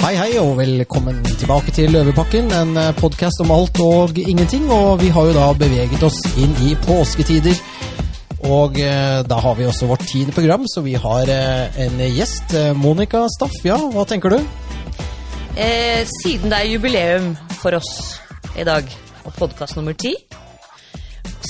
Hei, 0.00 0.14
hei, 0.16 0.30
og 0.40 0.54
velkommen 0.56 1.18
tilbake 1.28 1.74
til 1.76 1.90
Løvepakken, 1.92 2.46
en 2.56 2.78
podkast 2.96 3.42
om 3.44 3.50
alt 3.52 3.76
og 3.84 4.16
ingenting. 4.16 4.64
Og 4.72 5.02
vi 5.02 5.10
har 5.12 5.26
jo 5.28 5.34
da 5.36 5.50
beveget 5.60 6.00
oss 6.06 6.16
inn 6.40 6.54
i 6.64 6.70
påsketider. 6.86 7.58
Og 8.48 8.80
eh, 8.80 9.20
da 9.28 9.40
har 9.44 9.58
vi 9.58 9.66
også 9.68 9.90
vårt 9.90 10.06
tiende 10.08 10.32
program, 10.32 10.64
så 10.72 10.80
vi 10.86 10.94
har 10.96 11.28
eh, 11.28 11.76
en 11.84 12.00
gjest. 12.16 12.54
Eh, 12.56 12.72
Monica 12.72 13.26
Staff, 13.36 13.60
ja, 13.68 13.76
hva 13.76 14.06
tenker 14.08 14.32
du? 14.32 14.40
Eh, 15.60 16.08
siden 16.22 16.48
det 16.48 16.62
er 16.62 16.72
jubileum 16.72 17.34
for 17.60 17.76
oss 17.76 17.92
i 18.56 18.64
dag, 18.64 18.88
og 19.26 19.36
podkast 19.36 19.76
nummer 19.76 19.92
ti, 20.00 20.14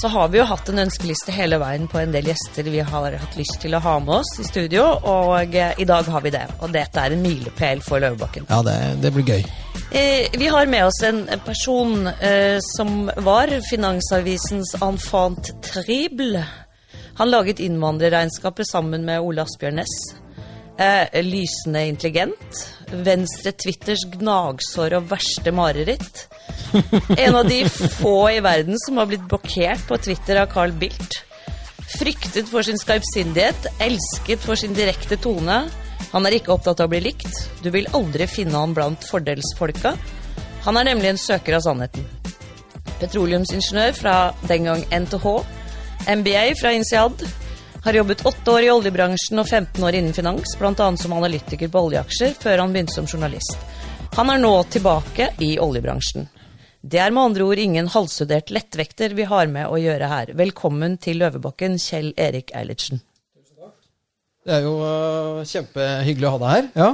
så 0.00 0.08
har 0.08 0.28
vi 0.32 0.38
jo 0.38 0.46
hatt 0.48 0.68
en 0.72 0.80
ønskeliste 0.80 1.32
hele 1.34 1.58
veien 1.60 1.88
på 1.90 1.98
en 2.00 2.12
del 2.14 2.30
gjester 2.30 2.68
vi 2.72 2.80
har 2.80 3.16
hatt 3.20 3.34
lyst 3.36 3.58
til 3.60 3.74
å 3.76 3.82
ha 3.84 3.98
med 4.00 4.14
oss 4.20 4.30
i 4.40 4.46
studio, 4.48 4.86
og 4.96 5.56
eh, 5.56 5.74
i 5.76 5.86
dag 5.88 6.08
har 6.08 6.24
vi 6.24 6.32
det. 6.32 6.46
Og 6.60 6.72
dette 6.72 7.02
er 7.02 7.12
en 7.16 7.24
milepæl 7.24 7.82
for 7.84 8.00
Løvebakken. 8.00 8.48
Ja, 8.48 8.62
det, 8.64 8.76
det 9.02 9.12
blir 9.12 9.28
gøy. 9.34 9.44
Eh, 9.90 10.30
vi 10.38 10.48
har 10.48 10.70
med 10.72 10.86
oss 10.86 11.02
en 11.04 11.26
person 11.44 12.06
eh, 12.06 12.56
som 12.76 13.10
var 13.26 13.52
Finansavisens 13.68 14.72
enfant 14.80 15.52
trible. 15.66 16.46
Han 17.20 17.30
laget 17.30 17.60
innvandrerregnskapet 17.60 18.70
sammen 18.70 19.04
med 19.04 19.20
Ole 19.20 19.44
Asbjørn 19.44 19.82
Næss. 19.82 19.96
Eh, 20.80 21.20
lysende 21.26 21.84
intelligent. 21.90 22.62
Venstre 22.90 23.52
Twitters 23.54 24.02
gnagsår 24.16 24.96
og 24.98 25.10
verste 25.12 25.52
mareritt. 25.54 26.26
En 27.16 27.36
av 27.38 27.48
de 27.48 27.62
få 27.68 28.30
i 28.34 28.40
verden 28.44 28.78
som 28.82 28.98
har 29.00 29.08
blitt 29.10 29.26
blokkert 29.30 29.86
på 29.88 29.98
Twitter 30.02 30.42
av 30.42 30.50
Carl 30.52 30.74
Bildt. 30.78 31.20
Fryktet 31.90 32.50
for 32.50 32.66
sin 32.66 32.78
skarpsindighet, 32.78 33.66
elsket 33.82 34.42
for 34.44 34.58
sin 34.58 34.74
direkte 34.76 35.18
tone. 35.20 35.64
Han 36.10 36.26
er 36.26 36.38
ikke 36.38 36.54
opptatt 36.54 36.82
av 36.82 36.90
å 36.90 36.92
bli 36.92 37.02
likt. 37.08 37.30
Du 37.62 37.70
vil 37.74 37.88
aldri 37.96 38.26
finne 38.30 38.58
han 38.58 38.74
blant 38.74 39.06
fordelsfolka. 39.06 39.94
Han 40.66 40.78
er 40.78 40.90
nemlig 40.90 41.12
en 41.12 41.20
søker 41.20 41.58
av 41.58 41.64
sannheten. 41.66 42.06
Petroleumsingeniør 43.00 43.94
fra 43.96 44.16
den 44.48 44.68
gang 44.68 44.82
NTH. 44.92 45.26
MBA 46.10 46.44
fra 46.60 46.74
INSEAD. 46.76 47.24
Har 47.84 47.92
jobbet 47.92 48.26
åtte 48.26 48.50
år 48.50 48.62
i 48.62 48.70
oljebransjen 48.70 49.40
og 49.40 49.46
15 49.48 49.84
år 49.88 49.96
innen 49.96 50.12
finans, 50.12 50.52
bl.a. 50.60 50.88
som 51.00 51.12
analytiker 51.16 51.70
på 51.72 51.80
oljeaksjer, 51.86 52.34
før 52.36 52.60
han 52.60 52.74
begynte 52.74 52.92
som 52.92 53.06
journalist. 53.08 53.56
Han 54.18 54.28
er 54.28 54.42
nå 54.42 54.50
tilbake 54.68 55.30
i 55.40 55.54
oljebransjen. 55.64 56.26
Det 56.80 57.00
er 57.00 57.14
med 57.16 57.30
andre 57.30 57.46
ord 57.48 57.62
ingen 57.62 57.88
halvstudert 57.88 58.52
lettvekter 58.52 59.14
vi 59.16 59.24
har 59.30 59.48
med 59.48 59.72
å 59.72 59.78
gjøre 59.80 60.10
her. 60.12 60.32
Velkommen 60.36 60.98
til 61.00 61.22
Løvebakken, 61.22 61.78
Kjell 61.80 62.12
Erik 62.20 62.52
Eilertsen. 62.52 63.00
Det 64.44 64.58
er 64.58 64.68
jo 64.68 64.74
uh, 64.84 65.40
kjempehyggelig 65.48 66.28
å 66.28 66.34
ha 66.34 66.42
deg 66.44 66.52
her. 66.52 66.68
Ja. 66.82 66.90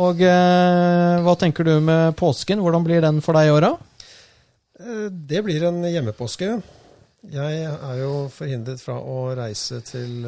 Og 0.00 0.24
uh, 0.24 1.12
hva 1.28 1.36
tenker 1.40 1.68
du 1.68 1.74
med 1.84 2.16
påsken? 2.16 2.64
Hvordan 2.64 2.88
blir 2.88 3.04
den 3.04 3.20
for 3.24 3.36
deg 3.36 3.50
i 3.50 3.52
åra? 3.52 3.74
Uh, 4.80 5.12
det 5.12 5.44
blir 5.44 5.68
en 5.68 5.84
hjemmepåske. 5.84 6.54
Jeg 7.32 7.62
er 7.66 7.96
jo 7.98 8.26
forhindret 8.30 8.82
fra 8.82 8.96
å 9.00 9.18
reise 9.36 9.80
til 9.86 10.22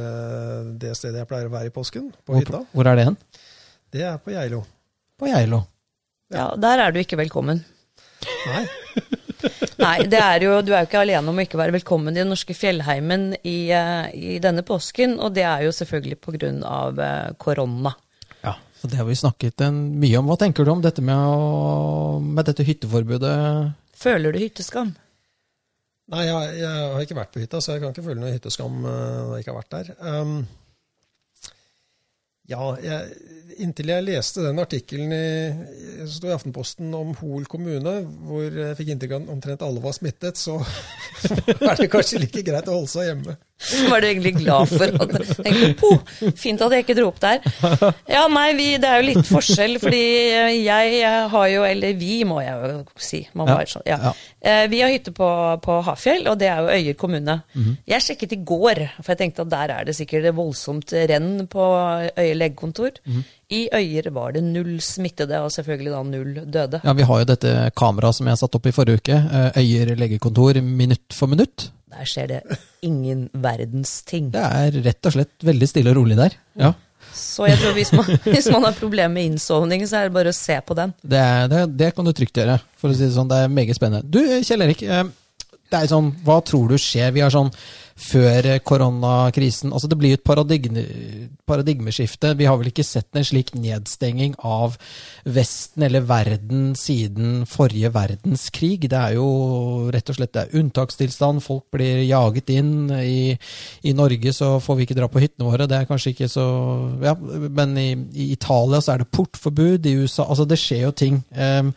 det 0.80 0.96
stedet 0.98 1.22
jeg 1.22 1.30
pleier 1.30 1.46
å 1.46 1.52
være 1.52 1.70
i 1.70 1.74
påsken, 1.74 2.10
på 2.26 2.34
hvor, 2.34 2.42
hytta. 2.42 2.62
Hvor 2.74 2.90
er 2.90 2.98
det 2.98 3.08
hen? 3.10 3.18
Det 3.94 4.02
er 4.04 4.18
på 4.22 4.34
Geilo. 4.34 4.64
På 5.18 5.30
Geilo. 5.30 5.62
Ja, 6.34 6.50
der 6.60 6.82
er 6.84 6.92
du 6.92 6.98
ikke 7.00 7.20
velkommen. 7.20 7.62
Nei. 8.48 8.66
Nei, 9.78 9.96
er 10.10 10.42
jo, 10.42 10.58
du 10.66 10.72
er 10.74 10.82
jo 10.82 10.88
ikke 10.88 11.02
alene 11.04 11.30
om 11.30 11.38
å 11.38 11.44
ikke 11.44 11.60
være 11.60 11.76
velkommen 11.76 12.16
i 12.16 12.20
den 12.20 12.32
norske 12.32 12.54
fjellheimen 12.56 13.30
i, 13.46 13.70
i 13.70 14.38
denne 14.42 14.64
påsken, 14.66 15.16
og 15.22 15.36
det 15.36 15.46
er 15.46 15.64
jo 15.68 15.74
selvfølgelig 15.74 16.18
pga. 16.24 16.50
Uh, 16.58 17.30
korona. 17.40 17.94
Ja, 18.42 18.56
for 18.80 18.90
det 18.90 18.98
har 19.00 19.06
vi 19.08 19.18
snakket 19.18 19.62
en, 19.64 19.78
mye 20.02 20.18
om. 20.18 20.28
Hva 20.30 20.38
tenker 20.40 20.66
du 20.66 20.72
om 20.74 20.82
dette 20.82 21.04
med, 21.04 21.14
å, 21.16 22.18
med 22.22 22.50
dette 22.50 22.66
hytteforbudet? 22.66 23.36
Føler 23.98 24.34
du 24.34 24.42
hytteskam? 24.42 24.92
Nei, 26.08 26.22
jeg, 26.24 26.52
jeg, 26.62 26.84
har 26.94 27.04
ikke 27.04 27.18
vært 27.18 27.34
på 27.34 27.42
hytta, 27.42 27.60
så 27.60 27.74
jeg 27.74 27.82
kan 27.82 27.92
ikke 27.92 28.06
føle 28.06 28.22
noe 28.22 28.32
hytteskam 28.32 28.80
når 28.80 29.34
jeg 29.36 29.44
ikke 29.44 29.52
har 29.52 29.58
vært 29.58 29.74
der. 29.74 29.90
Um, 30.00 30.38
ja, 32.48 32.62
jeg, 32.80 33.18
inntil 33.60 33.92
jeg 33.92 34.06
leste 34.06 34.46
den 34.46 34.62
artikkelen 34.62 35.12
i, 35.12 35.26
i 36.06 36.32
Aftenposten 36.32 36.94
om 36.96 37.12
Hol 37.20 37.44
kommune, 37.50 37.98
hvor 38.24 38.46
jeg 38.46 38.78
fikk 38.78 38.94
inntrykk 38.94 39.18
av 39.18 39.26
at 39.26 39.34
omtrent 39.34 39.64
alle 39.66 39.82
var 39.84 39.96
smittet, 39.96 40.40
så 40.40 40.56
er 41.68 41.76
det 41.76 41.90
kanskje 41.92 42.22
like 42.24 42.44
greit 42.46 42.70
å 42.70 42.78
holde 42.78 42.92
seg 42.94 43.10
hjemme. 43.10 43.36
Var 43.58 44.00
du 44.00 44.06
egentlig 44.06 44.34
glad 44.36 44.70
for 44.70 44.86
at 44.86 45.14
tenkte, 45.42 45.72
po, 45.80 45.90
Fint 46.38 46.60
at 46.62 46.74
jeg 46.76 46.84
ikke 46.84 46.94
dro 46.94 47.08
opp 47.10 47.18
der. 47.22 47.40
Ja, 48.06 48.22
nei, 48.30 48.52
vi, 48.54 48.68
det 48.78 48.86
er 48.86 49.00
jo 49.02 49.06
litt 49.08 49.26
forskjell, 49.26 49.80
fordi 49.82 50.02
jeg 50.62 51.00
har 51.32 51.48
jo 51.50 51.64
Eller 51.66 51.96
vi, 51.98 52.20
må 52.28 52.38
jeg 52.44 52.54
jo 52.54 52.78
si. 53.02 53.24
Ja, 53.26 53.58
sånn, 53.68 53.86
ja. 53.88 53.98
Ja. 54.08 54.12
Eh, 54.38 54.64
vi 54.70 54.82
har 54.84 54.92
hytte 54.94 55.12
på, 55.16 55.28
på, 55.64 55.80
Hafjell, 55.88 56.28
og 56.30 56.38
det 56.38 56.50
er 56.52 56.62
jo 56.62 56.76
Øyer 56.76 56.98
kommune. 57.00 57.40
Mm 57.54 57.64
-hmm. 57.64 57.76
Jeg 57.86 58.02
sjekket 58.02 58.32
i 58.32 58.40
går, 58.44 58.84
for 59.02 59.12
jeg 59.12 59.18
tenkte 59.18 59.42
at 59.42 59.50
der 59.50 59.74
er 59.74 59.84
det 59.84 59.96
sikkert 59.96 60.34
voldsomt 60.36 60.92
renn 60.92 61.46
på 61.46 61.64
Øyer 62.16 62.34
legekontor. 62.34 62.90
Mm 63.04 63.12
-hmm. 63.12 63.22
I 63.48 63.62
Øyer 63.72 64.10
var 64.12 64.34
det 64.36 64.42
null 64.44 64.74
smittede, 64.84 65.38
og 65.40 65.52
selvfølgelig 65.54 65.92
da 65.94 66.02
null 66.04 66.34
døde. 66.44 66.80
Ja, 66.84 66.92
Vi 66.92 67.06
har 67.08 67.20
jo 67.22 67.28
dette 67.30 67.52
kameraet 67.76 68.18
som 68.18 68.28
jeg 68.28 68.40
satte 68.40 68.58
opp 68.60 68.66
i 68.68 68.74
forrige 68.76 69.00
uke. 69.00 69.16
Eh, 69.16 69.62
Øyer 69.62 69.94
legekontor 69.96 70.60
minutt 70.60 71.16
for 71.16 71.32
minutt. 71.32 71.70
Der 71.88 72.04
skjer 72.04 72.28
det 72.28 72.58
ingen 72.84 73.30
verdens 73.32 74.02
ting. 74.04 74.28
Det 74.34 74.42
er 74.44 74.76
rett 74.84 75.08
og 75.08 75.16
slett 75.16 75.48
veldig 75.48 75.68
stille 75.70 75.94
og 75.94 76.02
rolig 76.02 76.20
der. 76.20 76.36
ja. 76.60 76.74
Så 77.14 77.46
jeg 77.48 77.56
tror 77.58 77.72
hvis 77.72 77.92
man, 77.94 78.04
hvis 78.34 78.50
man 78.52 78.64
har 78.66 78.74
problemer 78.76 79.14
med 79.14 79.30
innsovning, 79.30 79.86
så 79.88 79.96
er 79.96 80.08
det 80.08 80.14
bare 80.18 80.32
å 80.34 80.36
se 80.36 80.58
på 80.60 80.74
den. 80.76 80.92
Det, 81.00 81.24
det, 81.50 81.62
det, 81.78 81.88
kan 81.96 82.04
du 82.04 82.12
trygt 82.12 82.36
gjøre, 82.36 82.58
for 82.76 82.92
å 82.92 82.94
si 82.94 83.06
det 83.06 83.14
sånn. 83.14 83.30
Det 83.30 83.38
er 83.46 83.54
meget 83.54 83.78
spennende. 83.78 84.04
Du, 84.04 84.20
Kjell 84.44 84.66
Erik. 84.66 84.82
Eh, 84.84 85.06
det 85.72 85.78
er 85.78 85.88
sånn, 85.88 86.12
Hva 86.26 86.38
tror 86.44 86.68
du 86.68 86.76
skjer? 86.80 87.14
Vi 87.16 87.24
har 87.24 87.32
sånn 87.32 87.48
før 87.98 88.46
koronakrisen 88.62 89.72
altså 89.74 89.88
Det 89.90 89.98
blir 89.98 90.16
et 90.16 90.24
paradigme, 90.24 90.84
paradigmeskifte. 91.48 92.34
Vi 92.38 92.46
har 92.46 92.58
vel 92.60 92.70
ikke 92.70 92.86
sett 92.86 93.16
en 93.16 93.26
slik 93.26 93.54
nedstenging 93.58 94.36
av 94.46 94.76
Vesten 95.28 95.84
eller 95.88 96.06
verden 96.06 96.72
siden 96.78 97.44
forrige 97.48 97.90
verdenskrig. 97.94 98.88
Det 98.88 98.98
er 98.98 99.16
jo 99.18 99.90
rett 99.92 100.12
og 100.12 100.18
slett 100.18 100.34
det 100.36 100.44
er 100.46 100.58
unntakstilstand. 100.60 101.42
Folk 101.44 101.66
blir 101.74 102.04
jaget 102.06 102.52
inn. 102.54 102.90
I, 102.94 103.36
I, 103.82 103.94
Norge 103.98 104.32
så 104.36 104.54
får 104.62 104.78
vi 104.78 104.88
ikke 104.88 104.98
dra 105.00 105.10
på 105.10 105.22
hyttene 105.22 105.48
våre. 105.50 105.68
Det 105.68 105.80
er 105.80 105.88
kanskje 105.90 106.14
ikke 106.14 106.30
så 106.32 106.46
ja, 107.02 107.16
Men 107.18 107.76
i, 107.80 107.90
i 108.14 108.30
Italia 108.36 108.80
så 108.80 108.94
er 108.94 109.02
det 109.02 109.12
portforbud. 109.12 109.86
I 109.86 109.98
USA 110.04 110.28
Altså, 110.28 110.44
det 110.44 110.60
skjer 110.60 110.86
jo 110.86 110.92
ting. 110.94 111.22
Um, 111.32 111.72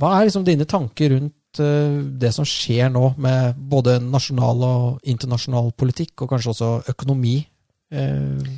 hva 0.00 0.14
er 0.16 0.30
liksom 0.30 0.46
dine 0.46 0.64
tanker 0.68 1.12
rundt 1.14 1.34
det 1.58 2.30
som 2.34 2.46
skjer 2.46 2.92
nå 2.92 3.14
med 3.18 3.58
både 3.72 3.98
nasjonal 4.04 4.62
og 4.62 5.08
internasjonal 5.08 5.72
politikk, 5.78 6.22
og 6.22 6.30
kanskje 6.30 6.52
også 6.52 6.70
økonomi, 6.92 7.46
eh, 7.90 8.50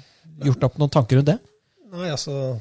gjort 0.44 0.64
opp 0.68 0.78
noen 0.78 0.92
tanker 0.92 1.16
rundt 1.16 1.30
det? 1.32 1.38
Nei, 1.92 2.10
altså, 2.10 2.60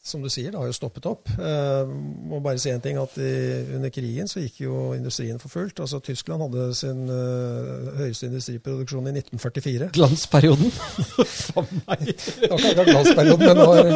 som 0.00 0.22
du 0.24 0.30
sier, 0.32 0.48
det 0.48 0.56
har 0.56 0.64
jo 0.64 0.72
stoppet 0.72 1.04
opp. 1.10 1.28
Eh, 1.28 1.90
må 2.30 2.38
bare 2.40 2.58
si 2.60 2.70
en 2.72 2.80
ting, 2.80 2.96
at 2.96 3.18
i, 3.20 3.32
Under 3.76 3.92
krigen 3.92 4.28
så 4.30 4.40
gikk 4.40 4.62
jo 4.62 4.76
industrien 4.96 5.38
for 5.42 5.52
fullt. 5.52 5.82
Altså, 5.84 5.98
Tyskland 6.00 6.40
hadde 6.40 6.68
sin 6.78 7.02
uh, 7.10 7.90
høyeste 7.98 8.30
industriproduksjon 8.30 9.10
i 9.10 9.12
1944. 9.18 9.90
Glansperioden? 9.98 10.70
For 11.50 11.68
meg! 11.84 12.14
Det 12.16 12.48
var 12.48 12.56
ikke 12.56 12.70
akkurat 12.70 12.88
glansperioden, 12.88 13.44
men 13.44 13.60
var, 13.60 13.90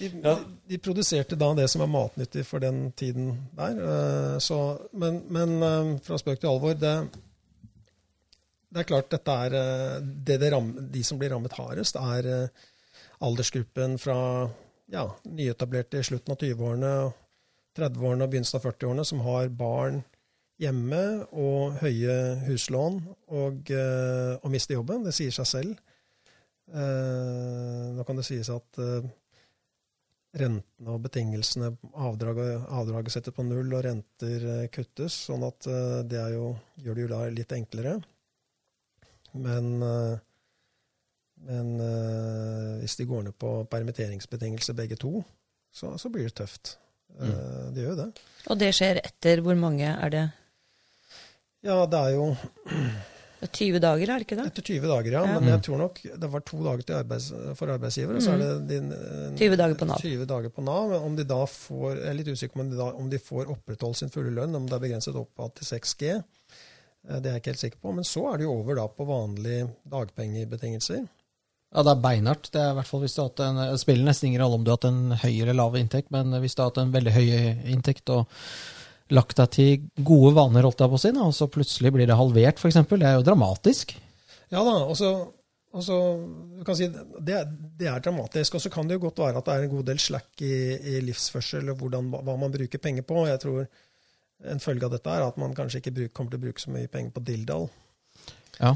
de, 0.00 0.08
de, 0.10 0.34
de, 0.72 0.80
produserte 0.82 1.38
da 1.38 1.52
det 1.60 1.68
som 1.70 1.84
er 1.84 1.92
matnyttig 1.92 2.42
for 2.48 2.62
den 2.62 2.88
tiden 2.98 3.28
der. 3.60 3.78
Uh, 3.78 4.38
så, 4.42 4.58
men, 4.98 5.20
men 5.30 5.52
uh, 5.62 5.92
fra 6.02 6.18
spøk 6.18 6.40
til 6.42 6.50
alvor 6.50 6.74
det, 6.80 6.96
det 8.70 8.82
er 8.82 8.88
klart 8.90 9.14
dette 9.14 9.38
er 9.46 9.54
det 10.26 10.40
det 10.42 10.50
ram, 10.50 10.72
De 10.90 11.04
som 11.06 11.18
blir 11.18 11.30
rammet 11.30 11.54
hardest, 11.58 11.98
er 11.98 12.50
aldersgruppen 13.20 13.96
fra 14.00 14.18
ja, 14.90 15.04
nyetablerte 15.24 16.00
i 16.00 16.06
slutten 16.06 16.34
av 16.34 16.40
20-årene, 16.42 16.94
30-årene 17.78 18.26
og 18.26 18.32
begynnelsen 18.32 18.58
av 18.58 18.66
40-årene 18.66 19.06
som 19.06 19.22
har 19.24 19.52
barn 19.54 20.02
hjemme 20.60 21.04
og 21.40 21.78
høye 21.80 22.16
huslån 22.44 22.98
og, 23.32 23.70
uh, 23.72 24.36
og 24.42 24.52
mister 24.52 24.76
jobben. 24.76 25.06
Det 25.06 25.14
sier 25.16 25.34
seg 25.34 25.48
selv. 25.48 25.80
Uh, 26.70 27.96
nå 27.96 28.04
kan 28.06 28.20
det 28.20 28.26
sies 28.28 28.50
at 28.52 28.80
uh, 28.82 29.06
rentene 30.40 30.94
og 30.94 31.02
betingelsene, 31.06 31.72
avdraget, 31.98 32.66
avdraget 32.70 33.16
setter 33.16 33.34
på 33.34 33.46
null, 33.46 33.72
og 33.74 33.82
renter 33.86 34.68
kuttes, 34.70 35.16
sånn 35.26 35.42
at 35.42 35.66
det 36.06 36.20
jo, 36.36 36.52
gjør 36.78 37.00
det 37.00 37.02
jo 37.02 37.22
litt 37.34 37.54
enklere. 37.56 37.96
Men 39.34 39.72
men 41.48 41.72
uh, 41.80 42.80
hvis 42.82 42.98
de 43.00 43.06
går 43.08 43.24
ned 43.28 43.36
på 43.40 43.52
permitteringsbetingelser 43.72 44.76
begge 44.76 44.98
to, 45.00 45.22
så, 45.72 45.94
så 46.00 46.10
blir 46.12 46.28
det 46.28 46.36
tøft. 46.40 46.76
Uh, 47.16 47.24
mm. 47.26 47.70
Det 47.74 47.84
gjør 47.84 47.94
jo 47.94 48.00
det. 48.02 48.10
Og 48.50 48.60
det 48.60 48.74
skjer 48.76 49.00
etter 49.04 49.42
hvor 49.44 49.56
mange 49.58 49.88
er 49.88 50.12
det? 50.12 50.26
Ja, 51.66 51.82
det 51.90 51.98
er 52.00 52.14
jo 52.16 52.28
Det 53.40 53.48
er 53.48 53.52
20 53.56 53.80
dager, 53.80 54.10
er 54.12 54.20
det 54.20 54.26
ikke 54.26 54.36
det? 54.36 54.44
Etter 54.50 54.64
20 54.68 54.88
dager, 54.90 55.14
ja. 55.16 55.20
Ja. 55.24 55.36
Men 55.40 55.48
jeg 55.48 55.62
tror 55.64 55.78
nok 55.80 56.00
det 56.04 56.28
var 56.28 56.42
to 56.44 56.58
dager 56.64 56.84
til 56.84 56.96
arbeids, 56.98 57.28
for 57.56 57.72
arbeidsgiver, 57.72 58.18
og 58.18 58.24
så 58.24 58.34
er 58.34 58.42
det 58.42 58.50
din, 58.68 58.90
eh, 58.92 59.30
20 59.40 59.56
dager 59.56 59.78
på 59.80 59.88
Nav. 59.88 60.02
20 60.04 60.26
dager 60.28 60.52
på 60.52 60.64
Nav. 60.66 60.92
Om 60.98 61.16
de 61.16 61.24
da 61.24 61.38
får, 61.48 61.94
jeg 61.94 62.10
er 62.10 62.18
litt 62.18 62.28
usikker 62.28 62.58
på 62.58 62.66
om 62.66 62.72
de, 62.72 62.76
da, 62.76 62.88
om 63.00 63.08
de 63.08 63.22
får 63.30 63.48
opprettholdt 63.54 63.96
sin 64.02 64.12
fulle 64.12 64.34
lønn, 64.36 64.58
om 64.58 64.66
det 64.68 64.76
er 64.76 64.84
begrenset 64.84 65.16
oppad 65.16 65.56
til 65.56 65.70
6G. 65.70 66.10
Eh, 66.20 67.16
Det 67.16 67.30
er 67.30 67.38
jeg 67.38 67.40
ikke 67.40 67.52
helt 67.54 67.64
sikker 67.64 67.80
på. 67.80 67.94
Men 67.96 68.04
så 68.04 68.26
er 68.28 68.36
det 68.36 68.44
jo 68.44 68.58
over 68.58 68.76
da 68.76 68.86
på 68.92 69.08
vanlige 69.08 69.70
dagpengebetingelser. 69.88 71.08
Ja, 71.70 71.84
det 71.86 71.92
er 71.92 72.02
beinhardt. 72.02 72.50
Det 72.50 72.58
er 72.58 72.72
i 72.72 72.76
hvert 72.80 72.88
fall 72.88 73.04
hvis 73.04 73.14
du 73.14 73.22
har 73.22 73.30
hatt 73.30 73.42
en, 73.46 73.62
det 73.70 73.80
spiller 73.82 74.08
nesten 74.08 74.30
ingen 74.30 74.42
rolle 74.42 74.58
om 74.58 74.66
du 74.66 74.72
har 74.72 74.80
hatt 74.80 74.88
en 74.90 75.16
høy 75.22 75.32
eller 75.32 75.56
lav 75.58 75.78
inntekt, 75.78 76.10
men 76.14 76.34
hvis 76.42 76.56
du 76.56 76.64
har 76.64 76.72
hatt 76.72 76.80
en 76.82 76.94
veldig 76.94 77.14
høy 77.14 77.26
inntekt 77.70 78.10
og 78.10 78.30
lagt 79.14 79.38
deg 79.38 79.52
til 79.54 80.04
gode 80.06 80.32
vaner, 80.36 80.66
holdt 80.66 80.82
jeg 80.82 80.90
på 80.90 80.98
å 80.98 81.02
si, 81.02 81.12
og 81.14 81.34
så 81.34 81.50
plutselig 81.50 81.92
blir 81.94 82.10
det 82.10 82.18
halvert, 82.18 82.58
f.eks., 82.62 82.80
det 82.90 83.06
er 83.06 83.18
jo 83.18 83.26
dramatisk. 83.26 83.94
Ja 84.50 84.64
da, 84.66 84.74
og 84.82 84.96
så, 84.98 85.10
og 85.70 85.86
så 85.86 85.96
du 86.58 86.64
kan 86.66 86.78
si, 86.78 86.88
det, 86.90 87.40
det 87.78 87.90
er 87.90 88.02
dramatisk. 88.02 88.58
Og 88.58 88.64
så 88.64 88.72
kan 88.72 88.90
det 88.90 88.98
jo 88.98 89.04
godt 89.06 89.22
være 89.22 89.38
at 89.38 89.46
det 89.46 89.56
er 89.56 89.66
en 89.66 89.74
god 89.76 89.86
del 89.92 90.02
slack 90.02 90.42
i, 90.42 90.54
i 90.74 90.98
livsførsel 91.06 91.70
og 91.70 91.82
hvordan, 91.82 92.10
hva 92.18 92.36
man 92.38 92.54
bruker 92.54 92.82
penger 92.82 93.06
på. 93.06 93.22
Jeg 93.30 93.42
tror 93.44 93.68
en 94.50 94.62
følge 94.62 94.88
av 94.88 94.94
dette 94.96 95.14
er 95.14 95.26
at 95.26 95.38
man 95.40 95.54
kanskje 95.54 95.82
ikke 95.82 95.94
bruk, 96.00 96.14
kommer 96.16 96.34
til 96.34 96.40
å 96.40 96.46
bruke 96.48 96.62
så 96.62 96.74
mye 96.74 96.90
penger 96.90 97.14
på 97.14 97.24
dilldall. 97.30 97.68
Ja. 98.58 98.74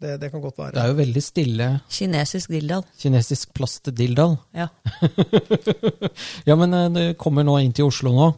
Det, 0.00 0.14
det 0.22 0.30
kan 0.32 0.40
godt 0.40 0.56
være. 0.58 0.72
Det 0.72 0.80
er 0.80 0.88
jo 0.88 0.96
veldig 0.96 1.22
stille 1.22 1.66
Kinesisk 1.92 2.48
dilldall. 2.54 2.84
kinesisk 3.02 3.50
plastdildal. 3.56 4.38
Ja. 4.56 4.68
Ja, 6.48 6.56
men 6.56 6.72
eh, 6.74 6.88
det 6.94 7.04
kommer 7.20 7.44
nå 7.46 7.58
inn 7.60 7.74
til 7.76 7.88
Oslo 7.90 8.12
nå. 8.16 8.28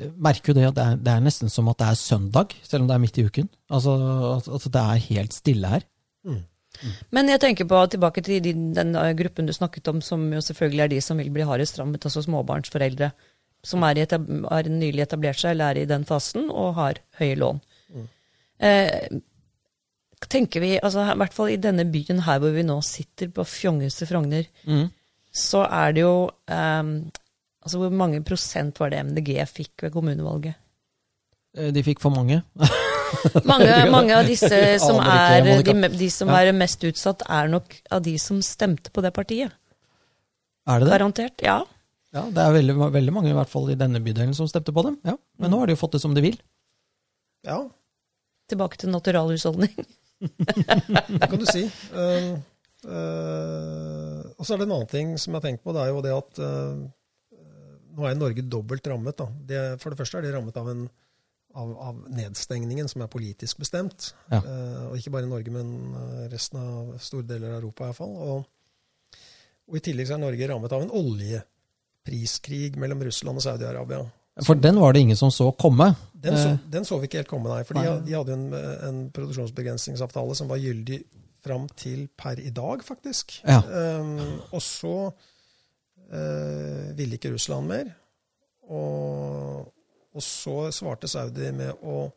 Eh, 0.00 0.08
Merker 0.16 0.52
jo 0.52 0.56
det 0.58 0.66
at 0.70 0.78
det 0.78 0.86
er, 0.86 0.96
det 1.04 1.12
er 1.12 1.26
nesten 1.26 1.52
som 1.52 1.68
at 1.72 1.78
det 1.82 1.90
er 1.92 2.00
søndag, 2.00 2.54
selv 2.64 2.84
om 2.84 2.88
det 2.90 2.96
er 2.96 3.02
midt 3.04 3.20
i 3.20 3.26
uken. 3.28 3.50
Altså 3.68 3.94
at, 4.38 4.48
at 4.56 4.66
det 4.74 4.84
er 4.84 5.04
helt 5.10 5.36
stille 5.36 5.74
her. 5.76 5.84
Men 7.14 7.28
jeg 7.30 7.38
tenker 7.44 7.68
på 7.70 7.78
tilbake 7.92 8.24
til 8.26 8.40
din, 8.42 8.72
den 8.74 8.96
eh, 8.98 9.12
gruppen 9.18 9.46
du 9.46 9.52
snakket 9.54 9.92
om, 9.92 10.00
som 10.02 10.24
jo 10.34 10.40
selvfølgelig 10.42 10.86
er 10.86 10.92
de 10.96 11.02
som 11.04 11.20
vil 11.20 11.30
bli 11.36 11.44
hardest 11.46 11.78
rammet, 11.78 12.02
altså 12.08 12.24
småbarnsforeldre. 12.24 13.12
Som 13.64 13.84
er, 13.86 13.96
i 14.00 14.02
etab 14.04 14.26
har 14.50 14.66
nylig 14.68 15.04
etablert 15.06 15.38
seg, 15.40 15.54
eller 15.54 15.70
er 15.76 15.84
i 15.84 15.88
den 15.88 16.02
fasen, 16.08 16.48
og 16.52 16.74
har 16.80 16.98
høye 17.20 17.36
lån. 17.40 17.62
Eh, 18.64 19.20
tenker 20.30 20.60
vi, 20.62 20.72
altså 20.80 21.02
i 21.12 21.16
hvert 21.20 21.34
fall 21.36 21.50
i 21.52 21.56
denne 21.60 21.84
byen 21.90 22.20
her 22.26 22.38
hvor 22.42 22.52
vi 22.54 22.62
nå 22.66 22.76
sitter, 22.84 23.28
på 23.34 23.44
fjongeste 23.48 24.06
Frogner, 24.10 24.46
Mm. 24.66 24.90
så 25.34 25.64
er 25.66 25.92
det 25.92 26.02
jo 26.04 26.30
um, 26.48 27.10
Altså 27.64 27.78
hvor 27.80 27.90
mange 27.96 28.18
prosent 28.22 28.76
var 28.78 28.90
det 28.92 28.98
MDG 29.06 29.38
fikk 29.48 29.82
ved 29.86 29.92
kommunevalget? 29.94 30.54
Eh, 31.56 31.70
De 31.72 31.82
fikk 31.82 32.00
for 32.02 32.10
mange. 32.12 32.42
Mange, 33.46 33.70
mange 33.94 34.12
av 34.18 34.26
disse 34.26 34.48
som 34.82 34.98
er 35.00 35.40
de, 35.62 35.88
de 35.96 36.08
som 36.10 36.28
Ja. 36.28 36.40
er 36.42 36.52
mest 36.52 36.82
utsatt, 36.84 37.22
er 37.30 37.48
nok 37.48 37.76
av 37.90 38.02
de 38.02 38.18
som 38.18 38.42
stemte 38.42 38.90
på 38.90 39.00
det 39.00 39.12
partiet. 39.14 39.52
Er 40.66 40.80
det 40.82 40.88
det? 40.88 40.92
Garantert. 40.92 41.40
Ja. 41.44 41.62
Ja, 42.12 42.24
det 42.30 42.42
er 42.42 42.52
veldig, 42.58 42.74
veldig 42.92 43.12
mange 43.14 43.30
i 43.30 43.36
hvert 43.36 43.48
fall 43.48 43.70
i 43.70 43.76
denne 43.78 44.00
bydelen 44.04 44.34
som 44.36 44.46
stemte 44.50 44.74
på 44.74 44.82
dem. 44.84 44.98
Ja. 45.06 45.16
Men 45.38 45.50
nå 45.54 45.58
har 45.62 45.66
de 45.70 45.72
jo 45.76 45.80
fått 45.80 45.92
det 45.96 46.02
som 46.04 46.12
de 46.14 46.20
vil. 46.26 46.36
Ja, 47.46 47.62
Tilbake 48.50 48.76
til 48.76 48.90
naturalhusholdning. 48.92 49.72
det 50.20 51.28
kan 51.28 51.40
du 51.40 51.46
si. 51.48 51.64
Uh, 51.94 52.34
uh, 52.88 54.20
og 54.34 54.44
så 54.44 54.54
er 54.54 54.60
det 54.60 54.66
en 54.66 54.76
annen 54.76 54.90
ting 54.90 55.14
som 55.20 55.32
jeg 55.32 55.40
har 55.40 55.46
tenkt 55.48 55.64
på. 55.64 55.74
Det 55.74 55.82
er 55.84 55.90
jo 55.92 56.04
det 56.04 56.14
at 56.14 56.42
uh, 56.42 56.84
nå 57.94 58.08
er 58.08 58.18
Norge 58.18 58.44
dobbelt 58.50 58.86
rammet. 58.90 59.18
Da. 59.20 59.28
Det, 59.50 59.62
for 59.82 59.92
det 59.92 60.00
første 60.00 60.20
er 60.20 60.26
de 60.26 60.34
rammet 60.34 60.56
av, 60.60 60.70
en, 60.72 60.84
av, 61.54 61.74
av 61.90 62.02
nedstengningen 62.14 62.90
som 62.90 63.04
er 63.04 63.12
politisk 63.12 63.62
bestemt. 63.62 64.10
Ja. 64.32 64.40
Og 64.88 64.98
ikke 64.98 65.12
bare 65.14 65.28
i 65.28 65.30
Norge, 65.30 65.54
men 65.54 66.26
resten 66.32 66.58
av 66.58 66.96
store 66.98 67.28
deler 67.28 67.52
av 67.52 67.60
Europa 67.60 67.86
iallfall. 67.86 68.16
Og, 68.26 69.20
og 69.70 69.78
i 69.78 69.84
tillegg 69.84 70.10
så 70.10 70.16
er 70.16 70.24
Norge 70.24 70.48
rammet 70.50 70.74
av 70.74 70.82
en 70.82 70.90
oljepriskrig 70.98 72.74
mellom 72.82 73.06
Russland 73.06 73.38
og 73.38 73.46
Saudi-Arabia. 73.46 74.02
For 74.42 74.58
den 74.58 74.80
var 74.82 74.92
det 74.92 75.00
ingen 75.04 75.16
som 75.16 75.30
så 75.30 75.52
komme. 75.52 75.92
Den 76.24 76.34
så, 76.40 76.48
Eh. 76.48 76.58
den 76.72 76.84
så 76.84 76.98
vi 76.98 77.06
ikke 77.06 77.20
helt 77.20 77.28
komme, 77.30 77.48
nei. 77.52 77.62
For 77.68 77.74
de, 77.78 77.84
de 78.06 78.14
hadde 78.16 78.32
jo 78.32 78.38
en, 78.38 78.54
en 78.88 79.02
produksjonsbegrensningsavtale 79.14 80.34
som 80.34 80.48
var 80.50 80.58
gyldig 80.58 81.02
fram 81.44 81.68
til 81.76 82.08
per 82.16 82.40
i 82.40 82.50
dag, 82.50 82.82
faktisk. 82.82 83.36
Ja. 83.44 83.60
Um, 84.00 84.40
og 84.50 84.62
så 84.64 84.94
uh, 85.12 86.96
ville 86.96 87.18
ikke 87.18 87.30
Russland 87.34 87.68
mer. 87.68 87.92
Og, 88.72 89.68
og 90.14 90.22
så 90.24 90.70
svarte 90.72 91.08
Saudi 91.10 91.50
med 91.52 91.84
å 91.84 92.08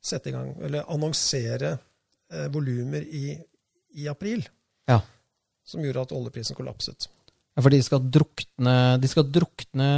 sette 0.00 0.30
i 0.30 0.34
gang, 0.36 0.54
eller 0.64 0.86
annonsere 0.88 1.74
uh, 1.76 2.46
volumer 2.54 3.02
i, 3.04 3.34
i 4.00 4.06
april, 4.08 4.46
Ja. 4.88 5.00
som 5.66 5.82
gjorde 5.84 6.06
at 6.06 6.12
oljeprisen 6.16 6.56
kollapset. 6.56 7.08
Ja, 7.56 7.62
For 7.64 7.74
de 7.74 7.80
skal, 7.82 8.04
drukne, 8.14 8.74
de 9.02 9.08
skal 9.10 9.26
drukne 9.26 9.88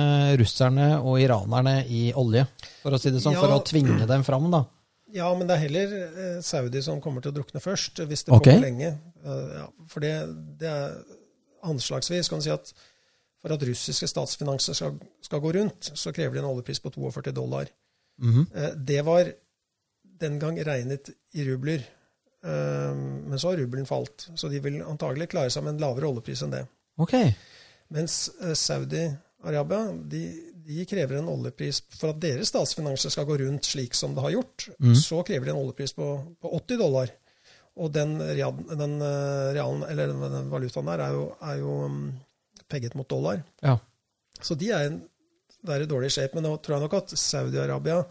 russerne 0.40 0.86
og 1.02 1.18
iranerne 1.20 1.82
i 1.84 2.06
olje, 2.16 2.46
for 2.80 2.96
å 2.96 3.00
si 3.00 3.12
det 3.12 3.20
sånn, 3.20 3.36
for 3.36 3.52
å 3.52 3.60
tvinge 3.66 4.06
dem 4.08 4.24
fram, 4.24 4.48
da. 4.52 4.64
Ja, 5.12 5.28
men 5.36 5.44
det 5.48 5.58
er 5.58 5.64
heller 5.66 5.92
eh, 6.00 6.38
Saudi 6.44 6.80
som 6.84 7.02
kommer 7.04 7.20
til 7.20 7.34
å 7.34 7.36
drukne 7.36 7.60
først, 7.60 8.00
hvis 8.08 8.24
det 8.24 8.32
Ok. 8.32 8.46
kommer 8.46 8.64
lenge. 8.64 8.94
Eh, 9.20 9.52
ja, 9.58 9.66
for 9.92 10.04
det, 10.04 10.14
det 10.62 10.70
er 10.70 10.96
anslagsvis 11.68 12.32
kan 12.32 12.40
du 12.40 12.46
si 12.46 12.54
at 12.54 12.72
for 13.42 13.52
at 13.52 13.64
russiske 13.66 14.08
statsfinanser 14.08 14.78
skal, 14.78 14.96
skal 15.20 15.42
gå 15.42 15.52
rundt, 15.58 15.90
så 15.98 16.14
krever 16.14 16.38
de 16.38 16.40
en 16.40 16.48
oljepris 16.48 16.80
på 16.80 16.94
42 16.94 17.32
dollar. 17.36 17.68
Mm 18.22 18.32
-hmm. 18.32 18.74
det 18.76 19.02
var 19.02 19.32
den 20.02 20.38
gang 20.38 20.58
regnet 20.64 21.10
i 21.32 21.44
rubler. 21.44 21.82
Eh, 22.44 22.94
men 23.26 23.38
så 23.38 23.50
har 23.50 23.56
rubelen 23.56 23.86
falt, 23.86 24.28
så 24.34 24.48
de 24.48 24.60
vil 24.60 24.82
antagelig 24.82 25.28
klare 25.28 25.50
seg 25.50 25.64
med 25.64 25.74
en 25.74 25.84
lavere 25.84 26.08
oljepris 26.10 26.42
enn 26.42 26.54
det. 26.54 26.66
Ok. 27.00 27.14
Mens 27.92 28.30
eh, 28.40 28.54
Saudi-Arabia 28.58 29.92
de, 30.12 30.22
de 30.66 30.84
krever 30.88 31.18
en 31.18 31.30
oljepris 31.32 31.82
for 31.94 32.12
at 32.12 32.20
deres 32.22 32.52
statsfinanser 32.52 33.12
skal 33.12 33.26
gå 33.28 33.38
rundt 33.42 33.68
slik 33.68 33.96
som 33.98 34.16
det 34.16 34.24
har 34.24 34.36
gjort. 34.36 34.68
Mm. 34.78 34.94
Så 34.98 35.22
krever 35.26 35.48
de 35.48 35.54
en 35.54 35.62
oljepris 35.62 35.96
på, 35.96 36.08
på 36.40 36.54
80 36.62 36.82
dollar. 36.82 37.14
Og 37.80 37.92
den, 37.92 38.18
den, 38.20 38.98
eh, 39.00 39.52
realen, 39.56 39.86
eller 39.88 40.12
den, 40.12 40.50
valutaen 40.52 40.90
der 40.92 41.06
er 41.06 41.16
jo, 41.16 41.24
er 41.40 41.62
jo 41.62 41.78
mm, 41.88 42.02
pegget 42.68 42.96
mot 42.98 43.08
dollar. 43.08 43.40
Ja. 43.64 43.78
Så 44.42 44.56
de 44.58 44.68
er, 44.74 44.90
en, 44.90 45.00
det 45.62 45.74
er 45.74 45.84
i 45.84 45.88
dårlig 45.88 46.12
shape. 46.12 46.36
Men 46.36 46.48
nå 46.48 46.56
tror 46.60 46.76
jeg 46.76 46.84
nok 46.84 46.98
at 47.00 47.16
Saudi-Arabia 47.16 48.02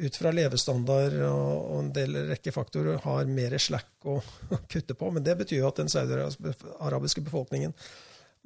ut 0.00 0.16
fra 0.16 0.32
levestandard 0.34 1.16
og, 1.28 1.48
og 1.70 1.78
en 1.84 1.90
del 1.96 2.16
rekke 2.30 2.52
faktorer 2.54 3.00
har 3.04 3.28
mer 3.28 3.56
slack 3.60 4.06
å 4.08 4.18
kutte 4.72 4.96
på. 4.96 5.10
Men 5.14 5.26
det 5.26 5.36
betyr 5.42 5.60
jo 5.62 5.68
at 5.70 5.80
den 5.82 5.92
saudiarabiske 5.92 7.24
befolkningen 7.26 7.74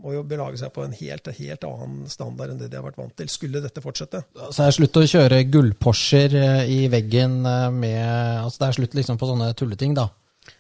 må 0.03 0.11
jo 0.17 0.25
belage 0.27 0.59
seg 0.59 0.73
på 0.75 0.83
en 0.83 0.95
helt, 0.99 1.29
helt 1.37 1.65
annen 1.69 2.09
standard 2.11 2.51
enn 2.51 2.59
det 2.59 2.67
de 2.73 2.79
har 2.81 2.83
vært 2.83 2.99
vant 2.99 3.15
til. 3.15 3.29
Skulle 3.31 3.61
dette 3.63 3.83
fortsette? 3.85 4.25
Så 4.51 4.65
er 4.65 4.75
slutt 4.75 4.99
å 4.99 5.05
kjøre 5.07 5.45
gullporscher 5.47 6.35
eh, 6.41 6.73
i 6.75 6.81
veggen 6.91 7.37
eh, 7.47 7.69
med 7.71 8.03
Altså 8.43 8.65
det 8.65 8.69
er 8.73 8.79
slutt 8.81 8.97
liksom 8.99 9.21
på 9.21 9.29
sånne 9.31 9.53
tulleting, 9.55 9.95
da. 9.95 10.09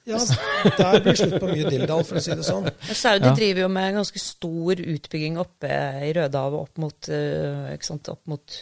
Ja, 0.09 0.17
der 0.79 1.01
blir 1.05 1.19
slutt 1.19 1.35
på 1.43 1.49
mye 1.51 1.67
dilldall, 1.69 2.05
for 2.09 2.17
å 2.17 2.23
si 2.23 2.33
det 2.33 2.47
sånn. 2.47 2.71
Saudi 2.95 3.27
Ja. 3.27 3.35
driver 3.37 3.65
jo 3.67 3.73
med 3.75 3.89
en 3.91 3.99
ganske 3.99 4.23
stor 4.23 4.81
utbygging 4.81 5.37
oppe 5.43 5.69
i 6.07 6.13
Rødehavet, 6.17 6.61
opp 6.69 6.81
mot, 6.81 7.11
eh, 7.13 7.75
ikke 7.75 7.91
sant, 7.91 8.09
opp 8.15 8.23
mot 8.31 8.57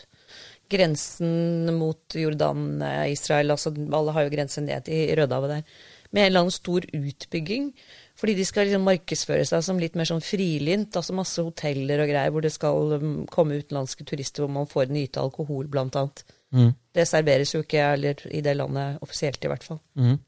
grensen 0.72 1.72
mot 1.78 2.16
Jordan, 2.18 2.82
eh, 2.82 3.12
Israel. 3.12 3.54
Altså, 3.54 3.72
alle 3.72 4.14
har 4.16 4.26
jo 4.26 4.34
grense 4.34 4.64
ned 4.64 4.88
til 4.88 5.12
Rødehavet 5.18 5.56
der. 5.56 5.74
Med 6.12 6.22
en 6.22 6.30
eller 6.30 6.44
annen 6.44 6.54
stor 6.54 6.84
utbygging. 6.92 7.72
Fordi 8.20 8.34
de 8.36 8.44
skal 8.44 8.68
liksom 8.68 8.84
markedsføre 8.86 9.44
seg 9.48 9.64
som 9.64 9.80
litt 9.80 9.96
mer 9.98 10.08
sånn 10.08 10.22
frilynt. 10.22 10.94
Altså 10.98 11.14
masse 11.16 11.42
hoteller 11.42 12.04
og 12.04 12.10
greier 12.10 12.34
hvor 12.34 12.44
det 12.44 12.52
skal 12.54 12.98
mm, 13.00 13.14
komme 13.32 13.56
utenlandske 13.62 14.04
turister 14.08 14.44
hvor 14.44 14.52
man 14.52 14.68
får 14.70 14.92
nyte 14.92 15.22
alkohol, 15.22 15.66
blant 15.72 15.96
annet. 15.98 16.24
Mm. 16.52 16.74
Det 16.92 17.06
serveres 17.08 17.54
jo 17.54 17.62
ikke 17.64 17.86
eller, 17.94 18.20
i 18.28 18.42
det 18.44 18.54
landet 18.58 19.00
offisielt, 19.02 19.40
i 19.42 19.50
hvert 19.50 19.64
fall. 19.64 19.80
Mm. 19.96 20.20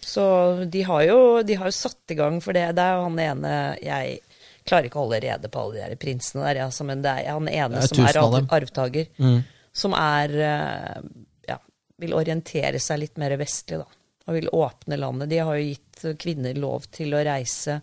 Så 0.00 0.24
de 0.72 0.82
har, 0.88 1.02
jo, 1.04 1.20
de 1.44 1.58
har 1.60 1.68
jo 1.68 1.76
satt 1.76 2.14
i 2.14 2.16
gang 2.16 2.40
for 2.40 2.56
det. 2.56 2.70
Det 2.76 2.82
er 2.82 2.96
jo 2.96 3.04
han 3.04 3.18
ene 3.20 3.54
Jeg 3.84 4.20
klarer 4.64 4.88
ikke 4.88 5.00
å 5.00 5.04
holde 5.04 5.20
rede 5.24 5.50
på 5.52 5.60
alle 5.60 5.76
de 5.76 5.82
der 5.84 6.00
prinsene 6.00 6.44
der, 6.46 6.64
altså, 6.66 6.86
men 6.88 7.02
det 7.04 7.12
er 7.20 7.34
han 7.34 7.48
ene 7.48 7.80
er 7.80 7.90
som 7.90 8.06
er 8.06 8.20
arvtaker, 8.56 9.10
Mm. 9.20 9.42
Som 9.72 9.94
er 9.96 10.34
eh, 10.34 11.00
Ja, 11.48 11.58
vil 12.02 12.16
orientere 12.16 12.80
seg 12.82 13.04
litt 13.04 13.20
mer 13.20 13.36
vestlig, 13.40 13.80
da. 13.82 13.88
Og 14.28 14.36
vil 14.36 14.52
åpne 14.54 14.98
landet. 15.00 15.30
De 15.30 15.40
har 15.42 15.56
jo 15.58 15.70
gitt 15.72 16.04
kvinner 16.20 16.58
lov 16.58 16.86
til 16.94 17.14
å 17.16 17.24
reise 17.26 17.80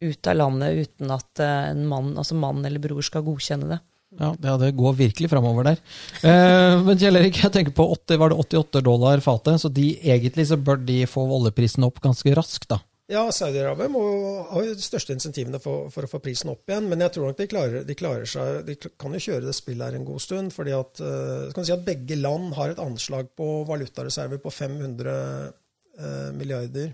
ut 0.00 0.28
av 0.28 0.36
landet 0.36 0.86
uten 0.86 1.12
at 1.12 1.42
eh, 1.42 1.70
en 1.72 1.84
mann, 1.88 2.14
altså 2.16 2.36
mann 2.38 2.64
eller 2.64 2.82
bror 2.82 3.04
skal 3.04 3.24
godkjenne 3.26 3.70
det. 3.74 3.82
Ja, 4.16 4.56
det, 4.56 4.70
går 4.78 4.94
virkelig 4.96 5.28
framover 5.28 5.66
der. 5.66 5.80
Eh, 6.24 6.82
men 6.86 6.98
Kjell 7.00 7.18
Erik, 7.20 7.40
jeg 7.42 7.52
tenker 7.52 7.74
på 7.76 7.84
80, 7.92 8.20
var 8.22 8.32
det 8.32 8.38
88 8.40 8.82
dollar 8.86 9.22
fatet, 9.24 9.60
så 9.60 9.68
de, 9.72 9.90
egentlig 10.00 10.46
så 10.48 10.56
bør 10.56 10.80
de 10.88 11.02
få 11.10 11.26
oljeprisen 11.36 11.84
opp 11.84 12.00
ganske 12.04 12.32
raskt, 12.38 12.68
da. 12.72 12.80
Ja, 13.08 13.20
Saudi-Arabia 13.30 13.86
har 14.50 14.64
jo 14.66 14.72
de 14.74 14.82
største 14.82 15.14
insentivene 15.14 15.60
for, 15.62 15.86
for 15.94 16.02
å 16.06 16.10
få 16.10 16.18
prisen 16.24 16.50
opp 16.50 16.66
igjen. 16.66 16.88
Men 16.90 17.04
jeg 17.04 17.12
tror 17.14 17.28
nok 17.28 17.36
de 17.38 17.46
klarer, 17.46 17.84
de 17.86 17.94
klarer 17.94 18.26
seg 18.26 18.64
De 18.66 18.74
kan 18.98 19.14
jo 19.14 19.20
kjøre 19.22 19.46
det 19.46 19.54
spillet 19.54 19.86
her 19.86 19.98
en 20.00 20.06
god 20.08 20.24
stund. 20.24 20.50
fordi 20.52 20.74
at, 20.74 20.98
eh, 21.06 21.52
kan 21.54 21.64
si 21.68 21.74
at 21.76 21.84
begge 21.86 22.18
land 22.18 22.54
har 22.58 22.72
et 22.74 22.82
anslag 22.82 23.28
på 23.38 23.46
valutareserver 23.68 24.42
på 24.42 24.50
500 24.50 25.14
eh, 25.98 26.32
milliarder 26.34 26.90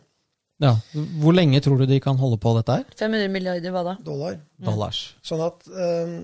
Ja. 0.62 0.74
Hvor 0.92 1.32
lenge 1.34 1.62
tror 1.64 1.80
du 1.80 1.86
de 1.88 1.98
kan 2.04 2.20
holde 2.20 2.36
på 2.38 2.52
dette 2.60 2.76
her? 2.76 2.84
500 3.00 3.32
milliarder, 3.32 3.72
hva 3.72 3.82
da? 3.88 3.96
dollar. 4.04 4.36
Dollars. 4.60 5.00
Sånn 5.24 5.40
at 5.48 5.64
eh, 5.72 6.14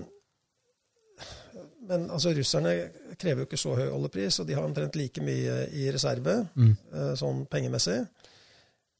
Men 1.89 2.05
altså, 2.13 2.29
russerne 2.37 2.71
krever 3.17 3.41
jo 3.41 3.47
ikke 3.49 3.57
så 3.57 3.73
høy 3.73 3.87
oljepris, 3.89 4.37
og 4.39 4.45
de 4.47 4.53
har 4.53 4.63
omtrent 4.69 4.93
like 4.95 5.21
mye 5.25 5.63
i 5.73 5.87
reserve, 5.91 6.43
Mm. 6.55 6.75
eh, 6.93 7.13
sånn 7.17 7.47
pengemessig. 7.49 8.03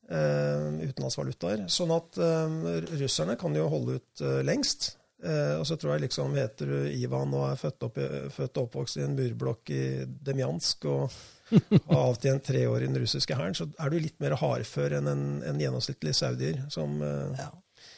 Eh, 0.10 0.88
utenlandsvalutaer. 0.90 1.68
Sånn 1.70 1.92
at 1.94 2.18
eh, 2.18 2.56
russerne 2.98 3.36
kan 3.38 3.54
jo 3.54 3.68
holde 3.70 4.00
ut 4.00 4.24
eh, 4.26 4.40
lengst. 4.48 4.96
Eh, 5.24 5.58
og 5.60 5.66
så 5.68 5.76
tror 5.78 5.94
jeg 5.98 6.08
liksom 6.08 6.34
heter 6.40 6.66
du 6.72 6.78
Ivan 6.96 7.34
og 7.38 7.50
er 7.52 7.60
født, 7.60 7.84
opp, 7.86 8.00
født 8.34 8.58
og 8.58 8.64
oppvokst 8.70 8.98
i 8.98 9.04
en 9.06 9.14
murblokk 9.20 9.70
i 9.76 9.82
Demjansk 10.08 10.88
og 10.90 11.12
har 11.52 12.04
avtjent 12.08 12.44
tre 12.46 12.64
år 12.70 12.86
i 12.86 12.90
den 12.90 12.98
russiske 13.02 13.36
hæren, 13.38 13.56
så 13.58 13.66
er 13.82 13.90
du 13.94 13.98
litt 14.00 14.18
mer 14.22 14.36
hardfør 14.38 14.96
enn 15.00 15.08
en, 15.10 15.24
en 15.50 15.62
gjennomsnittlig 15.62 16.14
saudier 16.18 16.64
som 16.74 17.02
eh, 17.06 17.42
Ja. 17.44 17.50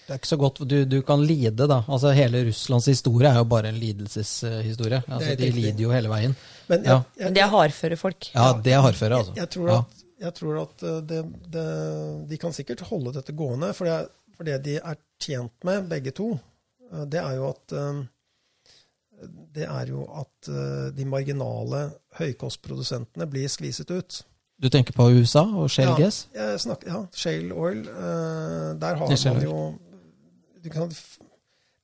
Det 0.07 0.15
er 0.15 0.19
ikke 0.19 0.29
så 0.33 0.37
godt, 0.41 0.59
du, 0.67 0.75
du 0.89 0.97
kan 1.07 1.21
lide, 1.23 1.65
da. 1.69 1.77
Altså 1.87 2.11
Hele 2.13 2.41
Russlands 2.43 2.87
historie 2.89 3.29
er 3.29 3.37
jo 3.39 3.45
bare 3.49 3.69
en 3.71 3.77
lidelseshistorie. 3.79 4.99
Altså, 5.07 5.35
de 5.39 5.47
lider 5.55 5.79
jo 5.85 5.91
hele 5.93 6.09
veien. 6.11 6.33
Men 6.67 6.83
Ja. 6.83 6.97
jeg, 7.15 7.25
Men 7.29 7.33
de 7.37 7.43
er 7.45 7.51
hardføre 7.53 7.97
folk. 8.01 8.27
Ja, 8.35 8.49
det 8.65 8.73
er 8.75 8.81
hardføre, 8.83 9.21
altså. 9.21 9.33
Jeg 9.37 9.49
tror 9.55 9.69
Ja. 9.71 9.77
at, 9.85 10.00
jeg 10.21 10.33
tror 10.37 10.59
at 10.61 10.83
eh, 10.85 10.99
det, 11.09 11.19
det, 11.53 11.65
de 12.29 12.37
kan 12.41 12.53
sikkert 12.55 12.83
holde 12.91 13.13
dette 13.15 13.33
gående. 13.37 13.71
For 13.77 13.89
det, 13.89 13.97
for 14.37 14.47
det 14.47 14.59
de 14.67 14.77
er 14.79 14.99
tjent 15.21 15.53
med, 15.67 15.87
begge 15.91 16.13
to, 16.17 16.31
eh, 16.91 17.05
det 17.11 17.21
er 17.21 17.37
jo 17.39 17.47
at 17.51 17.75
eh, 17.77 18.01
det 19.53 19.67
er 19.69 19.89
jo 19.91 20.01
at 20.17 20.47
de 20.97 21.03
marginale 21.05 21.81
høykostprodusentene 22.17 23.27
blir 23.29 23.51
skviset 23.53 23.91
ut. 23.93 24.15
Du 24.57 24.65
tenker 24.73 24.95
på 24.97 25.05
USA 25.13 25.43
og 25.45 25.67
shale 25.69 25.91
Ja, 25.93 26.07
gas? 26.07 26.23
snakker, 26.63 26.89
ja, 26.89 27.01
Shale 27.13 27.53
oil. 27.53 27.83
der 27.85 28.97
har 28.97 29.11
man 29.11 29.43
jo 29.45 29.59
kan, 30.73 30.89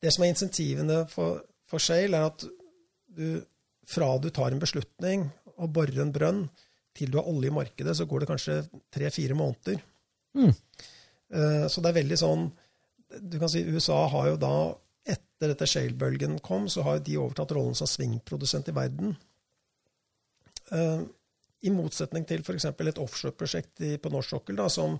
Det 0.01 0.13
som 0.15 0.23
er 0.25 0.31
insentivene 0.33 0.97
for, 1.13 1.43
for 1.69 1.77
shale, 1.77 2.17
er 2.17 2.25
at 2.31 2.47
du, 3.05 3.43
fra 3.85 4.09
du 4.17 4.31
tar 4.33 4.49
en 4.57 4.63
beslutning 4.65 5.29
og 5.57 5.73
borer 5.77 6.01
en 6.01 6.13
brønn, 6.13 6.43
til 6.97 7.11
du 7.13 7.19
har 7.19 7.29
olje 7.29 7.51
i 7.51 7.55
markedet, 7.55 7.95
så 7.97 8.07
går 8.09 8.23
det 8.23 8.29
kanskje 8.31 8.57
tre-fire 8.93 9.37
måneder. 9.37 9.79
Mm. 10.37 10.51
Eh, 10.51 11.65
så 11.71 11.83
det 11.83 11.89
er 11.89 11.97
veldig 12.01 12.17
sånn 12.19 12.43
Du 13.07 13.39
kan 13.39 13.49
si 13.49 13.63
USA 13.65 13.97
har 14.11 14.27
jo 14.29 14.39
da, 14.39 14.55
etter 15.07 15.53
dette 15.53 15.67
shale-bølgen 15.69 16.37
kom, 16.43 16.67
så 16.67 16.83
har 16.83 16.99
de 16.99 17.15
overtatt 17.17 17.53
rollen 17.55 17.77
som 17.77 17.87
svingprodusent 17.87 18.67
i 18.67 18.75
verden. 18.75 19.15
Eh, 20.75 21.05
I 21.63 21.71
motsetning 21.71 22.27
til 22.27 22.43
f.eks. 22.43 22.67
et 22.67 22.99
offshore-prosjekt 22.99 23.85
på 24.03 24.11
norsk 24.11 24.35
sokkel, 24.35 24.59
da, 24.59 24.67
som 24.67 24.99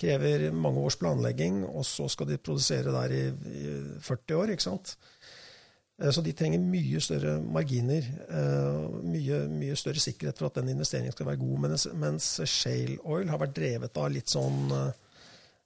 krever 0.00 0.48
mange 0.56 0.80
års 0.80 0.96
planlegging, 1.00 1.60
og 1.68 1.84
så 1.86 2.08
skal 2.10 2.30
de 2.30 2.40
produsere 2.40 2.94
der 2.94 3.14
i, 3.14 3.22
i 3.28 3.74
40 4.00 4.38
år. 4.40 4.54
ikke 4.54 4.64
sant? 4.70 4.96
Eh, 6.02 6.10
Så 6.10 6.22
de 6.24 6.32
trenger 6.36 6.62
mye 6.62 7.00
større 7.00 7.36
marginer, 7.40 8.02
eh, 8.28 8.90
mye, 9.06 9.44
mye 9.52 9.76
større 9.78 10.02
sikkerhet 10.02 10.38
for 10.38 10.50
at 10.50 10.58
den 10.60 10.72
investeringen 10.74 11.14
skal 11.14 11.26
være 11.26 11.42
god. 11.42 11.58
Mens, 11.66 11.86
mens 11.94 12.28
shale 12.50 12.98
oil 13.04 13.30
har 13.30 13.38
vært 13.38 13.56
drevet 13.56 13.96
av 13.96 14.10
litt 14.10 14.32
sånn 14.32 14.70
eh, 14.72 14.92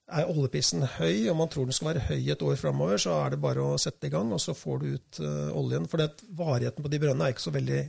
Er 0.06 0.28
oljeprisen 0.30 0.84
høy, 1.00 1.26
og 1.32 1.34
man 1.34 1.48
tror 1.50 1.64
den 1.66 1.74
skal 1.74 1.88
være 1.88 2.04
høy 2.06 2.28
et 2.30 2.42
år 2.46 2.54
framover, 2.60 3.00
så 3.02 3.16
er 3.24 3.32
det 3.32 3.40
bare 3.42 3.58
å 3.58 3.72
sette 3.76 4.06
i 4.06 4.12
gang, 4.12 4.28
og 4.30 4.38
så 4.38 4.52
får 4.54 4.76
du 4.78 4.84
ut 4.92 5.18
oljen. 5.50 5.88
For 5.90 5.98
det, 5.98 6.20
varigheten 6.30 6.84
på 6.84 6.92
de 6.92 7.00
brønnene 7.02 7.26
er 7.26 7.34
ikke 7.34 7.42
så 7.42 7.50
veldig 7.50 7.80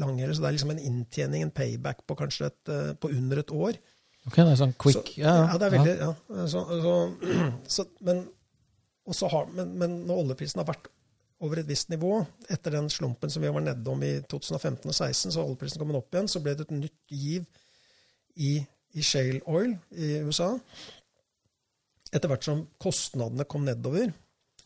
lang 0.00 0.18
heller, 0.18 0.34
så 0.34 0.42
det 0.42 0.48
er 0.48 0.56
liksom 0.56 0.72
en 0.74 0.82
inntjening, 0.88 1.44
en 1.46 1.54
payback, 1.54 2.02
på 2.02 2.16
kanskje 2.18 2.48
et, 2.50 2.72
på 2.98 3.12
under 3.14 3.44
et 3.44 3.54
år. 3.54 3.78
Ok, 4.26 4.40
det 4.40 4.48
er 4.48 4.58
sånn 4.58 4.74
quick 4.74 4.98
Så, 4.98 5.20
ja, 5.22 5.36
ja, 5.52 5.54
det 5.62 5.68
er 5.68 5.76
veldig, 5.76 5.94
ja. 6.02 6.46
Så, 6.50 6.64
så, 6.82 6.96
så, 7.76 7.86
men, 8.10 8.24
har, 9.36 9.54
men, 9.54 9.76
men 9.84 10.00
når 10.10 10.24
oljeprisen 10.24 10.64
har 10.64 10.72
vært 10.74 10.90
over 11.40 11.60
et 11.60 11.68
visst 11.68 11.88
nivå, 11.92 12.18
etter 12.52 12.74
den 12.76 12.90
slumpen 12.92 13.32
som 13.32 13.42
vi 13.42 13.50
var 13.52 13.64
nedom 13.64 14.02
i 14.04 14.12
2015 14.28 14.84
og 14.84 14.92
2016, 14.92 15.34
så 15.34 15.44
oljeprisen 15.44 15.80
kommet 15.80 15.98
opp 16.00 16.14
igjen, 16.14 16.28
så 16.28 16.42
ble 16.44 16.54
det 16.56 16.66
et 16.66 16.74
nytt 16.76 17.14
giv 17.16 17.46
i, 18.36 18.58
i 18.92 19.04
shale 19.04 19.40
oil 19.48 19.72
i 19.96 20.18
USA. 20.26 20.52
Etter 22.10 22.28
hvert 22.28 22.44
som 22.44 22.64
kostnadene 22.82 23.46
kom 23.48 23.64
nedover. 23.64 24.12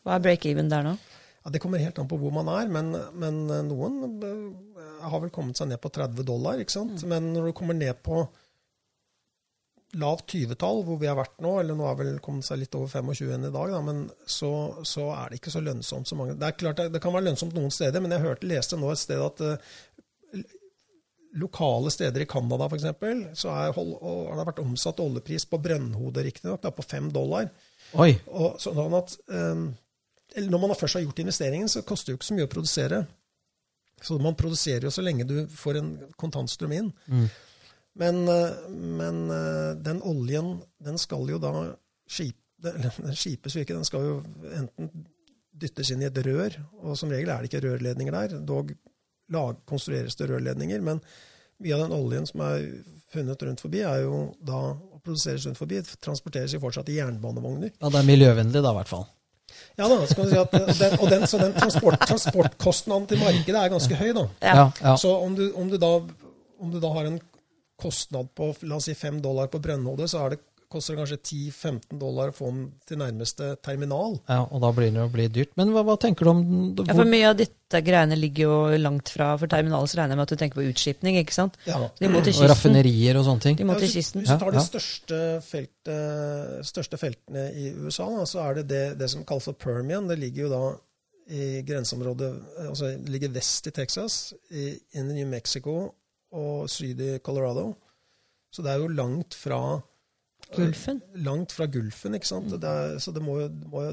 Hva 0.02 0.16
er 0.16 0.24
break-even 0.24 0.72
der 0.72 0.86
nå? 0.86 0.96
Ja, 1.44 1.52
Det 1.52 1.60
kommer 1.60 1.82
helt 1.82 1.98
an 2.00 2.08
på 2.08 2.18
hvor 2.18 2.32
man 2.34 2.48
er, 2.50 2.70
men, 2.72 2.90
men 3.20 3.42
noen 3.68 4.00
eh, 4.24 5.04
har 5.04 5.20
vel 5.20 5.32
kommet 5.32 5.60
seg 5.60 5.68
ned 5.70 5.80
på 5.82 5.92
30 5.92 6.26
dollar. 6.26 6.58
ikke 6.58 6.74
sant? 6.74 7.04
Men 7.06 7.32
når 7.36 7.50
du 7.50 7.56
kommer 7.56 7.76
ned 7.76 8.00
på 8.02 8.24
lavt 10.00 10.34
20-tall, 10.34 10.82
hvor 10.86 10.98
vi 11.00 11.08
har 11.08 11.18
vært 11.18 11.40
nå, 11.44 11.54
eller 11.60 11.78
nå 11.78 11.86
har 11.88 11.96
vel 11.98 12.16
kommet 12.24 12.46
seg 12.46 12.60
litt 12.62 12.74
over 12.78 12.90
25 12.90 13.32
enn 13.36 13.48
i 13.48 13.52
dag, 13.54 13.72
da, 13.74 13.80
men 13.84 14.04
så, 14.26 14.50
så 14.86 15.08
er 15.14 15.30
det 15.30 15.40
ikke 15.40 15.54
så 15.54 15.62
lønnsomt 15.64 16.10
så 16.10 16.18
mange 16.18 16.36
Det 16.40 16.48
er 16.48 16.58
klart 16.58 16.82
det, 16.82 16.90
det 16.94 17.02
kan 17.02 17.14
være 17.14 17.28
lønnsomt 17.28 17.56
noen 17.56 17.72
steder, 17.74 18.02
men 18.02 18.14
jeg 18.14 18.24
hørte, 18.24 18.48
leste 18.50 18.78
nå 18.80 18.90
et 18.92 19.02
sted 19.02 19.22
at 19.22 19.42
uh, 19.44 20.44
lokale 21.34 21.90
steder 21.90 22.22
i 22.22 22.26
Canada 22.30 22.68
f.eks. 22.68 22.86
så 23.40 23.54
er, 23.54 23.72
hold, 23.74 23.94
og 23.98 24.28
har 24.30 24.40
det 24.40 24.48
vært 24.52 24.62
omsatt 24.62 25.02
oljepris 25.02 25.46
på 25.50 25.58
brønnhodet, 25.62 26.26
riktignok, 26.28 26.68
på 26.76 26.86
fem 26.86 27.10
dollar. 27.14 27.48
Oi. 27.98 28.12
Og 28.30 28.60
sånn 28.62 28.96
at 28.98 29.16
um, 29.30 29.66
Når 30.34 30.60
man 30.62 30.74
først 30.78 30.98
har 30.98 31.04
gjort 31.04 31.22
investeringen, 31.22 31.70
så 31.70 31.82
koster 31.86 32.10
det 32.10 32.14
jo 32.14 32.20
ikke 32.20 32.28
så 32.30 32.38
mye 32.38 32.46
å 32.48 32.52
produsere. 32.54 33.00
Så 34.02 34.18
man 34.22 34.36
produserer 34.38 34.86
jo 34.86 34.92
så 34.94 35.02
lenge 35.04 35.26
du 35.26 35.36
får 35.50 35.80
en 35.80 35.90
kontantstrøm 36.20 36.72
inn. 36.76 36.92
Mm. 37.06 37.26
Men, 37.94 38.28
eh, 38.28 38.70
men 38.70 39.30
eh, 39.30 39.74
den 39.86 40.02
oljen, 40.02 40.56
den 40.82 40.98
skal 40.98 41.28
jo 41.30 41.38
da 41.42 41.52
den 42.64 43.16
skipes 43.16 43.54
jo 43.54 43.62
ikke, 43.62 43.76
den 43.76 43.86
skal 43.86 44.06
jo 44.06 44.14
enten 44.56 44.90
dyttes 45.54 45.92
inn 45.94 46.02
i 46.02 46.08
et 46.08 46.18
rør, 46.26 46.56
og 46.82 46.96
som 46.98 47.12
regel 47.12 47.30
er 47.30 47.44
det 47.44 47.50
ikke 47.50 47.62
rørledninger 47.66 48.14
der. 48.16 48.40
Dog 48.46 48.72
lag, 49.32 49.60
konstrueres 49.68 50.16
det 50.18 50.28
rørledninger, 50.30 50.82
men 50.84 51.00
mye 51.62 51.76
av 51.76 51.84
den 51.84 51.94
oljen 51.94 52.26
som 52.26 52.42
er 52.44 52.64
funnet 53.14 53.44
rundt 53.46 53.62
forbi, 53.62 53.84
er 53.86 54.02
jo 54.02 54.24
da 54.42 54.62
produseres 55.04 55.46
rundt 55.46 55.60
forbi, 55.60 55.82
transporteres 56.02 56.56
jo 56.56 56.62
fortsatt 56.62 56.90
i 56.90 56.98
jernbanevogner. 56.98 57.74
Ja, 57.76 57.92
det 57.92 58.00
er 58.00 58.08
miljøvennlig, 58.08 58.64
da, 58.64 58.72
i 58.72 58.80
hvert 58.80 58.90
fall. 58.90 59.06
Ja 59.78 59.86
da, 59.90 60.00
kan 60.08 60.26
du 60.26 60.32
si 60.32 60.38
at 60.40 60.54
den, 60.54 60.96
og 60.98 61.10
den, 61.12 61.26
så 61.30 61.38
den 61.38 61.54
transport, 61.54 62.00
transportkostnaden 62.08 63.06
til 63.10 63.20
markedet 63.22 63.60
er 63.60 63.70
ganske 63.70 63.98
høy, 64.00 64.10
da. 64.16 64.24
Ja. 64.42 64.54
Ja, 64.56 64.66
ja. 64.80 64.96
Så 64.98 65.12
om 65.20 65.36
du, 65.38 65.44
om, 65.60 65.70
du 65.70 65.78
da, 65.78 65.92
om 66.62 66.72
du 66.72 66.80
da 66.82 66.90
har 66.96 67.10
en 67.10 67.20
kostnad 67.80 68.32
på 68.36 68.52
la 68.68 68.76
oss 68.80 68.90
si 68.90 68.94
5 68.94 69.22
dollar 69.24 69.48
på 69.52 69.60
brønnhodet, 69.62 70.10
så 70.10 70.24
er 70.24 70.34
det, 70.34 70.42
koster 70.74 70.96
det 70.96 71.04
kanskje 71.04 71.18
10-15 71.52 71.98
dollar 72.00 72.32
å 72.32 72.34
få 72.34 72.48
den 72.50 72.62
til 72.88 72.98
nærmeste 72.98 73.52
terminal. 73.62 74.16
ja, 74.26 74.40
Og 74.50 74.62
da 74.64 74.72
blir 74.74 74.90
det 74.90 74.98
jo 74.98 75.10
bli 75.12 75.26
dyrt. 75.30 75.52
Men 75.60 75.70
hva, 75.70 75.84
hva 75.86 75.94
tenker 76.02 76.26
du 76.26 76.30
om 76.32 76.40
hvor, 76.74 76.88
Ja, 76.88 76.96
for 76.98 77.06
mye 77.06 77.28
av 77.30 77.36
dette 77.38 77.82
greiene 77.86 78.18
ligger 78.18 78.48
jo 78.48 78.56
langt 78.82 79.12
fra 79.14 79.36
For 79.38 79.50
terminalen 79.50 79.86
så 79.90 80.00
regner 80.00 80.14
jeg 80.14 80.18
med 80.18 80.26
at 80.26 80.34
du 80.34 80.40
tenker 80.40 80.58
på 80.58 80.66
utskipning, 80.72 81.18
ikke 81.20 81.36
sant? 81.36 81.58
Ja. 81.68 81.78
De 82.00 82.10
må 82.10 82.24
til 82.26 82.34
Og 82.42 82.50
raffinerier 82.50 83.20
og 83.20 83.26
sånne 83.28 83.46
ting? 83.46 83.60
De 83.60 83.68
må 83.68 83.78
til 83.78 83.92
kysten. 83.92 84.24
hvis 84.24 84.32
du 84.34 84.42
tar 84.42 84.56
de 84.56 84.64
største, 84.66 85.20
feltet, 85.46 86.66
største 86.66 86.98
feltene 86.98 87.48
i 87.54 87.70
USA, 87.84 88.08
da, 88.18 88.26
så 88.26 88.42
er 88.48 88.58
det, 88.58 88.68
det 88.72 88.84
det 88.98 89.10
som 89.14 89.22
kalles 89.28 89.46
for 89.50 89.58
Permian. 89.58 90.08
Det 90.10 90.18
ligger 90.18 90.48
jo 90.48 90.54
da 90.54 90.64
i 91.34 91.62
grenseområdet 91.64 92.32
altså 92.68 92.96
ligger 93.08 93.30
vest 93.32 93.70
i 93.70 93.72
Texas, 93.72 94.34
i, 94.50 94.74
inn 94.98 95.10
i 95.10 95.20
New 95.22 95.30
Mexico 95.30 95.94
og 96.34 96.70
syd 96.72 97.00
i 97.00 97.10
Colorado. 97.24 97.70
Så 98.54 98.62
det 98.62 98.72
er 98.72 98.82
jo 98.82 98.92
langt 98.92 99.34
fra 99.38 99.60
Gulfen. 100.54 101.00
Langt 101.24 101.54
fra 101.56 101.66
Gulfen, 101.66 102.14
ikke 102.18 102.28
sant. 102.28 102.52
Det 102.60 102.70
er, 102.70 102.98
så 103.02 103.14
det 103.14 103.22
må 103.24 103.38
må 103.72 103.84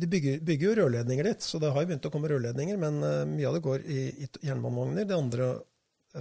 De 0.00 0.08
bygger, 0.08 0.40
bygger 0.46 0.70
jo 0.70 0.76
rørledninger 0.80 1.30
dit, 1.32 1.44
så 1.44 1.60
det 1.60 1.72
har 1.74 1.82
jo 1.82 1.90
begynt 1.90 2.08
å 2.08 2.12
komme 2.14 2.30
rørledninger, 2.30 2.78
men 2.80 3.00
eh, 3.04 3.22
mye 3.28 3.48
av 3.50 3.58
det 3.58 3.64
går 3.66 3.84
i, 3.84 4.02
i 4.24 4.28
jernbanevogner. 4.46 5.08
Det 5.08 5.18
andre 5.18 5.50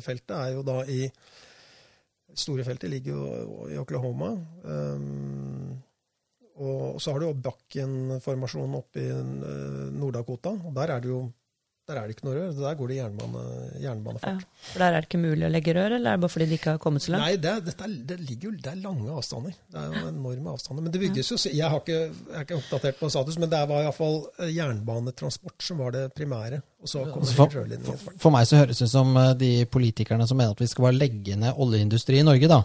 feltet 0.04 0.36
er 0.36 0.56
jo 0.58 0.66
da 0.68 0.82
i 0.92 1.04
Store 2.36 2.66
feltet 2.68 2.92
ligger 2.92 3.16
jo 3.16 3.68
i 3.72 3.78
Oklahoma. 3.80 4.34
Um, 4.68 5.70
og 6.60 6.98
så 7.00 7.14
har 7.14 7.22
du 7.22 7.30
jo 7.30 7.38
Bakken-formasjonen 7.46 8.76
oppe 8.76 9.04
i 9.04 9.08
eh, 9.08 9.94
Nord-Dakota. 9.96 10.52
og 10.56 10.74
Der 10.76 10.92
er 10.92 11.04
det 11.04 11.12
jo 11.14 11.22
der 11.86 12.00
er 12.02 12.08
det 12.10 12.16
ikke 12.16 12.26
noe 12.26 12.34
rør. 12.36 12.54
Der 12.58 12.78
går 12.80 12.88
det 12.90 12.96
jernbane, 12.98 13.42
Ja. 13.78 13.82
jernbanefart. 13.90 14.46
For 14.72 14.80
der 14.82 14.86
er 14.96 15.02
det 15.04 15.08
ikke 15.10 15.20
mulig 15.22 15.46
å 15.46 15.52
legge 15.54 15.74
rør, 15.78 15.94
eller 16.00 16.10
er 16.12 16.16
det 16.18 16.22
bare 16.24 16.34
fordi 16.34 16.46
de 16.50 16.58
ikke 16.58 16.72
har 16.74 16.80
kommet 16.82 17.04
så 17.06 17.12
langt? 17.14 17.26
Nei, 17.28 17.36
det, 17.38 17.52
er, 17.52 17.60
dette 17.68 17.90
det 18.10 18.18
ligger 18.26 18.50
jo 18.50 18.52
det 18.58 18.72
er 18.72 18.80
lange 18.82 19.12
avstander. 19.14 19.54
Det 19.70 19.78
er 19.84 19.94
jo 19.94 20.08
enorme 20.10 20.50
avstander. 20.56 20.82
Men 20.88 20.92
det 20.96 21.02
bygges 21.04 21.30
jo 21.32 21.38
så- 21.38 21.54
Jeg, 21.54 21.70
har 21.70 21.80
ikke, 21.84 22.00
jeg 22.10 22.40
er 22.40 22.42
ikke 22.48 22.58
oppdatert 22.58 22.98
på 23.00 23.10
status, 23.14 23.38
men 23.38 23.50
det 23.54 23.62
var 23.70 23.84
iallfall 23.86 24.18
jernbanetransport 24.40 25.62
som 25.62 25.78
var 25.78 25.92
det 25.92 26.04
primære. 26.18 26.62
Og 26.82 26.90
så 26.90 27.04
kommer 27.06 27.26
Altså, 27.26 27.36
for, 27.36 27.98
for, 27.98 28.14
for 28.20 28.30
meg 28.36 28.46
så 28.50 28.58
høres 28.64 28.78
det 28.82 28.88
ut 28.90 28.92
som 28.92 29.16
eh, 29.18 29.34
de 29.40 29.52
politikerne 29.66 30.28
som 30.28 30.38
mener 30.38 30.52
at 30.58 30.62
vi 30.62 30.68
skal 30.68 30.88
bare 30.90 30.98
legge 31.00 31.36
ned 31.38 31.54
oljeindustri 31.58 32.20
i 32.20 32.26
Norge, 32.28 32.48
da. 32.52 32.64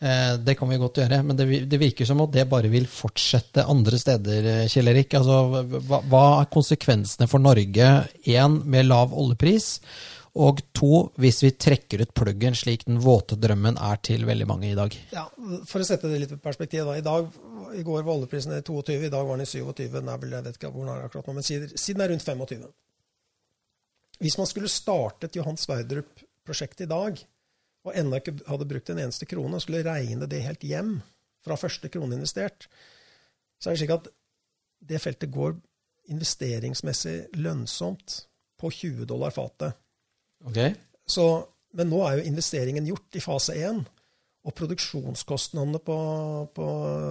Eh, 0.00 0.36
Det 0.38 0.56
kan 0.58 0.68
vi 0.68 0.76
godt 0.80 0.98
gjøre, 0.98 1.22
men 1.22 1.36
det, 1.36 1.78
virker 1.78 2.06
som 2.08 2.20
at 2.24 2.32
det 2.34 2.48
bare 2.50 2.68
vil 2.72 2.86
fortsette 2.90 3.64
andre 3.70 3.98
steder, 3.98 4.48
eh, 4.50 4.66
Kjell 4.68 4.90
Erik. 4.90 5.14
Altså, 5.14 5.62
hva, 5.86 6.24
er 6.40 6.50
konsekvensene 6.50 7.28
for 7.30 7.38
Norge, 7.38 8.08
én, 8.26 8.64
med 8.64 8.86
lav 8.86 9.14
oljepris, 9.14 9.80
Og 10.36 10.58
to, 10.74 11.12
hvis 11.14 11.44
vi 11.44 11.52
trekker 11.52 12.00
ut 12.02 12.12
pluggen 12.12 12.56
slik 12.58 12.84
den 12.88 12.98
våte 12.98 13.36
drømmen 13.38 13.76
er 13.78 14.00
til 14.02 14.24
veldig 14.26 14.46
mange 14.50 14.66
i 14.66 14.74
dag. 14.74 14.90
Ja, 15.12 15.28
For 15.64 15.78
å 15.78 15.86
sette 15.86 16.10
det 16.10 16.18
litt 16.18 16.32
i 16.32 16.36
perspektiv. 16.42 16.84
da, 16.84 16.96
I 16.98 17.06
dag, 17.06 17.28
i 17.78 17.84
går 17.86 18.02
var 18.02 18.16
oljeprisen 18.16 18.50
i 18.50 18.60
22, 18.60 19.06
i 19.06 19.10
dag 19.10 19.24
var 19.24 19.36
den 19.36 19.46
i 19.46 19.46
27. 19.46 19.92
Den 19.92 20.08
er 20.08 20.18
jeg 20.18 20.42
vet 20.42 20.56
ikke 20.58 20.72
hvor 20.72 20.86
den 20.86 20.96
er 20.96 21.04
akkurat 21.06 21.26
nå, 21.28 21.34
men 21.34 21.44
siden 21.44 22.00
er 22.00 22.08
rundt 22.10 22.26
25. 22.26 22.66
Hvis 24.18 24.36
man 24.38 24.46
skulle 24.50 24.68
startet 24.68 25.36
Johan 25.36 25.56
Sverdrup-prosjektet 25.56 26.88
i 26.88 26.90
dag, 26.90 27.22
og 27.84 27.96
ennå 27.98 28.20
ikke 28.20 28.38
hadde 28.48 28.68
brukt 28.68 28.90
en 28.90 29.00
eneste 29.02 29.28
krone, 29.28 29.58
og 29.58 29.64
skulle 29.64 29.84
regne 29.84 30.28
det 30.30 30.42
helt 30.44 30.64
hjem 30.64 30.96
fra 31.44 31.58
første 31.60 31.90
krone 31.92 32.16
investert, 32.16 32.68
så 33.60 33.70
er 33.70 33.76
det 33.76 33.82
slik 33.82 33.94
at 33.94 34.08
det 34.84 35.00
feltet 35.00 35.32
går 35.32 35.56
investeringsmessig 36.12 37.16
lønnsomt 37.40 38.24
på 38.60 38.70
20 38.72 39.08
dollar 39.08 39.32
fatet. 39.34 39.76
Okay. 40.44 40.74
Så, 41.08 41.24
men 41.76 41.88
nå 41.92 42.00
er 42.04 42.18
jo 42.18 42.30
investeringen 42.30 42.88
gjort 42.88 43.16
i 43.16 43.22
fase 43.24 43.56
1. 43.56 43.84
Og 44.44 44.52
produksjonskostnadene 44.52 45.80
på, 45.80 45.96
på 46.52 46.66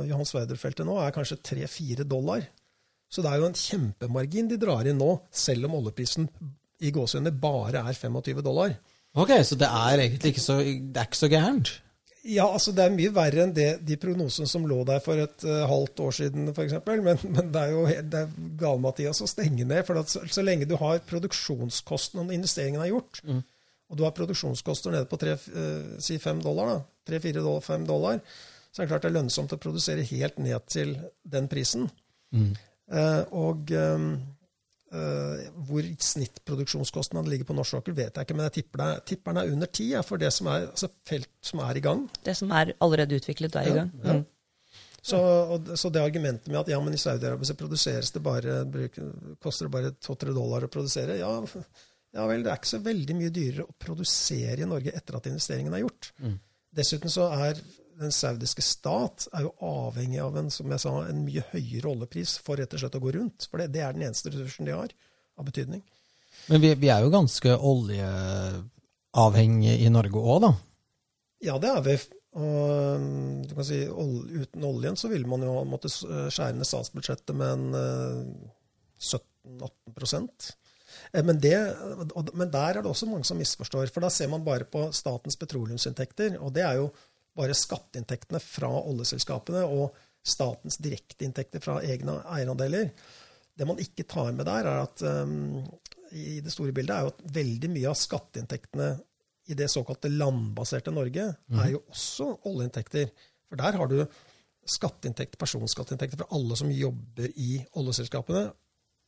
Johan 0.05 0.27
Sverdrup-feltet 0.29 0.85
nå 0.85 0.99
er 1.01 1.13
kanskje 1.15 1.39
3-4 1.41 2.05
dollar. 2.05 2.45
Så 3.09 3.25
det 3.25 3.31
er 3.31 3.41
jo 3.41 3.49
en 3.49 3.57
kjempemargin 3.57 4.49
de 4.51 4.59
drar 4.61 4.85
inn 4.89 4.99
nå, 5.01 5.15
selv 5.33 5.65
om 5.69 5.79
oljeprisen 5.79 6.29
i 6.83 6.91
gåsehudene 6.93 7.33
bare 7.41 7.81
er 7.89 7.97
25 7.97 8.41
dollar. 8.45 8.75
Ok, 9.13 9.31
Så 9.45 9.55
det 9.55 9.69
er 9.69 10.01
egentlig 10.01 10.33
ikke 10.33 10.41
så, 10.41 10.57
det 10.63 10.97
er 10.97 11.09
ikke 11.09 11.19
så 11.21 11.29
gærent? 11.29 11.71
Ja, 12.23 12.45
altså 12.47 12.71
det 12.71 12.85
er 12.85 12.93
mye 12.95 13.11
verre 13.11 13.43
enn 13.43 13.51
det, 13.55 13.67
de 13.83 13.97
prognosene 13.99 14.47
som 14.47 14.63
lå 14.67 14.77
der 14.87 15.01
for 15.03 15.19
et 15.19 15.43
uh, 15.43 15.65
halvt 15.67 15.99
år 16.05 16.13
siden 16.15 16.47
f.eks. 16.53 16.77
Men, 16.87 17.19
men 17.35 17.49
det 17.51 17.61
er 17.61 17.73
jo 17.73 17.83
det 17.83 18.21
er 18.21 18.37
gal-Mathias 18.61 19.19
å 19.25 19.27
stenge 19.27 19.67
ned. 19.67 19.83
For 19.83 19.99
så, 20.07 20.23
så, 20.31 20.45
lenge 20.45 20.69
du 20.69 20.77
har 20.79 21.03
produksjonskostnadene 21.09 22.31
og 22.31 22.37
investeringen 22.37 22.81
er 22.81 22.93
gjort, 22.93 23.19
mm. 23.27 23.41
og 23.91 23.99
du 23.99 24.05
har 24.07 24.15
produksjonskoster 24.15 24.95
nede 24.95 25.09
på 25.11 25.19
3-5 25.19 25.99
uh, 25.99 26.43
dollar, 26.45 26.77
3-4-5 27.11 27.89
dollar, 27.91 28.23
så 28.71 28.81
er 28.81 28.85
det 28.87 28.93
klart 28.93 29.03
det 29.03 29.11
er 29.11 29.17
lønnsomt 29.19 29.57
å 29.57 29.61
produsere 29.67 30.07
helt 30.07 30.39
ned 30.41 30.71
til 30.71 30.95
den 31.27 31.51
prisen. 31.51 31.91
Mm. 32.31 32.53
Uh, 32.87 33.21
og 33.35 33.75
um, 33.75 34.13
Uh, 34.93 35.39
hvor 35.65 35.85
snittproduksjonskostnaden 36.05 37.31
ligger 37.31 37.47
på 37.49 37.55
norsk 37.57 37.79
sokkel, 37.79 37.95
vet 37.97 38.13
jeg 38.13 38.27
ikke, 38.27 38.35
men 38.37 38.45
jeg 38.45 38.53
tipper, 38.59 38.81
det, 38.83 39.05
tipper 39.09 39.33
den 39.33 39.39
er 39.41 39.53
under 39.55 39.71
ti 39.73 39.87
for 40.05 40.21
det 40.21 40.29
som 40.35 40.51
er 40.51 40.67
altså 40.67 40.89
felt 41.09 41.31
som 41.41 41.63
er 41.65 41.79
i 41.79 41.81
gang. 41.81 42.03
Det 42.21 42.35
som 42.37 42.53
er 42.53 42.75
allerede 42.77 43.17
utviklet, 43.17 43.57
er 43.57 43.65
ja, 43.65 43.71
i 43.71 43.79
gang. 43.79 43.89
Ja. 44.03 44.19
Mm. 44.19 44.27
Så, 45.03 45.17
og, 45.17 45.71
så, 45.81 45.89
det 45.89 46.03
argumentet 46.03 46.47
med 46.47 46.61
at 46.61 46.69
ja, 46.71 46.77
men 46.79 46.93
i 46.93 47.01
Saudi-Arabia 47.01 47.49
så 47.49 47.57
produseres 47.59 48.13
det 48.13 48.21
bare, 48.23 48.61
koster 49.41 49.67
det 49.67 49.73
bare 49.73 49.91
2-3 49.97 50.35
dollar 50.37 50.67
å 50.67 50.71
produsere, 50.71 51.17
ja, 51.19 51.31
ja, 52.13 52.27
vel, 52.29 52.45
det 52.45 52.53
er 52.53 52.61
ikke 52.61 52.75
så 52.75 52.83
veldig 52.85 53.17
mye 53.17 53.33
dyrere 53.33 53.65
å 53.65 53.75
produsere 53.81 54.61
i 54.61 54.69
Norge 54.69 54.93
etter 54.93 55.17
at 55.17 55.27
investeringen 55.31 55.73
er 55.73 55.81
gjort. 55.83 56.13
Mm. 56.21 56.37
Dessuten 56.77 57.11
så 57.11 57.27
er 57.33 57.59
den 57.99 58.11
saudiske 58.13 58.61
stat 58.65 59.27
er 59.33 59.41
jo 59.45 59.51
avhengig 59.63 60.19
av 60.23 60.37
en 60.39 60.49
som 60.53 60.71
jeg 60.71 60.79
sa, 60.83 60.91
en 61.07 61.25
mye 61.25 61.43
høyere 61.51 61.89
oljepris 61.91 62.31
for 62.43 62.53
rett 62.59 62.73
og 62.73 62.79
slett 62.81 62.99
å 62.99 63.03
gå 63.03 63.09
rundt. 63.17 63.39
For 63.49 63.55
det, 63.61 63.67
det 63.75 63.81
er 63.85 63.91
den 63.95 64.05
eneste 64.09 64.29
ressursen 64.33 64.67
de 64.67 64.73
har 64.75 64.89
av 65.37 65.43
betydning. 65.47 65.81
Men 66.49 66.57
vi, 66.63 66.69
vi 66.79 66.89
er 66.91 66.99
jo 67.03 67.09
ganske 67.13 67.51
oljeavhengige 67.71 69.75
i 69.85 69.87
Norge 69.93 70.19
òg, 70.19 70.39
da? 70.43 70.51
Ja, 71.43 71.55
det 71.61 71.71
er 71.71 71.81
vi. 71.85 71.95
Og, 72.33 72.99
du 73.45 73.51
kan 73.53 73.65
si, 73.67 73.79
uten 73.85 74.63
oljen 74.65 74.95
så 74.97 75.07
ville 75.11 75.29
man 75.29 75.43
jo 75.45 75.53
måtte 75.69 75.89
skjære 75.91 76.55
ned 76.57 76.67
statsbudsjettet 76.67 77.33
med 77.37 77.49
en 77.53 77.65
17-18 78.97 80.25
eh, 81.13 81.21
men, 81.21 81.37
det, 81.41 81.75
men 82.33 82.49
der 82.49 82.71
er 82.71 82.81
det 82.81 82.89
også 82.89 83.05
mange 83.09 83.25
som 83.29 83.37
misforstår. 83.37 83.87
For 83.93 84.01
da 84.03 84.09
ser 84.13 84.27
man 84.33 84.45
bare 84.45 84.65
på 84.65 84.91
statens 84.95 85.37
petroleumsinntekter. 85.41 86.29
Og 86.41 86.49
det 86.55 86.63
er 86.65 86.75
jo 86.81 86.87
bare 87.37 87.55
skatteinntektene 87.57 88.41
fra 88.43 88.69
oljeselskapene 88.83 89.63
og 89.65 89.95
statens 90.23 90.77
direkteinntekter 90.83 91.63
fra 91.63 91.79
egne 91.83 92.19
eierandeler. 92.31 92.91
Det 93.53 93.67
man 93.67 93.81
ikke 93.81 94.05
tar 94.09 94.31
med 94.33 94.47
der, 94.47 94.69
er 94.69 94.83
at 94.85 95.03
um, 95.03 95.63
i 96.13 96.39
det 96.43 96.53
store 96.53 96.73
bildet 96.75 96.95
er 96.95 97.05
jo 97.05 97.13
at 97.13 97.25
veldig 97.35 97.69
mye 97.73 97.89
av 97.91 97.97
skatteinntektene 97.99 98.93
i 99.51 99.57
det 99.59 99.67
såkalte 99.71 100.11
landbaserte 100.13 100.93
Norge 100.95 101.25
mm. 101.33 101.59
er 101.59 101.73
jo 101.73 101.81
også 101.91 102.29
oljeinntekter. 102.49 103.09
For 103.49 103.59
der 103.59 103.79
har 103.79 103.91
du 103.91 103.97
skatteinntekter, 104.63 105.39
personskatteinntekter 105.41 106.21
fra 106.21 106.29
alle 106.37 106.55
som 106.57 106.71
jobber 106.71 107.33
i 107.35 107.57
oljeselskapene, 107.79 108.45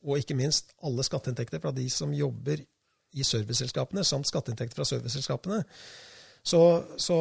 og 0.06 0.20
ikke 0.20 0.36
minst 0.38 0.74
alle 0.84 1.04
skatteinntekter 1.06 1.62
fra 1.62 1.72
de 1.74 1.86
som 1.90 2.12
jobber 2.14 2.60
i 3.16 3.24
serviceselskapene, 3.24 4.04
samt 4.04 4.28
skatteinntekter 4.28 4.76
fra 4.76 4.86
serviceselskapene. 4.86 5.62
Så, 6.46 6.84
så, 6.96 7.16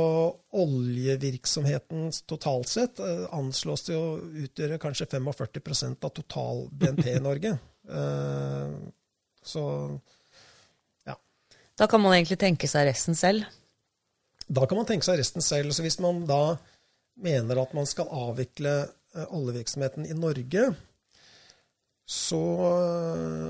oljevirksomheten 0.54 2.12
totalt 2.30 2.70
sett 2.70 3.00
eh, 3.02 3.24
anslås 3.34 3.88
til 3.88 3.98
å 3.98 4.10
utgjøre 4.46 4.78
kanskje 4.82 5.08
45% 5.16 6.06
av 6.06 6.14
total 6.14 6.68
BNP 6.72 7.16
i 7.16 7.24
Norge. 7.24 7.58
Eh, 7.86 8.70
så 9.46 9.64
ja. 11.06 11.14
Da 11.78 11.86
kan 11.86 12.02
man 12.02 12.16
egentlig 12.16 12.40
tenke 12.42 12.66
seg 12.66 12.88
resten 12.88 13.14
selv? 13.14 13.46
Da 14.50 14.64
kan 14.66 14.80
man 14.80 14.88
tenke 14.90 15.06
seg 15.06 15.20
resten 15.20 15.46
selv. 15.46 15.70
Så 15.70 15.86
hvis 15.86 16.00
man 16.02 16.24
da 16.26 16.56
mener 17.22 17.62
at 17.62 17.76
man 17.78 17.86
skal 17.86 18.10
avvikle 18.10 18.74
eh, 18.88 19.28
oljevirksomheten 19.30 20.10
i 20.10 20.18
Norge, 20.18 20.72
så 22.06 22.40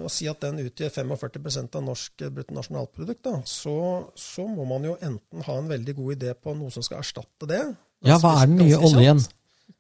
å 0.06 0.10
si 0.12 0.30
at 0.32 0.40
den 0.46 0.62
utgjør 0.64 0.94
45% 0.96 1.76
av 1.76 1.84
norsk 1.84 2.26
bruttonasjonalprodukt, 2.38 3.24
da, 3.28 3.40
så, 3.50 3.78
så, 4.16 4.46
må 4.48 4.68
man 4.70 4.88
jo 4.88 4.94
enten 5.04 5.44
ha 5.44 5.58
en 5.60 5.68
veldig 5.72 5.96
god 5.98 6.14
idé 6.16 6.36
på 6.40 6.54
noe 6.56 6.72
som 6.72 6.86
skal 6.86 7.02
erstatte 7.04 7.50
det. 7.52 7.64
Ja, 8.08 8.16
hva 8.22 8.38
er 8.42 8.52
den 8.52 8.62
nye 8.64 8.80
oljen? 8.80 9.20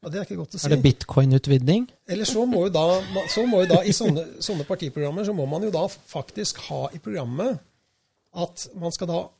Ja, 0.03 0.11
det 0.11 0.19
Er 0.19 0.27
ikke 0.27 0.41
godt 0.41 0.57
å 0.57 0.59
si. 0.59 0.67
Er 0.67 0.75
det 0.75 0.83
bitcoin-utvinning? 0.83 1.87
Eller 2.11 2.27
så 2.29 2.43
må 2.49 2.65
jo 2.67 2.73
da, 2.73 2.83
så 3.31 3.45
må 3.49 3.63
jo 3.63 3.71
da 3.71 3.79
i 3.87 3.93
sånne, 3.95 4.25
sånne 4.43 4.67
partiprogrammer 4.67 5.25
så 5.25 5.33
må 5.33 5.47
man 5.49 5.63
jo 5.65 5.71
da 5.73 5.85
faktisk 5.87 6.59
ha 6.67 6.83
i 6.93 7.01
programmet 7.01 7.63
at 8.35 8.67
man 8.75 8.91
skal 8.91 9.09
da 9.09 9.21
Eh, 9.23 9.34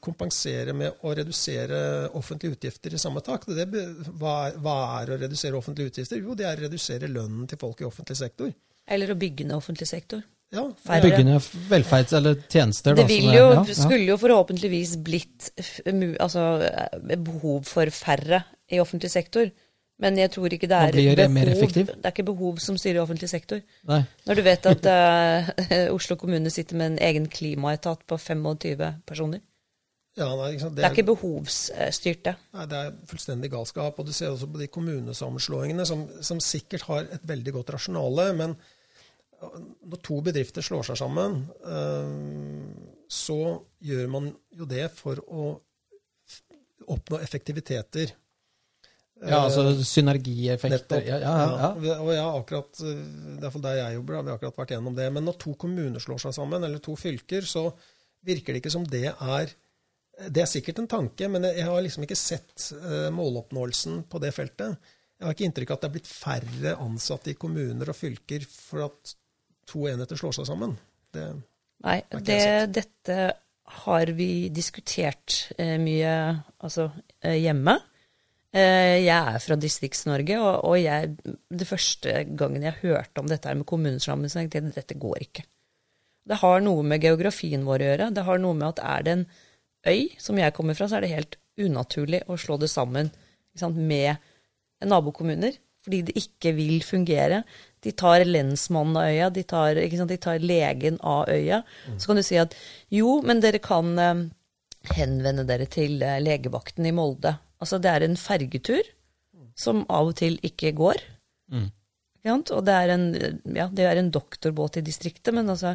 kompensere 0.00 0.72
med 0.72 1.02
å 1.04 1.10
redusere 1.12 1.80
offentlige 2.16 2.56
utgifter 2.56 2.94
i 2.96 3.00
samme 3.00 3.20
takt. 3.24 3.50
Det, 3.52 3.66
hva, 4.16 4.36
er, 4.48 4.56
hva, 4.64 4.76
er, 5.00 5.12
å 5.12 5.18
redusere 5.20 5.58
offentlige 5.58 5.92
utgifter? 5.92 6.22
Jo, 6.22 6.36
det 6.38 6.46
er 6.48 6.56
å 6.56 6.64
redusere 6.64 7.10
lønnen 7.12 7.48
til 7.50 7.60
folk 7.60 7.82
i 7.82 7.88
offentlig 7.88 8.16
sektor. 8.16 8.54
Eller 8.88 9.12
å 9.12 9.18
bygge 9.18 9.44
ned 9.48 9.58
offentlig 9.58 9.88
sektor. 9.90 10.24
Ja. 10.54 10.64
Bygge 11.02 11.24
ned 11.26 11.42
velferds- 11.70 12.14
eller 12.16 12.38
tjenester. 12.48 12.94
Det 12.96 13.06
vil 13.08 13.28
jo, 13.32 13.44
ja, 13.50 13.62
ja. 13.66 13.76
skulle 13.76 14.06
jo 14.06 14.18
forhåpentligvis 14.20 14.96
blitt 15.04 15.50
altså, 16.22 16.44
behov 17.10 17.64
for 17.68 17.90
færre 17.94 18.44
i 18.70 18.80
offentlig 18.82 19.10
sektor. 19.12 19.50
Men 20.02 20.18
jeg 20.18 20.32
tror 20.34 20.50
ikke 20.50 20.66
det 20.66 20.76
er, 20.76 20.96
behov, 20.96 21.70
det 21.70 21.92
er 21.94 22.10
ikke 22.10 22.26
behov 22.26 22.56
som 22.62 22.76
styrer 22.80 23.04
offentlig 23.04 23.28
sektor. 23.30 23.60
Nei. 23.86 24.00
Når 24.26 24.38
du 24.40 24.42
vet 24.42 24.66
at 24.66 24.88
uh, 24.90 25.50
Oslo 25.96 26.16
kommune 26.18 26.50
sitter 26.50 26.78
med 26.80 26.92
en 26.92 27.02
egen 27.08 27.28
klimaetat 27.30 28.02
på 28.10 28.18
25 28.18 28.82
personer. 29.06 29.42
Ja, 30.14 30.28
nei, 30.38 30.52
det, 30.54 30.68
det, 30.76 30.82
er 30.86 30.94
ikke 30.94 31.08
behovsstyrt, 31.08 32.20
det. 32.26 32.34
Nei, 32.54 32.66
Det 32.70 32.80
er 32.80 32.96
fullstendig 33.10 33.50
galskap. 33.50 33.98
Og 33.98 34.06
du 34.06 34.12
ser 34.14 34.30
også 34.34 34.50
på 34.50 34.62
de 34.62 34.70
kommunesammenslåingene, 34.70 35.86
som, 35.86 36.06
som 36.22 36.42
sikkert 36.42 36.86
har 36.90 37.06
et 37.14 37.26
veldig 37.26 37.54
godt 37.56 37.72
rasjonale. 37.74 38.28
Men 38.38 38.54
når 39.42 40.02
to 40.06 40.20
bedrifter 40.26 40.64
slår 40.64 40.86
seg 40.90 41.00
sammen, 41.02 41.40
uh, 41.66 42.98
så 43.10 43.38
gjør 43.84 44.10
man 44.10 44.30
jo 44.58 44.66
det 44.70 44.88
for 44.94 45.22
å 45.22 45.48
oppnå 46.90 47.22
effektiviteter. 47.22 48.14
Ja, 49.22 49.44
altså 49.44 49.84
synergieffekter. 49.86 51.04
Ja, 51.06 51.18
ja, 51.22 51.34
ja. 51.48 51.68
ja, 51.86 51.98
og 52.02 52.10
jeg 52.12 52.22
har 52.22 52.38
akkurat, 52.40 52.80
det 52.80 53.48
er 53.48 53.60
der 53.66 53.76
jeg 53.78 53.98
jobber, 53.98 54.16
har 54.18 54.24
vi 54.26 54.32
akkurat 54.34 54.58
vært 54.58 54.74
gjennom 54.74 54.96
det. 54.96 55.06
Men 55.14 55.24
når 55.28 55.38
to 55.44 55.54
kommuner 55.60 56.02
slår 56.02 56.24
seg 56.24 56.34
sammen, 56.36 56.66
eller 56.66 56.82
to 56.82 56.96
fylker, 56.98 57.46
så 57.48 57.68
virker 58.26 58.52
det 58.52 58.62
ikke 58.62 58.74
som 58.74 58.86
det 58.88 59.06
er 59.12 59.54
Det 60.30 60.42
er 60.44 60.46
sikkert 60.50 60.78
en 60.78 60.90
tanke, 60.90 61.28
men 61.28 61.42
jeg 61.48 61.64
har 61.66 61.80
liksom 61.82 62.04
ikke 62.06 62.18
sett 62.18 62.68
uh, 62.74 63.10
måloppnåelsen 63.10 64.04
på 64.10 64.20
det 64.22 64.30
feltet. 64.34 64.76
Jeg 65.18 65.26
har 65.26 65.34
ikke 65.34 65.46
inntrykk 65.48 65.72
av 65.72 65.76
at 65.76 65.82
det 65.82 65.88
er 65.88 65.94
blitt 65.96 66.10
færre 66.10 66.74
ansatte 66.84 67.32
i 67.32 67.38
kommuner 67.38 67.90
og 67.90 67.98
fylker 67.98 68.46
for 68.46 68.84
at 68.86 69.14
to 69.66 69.88
enheter 69.90 70.18
slår 70.20 70.36
seg 70.38 70.46
sammen. 70.50 70.76
Det 71.14 71.32
Nei, 71.84 71.98
det, 72.24 72.44
dette 72.72 73.16
har 73.84 74.12
vi 74.16 74.48
diskutert 74.54 75.50
eh, 75.58 75.76
mye 75.80 76.12
altså, 76.64 76.88
eh, 77.20 77.36
hjemme. 77.42 77.74
Eh, 78.54 79.00
jeg 79.02 79.10
er 79.34 79.40
fra 79.42 79.56
Distrikts-Norge, 79.58 80.38
og, 80.38 80.76
jeg, 80.78 81.16
det 81.50 81.66
første 81.66 82.20
gangen 82.38 82.62
jeg 82.62 82.78
hørte 82.84 83.22
om 83.22 83.30
dette 83.30 83.50
her 83.50 83.58
med 83.58 83.66
kommunesammenslåing, 83.66 84.50
tenkte 84.52 84.70
jeg 84.70 84.76
dette 84.78 84.98
går 85.02 85.24
ikke. 85.26 85.42
Det 86.24 86.38
har 86.40 86.62
noe 86.62 86.84
med 86.86 87.02
geografien 87.02 87.66
vår 87.66 87.82
å 87.82 87.88
gjøre. 87.88 88.12
Det 88.14 88.24
har 88.28 88.38
noe 88.40 88.56
med 88.56 88.68
at 88.70 88.84
er 88.94 89.02
det 89.04 89.16
en 89.16 89.26
øy, 89.90 90.14
som 90.22 90.38
jeg 90.38 90.54
kommer 90.56 90.78
fra, 90.78 90.88
så 90.88 90.96
er 90.98 91.04
det 91.04 91.12
helt 91.12 91.36
unaturlig 91.60 92.22
å 92.30 92.38
slå 92.40 92.56
det 92.62 92.70
sammen 92.72 93.10
sant, 93.58 93.76
med 93.76 94.22
nabokommuner. 94.84 95.58
fordi 95.84 96.00
det 96.00 96.14
ikke 96.16 96.54
vil 96.56 96.78
fungere. 96.80 97.42
De 97.84 97.92
tar 97.92 98.24
lensmannen 98.24 98.96
av 98.96 99.10
øya, 99.10 99.26
de 99.30 99.42
tar, 99.44 99.76
sant, 99.92 100.08
de 100.08 100.16
tar 100.16 100.38
legen 100.40 100.96
av 101.02 101.28
øya. 101.28 101.60
Mm. 101.90 101.98
Så 102.00 102.08
kan 102.08 102.16
du 102.16 102.22
si 102.24 102.38
at 102.40 102.54
jo, 102.88 103.18
men 103.20 103.42
dere 103.44 103.60
kan 103.60 103.98
eh, 103.98 104.22
henvende 104.96 105.44
dere 105.44 105.66
til 105.68 106.00
eh, 106.00 106.22
legevakten 106.24 106.88
i 106.88 106.94
Molde. 106.96 107.34
Altså 107.64 107.80
det 107.82 107.90
er 107.90 108.06
en 108.06 108.20
fergetur 108.20 108.92
som 109.58 109.84
av 109.92 110.10
og 110.10 110.18
til 110.18 110.38
ikke 110.44 110.74
går. 110.76 111.02
Mm. 111.52 111.68
Og 112.24 112.60
det 112.64 112.74
er, 112.74 112.92
en, 112.94 113.06
ja, 113.52 113.68
det 113.68 113.84
er 113.84 114.00
en 114.00 114.10
doktorbåt 114.12 114.78
i 114.80 114.84
distriktet, 114.84 115.34
men 115.36 115.50
altså 115.52 115.74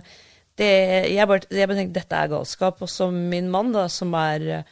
det, 0.58 0.70
jeg, 1.14 1.28
bare, 1.30 1.46
jeg 1.54 1.70
bare 1.70 1.78
tenkte 1.78 2.00
dette 2.02 2.22
er 2.22 2.32
galskap. 2.32 2.82
Og 2.84 2.90
som 2.92 3.16
min 3.32 3.50
mann, 3.52 3.72
da, 3.76 3.86
som 3.92 4.16
er 4.18 4.66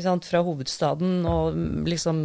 sant, 0.00 0.28
fra 0.28 0.42
hovedstaden 0.44 1.24
og 1.28 1.56
liksom 1.88 2.22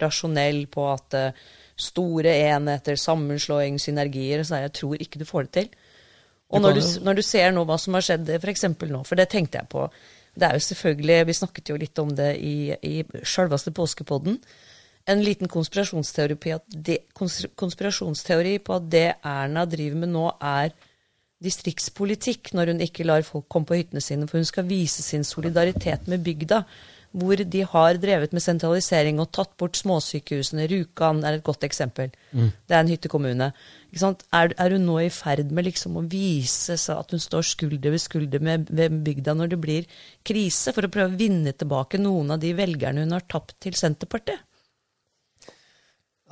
rasjonell 0.00 0.64
på 0.72 0.86
at 0.88 1.16
uh, 1.18 1.42
store 1.76 2.32
enheter, 2.46 2.96
sammenslåing, 3.00 3.80
synergier 3.80 4.44
så 4.44 4.62
Jeg 4.62 4.72
tror 4.78 5.00
ikke 5.00 5.20
du 5.20 5.26
får 5.28 5.48
det 5.48 5.52
til. 5.58 5.68
Og 6.52 6.60
når 6.60 6.76
du, 6.76 6.82
når 7.04 7.16
du 7.16 7.22
ser 7.24 7.52
nå 7.52 7.64
hva 7.64 7.78
som 7.80 7.96
har 7.96 8.04
skjedd 8.04 8.28
f.eks. 8.36 8.66
nå, 8.68 9.00
for 9.08 9.16
det 9.16 9.30
tenkte 9.32 9.60
jeg 9.60 9.72
på 9.72 9.86
Det 10.32 10.48
er 10.48 10.56
jo 10.56 10.64
selvfølgelig 10.64 11.26
Vi 11.28 11.38
snakket 11.38 11.72
jo 11.72 11.78
litt 11.80 11.98
om 12.00 12.12
det 12.16 12.36
i, 12.40 12.72
i 12.72 13.02
sjølveste 13.22 13.72
påskepodden. 13.76 14.38
En 15.10 15.22
liten 15.24 15.50
konspirasjonsteori 15.50 16.36
på, 16.38 16.54
at 16.56 16.64
det, 16.72 17.00
konspirasjonsteori 17.58 18.58
på 18.62 18.78
at 18.78 18.88
det 18.90 19.08
Erna 19.26 19.66
driver 19.66 19.98
med 20.04 20.12
nå, 20.14 20.28
er 20.38 20.70
distriktspolitikk 21.42 22.52
når 22.54 22.70
hun 22.70 22.84
ikke 22.84 23.06
lar 23.08 23.24
folk 23.26 23.48
komme 23.50 23.66
på 23.66 23.80
hyttene 23.80 24.02
sine, 24.04 24.28
for 24.30 24.38
hun 24.38 24.46
skal 24.46 24.68
vise 24.68 25.02
sin 25.02 25.26
solidaritet 25.26 26.06
med 26.06 26.22
bygda 26.22 26.62
hvor 27.12 27.36
de 27.36 27.62
har 27.68 27.98
drevet 28.00 28.32
med 28.32 28.42
sentralisering 28.42 29.20
og 29.20 29.30
tatt 29.36 29.52
bort 29.60 29.76
småsykehusene. 29.76 30.64
Rjukan 30.70 31.20
er 31.28 31.36
et 31.36 31.44
godt 31.44 31.66
eksempel. 31.66 32.12
Mm. 32.32 32.48
Det 32.68 32.76
er 32.76 32.80
en 32.80 32.92
hyttekommune. 32.92 33.50
Er, 33.92 34.54
er, 34.56 34.72
hun 34.72 34.86
nå 34.88 34.96
i 35.02 35.10
ferd 35.12 35.52
med 35.52 35.66
liksom 35.68 35.98
å 36.00 36.04
vise 36.08 36.78
seg 36.80 37.02
at 37.02 37.12
hun 37.12 37.20
står 37.20 37.44
skulder 37.44 37.92
ved 37.92 38.00
skulder 38.00 38.40
med, 38.44 38.72
med, 38.72 39.02
bygda 39.04 39.36
når 39.36 39.52
det 39.52 39.60
blir 39.60 39.90
krise, 40.24 40.72
for 40.72 40.88
å 40.88 40.92
prøve 40.92 41.12
å 41.12 41.20
vinne 41.20 41.52
tilbake 41.52 42.00
noen 42.00 42.32
av 42.32 42.40
de 42.40 42.54
velgerne 42.56 43.04
hun 43.04 43.12
har 43.12 43.28
tapt 43.28 43.58
til 43.60 43.76
Senterpartiet? 43.76 44.40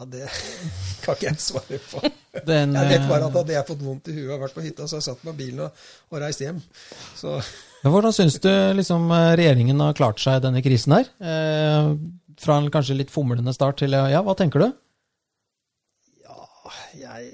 Ja, 0.00 0.06
Det 0.08 0.24
kan 1.04 1.18
ikke 1.18 1.28
jeg 1.28 1.42
svare 1.44 1.80
på. 1.90 2.00
Den, 2.48 2.72
jeg 2.78 2.94
vet 2.94 3.10
bare 3.10 3.28
at 3.28 3.36
hadde 3.36 3.58
jeg 3.58 3.68
fått 3.68 3.84
vondt 3.84 4.08
i 4.08 4.16
huet 4.16 4.32
og 4.38 4.46
vært 4.46 4.56
på 4.56 4.64
hytta, 4.64 4.88
så 4.88 4.96
har 4.96 5.04
jeg 5.04 5.10
satt 5.10 5.26
meg 5.28 5.36
i 5.36 5.44
bilen 5.44 5.66
og, 5.66 5.90
og 6.08 6.24
reist 6.24 6.40
hjem. 6.40 6.62
Så 7.20 7.36
hvordan 7.88 8.12
syns 8.12 8.36
du 8.44 8.50
liksom, 8.76 9.08
regjeringen 9.40 9.80
har 9.80 9.96
klart 9.96 10.20
seg 10.20 10.42
denne 10.44 10.60
krisen 10.64 10.92
her? 10.98 11.08
Eh, 11.22 11.92
fra 12.40 12.58
en 12.60 12.70
kanskje 12.72 12.98
litt 12.98 13.12
fomlende 13.12 13.54
start 13.56 13.80
til 13.80 13.96
ja, 13.96 14.20
hva 14.24 14.34
tenker 14.36 14.64
du? 14.64 14.68
Ja, 16.24 16.44
jeg 16.98 17.30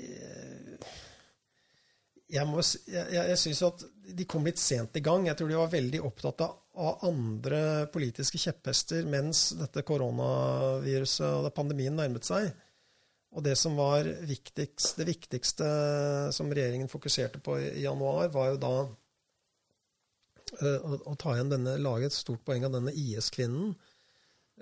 Jeg, 2.27 2.43
må, 2.51 2.63
jeg, 2.91 3.07
jeg 3.15 3.39
syns 3.39 3.63
at 3.67 3.85
de 4.17 4.27
kom 4.29 4.47
litt 4.47 4.59
sent 4.61 4.99
i 4.99 5.03
gang. 5.03 5.27
Jeg 5.29 5.39
tror 5.39 5.51
de 5.51 5.59
var 5.59 5.73
veldig 5.73 6.01
opptatt 6.05 6.43
av, 6.45 6.57
av 6.77 7.05
andre 7.09 7.61
politiske 7.95 8.39
kjepphester 8.43 9.07
mens 9.09 9.49
dette 9.57 9.83
koronaviruset 9.87 11.47
og 11.47 11.55
pandemien 11.57 11.95
nærmet 11.97 12.27
seg. 12.27 12.51
Og 13.37 13.45
det 13.45 13.57
som 13.61 13.75
var 13.79 14.07
viktigst, 14.27 14.97
det 14.99 15.09
viktigste 15.11 15.67
som 16.33 16.53
regjeringen 16.53 16.91
fokuserte 16.91 17.43
på 17.45 17.59
i 17.61 17.83
januar, 17.85 18.31
var 18.33 18.55
jo 18.55 18.61
da 18.63 18.75
Eh, 20.61 20.97
å, 21.05 21.15
ta 21.19 21.35
igjen 21.37 21.53
denne, 21.53 21.77
lage 21.83 22.09
et 22.09 22.17
stort 22.17 22.43
poeng 22.47 22.65
av 22.67 22.75
denne 22.77 22.95
IS-kvinnen. 22.97 23.75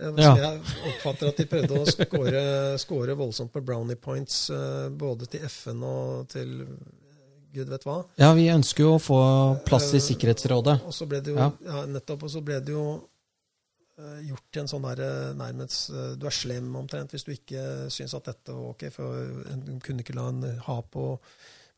Eh, 0.01 0.19
ja. 0.19 0.33
jeg 0.41 0.61
oppfatter 0.91 1.31
at 1.31 1.41
de 1.41 1.47
prøvde 1.51 1.79
å 1.79 1.87
score, 1.87 2.45
score 2.83 3.17
voldsomt 3.19 3.55
på 3.55 3.63
brownie 3.63 3.99
points 4.01 4.49
eh, 4.51 4.89
både 4.91 5.29
til 5.31 5.47
FN 5.47 5.85
og 5.87 6.29
til 6.35 6.57
gud 7.55 7.71
vet 7.71 7.87
hva. 7.87 8.01
Ja, 8.19 8.33
vi 8.35 8.49
ønsker 8.51 8.89
jo 8.89 8.97
å 8.97 9.03
få 9.03 9.19
plass 9.67 9.93
i 9.95 10.03
Sikkerhetsrådet. 10.03 10.81
Og 10.89 10.95
så 10.97 11.07
ble 11.11 11.21
det 11.23 11.37
jo, 11.37 11.39
ja. 11.39 11.53
ja 11.69 11.85
nettopp, 11.87 12.27
og 12.27 12.33
så 12.33 12.43
ble 12.45 12.59
det 12.65 12.75
jo 12.75 12.87
gjort 13.95 14.49
til 14.51 14.59
en 14.65 14.67
sånn 14.67 14.87
der 14.89 15.37
nærmest 15.39 15.93
Du 16.19 16.25
er 16.27 16.35
slem 16.35 16.73
omtrent 16.75 17.13
hvis 17.15 17.23
du 17.23 17.29
ikke 17.31 17.61
syns 17.95 18.17
at 18.19 18.27
dette 18.27 18.51
var 18.51 18.73
ok. 18.73 18.83
For 18.91 19.45
en 19.53 19.79
kunne 19.79 20.03
ikke 20.03 20.17
la 20.19 20.25
en 20.33 20.43
ha 20.67 20.77
på 20.83 21.05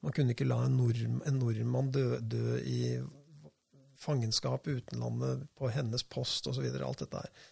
Man 0.00 0.14
kunne 0.16 0.32
ikke 0.32 0.48
la 0.48 0.62
en 0.64 0.78
nordmann 0.80 1.92
dø, 1.92 2.06
dø 2.24 2.56
i 2.64 2.78
fangenskap 3.98 4.68
i 4.68 4.78
utenlandet 4.78 5.46
på 5.58 5.70
hennes 5.72 6.02
post 6.02 6.46
osv. 6.50 6.64
Alt 6.66 7.04
dette 7.04 7.22
her. 7.22 7.44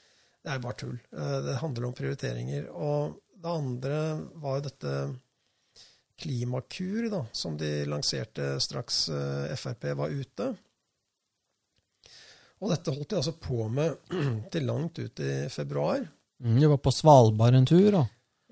Det 0.44 0.52
er 0.52 0.64
bare 0.64 0.78
tull. 0.80 0.96
Eh, 1.16 1.38
det 1.46 1.60
handler 1.60 1.88
om 1.88 1.96
prioriteringer. 1.96 2.68
Og 2.72 3.16
det 3.34 3.52
andre 3.52 4.00
var 4.42 4.58
jo 4.58 4.66
dette 4.68 4.96
Klimakur, 6.20 7.08
da, 7.10 7.24
som 7.34 7.56
de 7.58 7.70
lanserte 7.90 8.54
straks 8.62 9.08
eh, 9.10 9.54
Frp 9.58 9.88
var 9.98 10.14
ute. 10.14 10.52
Og 12.62 12.70
dette 12.70 12.92
holdt 12.94 13.10
de 13.10 13.18
altså 13.18 13.34
på 13.36 13.66
med 13.68 13.96
til 14.52 14.68
langt 14.68 15.00
ut 15.00 15.20
i 15.24 15.32
februar. 15.52 16.04
Mm, 16.44 16.60
de 16.60 16.70
var 16.70 16.80
på 16.82 16.92
Svalbard 16.94 17.58
en 17.58 17.66
tur, 17.68 17.88
da? 17.92 18.04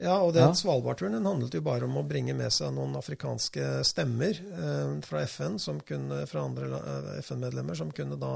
Ja, 0.03 0.17
og 0.19 0.33
den 0.35 0.49
ja. 0.51 0.55
Svalbardturen 0.57 1.15
den 1.15 1.27
handlet 1.29 1.55
jo 1.55 1.63
bare 1.65 1.87
om 1.87 2.01
å 2.01 2.07
bringe 2.07 2.35
med 2.35 2.51
seg 2.55 2.73
noen 2.75 2.97
afrikanske 2.99 3.83
stemmer 3.87 4.35
eh, 4.35 4.95
fra 5.07 5.23
FN, 5.29 5.61
som 5.63 5.79
kunne, 5.87 6.25
fra 6.31 6.43
andre 6.49 6.71
eh, 6.79 7.13
FN-medlemmer, 7.23 7.79
som 7.79 7.93
kunne 7.95 8.19
da 8.21 8.33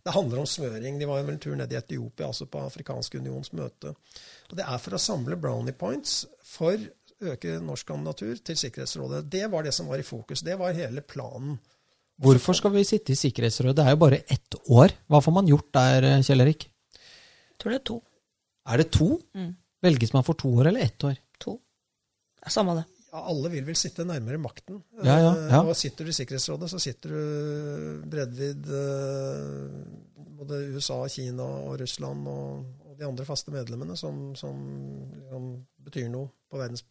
Det 0.00 0.14
handler 0.16 0.40
om 0.40 0.48
smøring. 0.48 0.98
De 1.00 1.08
var 1.08 1.20
jo 1.20 1.26
vel 1.28 1.36
en 1.36 1.42
tur 1.44 1.56
ned 1.56 1.72
i 1.72 1.76
Etiopia, 1.76 2.28
altså 2.28 2.46
på 2.48 2.60
Afrikansk 2.64 3.18
unions 3.20 3.52
møte. 3.52 3.94
Og 4.48 4.56
Det 4.56 4.64
er 4.64 4.78
for 4.80 4.96
å 4.96 5.00
samle 5.00 5.36
brownie 5.36 5.76
points 5.76 6.22
for 6.44 6.76
å 6.76 7.32
øke 7.34 7.58
norsk 7.60 7.88
kandidatur 7.88 8.40
til 8.40 8.56
Sikkerhetsrådet. 8.56 9.26
Det 9.28 9.44
var 9.52 9.64
det 9.64 9.74
som 9.76 9.88
var 9.92 10.00
i 10.00 10.06
fokus. 10.06 10.40
Det 10.40 10.56
var 10.56 10.76
hele 10.76 11.04
planen. 11.04 11.58
Hvorfor 12.20 12.56
skal 12.56 12.72
vi 12.72 12.84
sitte 12.84 13.12
i 13.12 13.20
Sikkerhetsrådet? 13.20 13.76
Det 13.76 13.84
er 13.84 13.96
jo 13.96 14.04
bare 14.04 14.22
ett 14.28 14.56
år. 14.68 14.92
Hva 15.08 15.20
får 15.24 15.36
man 15.36 15.48
gjort 15.48 15.68
der, 15.76 16.08
Kjell 16.24 16.44
Erik? 16.44 16.68
Jeg 16.96 17.60
tror 17.60 17.72
det 17.72 17.80
er 17.80 17.88
to. 17.92 18.00
Er 18.72 18.80
det 18.80 18.90
to? 18.92 19.10
Mm. 19.36 19.52
Velges 19.80 20.12
man 20.12 20.24
for 20.26 20.38
to 20.38 20.50
år 20.60 20.70
eller 20.70 20.80
ett 20.80 21.04
år? 21.04 21.16
To. 21.40 21.58
Samme 22.46 22.74
det. 22.80 22.84
Ja, 23.10 23.24
alle 23.26 23.50
vil 23.50 23.64
vel 23.66 23.76
sitte 23.78 24.04
nærmere 24.06 24.38
makten. 24.38 24.82
Ja, 25.02 25.16
ja, 25.18 25.30
ja. 25.50 25.60
Og 25.64 25.74
sitter 25.78 26.06
du 26.06 26.12
i 26.12 26.14
Sikkerhetsrådet, 26.14 26.68
så 26.70 26.78
sitter 26.78 27.10
du 27.10 28.04
bredvid 28.06 28.68
eh, 28.70 29.72
både 30.38 30.60
USA, 30.76 31.00
Kina 31.10 31.46
og 31.66 31.80
Russland 31.80 32.28
og, 32.30 32.68
og 32.86 32.94
de 33.00 33.08
andre 33.08 33.26
faste 33.26 33.50
medlemmene 33.54 33.96
som, 33.98 34.28
som 34.38 34.60
liksom, 35.16 35.48
betyr 35.82 36.06
noe 36.12 36.30
verdens, 36.54 36.84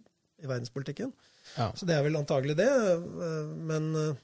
i 0.43 0.49
verdenspolitikken. 0.49 1.13
Ja. 1.55 1.69
Så 1.77 1.87
det 1.87 1.95
er 1.95 2.03
vel 2.03 2.19
antagelig 2.19 2.57
det. 2.59 2.67
Eh, 2.67 3.55
men, 3.71 3.83
eh, 4.03 4.15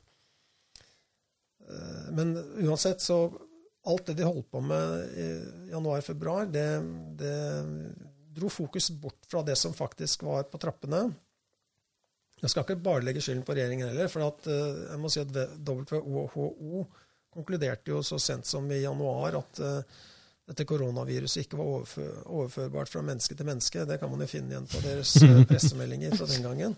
men 2.12 2.38
uansett 2.65 3.01
så 3.04 3.19
Alt 3.86 4.08
det 4.10 4.15
de 4.17 4.25
holdt 4.25 4.47
på 4.49 4.58
med 4.65 5.12
i 5.13 5.25
januar-februar, 5.69 6.47
det, 6.49 6.82
det 7.19 7.34
dro 8.36 8.50
fokus 8.52 8.89
bort 8.91 9.28
fra 9.30 9.43
det 9.45 9.56
som 9.60 9.74
faktisk 9.74 10.26
var 10.28 10.48
på 10.52 10.60
trappene. 10.62 11.06
Jeg 12.41 12.52
skal 12.52 12.65
ikke 12.65 12.84
bare 12.84 13.06
legge 13.06 13.24
skylden 13.24 13.45
på 13.48 13.56
regjeringen 13.56 13.88
heller, 13.89 14.10
for 14.12 14.26
at, 14.28 14.50
uh, 14.52 14.91
jeg 14.91 15.00
må 15.02 15.12
si 15.12 15.21
at 15.24 15.32
WHO 15.65 16.84
konkluderte 17.36 17.91
jo 17.91 18.02
så 18.04 18.19
sent 18.21 18.48
som 18.48 18.67
i 18.71 18.82
januar 18.84 19.39
at 19.39 19.62
uh, 19.63 20.04
dette 20.45 20.67
koronaviruset 20.67 21.45
ikke 21.45 21.58
var 21.58 21.71
overfør, 21.80 22.12
overførbart 22.26 22.91
fra 22.91 23.02
menneske 23.06 23.36
til 23.38 23.48
menneske. 23.48 23.86
Det 23.88 23.98
kan 24.02 24.12
man 24.12 24.21
jo 24.21 24.30
finne 24.30 24.54
igjen 24.54 24.69
på 24.69 24.84
deres 24.84 25.15
uh, 25.24 25.41
pressemeldinger 25.50 26.15
fra 26.19 26.30
den 26.30 26.45
gangen. 26.45 26.78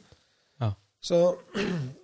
Ja. 0.62 0.72
Så, 1.04 1.22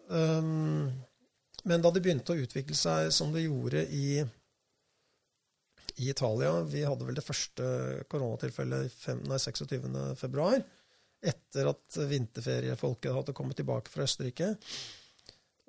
um, 0.09 0.89
men 1.69 1.85
da 1.85 1.93
det 1.93 2.03
begynte 2.03 2.35
å 2.35 2.43
utvikle 2.43 2.75
seg 2.77 3.13
som 3.15 3.31
det 3.35 3.45
gjorde 3.45 3.85
i 3.95 4.23
i 6.01 6.09
Italia. 6.09 6.55
Vi 6.67 6.83
hadde 6.85 7.07
vel 7.07 7.17
det 7.17 7.25
første 7.25 7.65
koronatilfellet 8.11 8.93
26.2. 9.05 10.47
Etter 11.23 11.69
at 11.71 11.97
vinterferiefolket 12.09 13.15
hadde 13.15 13.35
kommet 13.37 13.59
tilbake 13.59 13.91
fra 13.91 14.07
Østerrike. 14.07 14.53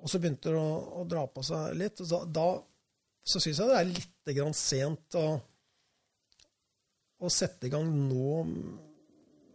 Og 0.03 0.11
så 0.11 0.19
begynte 0.19 0.51
det 0.51 0.59
å, 0.59 1.01
å 1.01 1.05
dra 1.09 1.23
på 1.31 1.43
seg 1.45 1.77
litt. 1.79 2.01
Da, 2.09 2.23
da 2.25 2.47
så 3.25 3.41
syns 3.41 3.61
jeg 3.61 3.69
det 3.69 3.77
er 3.79 3.91
litt 3.91 4.33
grann 4.37 4.57
sent 4.57 5.17
å, 5.17 5.27
å 7.25 7.31
sette 7.33 7.69
i 7.69 7.73
gang 7.73 7.87
nå 8.05 8.41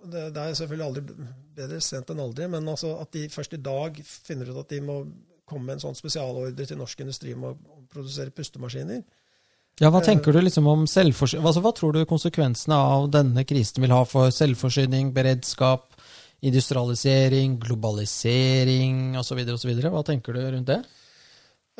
det, 0.00 0.30
det, 0.32 0.40
er 0.40 0.56
selvfølgelig 0.56 0.86
aldri 0.86 1.26
bedre 1.58 1.80
sent 1.84 2.10
enn 2.10 2.22
aldri, 2.24 2.46
men 2.48 2.68
altså 2.72 2.94
at 3.02 3.12
de 3.12 3.26
først 3.28 3.54
i 3.58 3.60
dag 3.62 3.98
finner 4.00 4.48
ut 4.48 4.62
at 4.62 4.72
de 4.72 4.80
må 4.84 4.96
komme 5.50 5.66
med 5.66 5.76
en 5.76 5.84
sånn 5.84 5.98
spesialordre 5.98 6.66
til 6.66 6.78
norsk 6.80 7.02
industri 7.04 7.34
om 7.36 7.48
å 7.50 7.56
produsere 7.90 8.32
pustemaskiner. 8.34 9.02
Ja, 9.80 9.88
Hva 9.88 10.02
tenker 10.04 10.34
du 10.36 10.42
liksom 10.42 10.66
om 10.68 10.82
selvforsyning? 10.90 11.46
Altså, 11.48 11.62
hva 11.64 11.70
tror 11.72 11.94
du 11.96 12.02
konsekvensene 12.08 12.76
av 12.76 13.06
denne 13.14 13.46
krisen 13.48 13.80
vil 13.80 13.94
ha 13.94 14.02
for 14.04 14.28
selvforsyning, 14.34 15.14
beredskap, 15.16 15.94
industrialisering, 16.44 17.54
globalisering 17.62 19.16
osv.? 19.16 19.40
Hva 19.40 20.02
tenker 20.04 20.36
du 20.36 20.42
rundt 20.44 20.68
det? 20.68 20.82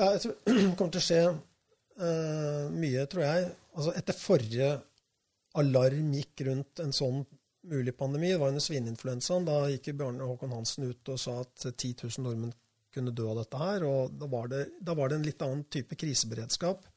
Ja, 0.01 0.15
jeg 0.15 0.23
tror 0.23 0.39
det 0.49 0.71
kommer 0.79 0.95
til 0.95 1.03
å 1.03 1.05
skje 1.05 1.21
uh, 1.29 2.71
mye, 2.73 3.05
tror 3.13 3.27
jeg. 3.27 3.51
Altså, 3.77 3.93
etter 4.01 4.17
forrige 4.17 4.71
alarm 5.61 6.15
gikk 6.17 6.47
rundt 6.49 6.81
en 6.81 6.97
sånn 6.97 7.21
mulig 7.69 7.93
pandemi. 7.99 8.31
Det 8.33 8.41
var 8.41 8.55
under 8.55 8.65
svineinfluensaen. 8.65 9.45
Da 9.45 9.59
gikk 9.75 9.91
Bjarne 9.93 10.25
Håkon 10.25 10.57
Hansen 10.57 10.89
ut 10.89 11.13
og 11.13 11.21
sa 11.21 11.37
at 11.43 11.69
10 11.69 12.07
000 12.07 12.25
nordmenn 12.25 12.57
kunne 12.95 13.13
dø 13.13 13.29
av 13.29 13.43
dette 13.43 13.61
her. 13.61 13.85
Og 13.85 14.17
da 14.17 14.31
var 14.31 14.49
det, 14.49 14.63
da 14.81 14.97
var 14.97 15.13
det 15.13 15.21
en 15.21 15.29
litt 15.29 15.45
annen 15.45 15.67
type 15.69 16.01
kriseberedskap. 16.01 16.89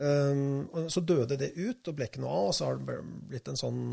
Um, 0.00 0.70
og 0.72 0.88
så 0.92 1.02
døde 1.04 1.36
det 1.36 1.52
ut 1.58 1.88
og 1.90 1.96
ble 1.98 2.08
ikke 2.08 2.22
noe 2.22 2.32
av, 2.32 2.48
og 2.48 2.56
så 2.56 2.70
har 2.70 2.80
det 2.80 2.96
blitt 3.28 3.50
en 3.52 3.60
sånn 3.60 3.84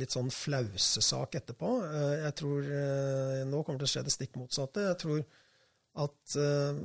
litt 0.00 0.14
sånn 0.14 0.30
flausesak 0.32 1.36
etterpå. 1.42 1.70
Uh, 1.84 2.14
jeg 2.22 2.34
tror 2.40 2.64
uh, 2.64 3.42
Nå 3.48 3.60
kommer 3.60 3.82
det 3.82 3.84
til 3.84 3.90
å 3.90 3.94
skje 3.96 4.04
det 4.06 4.14
stikk 4.14 4.38
motsatte. 4.40 4.86
Jeg 4.88 5.00
tror 5.02 5.20
at 6.02 6.36
uh, 6.40 6.80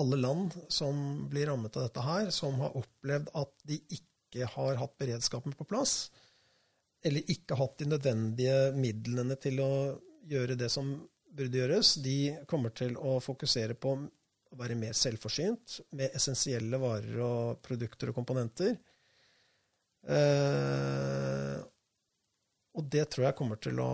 alle 0.00 0.20
land 0.20 0.56
som 0.72 1.26
blir 1.28 1.50
rammet 1.50 1.76
av 1.76 1.88
dette 1.88 2.04
her, 2.06 2.30
som 2.32 2.56
har 2.62 2.76
opplevd 2.80 3.28
at 3.36 3.52
de 3.68 3.80
ikke 3.92 4.48
har 4.54 4.78
hatt 4.80 4.96
beredskapen 5.00 5.52
på 5.58 5.66
plass, 5.68 6.08
eller 7.04 7.32
ikke 7.32 7.58
hatt 7.58 7.76
de 7.80 7.88
nødvendige 7.90 8.70
midlene 8.76 9.36
til 9.40 9.60
å 9.64 9.72
gjøre 10.30 10.56
det 10.60 10.70
som 10.72 10.94
burde 11.36 11.60
gjøres, 11.60 11.94
de 12.02 12.36
kommer 12.48 12.72
til 12.76 12.96
å 12.98 13.18
fokusere 13.22 13.76
på 13.78 13.96
å 14.50 14.58
være 14.58 14.78
mer 14.78 14.96
selvforsynt 14.96 15.80
med 15.98 16.16
essensielle 16.18 16.80
varer 16.82 17.18
og 17.22 17.60
produkter 17.64 18.10
og 18.10 18.18
komponenter. 18.18 18.74
Eh, 20.08 21.56
og 22.70 22.86
det 22.90 23.06
tror 23.12 23.28
jeg 23.28 23.38
kommer 23.38 23.60
til 23.62 23.80
å 23.82 23.90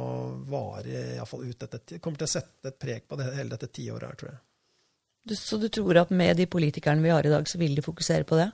vare 0.49 1.17
iallfall 1.17 1.47
ut 1.49 1.65
dette, 1.65 2.01
kommer 2.01 2.21
til 2.21 2.29
å 2.29 2.35
sette 2.37 2.71
et 2.71 2.79
preg 2.81 3.09
på 3.09 3.19
det, 3.19 3.31
hele 3.37 3.53
dette 3.53 3.73
tiåret 3.73 4.09
her, 4.09 4.21
tror 4.21 4.33
jeg. 4.33 4.43
Du, 5.27 5.35
så 5.35 5.59
du 5.59 5.67
tror 5.73 6.05
at 6.05 6.13
med 6.15 6.37
de 6.39 6.47
politikerne 6.47 7.03
vi 7.03 7.11
har 7.11 7.27
i 7.27 7.33
dag, 7.33 7.49
så 7.51 7.59
vil 7.59 7.75
de 7.75 7.83
fokusere 7.83 8.29
på 8.29 8.39
det? 8.39 8.51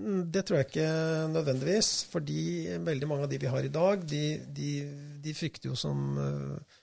Mm, 0.00 0.22
det 0.32 0.46
tror 0.46 0.60
jeg 0.60 0.68
ikke 0.70 0.88
nødvendigvis. 1.34 1.90
Fordi 2.12 2.40
veldig 2.86 3.10
mange 3.10 3.26
av 3.26 3.32
de 3.32 3.40
vi 3.42 3.50
har 3.52 3.66
i 3.66 3.72
dag, 3.72 4.06
de, 4.08 4.22
de, 4.56 4.70
de 5.24 5.34
frykter 5.36 5.70
jo 5.72 5.76
som 5.76 6.06
uh, 6.16 6.75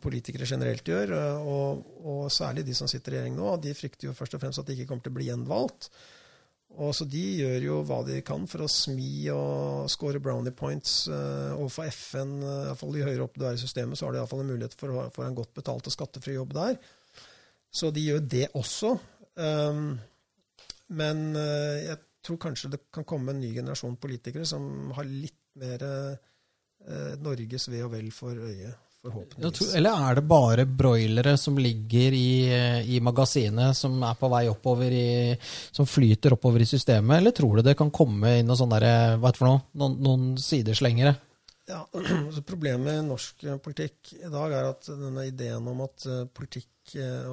politikere 0.00 0.48
generelt 0.48 0.86
gjør, 0.88 1.12
eh, 1.12 1.48
og, 1.48 1.86
og, 2.02 2.26
særlig 2.32 2.64
de 2.66 2.74
som 2.76 2.88
sitter 2.90 3.12
i 3.12 3.16
regjering 3.18 3.38
nå, 3.38 3.54
de 3.62 3.74
frykter 3.76 4.08
jo 4.08 4.16
først 4.16 4.36
og 4.36 4.44
fremst 4.44 4.62
at 4.62 4.68
de 4.68 4.76
ikke 4.76 4.88
kommer 4.90 5.04
til 5.04 5.14
å 5.14 5.18
bli 5.18 5.28
gjenvalgt. 5.28 5.90
Og 6.74 6.90
så 6.96 7.04
De 7.06 7.22
gjør 7.38 7.66
jo 7.68 7.74
hva 7.86 8.00
de 8.02 8.16
kan 8.26 8.48
for 8.50 8.64
å 8.64 8.70
smi 8.70 9.28
og 9.30 9.84
score 9.92 10.18
brownie 10.18 10.54
points 10.56 11.04
uh, 11.06 11.54
overfor 11.54 11.86
FN. 11.92 12.32
Uh, 12.42 12.72
i 12.72 12.74
fall 12.80 12.96
Jo 12.98 13.06
høyere 13.06 13.26
opp 13.28 13.36
du 13.38 13.44
er 13.46 13.54
i 13.54 13.60
systemet, 13.60 13.94
så 13.94 14.08
har 14.08 14.14
du 14.14 14.18
iallfall 14.18 14.42
en 14.42 14.50
mulighet 14.50 14.74
for 14.74 14.90
å 14.90 15.04
få 15.14 15.22
en 15.22 15.36
godt 15.38 15.52
betalt 15.54 15.86
og 15.86 15.94
skattefri 15.94 16.34
jobb 16.34 16.56
der. 16.56 16.80
Så 17.70 17.92
de 17.94 18.02
gjør 18.08 18.26
det 18.26 18.48
også. 18.58 18.90
Um, 19.38 19.94
men 20.98 21.22
uh, 21.38 21.78
jeg 21.78 22.00
tror 22.26 22.40
kanskje 22.42 22.72
det 22.74 22.82
kan 22.94 23.06
komme 23.06 23.30
en 23.30 23.42
ny 23.44 23.52
generasjon 23.54 23.94
politikere 24.02 24.48
som 24.48 24.90
har 24.98 25.06
litt 25.06 25.38
mer 25.60 25.86
uh, 25.86 27.14
Norges 27.22 27.70
ve 27.70 27.84
og 27.86 27.94
vel 27.94 28.10
for 28.14 28.34
øye. 28.34 28.74
Forhåpentligvis. 29.04 29.74
Eller 29.76 30.06
er 30.08 30.16
det 30.16 30.24
bare 30.24 30.64
broilere 30.64 31.34
som 31.36 31.58
ligger 31.60 32.14
i, 32.16 32.30
i, 32.96 33.00
magasinet, 33.04 33.76
som 33.76 33.98
er 34.00 34.16
på 34.16 34.30
vei 34.32 34.46
oppover 34.48 34.96
i, 34.96 35.08
som 35.76 35.88
flyter 35.88 36.38
oppover 36.38 36.64
i 36.64 36.68
systemet, 36.68 37.18
eller 37.18 37.34
tror 37.36 37.60
du 37.60 37.66
det 37.66 37.76
kan 37.76 37.92
komme 37.92 38.38
inn 38.40 38.48
noen 38.48 38.72
der, 38.72 39.18
hva 39.20 39.34
for 39.36 39.50
noe, 39.50 39.64
noen, 39.76 39.98
noen 40.06 40.26
sideslengere? 40.40 41.12
Ja, 41.68 41.82
altså 42.28 42.44
Problemet 42.48 42.84
med 42.84 43.08
norsk 43.08 43.44
politikk 43.64 44.14
i 44.18 44.30
dag 44.32 44.52
er 44.52 44.70
at 44.70 44.88
denne 44.88 45.26
ideen 45.28 45.68
om 45.70 45.84
at 45.86 46.04
eh, 46.10 46.24
politikk 46.28 46.96
eh, 47.00 47.28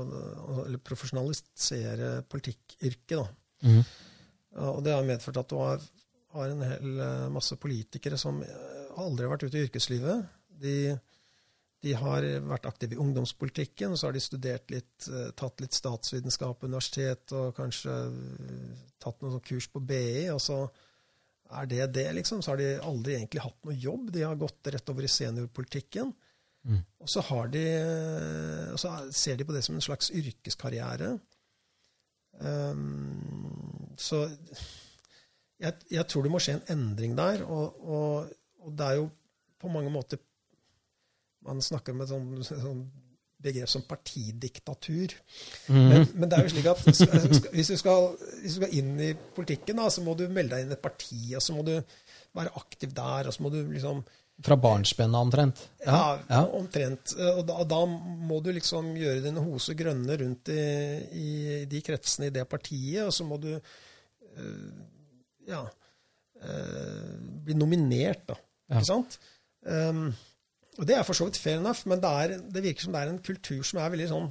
Eller 0.66 0.80
profesjonalisere 0.84 2.14
politikkyrket, 2.32 3.18
da. 3.18 3.26
Mm. 3.68 3.82
Og 4.72 4.84
det 4.84 4.96
har 4.96 5.08
medført 5.08 5.40
at 5.40 5.52
du 5.52 5.58
har, 5.60 5.84
har 6.36 6.52
en 6.52 6.64
hel 6.68 7.02
eh, 7.08 7.28
masse 7.32 7.56
politikere 7.60 8.20
som 8.20 8.40
aldri 9.00 9.28
har 9.28 9.34
vært 9.34 9.48
ute 9.48 9.60
i 9.60 9.66
yrkeslivet. 9.68 10.28
De 10.62 10.76
de 11.82 11.94
har 11.98 12.26
vært 12.46 12.68
aktive 12.70 12.96
i 12.96 13.02
ungdomspolitikken, 13.02 13.94
og 13.94 14.00
så 14.00 14.08
har 14.08 14.16
de 14.16 14.22
studert 14.22 14.70
litt, 14.74 15.08
eh, 15.10 15.32
tatt 15.38 15.64
litt 15.64 15.74
statsvitenskap 15.74 16.60
på 16.60 16.70
universitet 16.70 17.34
og 17.38 17.56
kanskje 17.58 17.96
eh, 18.06 18.82
tatt 19.02 19.22
noen 19.24 19.42
kurs 19.46 19.68
på 19.72 19.82
BI. 19.82 20.30
og 20.30 20.42
så 20.42 20.62
er 21.52 21.68
det 21.68 21.88
det, 21.98 22.08
liksom. 22.16 22.42
Så 22.42 22.54
har 22.54 22.62
de 22.62 22.70
aldri 22.80 23.18
egentlig 23.18 23.42
hatt 23.44 23.66
noe 23.68 23.76
jobb. 23.76 24.12
De 24.14 24.22
har 24.24 24.38
gått 24.40 24.70
rett 24.72 24.92
over 24.94 25.04
i 25.04 25.12
seniorpolitikken. 25.12 26.14
Mm. 26.64 26.80
Og 27.02 27.10
så, 27.10 27.24
de, 27.52 27.66
og 28.72 28.80
så, 28.80 28.94
ser 29.12 29.36
de 29.36 29.48
på 29.48 29.56
det 29.56 29.64
som 29.66 29.76
en 29.76 29.84
slags 29.84 30.12
yrkeskarriere. 30.16 31.16
Um, 32.40 33.92
så 34.00 34.24
jeg, 35.60 35.74
jeg, 35.92 36.06
tror 36.08 36.24
det 36.24 36.32
må 36.32 36.40
skje 36.42 36.60
en 36.60 36.70
endring 36.78 37.18
der. 37.18 37.44
Og, 37.44 37.82
og, 37.84 38.32
og 38.62 38.78
det 38.78 38.88
er 38.88 39.02
jo 39.02 39.10
på 39.62 39.74
mange 39.74 39.92
måter 39.94 40.22
man 41.48 41.64
snakker 41.64 41.96
om 41.96 42.04
et 42.04 42.12
sånt, 42.12 42.52
sånt 42.52 43.08
begrep 43.42 43.70
som 43.70 43.84
partidiktatur. 43.90 45.14
Mm. 45.68 45.90
Men, 45.90 46.08
men, 46.14 46.30
det 46.30 46.38
er 46.38 46.48
jo 46.48 46.54
slik 46.56 46.70
at 46.72 46.82
hvis 46.86 47.02
du, 47.72 47.78
skal, 47.78 48.08
hvis 48.44 48.58
du 48.58 48.58
skal 48.60 48.76
inn 48.78 48.96
i 49.02 49.12
politikken, 49.36 49.82
da, 49.82 49.90
så 49.94 50.04
må 50.06 50.16
du 50.18 50.28
melde 50.30 50.56
deg 50.56 50.66
inn 50.66 50.74
i 50.74 50.78
et 50.78 50.84
parti, 50.84 51.22
og 51.38 51.44
så 51.44 51.56
må 51.58 51.66
du 51.68 51.76
være 52.38 52.54
aktiv 52.62 52.94
der, 52.96 53.30
og 53.30 53.36
så 53.36 53.46
må 53.46 53.54
du 53.54 53.62
liksom 53.66 54.04
Fra 54.42 54.58
barnsbennet 54.58 55.28
omtrent? 55.28 55.60
Ja, 55.86 56.16
ja, 56.30 56.46
omtrent. 56.58 57.14
Og 57.36 57.44
da, 57.50 57.60
da, 57.70 57.82
må 58.30 58.40
du 58.42 58.50
liksom 58.56 58.94
gjøre 58.98 59.26
dine 59.26 59.44
hose 59.46 59.76
grønne 59.78 60.18
rundt 60.22 60.50
i, 60.54 60.64
i, 61.14 61.28
de 61.70 61.84
kretsene 61.86 62.32
i 62.32 62.34
det 62.34 62.48
partiet, 62.50 63.04
og 63.06 63.14
så 63.14 63.28
må 63.28 63.38
du 63.42 63.52
uh, 63.58 64.72
ja, 65.50 65.62
uh, 66.42 67.14
bli 67.46 67.58
nominert, 67.58 68.26
da. 68.32 68.40
Ikke 68.72 68.88
sant? 68.88 69.20
Um, 69.68 70.08
og 70.80 70.88
det 70.88 70.96
er 70.96 71.04
for 71.04 71.18
så 71.18 71.28
vidt 71.28 71.40
fair 71.42 71.60
enough, 71.60 71.84
men 71.90 72.00
det, 72.04 72.12
er, 72.24 72.38
det, 72.54 72.64
virker 72.64 72.86
som 72.86 72.94
det 72.96 73.02
er 73.02 73.12
en 73.12 73.24
kultur 73.26 73.66
som 73.68 73.82
er 73.82 73.92
veldig 73.92 74.08
sånn 74.12 74.30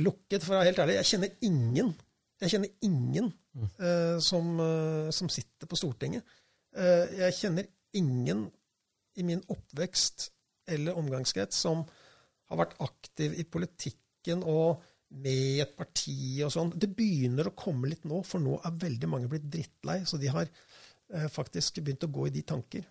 lukket. 0.00 0.40
For 0.40 0.54
å 0.54 0.60
være 0.60 0.70
helt 0.70 0.80
ærlig, 0.84 0.96
jeg 1.00 1.10
kjenner 1.12 1.34
ingen 1.48 1.92
jeg 2.42 2.56
kjenner 2.56 2.70
ingen 2.82 3.28
mm. 3.30 3.66
uh, 3.78 4.18
som, 4.22 4.54
uh, 4.58 5.10
som, 5.14 5.30
sitter 5.30 5.68
på 5.70 5.78
Stortinget. 5.78 6.26
Uh, 6.74 7.06
jeg 7.20 7.36
kjenner 7.38 7.68
ingen 7.98 8.46
i 9.20 9.26
min 9.28 9.42
oppvekst 9.52 10.30
eller 10.72 10.96
omgangskrets 10.98 11.60
som 11.66 11.84
har 12.50 12.60
vært 12.62 12.78
aktiv 12.82 13.36
i 13.38 13.44
politikken 13.48 14.42
og 14.48 14.82
med 15.22 15.60
et 15.62 15.74
parti 15.76 16.40
og 16.42 16.50
sånn. 16.54 16.72
Det 16.80 16.88
begynner 16.96 17.50
å 17.50 17.56
komme 17.56 17.90
litt 17.90 18.06
nå, 18.08 18.22
for 18.24 18.42
nå 18.42 18.56
er 18.64 18.78
veldig 18.80 19.10
mange 19.12 19.28
blitt 19.28 19.50
drittlei. 19.52 20.00
Så 20.08 20.16
de 20.20 20.30
har 20.32 20.48
faktisk 21.28 21.82
begynt 21.82 22.06
å 22.06 22.10
gå 22.12 22.30
i 22.30 22.32
de 22.32 22.40
tanker. 22.48 22.86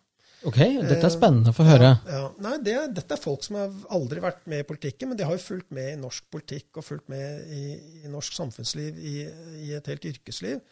Ok, 0.48 0.58
Dette 0.58 1.06
er 1.06 1.14
spennende 1.14 1.52
å 1.52 1.56
få 1.56 1.66
høre. 1.68 1.92
Ja, 2.10 2.18
ja. 2.18 2.30
Nei, 2.42 2.56
det, 2.66 2.74
Dette 2.98 3.14
er 3.14 3.22
folk 3.22 3.44
som 3.46 3.60
har 3.60 3.74
aldri 3.94 4.24
vært 4.24 4.48
med 4.50 4.64
i 4.64 4.68
politikken, 4.68 5.12
men 5.12 5.20
de 5.20 5.28
har 5.28 5.38
jo 5.38 5.44
fulgt 5.44 5.70
med 5.76 5.92
i 5.92 6.00
norsk 6.02 6.32
politikk 6.34 6.80
og 6.82 6.88
fulgt 6.88 7.12
med 7.14 7.52
i, 7.54 7.66
i 8.02 8.10
norsk 8.10 8.40
samfunnsliv 8.40 8.98
i, 8.98 9.16
i, 9.60 9.70
et 9.78 9.92
helt 9.92 10.08
yrkesliv. 10.10 10.64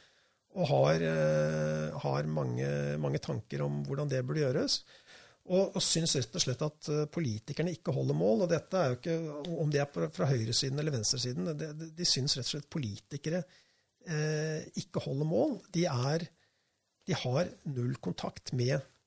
Og 0.58 0.66
har, 0.72 1.06
uh, 1.06 2.00
har 2.02 2.32
mange, 2.34 2.72
mange, 2.98 3.22
tanker 3.22 3.62
om 3.62 3.84
hvordan 3.86 4.10
det 4.10 4.24
burde 4.26 4.42
gjøres. 4.42 4.82
Og, 5.50 5.76
og 5.78 5.82
syns 5.86 6.18
rett 6.18 6.34
og 6.34 6.42
slett 6.48 6.66
at 6.66 6.90
uh, 6.90 7.06
politikerne 7.14 7.78
ikke 7.78 7.94
holder 7.94 8.18
mål. 8.18 8.48
Og 8.48 8.50
dette 8.50 8.74
er 8.74 8.90
jo 8.90 8.98
ikke, 8.98 9.18
om 9.54 9.70
det 9.74 9.86
er 9.86 10.10
fra 10.18 10.34
høyresiden 10.34 10.82
eller 10.82 10.98
venstresiden, 10.98 11.54
de, 11.54 11.90
de, 11.94 12.10
syns 12.10 12.40
rett 12.40 12.48
og 12.48 12.56
slett 12.56 12.72
politikere 12.74 13.46
uh, 13.46 14.62
ikke 14.82 15.06
holder 15.06 15.30
mål. 15.30 15.60
De, 15.78 15.86
er, 15.86 16.26
de 17.06 17.22
har 17.28 17.54
null 17.70 18.00
kontakt 18.02 18.58
med 18.58 18.80
Eh, 18.80 18.99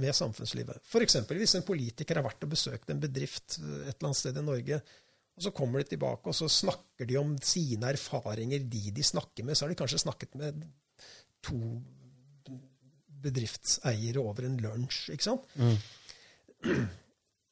med 0.00 0.16
samfunnslivet. 0.16 0.82
F.eks. 0.82 1.20
hvis 1.30 1.56
en 1.58 1.66
politiker 1.66 2.18
har 2.18 2.26
vært 2.26 2.46
og 2.46 2.54
besøkt 2.56 2.90
en 2.90 3.02
bedrift 3.02 3.58
eh, 3.60 3.88
et 3.88 3.94
eller 3.94 4.10
annet 4.10 4.20
sted 4.20 4.40
i 4.40 4.46
Norge, 4.46 4.80
og 5.34 5.46
så 5.46 5.50
kommer 5.54 5.82
de 5.82 5.90
tilbake 5.90 6.30
og 6.30 6.36
så 6.38 6.48
snakker 6.50 7.08
de 7.10 7.18
om 7.18 7.34
sine 7.42 7.90
erfaringer, 7.90 8.66
de 8.70 8.90
de 8.94 9.06
snakker 9.06 9.46
med. 9.46 9.56
Så 9.56 9.66
har 9.66 9.72
de 9.72 9.78
kanskje 9.78 10.02
snakket 10.04 10.36
med 10.38 10.62
to 11.44 11.58
bedriftseiere 13.24 14.20
over 14.22 14.46
en 14.46 14.60
lunsj. 14.62 15.08
ikke 15.14 15.26
sant? 15.30 15.48
Mm. 15.58 15.76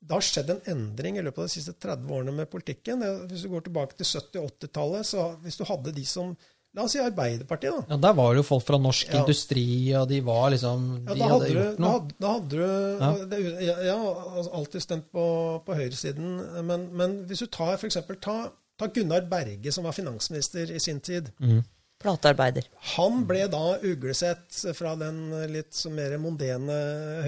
Det 0.03 0.17
har 0.17 0.25
skjedd 0.27 0.49
en 0.51 0.65
endring 0.73 1.19
i 1.19 1.23
løpet 1.23 1.45
av 1.45 1.47
de 1.47 1.53
siste 1.53 1.77
30 1.79 2.09
årene 2.11 2.33
med 2.35 2.51
politikken. 2.51 3.05
Hvis 3.31 3.45
du 3.47 3.53
går 3.53 3.69
tilbake 3.69 3.95
til 3.95 4.09
70- 4.09 4.41
og 4.41 4.49
80-tallet, 4.57 5.07
så 5.07 5.27
hvis 5.45 5.61
du 5.61 5.63
hadde 5.69 5.93
de 5.95 6.03
som 6.09 6.33
La 6.73 6.87
oss 6.87 6.95
si 6.95 7.01
Arbeiderpartiet, 7.03 7.75
da. 7.75 7.93
Ja, 7.93 7.99
Der 8.01 8.15
var 8.17 8.33
det 8.33 8.41
jo 8.41 8.47
folk 8.49 8.65
fra 8.65 8.79
norsk 8.81 9.11
ja. 9.13 9.21
industri, 9.21 9.67
og 9.99 10.07
de 10.09 10.23
var 10.25 10.47
liksom 10.55 10.87
De 11.05 11.19
ja, 11.19 11.29
hadde, 11.29 11.35
hadde, 11.35 11.51
gjort 11.53 11.83
noe. 11.85 11.99
Da 12.17 12.31
hadde, 12.33 12.71
da 13.03 13.11
hadde 13.11 13.41
du 13.43 13.61
ja. 13.67 13.75
ja, 13.91 13.99
altså, 14.39 14.55
alltid 14.57 14.85
stemt 14.87 15.11
på, 15.13 15.27
på 15.67 15.77
høyresiden. 15.77 16.33
Men, 16.65 16.89
men, 16.97 17.19
hvis 17.29 17.45
du 17.45 17.51
tar 17.53 17.77
f.eks. 17.77 18.01
Ta, 18.25 18.39
ta 18.81 18.89
Gunnar 18.89 19.29
Berge, 19.29 19.75
som 19.75 19.85
var 19.85 19.97
finansminister 19.97 20.73
i 20.73 20.81
sin 20.81 21.05
tid. 21.05 21.29
Mm. 21.45 21.61
Platearbeider. 22.03 22.65
Han 22.97 23.21
ble 23.29 23.45
da 23.53 23.77
uglesett 23.85 24.63
fra 24.75 24.97
den 24.99 25.27
litt 25.53 25.77
mer 25.93 26.17
mondene 26.19 26.79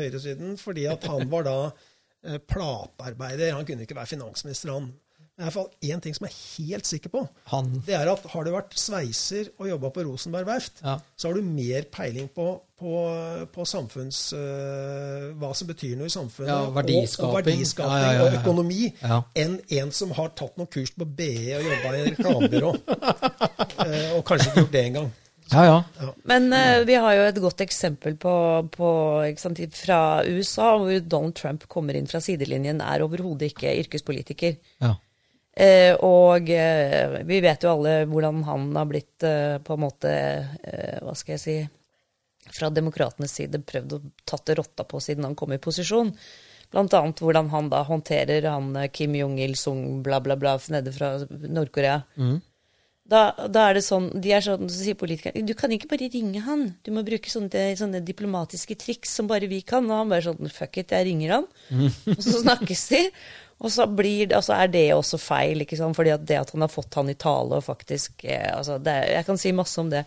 høyresiden, 0.01 0.57
fordi 0.59 0.89
at 0.91 1.05
han 1.11 1.29
var 1.31 1.45
da 1.47 1.59
eh, 1.69 2.41
platearbeider. 2.41 3.53
Han 3.55 3.69
kunne 3.69 3.85
ikke 3.85 4.01
være 4.01 4.17
finansminister, 4.17 4.73
han. 4.73 4.89
Men 5.35 5.43
i 5.43 5.47
hvert 5.49 5.55
fall 5.57 5.89
én 5.91 5.99
ting 6.05 6.15
som 6.15 6.29
jeg 6.29 6.31
er 6.31 6.43
helt 6.69 6.87
sikker 6.87 7.11
på. 7.11 7.21
Han 7.51 7.71
Det 7.87 7.95
er 7.99 8.07
at 8.13 8.23
har 8.31 8.45
du 8.47 8.53
vært 8.55 8.77
sveiser 8.79 9.49
og 9.59 9.67
jobba 9.67 9.89
på 9.91 10.05
Rosenberg 10.07 10.47
verft, 10.47 10.79
Ja. 10.85 10.93
så 11.19 11.27
har 11.29 11.35
du 11.35 11.43
mer 11.43 11.83
peiling 11.91 12.29
på, 12.31 12.61
på, 12.79 12.93
på 13.51 13.67
samfunns... 13.67 14.21
uh, 14.33 15.33
hva 15.41 15.51
som 15.59 15.67
betyr 15.67 15.97
noe 15.99 16.07
i 16.07 16.15
samfunnet, 16.15 16.53
Ja, 16.53 16.61
og, 16.69 16.75
verdiskaping. 16.77 17.27
og, 17.33 17.35
verdiskaping 17.41 17.91
Ja, 17.91 17.99
ja, 17.99 18.13
ja, 18.13 18.21
ja. 18.21 18.29
og 18.29 18.39
økonomi, 18.39 18.93
Ja. 19.03 19.19
enn 19.43 19.57
en 19.81 19.91
som 19.91 20.13
har 20.15 20.31
tatt 20.39 20.55
noen 20.61 20.71
kurs 20.71 20.93
på 20.95 21.05
BE 21.19 21.57
og 21.59 21.67
jobba 21.67 21.95
i 21.99 22.05
reklamebyrå. 22.13 22.71
uh, 22.71 24.09
og 24.17 24.23
kanskje 24.29 24.53
ikke 24.53 24.61
gjort 24.63 24.73
det 24.79 24.85
engang. 24.87 25.13
Ja, 25.53 25.63
ja. 25.67 26.13
Men 26.31 26.47
uh, 26.55 26.85
vi 26.89 26.95
har 26.95 27.17
jo 27.19 27.25
et 27.27 27.41
godt 27.43 27.61
eksempel 27.67 28.15
på, 28.17 28.33
på 28.73 28.93
ikke 29.33 29.43
sant, 29.43 29.59
fra 29.77 29.99
USA, 30.31 30.71
hvor 30.79 31.03
Donald 31.11 31.35
Trump 31.43 31.67
kommer 31.69 31.99
inn 31.99 32.07
fra 32.09 32.23
sidelinjen, 32.23 32.81
er 32.81 33.03
overhodet 33.05 33.51
ikke 33.51 33.75
yrkespolitiker. 33.83 34.61
ja. 34.81 34.95
Eh, 35.55 35.95
og 36.03 36.49
eh, 36.51 37.21
vi 37.29 37.39
vet 37.45 37.63
jo 37.63 37.77
alle 37.77 38.01
hvordan 38.11 38.41
han 38.49 38.73
har 38.75 38.89
blitt 38.91 39.23
eh, 39.23 39.61
på 39.63 39.77
en 39.77 39.83
måte 39.85 40.11
eh, 40.11 40.97
Hva 40.99 41.13
skal 41.15 41.37
jeg 41.37 41.43
si 41.45 41.55
Fra 42.57 42.73
demokratenes 42.75 43.37
side 43.39 43.61
prøvd 43.63 43.95
å 43.95 44.01
tatt 44.27 44.51
rotta 44.59 44.83
på 44.89 44.99
siden 44.99 45.29
han 45.29 45.37
kom 45.39 45.55
i 45.55 45.61
posisjon. 45.63 46.11
Blant 46.75 46.97
annet 46.99 47.23
hvordan 47.23 47.53
han 47.53 47.71
da 47.71 47.85
håndterer 47.87 48.51
han 48.51 48.75
eh, 48.81 48.91
Kim 48.91 49.15
Jong-il-sung 49.15 50.03
bla, 50.03 50.19
bla, 50.25 50.35
bla 50.37 50.57
nede 50.75 50.93
fra 50.93 51.15
Nord-Korea. 51.31 52.01
Da, 53.05 53.35
da 53.53 53.67
er 53.69 53.77
det 53.77 53.83
sånn, 53.85 54.07
de 54.25 54.31
er 54.33 54.41
sånn, 54.41 54.65
så 54.73 54.79
sier 54.81 54.97
politikerne 54.97 55.45
du 55.45 55.53
kan 55.59 55.73
ikke 55.75 55.91
bare 55.91 56.07
ringe 56.09 56.41
han. 56.47 56.71
Du 56.83 56.89
må 56.97 57.03
bruke 57.05 57.29
sånne, 57.29 57.75
sånne 57.77 58.01
diplomatiske 58.01 58.79
triks 58.81 59.13
som 59.19 59.29
bare 59.29 59.49
vi 59.51 59.59
kan. 59.61 59.85
Og 59.91 59.99
han 60.01 60.13
bare 60.13 60.25
sånn 60.25 60.49
fuck 60.53 60.79
it, 60.81 60.95
jeg 60.97 61.11
ringer 61.11 61.35
han. 61.37 61.49
Og 62.15 62.23
så 62.25 62.41
snakkes 62.41 62.87
de. 62.95 63.03
Og 63.63 63.73
så, 63.73 63.87
blir 63.87 64.33
altså 64.35 64.57
er 64.57 64.71
det 64.73 64.87
også 64.95 65.21
feil, 65.21 65.63
ikke 65.65 65.79
sant? 65.79 65.97
fordi 65.97 66.15
at 66.15 66.25
det 66.27 66.41
at 66.41 66.55
han 66.55 66.65
har 66.65 66.73
fått 66.73 66.99
han 66.99 67.13
i 67.13 67.19
tale 67.19 67.61
og 67.61 67.67
faktisk 67.67 68.25
eh, 68.27 68.51
altså 68.51 68.81
det, 68.83 68.97
Jeg 69.15 69.27
kan 69.29 69.39
si 69.41 69.53
masse 69.57 69.81
om 69.81 69.93
det. 69.93 70.05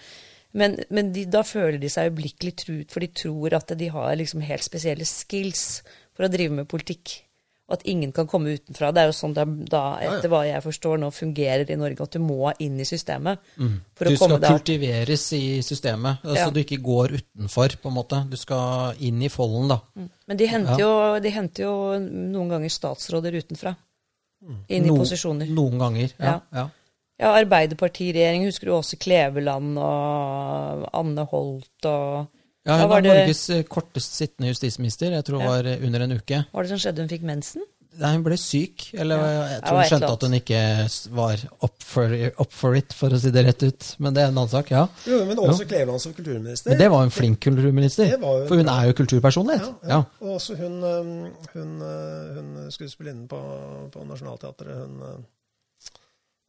Men, 0.58 0.78
men 0.90 1.14
de, 1.14 1.26
da 1.30 1.44
føler 1.46 1.78
de 1.82 1.90
seg 1.92 2.10
øyeblikkelig 2.10 2.54
truet, 2.64 2.92
for 2.92 3.04
de 3.04 3.12
tror 3.14 3.56
at 3.58 3.74
de 3.80 3.90
har 3.94 4.16
liksom 4.20 4.44
helt 4.46 4.66
spesielle 4.66 5.08
skills 5.08 5.82
for 6.18 6.28
å 6.28 6.32
drive 6.34 6.56
med 6.60 6.70
politikk. 6.70 7.22
Og 7.68 7.74
at 7.76 7.82
ingen 7.92 8.14
kan 8.16 8.28
komme 8.32 8.54
utenfra. 8.56 8.94
Det 8.96 9.02
er 9.02 9.10
jo 9.10 9.16
sånn 9.18 9.34
det 9.36 9.42
er 9.44 9.56
da, 9.68 9.82
etter 10.00 10.30
hva 10.32 10.46
jeg 10.48 10.64
forstår, 10.64 11.00
nå 11.02 11.10
fungerer 11.12 11.68
i 11.70 11.76
Norge, 11.76 12.00
at 12.06 12.12
du 12.16 12.20
må 12.24 12.54
inn 12.64 12.78
i 12.80 12.86
systemet. 12.88 13.40
For 13.94 14.06
Du 14.08 14.14
å 14.14 14.16
skal 14.22 14.40
kultiveres 14.40 15.26
i 15.36 15.60
systemet, 15.62 16.22
så 16.24 16.36
Ja. 16.38 16.50
du 16.50 16.62
ikke 16.64 16.80
går 16.82 17.18
utenfor, 17.20 17.76
på 17.82 17.90
en 17.92 17.98
måte. 17.98 18.22
Du 18.30 18.38
skal 18.38 18.96
inn 19.04 19.22
i 19.22 19.28
folden, 19.28 19.68
da. 19.68 19.82
Men 20.28 20.38
de 20.38 20.48
henter, 20.48 20.80
jo, 20.80 21.20
de 21.20 21.30
henter 21.30 21.64
jo 21.64 22.00
noen 22.00 22.50
ganger 22.50 22.70
statsråder 22.72 23.36
utenfra. 23.36 23.76
Inn 24.70 24.86
i 24.86 24.88
No- 24.88 24.96
posisjoner. 25.02 25.48
Noen 25.50 25.78
ganger. 25.78 26.14
Ja. 26.20 26.26
Ja. 26.26 26.42
ja. 26.54 26.70
Ja, 27.20 27.34
Arbeiderpartiregjering 27.44 28.46
husker 28.46 28.68
du 28.68 28.72
også 28.78 28.96
Kleveland 29.02 29.76
og 29.82 30.88
Anne 30.94 31.26
Holt 31.26 31.86
og 31.90 32.28
Ja, 32.68 32.78
hun 32.82 32.90
var 32.90 32.98
var 32.98 33.08
Norges 33.08 33.50
eh, 33.56 33.64
kortest 33.64 34.14
sittende 34.20 34.52
justisminister. 34.52 35.12
Jeg 35.16 35.24
tror 35.26 35.40
det 35.40 35.46
Ja. 35.48 35.56
var 35.56 35.72
eh, 35.72 35.86
under 35.88 36.02
en 36.06 36.12
uke. 36.20 36.44
Hva 36.52 36.54
var 36.60 36.64
det 36.68 36.70
som 36.76 36.84
skjedde? 36.84 37.00
Hun 37.06 37.10
fikk 37.16 37.24
mensen? 37.24 37.64
Nei, 37.98 38.12
hun 38.14 38.22
ble 38.28 38.36
syk. 38.38 38.84
Eller 38.94 39.18
Ja. 39.18 39.46
jeg 39.56 39.62
tror 39.64 39.78
hun 39.80 39.88
skjønte 39.90 40.10
at 40.14 40.22
hun 40.28 40.34
ikke 40.38 40.60
var 41.18 41.38
up 41.64 41.82
for, 41.82 42.12
up 42.44 42.52
for 42.54 42.76
it, 42.78 42.94
for 42.94 43.10
å 43.10 43.18
si 43.20 43.32
det 43.34 43.46
rett 43.48 43.64
ut. 43.64 43.88
Men 43.98 44.14
det 44.14 44.22
er 44.22 44.28
en 44.28 44.38
annen 44.38 44.52
sak, 44.52 44.70
ja. 44.70 44.84
Jo, 45.08 45.24
men 45.26 45.38
også 45.42 45.66
Kleveland 45.66 46.02
som 46.04 46.14
kulturminister. 46.14 46.70
Men 46.70 46.78
det 46.84 46.92
var 46.94 47.04
en 47.08 47.10
flink 47.16 47.40
kulturminister. 47.42 48.12
Jo- 48.12 48.46
For 48.48 48.56
hun 48.62 48.70
er 48.70 48.92
jo 48.92 48.94
kulturpersonlighet. 49.00 49.66
Ja, 49.66 49.74
ja. 49.82 49.90
Ja. 49.90 50.04
Og 50.22 50.36
også 50.36 50.56
hun, 50.60 50.78
hun, 50.84 51.32
hun, 51.56 51.82
øh, 51.82 52.36
hun 52.36 52.72
skuespillerinnen 52.72 53.28
på, 53.28 53.40
på 53.92 54.04
Nationaltheatret, 54.06 54.76
hun 54.78 55.26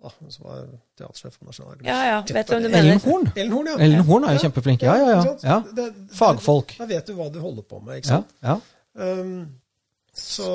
ah, 0.05 0.13
som 0.31 0.45
var 0.47 0.59
teatersjef 0.99 1.39
på 1.39 1.45
Nationaltheatret. 1.49 1.87
Ja, 1.89 1.99
ja, 2.07 2.19
vet 2.23 2.47
du 2.47 2.51
hvem 2.55 2.63
du 2.67 2.71
Ellen? 2.79 3.01
Horn. 3.05 3.25
Ellen 3.35 3.53
Horn, 3.53 3.67
ja. 3.73 3.77
Ellen 3.87 4.05
Horn 4.09 4.25
er 4.29 4.33
jo 4.37 4.41
kjempeflink. 4.47 4.81
Ja, 4.87 4.95
ja, 4.99 5.07
ja. 5.15 5.19
ja. 5.43 5.57
Det- 5.75 5.93
det- 5.95 6.11
Fagfolk. 6.19 6.69
Da 6.79 6.85
vet 6.91 7.07
du 7.07 7.13
hva 7.19 7.27
du 7.33 7.39
holder 7.41 7.63
på 7.63 7.77
med, 7.85 7.93
ikke 8.03 8.09
sant? 8.15 8.27
ja. 8.43 8.59
Øhm, 8.99 9.47
så 10.15 10.47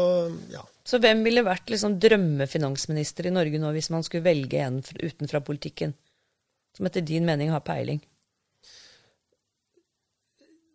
ja. 0.52 0.62
Så 0.84 1.00
hvem 1.00 1.22
ville 1.24 1.44
vært 1.48 1.70
liksom 1.72 1.94
drømmefinansminister 2.04 3.26
i 3.30 3.32
Norge 3.32 3.60
nå, 3.60 3.70
hvis 3.72 3.88
man 3.94 4.04
skulle 4.04 4.24
velge 4.26 4.60
en 4.60 4.82
utenfra 4.84 5.40
politikken? 5.40 5.94
Som 6.76 6.86
etter 6.90 7.02
din 7.06 7.24
mening 7.26 7.50
har 7.54 7.60
peiling? 7.64 8.02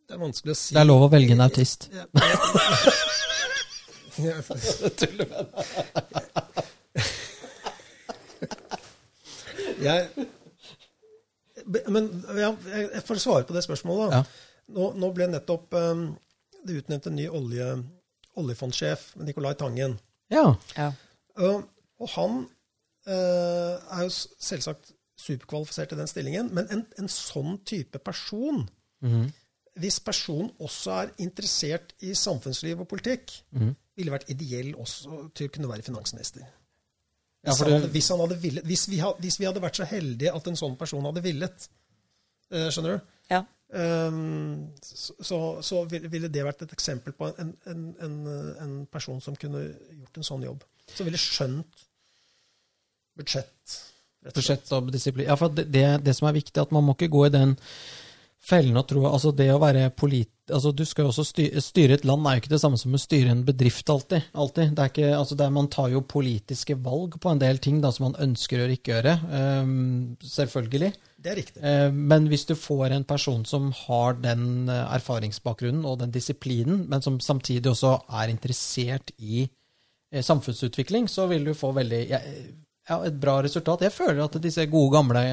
Det 0.09 0.14
er 0.16 0.20
vanskelig 0.22 0.52
å 0.54 0.57
si. 0.57 0.72
Det 0.74 0.81
er 0.81 0.88
lov 0.88 1.02
å 1.04 1.11
velge 1.12 1.33
en 1.37 1.44
autist. 1.44 1.90
Ja. 1.92 2.04
Jeg, 9.82 10.08
men 11.90 12.08
ja, 12.38 12.52
jeg 12.94 13.02
får 13.06 13.20
svare 13.22 13.46
på 13.48 13.54
det 13.56 13.64
spørsmålet. 13.66 14.10
da. 14.12 14.20
Ja. 14.22 14.24
Nå, 14.76 14.90
nå 15.00 15.08
ble 15.16 15.26
nettopp 15.32 15.72
um, 15.78 16.04
det 16.66 16.82
utnevnt 16.82 17.06
en 17.08 17.16
ny 17.16 17.26
olje, 17.32 17.66
oljefondsjef, 18.38 19.10
Nicolai 19.24 19.54
Tangen. 19.58 19.96
Ja. 20.32 20.44
Ja. 20.76 20.90
Uh, 21.38 21.62
og 21.98 22.08
han 22.14 22.38
uh, 23.08 23.74
er 23.96 24.04
jo 24.04 24.12
selvsagt 24.12 24.92
superkvalifisert 25.18 25.92
i 25.92 25.98
den 25.98 26.06
stillingen, 26.10 26.50
men 26.54 26.68
en, 26.70 26.84
en 26.98 27.08
sånn 27.12 27.60
type 27.66 27.98
person 28.04 28.66
Mhm. 28.98 29.28
Hvis 29.78 30.00
personen 30.02 30.48
også 30.58 30.90
er 30.90 31.10
interessert 31.22 31.92
i 32.02 32.08
samfunnsliv 32.18 32.80
og 32.82 32.88
politikk, 32.90 33.30
Mhm. 33.54 33.76
ville 33.96 34.10
vært 34.10 34.24
ideell 34.32 34.72
også 34.74 35.28
til 35.38 35.46
å 35.46 35.52
kunne 35.54 35.68
være 35.70 35.84
finansminister. 35.86 36.42
Ja, 37.44 37.53
Hvis, 37.53 37.59
for 37.59 37.68
han 37.70 37.77
hadde, 37.79 37.92
hvis, 37.94 38.09
han 38.11 38.22
hadde 38.24 38.37
villet, 38.42 38.64
hvis, 38.66 38.88
vi, 38.90 38.98
hadde, 38.98 39.22
hvis 39.22 39.38
vi 39.38 39.46
hadde 39.46 39.62
vært 39.62 39.79
så 39.79 39.87
heldige 39.87 40.33
at 40.35 40.48
en 40.51 40.59
sånn 40.59 40.74
person 40.81 41.07
hadde 41.07 41.22
villet, 41.22 41.68
eh, 42.51 42.66
skjønner 42.74 42.96
du, 42.96 43.14
ja. 43.31 43.44
Um, 43.68 44.70
så, 44.81 45.12
så, 45.20 45.38
så 45.61 45.83
ville 45.92 46.31
det 46.33 46.44
vært 46.46 46.62
et 46.64 46.72
eksempel 46.72 47.12
på 47.12 47.29
en, 47.37 47.51
en, 47.68 47.83
en, 48.01 48.14
en 48.64 48.72
person 48.88 49.20
som 49.20 49.37
kunne 49.37 49.61
gjort 49.66 50.16
en 50.16 50.24
sånn 50.24 50.46
jobb. 50.46 50.64
Som 50.88 51.05
ville 51.05 51.20
skjønt 51.20 51.85
budsjett. 53.18 53.77
rett 54.24 54.40
og 54.40 54.46
slett. 54.46 54.64
budsjett 54.64 54.72
og 54.79 54.92
disiplin. 54.94 55.29
Ja, 55.29 55.37
for 55.37 55.53
det, 55.53 55.66
det, 55.74 55.85
det 56.07 56.16
som 56.16 56.31
er 56.31 56.38
viktig, 56.38 56.57
at 56.62 56.72
man 56.72 56.87
må 56.87 56.96
ikke 56.96 57.11
gå 57.12 57.27
i 57.27 57.35
den 57.35 57.53
fellen 58.44 58.79
å 58.79 58.85
tro 58.87 59.05
Altså, 59.09 59.33
det 59.35 59.48
å 59.53 59.61
være 59.62 59.88
polit... 59.96 60.31
Altså, 60.48 60.72
du 60.72 60.85
skal 60.88 61.05
jo 61.05 61.11
også 61.11 61.27
styre, 61.29 61.61
styre 61.61 61.98
et 61.98 62.07
land 62.09 62.24
er 62.24 62.37
jo 62.37 62.42
ikke 62.42 62.53
det 62.55 62.61
samme 62.62 62.79
som 62.81 62.94
å 62.96 63.01
styre 63.01 63.35
en 63.35 63.42
bedrift 63.44 63.90
alltid. 63.92 64.31
alltid. 64.33 64.70
Det 64.77 64.85
er 64.85 64.92
ikke, 64.92 65.11
altså 65.18 65.37
det 65.37 65.44
er, 65.44 65.53
man 65.59 65.68
tar 65.72 65.90
jo 65.92 66.01
politiske 66.09 66.79
valg 66.87 67.18
på 67.20 67.33
en 67.33 67.42
del 67.42 67.61
ting 67.61 67.83
da, 67.83 67.90
som 67.92 68.09
man 68.09 68.16
ønsker 68.29 68.62
å 68.64 68.70
ikke 68.72 68.94
gjøre. 68.94 69.14
Um, 69.29 70.16
selvfølgelig. 70.24 70.90
Det 71.18 71.33
er 71.33 71.38
riktig. 71.42 71.61
Uh, 71.61 71.90
Men 72.14 72.31
hvis 72.33 72.46
du 72.48 72.55
får 72.57 72.96
en 72.96 73.05
person 73.09 73.44
som 73.48 73.68
har 73.85 74.16
den 74.22 74.70
eh, 74.72 74.94
erfaringsbakgrunnen 74.96 75.85
og 75.85 76.01
den 76.01 76.14
disiplinen, 76.14 76.87
men 76.88 77.05
som 77.05 77.20
samtidig 77.20 77.74
også 77.74 77.98
er 78.22 78.33
interessert 78.33 79.12
i 79.18 79.44
uh, 79.44 80.22
samfunnsutvikling, 80.24 81.11
så 81.12 81.29
vil 81.29 81.44
du 81.51 81.53
få 81.59 81.74
veldig 81.77 82.03
ja, 82.09 82.22
ja, 82.88 83.03
et 83.05 83.20
bra 83.20 83.42
resultat. 83.44 83.85
Jeg 83.85 83.92
føler 83.92 84.24
at 84.24 84.40
disse 84.40 84.64
gode, 84.72 84.94
gamle, 84.96 85.27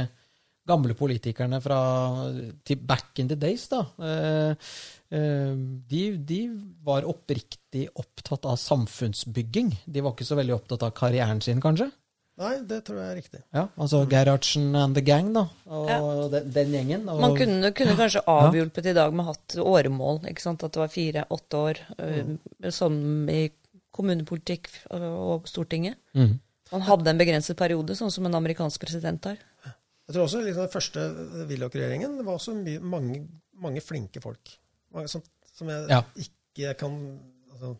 gamle 0.67 0.95
politikerne 0.97 1.59
fra 1.63 1.79
til 2.65 2.79
back 2.81 3.19
in 3.21 3.29
the 3.29 3.37
days, 3.39 3.67
da, 3.71 3.83
eh, 4.01 4.71
eh, 5.13 5.53
de, 5.91 6.01
de 6.17 6.39
var 6.85 7.07
oppriktig 7.09 7.87
opptatt 7.93 8.47
av 8.49 8.57
samfunnsbygging. 8.61 9.75
De 9.85 10.03
var 10.03 10.15
ikke 10.15 10.27
så 10.27 10.39
veldig 10.39 10.57
opptatt 10.57 10.87
av 10.87 10.95
karrieren 10.97 11.43
sin, 11.45 11.61
kanskje? 11.63 11.91
Nei, 12.35 12.55
det 12.67 12.81
tror 12.83 12.97
jeg 12.99 13.07
er 13.07 13.15
riktig. 13.15 13.41
Ja, 13.55 13.69
altså 13.79 14.01
Gerhardsen 14.11 14.73
and 14.75 14.97
the 14.97 15.03
gang, 15.05 15.29
da. 15.35 15.45
Og 15.71 15.87
Ja. 15.87 15.99
den, 16.33 16.49
den 16.51 16.73
gjengen. 16.73 17.05
Og, 17.07 17.21
Man 17.21 17.35
kunne, 17.37 17.71
kunne 17.71 17.95
kanskje 17.95 18.25
avhjulpet 18.27 18.89
i 18.91 18.95
dag 18.97 19.13
med 19.15 19.29
hatt 19.29 19.55
åremål, 19.61 20.25
ikke 20.27 20.43
sant? 20.43 20.65
at 20.65 20.73
det 20.75 20.81
var 20.81 20.91
fire-åtte 20.91 21.61
år, 21.69 21.79
mm. 21.95 22.33
sånn 22.75 23.29
i 23.31 23.45
kommunepolitikk 23.95 24.67
og 24.91 25.47
Stortinget. 25.47 25.95
Mm. 26.17 26.41
Man 26.73 26.83
hadde 26.89 27.11
en 27.13 27.21
begrenset 27.21 27.57
periode, 27.57 27.95
sånn 27.95 28.11
som 28.11 28.25
en 28.27 28.35
amerikansk 28.35 28.83
president 28.83 29.29
har. 29.29 29.39
Jeg 30.05 30.13
tror 30.15 30.23
også 30.27 30.41
liksom, 30.45 30.61
Den 30.67 30.73
første 30.75 31.05
Willoch-regjeringen 31.49 32.19
var 32.25 32.35
også 32.37 32.53
mye, 32.59 32.79
mange, 32.79 33.23
mange 33.61 33.81
flinke 33.81 34.21
folk. 34.21 34.51
Mange 34.93 35.09
som, 35.11 35.23
som 35.55 35.69
jeg 35.71 35.87
Ja. 35.89 36.03
ikke 36.21 36.73
kan 36.79 36.95
altså, 37.51 37.71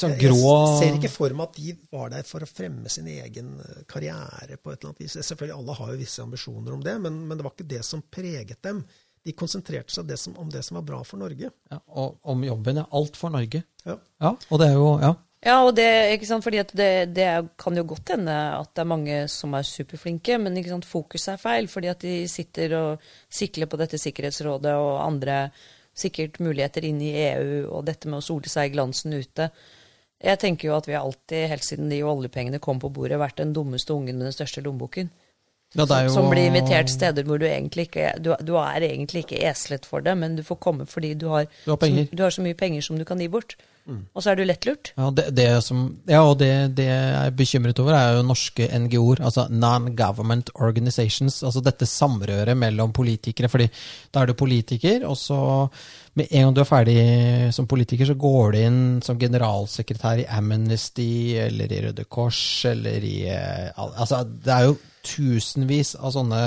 sånn 0.00 0.14
jeg, 0.16 0.20
grå 0.26 0.52
jeg 0.56 0.78
ser 0.80 0.96
ikke 0.98 1.12
for 1.12 1.36
meg 1.38 1.46
at 1.50 1.58
de 1.60 1.74
var 1.92 2.10
der 2.10 2.22
for 2.26 2.42
å 2.42 2.48
fremme 2.50 2.88
sin 2.92 3.06
egen 3.12 3.54
eh, 3.60 3.82
karriere 3.86 4.56
på 4.58 4.72
et 4.72 4.80
eller 4.80 4.90
annet 4.92 5.02
vis. 5.04 5.18
Selvfølgelig, 5.20 5.58
Alle 5.60 5.76
har 5.78 5.92
jo 5.92 5.98
visse 6.00 6.22
ambisjoner 6.24 6.72
om 6.74 6.82
det, 6.82 6.96
men, 7.04 7.20
men 7.28 7.38
det 7.38 7.44
var 7.46 7.54
ikke 7.54 7.68
det 7.76 7.84
som 7.86 8.02
preget 8.02 8.58
dem. 8.66 8.82
De 9.26 9.32
konsentrerte 9.34 9.90
seg 9.94 10.06
det 10.06 10.18
som, 10.22 10.36
om 10.38 10.50
det 10.50 10.60
som 10.64 10.76
var 10.78 10.84
bra 10.86 11.00
for 11.06 11.18
Norge. 11.18 11.50
ja, 11.70 11.78
og, 11.88 12.18
om 12.22 12.42
jobben. 12.46 12.76
Ja. 12.82 12.86
Alt 12.94 13.16
for 13.18 13.30
Norge. 13.34 13.62
Ja. 13.84 13.96
Ja, 14.22 14.34
og 14.50 14.60
det 14.62 14.68
er 14.72 14.76
jo 14.80 14.90
Ja. 15.02 15.14
Ja, 15.46 15.60
og 15.62 15.76
det, 15.78 15.86
ikke 16.16 16.26
sant? 16.26 16.42
Fordi 16.42 16.62
det, 16.74 16.90
det 17.14 17.30
kan 17.60 17.78
jo 17.78 17.84
godt 17.86 18.16
hende 18.16 18.34
at 18.56 18.72
det 18.74 18.82
er 18.82 18.90
mange 18.90 19.18
som 19.30 19.54
er 19.54 19.66
superflinke, 19.66 20.40
men 20.42 20.58
ikke 20.58 20.72
sant? 20.74 20.88
fokuset 20.90 21.36
er 21.36 21.42
feil. 21.42 21.70
Fordi 21.70 21.90
at 21.92 22.02
de 22.02 22.16
sitter 22.30 22.74
og 22.80 23.08
sikler 23.30 23.70
på 23.70 23.78
dette 23.78 24.00
Sikkerhetsrådet 24.02 24.74
og 24.74 25.04
andre 25.04 25.44
sikkert 25.96 26.40
muligheter 26.44 26.84
inn 26.84 26.98
i 27.00 27.14
EU 27.30 27.70
og 27.70 27.86
dette 27.86 28.10
med 28.10 28.20
å 28.20 28.24
sole 28.24 28.50
seg 28.52 28.68
i 28.68 28.74
glansen 28.74 29.14
ute. 29.16 29.48
Jeg 30.26 30.40
tenker 30.40 30.68
jo 30.68 30.74
at 30.76 30.88
vi 30.88 30.96
alltid, 30.96 31.46
helt 31.52 31.64
siden 31.64 31.92
de 31.92 32.02
oljepengene 32.04 32.60
kom 32.62 32.80
på 32.82 32.90
bordet, 32.92 33.20
vært 33.20 33.38
den 33.40 33.54
dummeste 33.56 33.94
ungen 33.94 34.18
med 34.18 34.28
den 34.28 34.34
største 34.34 34.64
lommeboken. 34.64 35.12
Ja, 35.76 35.84
jo, 35.84 36.12
Som 36.14 36.30
blir 36.30 36.46
invitert 36.46 36.88
steder 36.88 37.26
hvor 37.26 37.40
du 37.42 37.44
egentlig 37.44 37.88
ikke 37.88 38.12
du, 38.22 38.30
du 38.40 38.54
er 38.56 38.84
egentlig 38.86 39.24
ikke 39.24 39.40
eslet 39.48 39.84
for 39.84 40.04
det, 40.04 40.14
men 40.16 40.36
du 40.38 40.44
får 40.46 40.60
komme 40.62 40.86
fordi 40.88 41.14
du 41.18 41.26
har, 41.28 41.48
Du 41.64 41.72
har. 41.74 41.80
Så, 41.82 42.06
du 42.12 42.22
har 42.22 42.32
så 42.32 42.44
mye 42.44 42.56
penger 42.56 42.86
som 42.86 42.98
du 42.98 43.04
kan 43.04 43.20
gi 43.20 43.28
bort. 43.28 43.56
Og 43.86 44.22
så 44.22 44.32
er 44.32 44.38
du 44.38 44.44
lettlurt. 44.46 44.90
Ja, 44.98 45.10
det, 45.14 45.28
det 45.36 45.46
som, 45.62 45.84
ja 46.10 46.22
og 46.26 46.38
det, 46.40 46.50
det 46.78 46.88
jeg 46.88 47.12
er 47.20 47.36
bekymret 47.38 47.82
over, 47.82 47.94
er 47.94 48.16
jo 48.16 48.24
norske 48.26 48.66
NGO-er, 48.66 49.22
altså 49.28 49.46
Non-Government 49.52 50.50
Organizations. 50.58 51.42
Altså 51.46 51.62
dette 51.64 51.86
samrøret 51.86 52.58
mellom 52.58 52.94
politikere. 52.96 53.48
fordi 53.52 53.68
da 54.14 54.22
er 54.22 54.32
du 54.32 54.34
politiker, 54.34 55.06
og 55.06 55.16
så 55.20 55.38
med 56.16 56.26
en 56.30 56.46
gang 56.46 56.56
du 56.56 56.60
er 56.62 56.68
ferdig 56.68 57.00
som 57.52 57.68
politiker, 57.68 58.08
så 58.08 58.16
går 58.16 58.52
du 58.52 58.58
inn 58.64 58.82
som 59.04 59.18
generalsekretær 59.20 60.22
i 60.22 60.28
Amnesty 60.32 61.36
eller 61.36 61.72
i 61.72 61.80
Røde 61.86 62.06
Kors 62.08 62.64
eller 62.64 63.04
i 63.04 63.16
eh, 63.28 63.70
Altså, 63.76 64.22
det 64.24 64.52
er 64.52 64.70
jo 64.70 64.78
tusenvis 65.06 65.94
av 66.00 66.12
sånne 66.16 66.40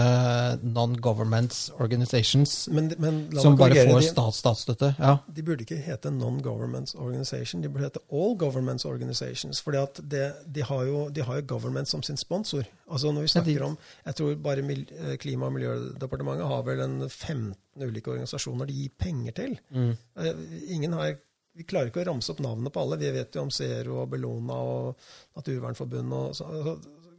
non-government 0.66 1.56
organizations 1.80 2.68
Men, 2.74 2.92
men 3.00 3.22
som 3.40 3.56
bare 3.60 3.86
får 3.88 4.10
stats, 4.10 4.42
statsstøtte. 4.44 4.92
Ja. 5.00 5.18
de 5.28 5.46
burde 5.46 5.66
ikke 5.66 5.80
hete 5.86 6.12
Non-Government 6.14 6.92
Organization, 7.34 7.62
de 7.62 7.70
burde 7.70 7.84
hete 7.86 8.00
All 8.12 8.36
Governments 8.38 8.86
Organizations. 8.86 9.62
For 9.62 9.72
de, 9.72 10.62
har 10.64 10.84
jo, 10.86 11.10
de 11.10 11.22
har 11.22 11.36
jo 11.36 11.46
government 11.48 11.88
som 11.88 12.02
sin 12.04 12.18
sponsor. 12.18 12.64
Altså 12.92 13.12
når 13.12 13.22
vi 13.22 13.28
snakker 13.28 13.64
om, 13.66 13.78
Jeg 14.06 14.16
tror 14.16 14.36
bare 14.36 14.62
Mil- 14.62 14.88
eh, 14.92 15.18
Klima- 15.18 15.46
og 15.46 15.54
miljødepartementet 15.54 16.48
har 16.48 16.62
vel 16.64 16.80
en 16.82 17.10
15 17.10 17.56
ulike 17.82 18.12
organisasjoner 18.12 18.66
de 18.66 18.74
gir 18.74 18.90
penger 18.98 19.32
til. 19.32 19.60
Mm. 19.72 19.96
Eh, 20.18 20.74
Ingen 20.76 20.94
har, 20.94 21.16
Vi 21.56 21.64
klarer 21.64 21.88
ikke 21.90 22.04
å 22.06 22.08
ramse 22.08 22.30
opp 22.32 22.40
navnene 22.40 22.70
på 22.72 22.80
alle. 22.82 22.98
Vi 22.98 23.12
vet 23.12 23.36
jo 23.36 23.42
om 23.42 23.50
Zero 23.52 24.02
og 24.02 24.10
Bellona 24.12 24.54
og 24.54 24.96
Naturvernforbundet. 25.36 26.14
Og 26.14 26.36
så, 26.36 26.44
altså, 26.46 26.78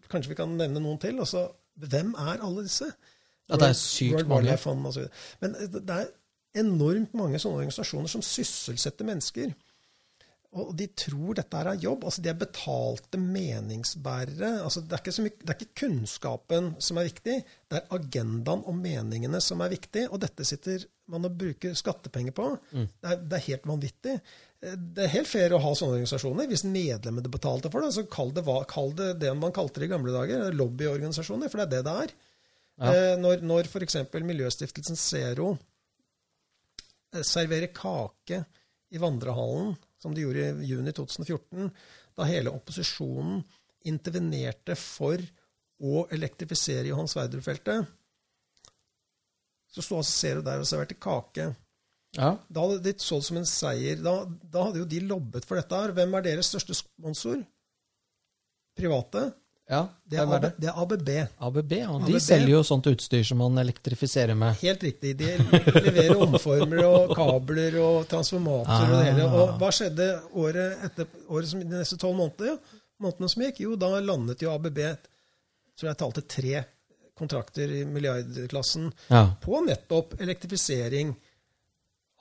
kanskje 0.09 0.29
vi 0.29 0.35
kan 0.39 0.49
nevne 0.57 0.81
noen 0.81 0.99
til. 1.01 1.19
Altså, 1.19 1.49
hvem 1.77 2.15
er 2.19 2.41
alle 2.43 2.63
disse? 2.63 2.87
Ja, 3.51 3.57
det 3.57 3.69
er 3.69 3.73
sykt 3.73 4.29
mange. 4.29 4.57
Fund. 4.57 5.09
Men 5.41 5.55
eh, 5.61 5.67
det 5.69 5.91
er 5.91 6.07
enormt 6.55 7.13
mange 7.15 7.39
sånne 7.39 7.61
organisasjoner 7.61 8.09
som 8.09 8.23
sysselsetter 8.23 9.05
mennesker. 9.07 9.53
Og 10.59 10.73
de 10.75 10.89
tror 10.99 11.37
dette 11.39 11.59
er 11.61 11.77
jobb. 11.79 12.05
altså 12.09 12.23
De 12.25 12.29
er 12.33 12.39
betalte 12.41 13.19
meningsbærere. 13.23 14.49
altså 14.65 14.81
Det 14.83 14.93
er 14.97 15.03
ikke, 15.05 15.13
så 15.15 15.23
mye, 15.23 15.37
det 15.39 15.51
er 15.53 15.59
ikke 15.61 15.81
kunnskapen 15.87 16.71
som 16.83 16.99
er 16.99 17.07
viktig, 17.07 17.37
det 17.71 17.79
er 17.79 17.93
agendaen 17.95 18.65
og 18.67 18.75
meningene 18.75 19.39
som 19.45 19.61
er 19.63 19.71
viktig. 19.71 20.09
Og 20.11 20.19
dette 20.25 20.47
sitter 20.49 20.87
man 21.11 21.27
og 21.29 21.37
bruker 21.39 21.75
skattepenger 21.79 22.35
på. 22.35 22.49
Det, 22.73 22.89
er, 23.13 23.21
det 23.23 23.39
er 23.39 23.47
helt 23.47 23.69
vanvittig. 23.71 24.17
Eh, 24.63 24.75
Det 24.75 25.05
er 25.07 25.13
helt 25.15 25.31
fair 25.31 25.55
å 25.55 25.61
ha 25.63 25.71
sånne 25.75 26.01
organisasjoner. 26.01 26.49
Hvis 26.51 26.67
medlemmene 26.67 27.31
betalte 27.31 27.71
for 27.71 27.87
det, 27.87 27.93
så 27.95 28.05
kall 28.11 28.33
det, 28.35 28.43
kall 28.75 28.91
det 28.99 29.13
det 29.23 29.31
man 29.39 29.55
kalte 29.55 29.79
det 29.81 29.87
i 29.87 29.93
gamle 29.95 30.15
dager, 30.15 30.51
lobbyorganisasjoner. 30.59 31.49
For 31.53 31.63
det 31.63 31.69
er 31.69 31.77
det 31.77 31.85
det 31.87 31.95
er. 32.09 32.17
Eh, 32.81 33.15
Når, 33.23 33.43
når 33.47 33.71
f.eks. 33.71 34.01
Miljøstiftelsen 34.19 34.97
Zero 34.99 35.53
eh, 37.15 37.23
serverer 37.27 37.71
kake 37.77 38.43
i 38.91 38.99
vandrehallen, 38.99 39.77
som 40.01 40.15
de 40.17 40.25
gjorde 40.25 40.51
i 40.65 40.71
juni 40.73 40.93
2014, 40.97 41.71
da 42.17 42.27
hele 42.29 42.53
opposisjonen 42.53 43.43
intervenerte 43.89 44.77
for 44.77 45.21
å 45.81 46.05
elektrifisere 46.13 46.91
Johan 46.91 47.09
Sverdrup-feltet, 47.09 47.89
så 49.71 49.85
sto 49.85 50.01
altså 50.01 50.17
Zero 50.17 50.45
der 50.45 50.63
og 50.63 50.69
serverte 50.69 50.99
kake. 50.99 51.53
Ja. 52.19 52.33
Da 52.51 52.65
hadde 52.65 52.83
de 52.89 52.95
så 52.99 53.21
det 53.21 53.29
som 53.29 53.39
en 53.39 53.47
seier. 53.47 54.01
Da, 54.03 54.15
da 54.27 54.65
hadde 54.67 54.83
jo 54.83 54.89
de 54.91 54.99
lobbet 55.07 55.47
for 55.47 55.61
dette. 55.61 55.77
her. 55.79 55.95
Hvem 55.95 56.17
er 56.19 56.27
deres 56.27 56.51
største 56.51 56.75
sponsor? 56.75 57.45
Private? 58.79 59.29
Ja. 59.71 59.81
Det 60.11 60.19
er, 60.19 60.27
AB, 60.27 60.43
det? 60.59 60.67
er 60.67 60.79
ABB. 60.83 61.11
ABB, 61.47 61.73
ja. 61.79 61.87
De 62.03 62.15
ABB. 62.17 62.19
selger 62.25 62.51
jo 62.57 62.63
sånt 62.67 62.89
utstyr 62.91 63.23
som 63.29 63.39
man 63.39 63.59
elektrifiserer 63.63 64.35
med. 64.35 64.57
Helt 64.65 64.83
riktig. 64.83 65.13
De 65.21 65.29
leverer 65.87 66.17
omformer 66.19 66.83
og 66.89 67.15
kabler 67.15 67.77
og 67.79 68.01
transformatorer 68.11 68.91
og 68.91 68.99
det 68.99 69.07
hele. 69.13 69.29
Og 69.31 69.55
hva 69.63 69.71
skjedde 69.77 70.09
året 70.43 70.83
etter, 70.91 71.07
året 71.31 71.53
som, 71.53 71.63
de 71.63 71.79
neste 71.79 71.99
tolv 72.03 72.19
månedene, 72.19 72.59
månedene 73.01 73.31
som 73.31 73.47
gikk? 73.47 73.63
Jo, 73.69 73.77
da 73.79 73.93
landet 74.03 74.43
jo 74.43 74.51
ABB 74.57 74.83
tror 75.79 75.89
jeg 75.93 76.01
talte 76.03 76.27
tre 76.29 76.65
kontrakter 77.21 77.71
i 77.79 77.85
milliardklassen 77.89 78.91
Ja. 79.13 79.23
på 79.45 79.63
nettopp 79.65 80.19
elektrifisering 80.21 81.15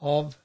av 0.02 0.36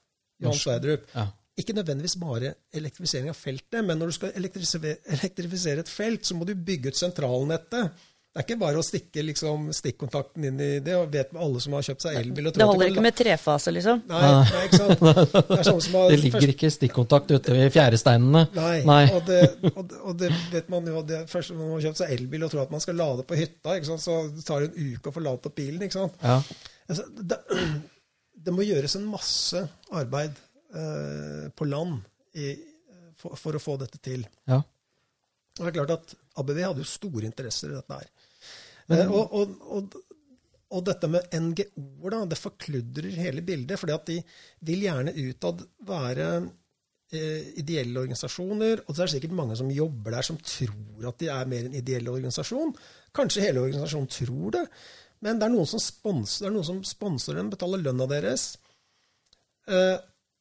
Johan 0.41 0.59
Sverdrup. 0.59 1.05
ja. 1.15 1.29
Ikke 1.55 1.75
nødvendigvis 1.77 2.17
bare 2.19 2.57
elektrifisering 2.75 3.31
av 3.31 3.39
feltet, 3.39 3.79
men 3.87 4.01
når 4.01 4.11
du 4.11 4.17
skal 4.17 4.33
elektrifisere, 4.35 5.85
et 5.85 5.93
felt, 5.93 6.27
så 6.27 6.35
må 6.35 6.47
du 6.49 6.57
bygge 6.59 6.91
ut 6.91 6.99
sentralnettet. 6.99 7.93
Det 8.35 8.41
er 8.41 8.47
ikke 8.49 8.59
bare 8.65 8.81
å 8.81 8.83
stikke 8.83 9.23
liksom, 9.23 9.69
stikkontakten 9.71 10.49
inn 10.49 10.57
i 10.59 10.69
det. 10.83 10.97
og 10.99 11.13
vet 11.13 11.29
alle 11.39 11.61
som 11.63 11.77
har 11.77 11.85
kjøpt 11.87 12.03
seg 12.03 12.17
elbil 12.19 12.49
og 12.49 12.55
tror 12.57 12.65
Det 12.65 12.67
holder 12.73 12.89
ikke 12.91 13.05
med 13.05 13.17
trefase, 13.21 13.71
liksom. 13.77 14.01
Nei, 14.11 14.23
nei, 14.27 14.63
ikke 14.67 14.81
sant. 14.83 15.05
Det 15.05 15.59
er 15.61 15.69
sånn 15.69 15.85
som 15.85 15.95
har 16.01 16.11
Det 16.11 16.17
ligger 16.19 16.53
ikke 16.57 16.71
stikkontakt 16.75 17.31
ute 17.31 17.55
ved 17.55 17.71
fjæresteinene. 17.77 18.43
Nei, 18.57 18.73
Nei. 18.89 19.05
Og, 19.15 19.21
det, 19.29 19.39
og, 19.71 19.79
det, 19.93 20.01
og 20.01 20.19
det 20.25 20.33
vet 20.51 20.73
man 20.75 20.91
jo. 20.91 21.05
Det, 21.07 21.21
først 21.31 21.55
når 21.55 21.61
man 21.61 21.71
har 21.77 21.85
kjøpt 21.87 22.01
seg 22.03 22.17
elbil 22.17 22.49
og 22.49 22.51
tror 22.57 22.65
at 22.65 22.75
man 22.75 22.83
skal 22.83 22.99
lade 22.99 23.27
på 23.29 23.39
hytta, 23.39 23.77
ikke 23.79 23.93
sant? 23.93 24.03
så 24.03 24.49
tar 24.51 24.67
det 24.67 24.73
en 24.73 24.91
uke 24.97 25.13
å 25.13 25.15
få 25.15 25.23
ladet 25.29 25.51
opp 25.53 25.57
bilen. 25.63 25.87
ikke 25.87 26.01
sant? 26.01 26.19
Ja. 26.27 26.41
Altså, 26.91 27.07
det, 27.15 27.39
det 28.49 28.57
må 28.59 28.67
gjøres 28.67 28.99
en 28.99 29.07
masse 29.15 29.63
arbeid 29.95 30.43
på 30.75 31.67
land 31.69 32.01
i, 32.35 32.49
for, 33.15 33.37
for 33.39 33.55
å 33.55 33.63
få 33.63 33.77
dette 33.79 34.01
til. 34.03 34.25
ja. 34.51 34.59
Og 35.55 35.63
det 35.63 35.71
er 35.71 35.77
klart 35.77 35.95
at 35.95 36.15
ABV 36.43 36.59
hadde 36.65 36.83
jo 36.83 36.89
store 36.89 37.29
interesser 37.29 37.71
i 37.71 37.77
dette 37.77 38.01
her. 38.01 38.09
Eh, 38.91 39.07
og, 39.07 39.37
og, 39.39 39.53
og, 39.77 39.95
og 40.75 40.83
dette 40.89 41.11
med 41.11 41.31
NGO-er, 41.31 42.17
da, 42.17 42.25
det 42.33 42.41
forkludrer 42.41 43.21
hele 43.23 43.45
bildet. 43.47 43.79
fordi 43.79 43.95
at 43.95 44.11
de 44.11 44.19
vil 44.67 44.83
gjerne 44.89 45.15
utad 45.15 45.63
være 45.87 46.27
eh, 47.15 47.55
ideelle 47.63 48.03
organisasjoner. 48.03 48.83
Og 48.85 48.91
så 48.91 49.05
er 49.05 49.07
det 49.07 49.15
sikkert 49.15 49.39
mange 49.39 49.61
som 49.61 49.71
jobber 49.71 50.17
der, 50.17 50.27
som 50.27 50.41
tror 50.43 51.09
at 51.13 51.23
de 51.23 51.31
er 51.37 51.55
mer 51.55 51.71
en 51.71 51.79
ideell 51.79 52.11
organisasjon. 52.17 52.75
Kanskje 53.15 53.47
hele 53.47 53.63
organisasjonen 53.63 54.11
tror 54.11 54.59
det. 54.59 54.65
Men 55.25 55.39
det 55.39 55.47
er 55.47 55.55
noen 55.55 55.71
som 55.71 55.81
sponser, 55.81 56.49
er 56.49 56.53
noen 56.53 56.67
som 56.67 56.83
sponser 56.85 57.39
dem, 57.39 57.55
betaler 57.55 57.81
lønna 57.81 58.11
deres. 58.11 58.51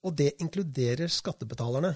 Eh, 0.04 0.08
og 0.08 0.16
det 0.18 0.34
inkluderer 0.42 1.08
skattebetalerne. 1.08 1.96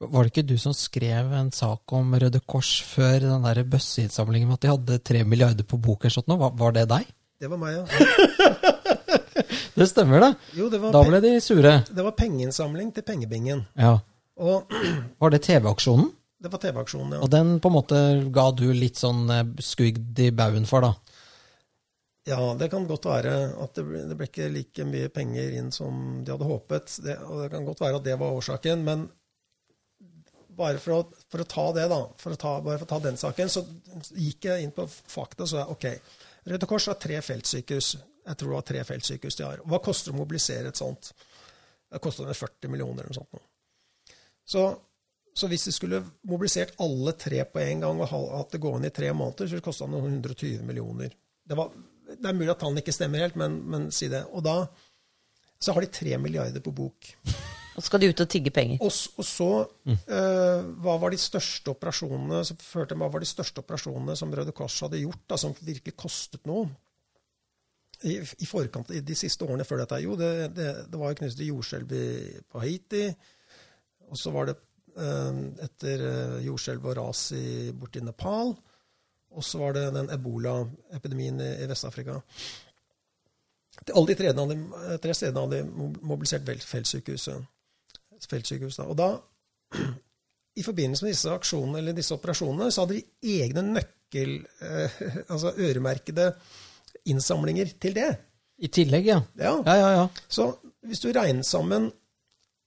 Var 0.00 0.24
det 0.24 0.32
ikke 0.32 0.46
du 0.46 0.56
som 0.58 0.74
skrev 0.74 1.32
en 1.32 1.52
sak 1.54 1.92
om 1.92 2.14
Røde 2.18 2.40
Kors 2.46 2.82
før 2.82 3.20
den 3.22 3.44
der 3.46 3.62
bøsseinnsamlingen 3.64 4.48
med 4.48 4.54
at 4.58 4.64
de 4.64 4.72
hadde 4.72 4.98
tre 5.06 5.22
milliarder 5.24 5.64
på 5.64 5.78
bok 5.78 6.04
Sånn. 6.10 6.26
Var, 6.26 6.72
det 6.74 6.88
deg? 6.90 7.06
Det 7.40 7.48
var 7.48 7.58
meg, 7.58 7.78
ja. 7.78 7.84
Det 9.74 9.88
stemmer, 9.90 10.20
det. 10.22 10.34
Jo, 10.54 10.68
det 10.70 10.78
var, 10.78 10.92
Da 10.94 11.00
ble 11.02 11.18
de 11.22 11.32
sure. 11.42 11.72
det 11.90 12.02
var 12.04 12.12
pengeinnsamling 12.14 12.92
til 12.94 13.02
pengebingen. 13.02 13.64
Ja. 13.74 13.96
Og 14.38 14.70
Var 15.22 15.34
det 15.34 15.42
TV-aksjonen? 15.46 16.12
det 16.44 16.50
var 16.52 16.60
TV-aksjonen, 16.60 17.14
ja. 17.16 17.20
Og 17.24 17.30
den 17.32 17.58
på 17.62 17.70
en 17.70 17.74
måte 17.78 17.98
ga 18.34 18.50
du 18.52 18.66
litt 18.76 18.98
sånn 19.00 19.24
skugd 19.64 20.18
i 20.20 20.28
baugen 20.36 20.66
for, 20.68 20.84
da? 20.84 21.13
Ja, 22.24 22.38
det 22.56 22.70
kan 22.72 22.86
godt 22.88 23.04
være 23.04 23.34
at 23.60 23.74
det 23.76 23.82
ble, 23.84 24.00
det 24.08 24.16
ble 24.16 24.26
ikke 24.30 24.46
like 24.48 24.84
mye 24.88 25.10
penger 25.12 25.58
inn 25.58 25.68
som 25.74 26.22
de 26.24 26.32
hadde 26.32 26.46
håpet. 26.48 26.94
Det, 27.04 27.18
og 27.26 27.42
det 27.42 27.50
kan 27.52 27.66
godt 27.68 27.82
være 27.84 27.98
at 28.00 28.06
det 28.06 28.14
var 28.20 28.32
årsaken. 28.38 28.84
Men 28.86 29.02
bare 30.56 30.80
for 30.80 30.96
å, 30.96 31.00
for 31.28 31.42
å 31.44 31.48
ta 31.50 31.66
det, 31.76 31.84
da, 31.92 31.98
for 32.22 32.32
å 32.32 32.40
ta, 32.40 32.54
bare 32.64 32.80
for 32.80 32.86
å 32.88 32.92
ta 32.94 33.00
den 33.04 33.20
saken, 33.20 33.52
så 33.52 33.64
gikk 34.16 34.48
jeg 34.48 34.64
inn 34.64 34.72
på 34.76 34.86
fakta. 34.88 35.44
Så 35.50 35.60
jeg, 35.60 35.76
ok, 35.76 36.24
Røde 36.48 36.68
Kors 36.70 36.88
har 36.88 36.98
tre 37.02 37.20
feltsykehus. 37.24 37.92
Jeg 38.24 38.40
tror 38.40 38.54
det 38.54 38.56
var 38.56 38.66
tre 38.72 38.84
feltsykehus 38.88 39.36
de 39.40 39.44
har. 39.44 39.62
Hva 39.68 39.82
koster 39.84 40.12
det 40.12 40.16
å 40.16 40.22
mobilisere 40.22 40.72
et 40.72 40.80
sånt? 40.80 41.12
Det 41.92 42.00
koster 42.02 42.28
det 42.28 42.38
40 42.38 42.72
millioner 42.72 43.04
eller 43.04 43.12
noe 43.12 43.20
sånt. 43.20 43.44
Så, 44.48 44.62
så 45.36 45.48
hvis 45.50 45.68
de 45.68 45.72
skulle 45.76 46.00
mobilisert 46.28 46.72
alle 46.84 47.12
tre 47.20 47.44
på 47.48 47.60
en 47.62 47.84
gang 47.84 48.00
og 48.00 48.08
ha- 48.10 48.38
hatt 48.38 48.56
det 48.56 48.60
gående 48.64 48.88
i 48.88 48.94
tre 48.96 49.12
måneder, 49.12 49.44
så 49.44 49.52
ville 49.56 49.60
det 49.64 49.68
kosta 49.68 49.88
noen 49.90 50.16
120 50.22 50.64
millioner. 50.68 51.12
Det, 51.44 51.56
var, 51.58 51.72
det 52.18 52.30
er 52.30 52.36
mulig 52.36 52.52
at 52.52 52.60
tallene 52.62 52.82
ikke 52.84 52.94
stemmer 52.94 53.24
helt, 53.24 53.38
men, 53.40 53.60
men 53.70 53.88
si 53.94 54.08
det. 54.12 54.24
Og 54.32 54.44
da 54.46 54.62
så 55.64 55.72
har 55.72 55.84
de 55.84 55.92
tre 55.92 56.16
milliarder 56.20 56.62
på 56.64 56.74
bok. 56.74 57.12
Og 57.74 57.82
så 57.82 57.88
skal 57.88 58.02
de 58.02 58.10
ut 58.12 58.22
og 58.22 58.30
tigge 58.30 58.52
penger. 58.54 58.82
Og, 58.84 58.92
og 59.18 59.26
så 59.26 59.48
eh, 59.90 60.66
Hva 60.84 60.96
var 61.02 61.14
de 61.14 61.18
største 61.18 61.72
operasjonene 61.72 62.42
som 62.46 62.58
førte, 62.60 62.98
hva 62.98 63.08
var 63.10 63.24
de 63.24 63.28
største 63.28 63.64
operasjonene 63.64 64.16
som 64.18 64.34
Røde 64.34 64.54
Kors 64.54 64.76
hadde 64.84 65.00
gjort, 65.02 65.24
da, 65.30 65.38
som 65.40 65.56
virkelig 65.58 65.96
kostet 65.98 66.44
noe? 66.50 66.68
I, 68.04 68.18
I 68.20 68.46
forkant, 68.46 68.92
i 68.92 69.00
de 69.06 69.16
siste 69.16 69.46
årene 69.46 69.64
før 69.66 69.80
dette. 69.82 70.02
Jo, 70.04 70.14
det, 70.20 70.30
det, 70.54 70.68
det 70.92 71.00
var 71.00 71.14
jo 71.14 71.18
til 71.22 71.48
jordskjelv 71.48 71.96
på 72.52 72.62
Haiti. 72.62 73.06
Og 74.10 74.20
så 74.20 74.34
var 74.34 74.50
det 74.50 74.58
eh, 75.00 75.42
etter 75.64 76.06
eh, 76.10 76.38
jordskjelv 76.44 76.90
og 76.90 76.96
ras 77.00 77.26
i, 77.38 77.46
borti 77.72 78.04
Nepal. 78.04 78.52
Og 79.34 79.44
så 79.44 79.58
var 79.60 79.74
det 79.76 79.88
den 79.96 80.10
ebola-epidemien 80.14 81.40
i, 81.42 81.50
i 81.64 81.68
Vest-Afrika. 81.70 82.20
Alle 83.90 84.14
de 84.14 84.16
tre, 85.02 85.14
stedene 85.14 85.42
hadde 85.42 85.62
mobilisert 86.06 86.46
feltsykehus. 86.64 87.28
Da. 88.78 88.86
Og 88.86 88.96
da 88.98 89.08
i 90.60 90.62
forbindelse 90.62 91.04
med 91.04 91.12
disse 91.14 91.32
aksjonene, 91.34 91.80
eller 91.80 91.96
disse 91.96 92.14
operasjonene, 92.14 92.70
så 92.70 92.84
hadde 92.84 93.00
de 93.00 93.40
egne 93.42 93.64
nøkkel, 93.72 94.36
eh, 94.62 95.00
altså 95.32 95.54
øremerkede 95.58 96.30
innsamlinger 97.10 97.74
til 97.80 97.98
det. 97.98 98.12
I 98.62 98.70
tillegg, 98.70 99.10
ja. 99.10 99.18
Ja. 99.36 99.56
Ja, 99.66 99.74
ja, 99.80 99.90
ja. 99.98 100.06
Så 100.28 100.52
hvis 100.86 101.02
du 101.02 101.10
regner 101.12 101.42
sammen 101.46 101.90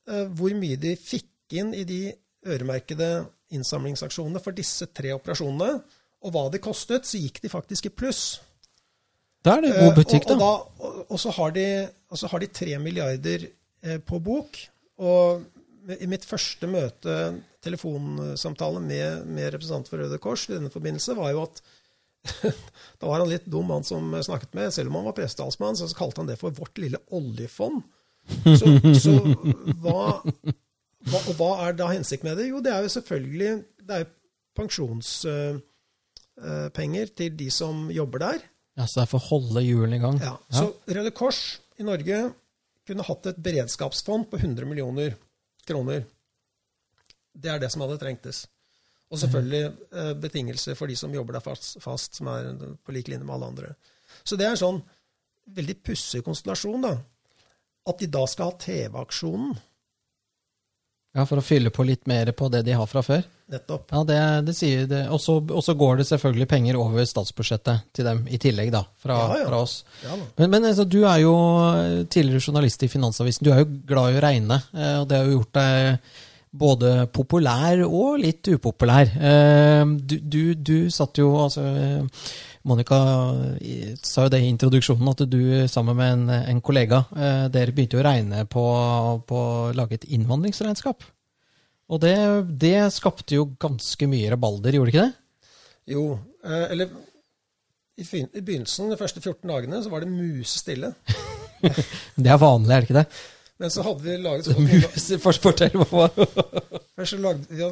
eh, 0.10 0.26
hvor 0.28 0.54
mye 0.60 0.80
de 0.82 0.98
fikk 1.00 1.56
inn 1.56 1.72
i 1.74 1.86
de 1.88 2.02
øremerkede 2.48 3.12
innsamlingsaksjonene 3.56 4.42
for 4.44 4.56
disse 4.56 4.90
tre 4.92 5.14
operasjonene, 5.16 5.78
og 6.26 6.34
hva 6.34 6.48
det 6.54 6.64
kostet, 6.64 7.06
så 7.08 7.20
gikk 7.22 7.42
de 7.44 7.52
faktisk 7.52 7.90
i 7.90 7.94
pluss. 7.94 8.24
Da 9.46 9.58
er 9.58 9.68
det 9.68 9.76
god 9.78 9.94
butikk, 10.00 10.26
da. 10.28 10.36
og, 10.36 10.42
og, 10.80 10.96
da. 10.98 11.06
og, 11.08 11.20
så 11.22 11.34
har 11.38 11.54
de, 11.56 11.68
har 12.34 12.44
de 12.44 12.50
tre 12.60 12.80
milliarder 12.82 13.48
eh, 13.48 14.00
på 14.04 14.20
bok. 14.24 14.60
Og 14.98 15.46
i 16.02 16.10
mitt 16.10 16.26
første 16.28 16.68
møte, 16.68 17.18
telefonsamtale 17.64 18.82
med, 18.84 19.28
med 19.30 19.54
representanter 19.54 19.94
for 19.94 20.04
Røde 20.04 20.20
Kors 20.22 20.48
i 20.50 20.56
denne 20.56 20.72
forbindelse, 20.74 21.16
var 21.16 21.32
jo 21.36 21.46
at 21.46 21.62
da 23.00 23.08
var 23.08 23.22
han 23.22 23.30
litt 23.30 23.46
dum, 23.48 23.70
han 23.72 23.86
som 23.88 24.12
snakket 24.26 24.58
med. 24.58 24.74
Selv 24.76 24.92
om 24.92 25.00
han 25.00 25.08
var 25.08 25.16
pressetalsmann, 25.16 25.78
så 25.80 25.88
kalte 25.96 26.24
han 26.24 26.32
det 26.32 26.40
for 26.42 26.56
vårt 26.58 26.82
lille 26.82 27.00
oljefond. 27.16 27.86
Så, 28.44 28.74
så 29.00 29.14
hva, 29.80 30.20
hva, 31.08 31.20
og 31.22 31.34
hva 31.40 31.52
er 31.64 31.78
da 31.80 31.88
hensikten 31.94 32.28
med 32.28 32.42
det? 32.42 32.50
Jo, 32.50 32.60
det 32.64 32.74
er 32.74 32.84
jo 32.84 32.92
selvfølgelig 32.98 33.52
det 33.88 33.96
er 33.96 34.04
jo 34.04 34.10
pensjonspenger 36.38 37.14
til 37.18 37.38
de 37.38 37.50
som 37.54 37.88
jobber 37.92 38.20
der. 38.20 38.44
Ja, 38.78 38.86
Så 38.86 39.00
det 39.00 39.08
er 39.08 39.10
for 39.10 39.20
å 39.20 39.30
holde 39.32 39.64
hjulene 39.66 39.98
i 39.98 40.00
gang. 40.04 40.20
Ja, 40.22 40.38
Så 40.54 40.76
Røde 40.86 41.12
Kors 41.12 41.60
i 41.80 41.84
Norge 41.84 42.34
kunne 42.88 43.04
hatt 43.04 43.26
et 43.26 43.40
beredskapsfond 43.42 44.30
på 44.30 44.38
100 44.38 44.66
millioner 44.66 45.16
kroner. 45.66 46.06
Det 47.34 47.50
er 47.52 47.60
det 47.60 47.72
som 47.72 47.82
hadde 47.82 47.98
trengtes. 47.98 48.46
Og 49.10 49.20
selvfølgelig 49.22 49.64
eh, 49.92 50.14
betingelser 50.20 50.76
for 50.76 50.88
de 50.88 50.96
som 50.96 51.14
jobber 51.14 51.38
der 51.38 51.44
fast, 51.44 51.78
fast, 51.82 52.16
som 52.20 52.28
er 52.28 52.54
på 52.84 52.92
lik 52.96 53.08
linje 53.08 53.26
med 53.26 53.36
alle 53.36 53.52
andre. 53.52 53.74
Så 54.24 54.36
det 54.36 54.46
er 54.46 54.56
en 54.56 54.62
sånn 54.62 54.82
veldig 55.58 55.78
pussig 55.82 56.24
konstellasjon, 56.26 56.84
da. 56.84 56.98
At 57.88 58.02
de 58.02 58.10
da 58.12 58.26
skal 58.28 58.52
ha 58.52 58.58
TV-aksjonen, 58.60 59.56
Ja, 61.16 61.24
For 61.26 61.40
å 61.40 61.42
fylle 61.46 61.70
på 61.74 61.84
litt 61.88 62.06
mer 62.08 62.30
på 62.38 62.50
det 62.52 62.62
de 62.68 62.74
har 62.78 62.86
fra 62.86 63.02
før. 63.02 63.24
nettopp. 63.50 63.88
Ja, 63.96 64.02
det, 64.04 64.18
det 64.46 64.54
sier 64.58 64.84
det. 64.92 65.06
Og 65.10 65.22
så 65.64 65.74
går 65.74 65.98
det 66.02 66.06
selvfølgelig 66.10 66.48
penger 66.52 66.76
over 66.78 67.06
statsbudsjettet 67.08 67.86
til 67.96 68.06
dem 68.06 68.26
i 68.28 68.38
tillegg, 68.38 68.70
da, 68.76 68.84
fra, 69.02 69.16
Ja, 69.32 69.38
ja. 69.40 69.48
fra 69.48 69.62
oss. 69.64 69.78
Ja. 70.04 70.18
Men, 70.38 70.50
men 70.52 70.66
altså, 70.68 70.84
du 70.86 71.00
er 71.08 71.22
jo 71.24 71.34
tidligere 72.12 72.44
journalist 72.44 72.84
i 72.84 72.90
Finansavisen. 72.92 73.46
Du 73.48 73.54
er 73.54 73.64
jo 73.64 73.70
glad 73.88 74.14
i 74.14 74.20
å 74.20 74.24
regne, 74.28 74.60
eh, 74.76 74.98
og 75.00 75.08
det 75.10 75.18
har 75.22 75.26
jo 75.32 75.38
gjort 75.40 75.54
deg 75.58 76.00
både 76.58 76.92
populær 77.14 77.82
og 77.88 78.20
litt 78.22 78.48
upopulær. 78.54 79.10
Eh, 79.18 79.86
Du, 79.98 80.18
du, 80.20 80.42
du 80.56 80.78
satt 80.92 81.18
jo 81.24 81.32
altså 81.48 81.64
Monica 82.68 82.98
sa 84.04 84.26
jo 84.26 84.34
det 84.34 84.42
i 84.44 84.50
introduksjonen, 84.52 85.12
at 85.12 85.24
du 85.30 85.42
sammen 85.72 85.98
med 85.98 86.14
en, 86.14 86.26
en 86.54 86.64
kollega 86.64 87.04
eh, 87.16 87.46
dere 87.54 87.76
begynte 87.76 88.00
å 88.00 88.06
regne 88.06 88.44
på, 88.50 88.66
på 89.28 89.44
å 89.44 89.76
lage 89.78 90.00
et 90.00 90.10
innvandringsregnskap. 90.18 91.06
Og 91.88 92.02
det, 92.04 92.18
det 92.60 92.80
skapte 92.96 93.38
jo 93.38 93.50
ganske 93.60 94.10
mye 94.12 94.32
rabalder, 94.34 94.76
gjorde 94.76 94.92
det 94.92 94.96
ikke 94.96 95.06
det? 95.06 95.14
Jo, 95.96 96.04
eh, 96.44 96.66
eller 96.76 96.92
i 97.98 98.06
begynnelsen, 98.06 98.92
de 98.92 99.00
første 99.00 99.24
14 99.24 99.50
dagene, 99.50 99.80
så 99.82 99.90
var 99.90 100.04
det 100.04 100.12
musestille. 100.12 100.92
Det 102.14 102.30
er 102.30 102.38
vanlig, 102.38 102.70
er 102.70 102.84
det 102.84 102.86
ikke 102.86 103.00
det? 103.00 103.08
Men 103.58 103.72
så 103.74 103.82
hadde 103.82 104.04
vi 104.04 104.18
laget 104.22 104.46
så, 104.46 104.54
mange, 104.60 104.78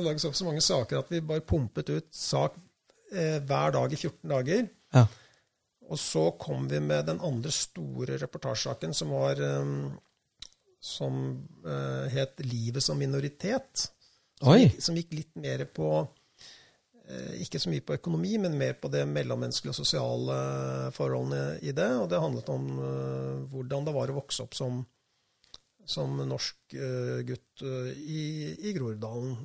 laget 0.07 0.25
så 0.25 0.47
mange 0.47 0.63
saker 0.65 1.03
at 1.03 1.11
vi 1.13 1.21
bare 1.21 1.45
pumpet 1.45 1.91
ut 1.93 2.07
sak 2.09 2.57
eh, 3.13 3.37
hver 3.45 3.75
dag 3.77 3.93
i 3.93 3.99
14 3.99 4.33
dager. 4.33 4.65
Ja. 4.95 5.05
Og 5.91 5.99
så 6.01 6.31
kom 6.41 6.67
vi 6.69 6.79
med 6.81 7.05
den 7.09 7.21
andre 7.21 7.51
store 7.53 8.17
reportasjesaken, 8.21 8.93
som 8.93 9.13
var 9.13 9.41
eh, 9.41 9.77
Som 10.85 11.47
eh, 11.65 12.11
het 12.13 12.39
'Livet 12.39 12.83
som 12.83 12.99
minoritet'. 12.99 13.89
Som 14.39 14.57
gikk, 14.59 14.81
som 14.81 14.95
gikk 14.95 15.13
litt 15.13 15.35
mer 15.35 15.65
på 15.65 16.07
eh, 17.07 17.41
Ikke 17.41 17.59
så 17.59 17.69
mye 17.69 17.81
på 17.81 17.95
økonomi, 17.97 18.37
men 18.37 18.57
mer 18.57 18.73
på 18.73 18.91
det 18.93 19.05
mellommenneskelige 19.07 19.73
og 19.73 19.79
sosiale 19.79 20.91
forholdene 20.91 21.59
i 21.61 21.71
det. 21.71 21.89
Og 21.97 22.09
det 22.09 22.21
handlet 22.21 22.49
om 22.49 22.67
eh, 22.69 23.45
hvordan 23.49 23.85
det 23.85 23.95
var 23.95 24.13
å 24.13 24.19
vokse 24.19 24.43
opp 24.43 24.53
som, 24.53 24.83
som 25.85 26.17
norsk 26.17 26.77
gutt 27.25 27.61
i, 27.61 28.21
i 28.69 28.73
Groruddalen. 28.73 29.37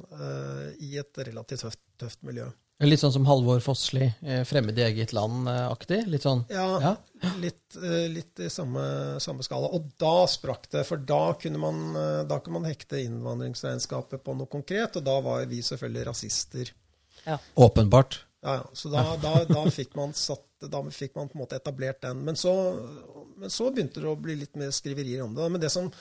I 0.81 0.97
et 0.99 1.25
relativt 1.31 1.65
tøft, 1.69 1.81
tøft 2.01 2.23
miljø. 2.23 2.51
Litt 2.81 3.03
sånn 3.03 3.13
som 3.13 3.27
Halvor 3.29 3.61
Fossli, 3.61 4.07
eh, 4.25 4.41
'Fremmed 4.49 4.79
i 4.79 4.83
eget 4.87 5.13
land'-aktig? 5.13 6.07
Litt 6.09 6.23
sånn 6.25 6.47
Ja, 6.49 6.81
Ja. 6.81 6.97
litt, 7.37 7.77
eh, 7.77 8.09
litt 8.09 8.41
i 8.41 8.49
samme, 8.49 9.21
samme 9.21 9.45
skala. 9.45 9.69
Og 9.69 9.91
da 9.99 10.25
sprakk 10.27 10.71
det, 10.71 10.87
for 10.87 10.97
da 10.97 11.35
kunne 11.35 11.59
man, 11.59 11.95
eh, 11.95 12.25
da 12.25 12.39
kunne 12.39 12.61
man 12.61 12.71
hekte 12.73 13.05
innvandringsregnskapet 13.05 14.25
på 14.25 14.35
noe 14.35 14.47
konkret, 14.47 14.97
og 14.97 15.05
da 15.05 15.21
var 15.21 15.45
vi 15.45 15.61
selvfølgelig 15.61 16.07
rasister. 16.07 16.73
Åpenbart. 17.55 18.21
Ja, 18.43 18.55
ja. 18.55 18.65
Så 18.73 18.91
da, 18.91 19.17
da, 19.17 19.45
da, 19.45 19.65
fikk 19.69 19.95
man 19.95 20.15
satt, 20.17 20.47
da 20.61 20.83
fikk 20.83 21.15
man 21.17 21.29
på 21.29 21.37
en 21.37 21.43
måte 21.45 21.61
etablert 21.61 22.01
den. 22.01 22.25
Men 22.25 22.35
så, 22.35 22.55
men 23.37 23.51
så 23.51 23.69
begynte 23.71 24.01
det 24.01 24.09
å 24.09 24.21
bli 24.21 24.37
litt 24.37 24.57
mer 24.57 24.73
skriverier 24.73 25.23
om 25.23 25.35
det. 25.35 25.51
Men 25.51 25.61
det 25.61 25.71
som 25.71 25.93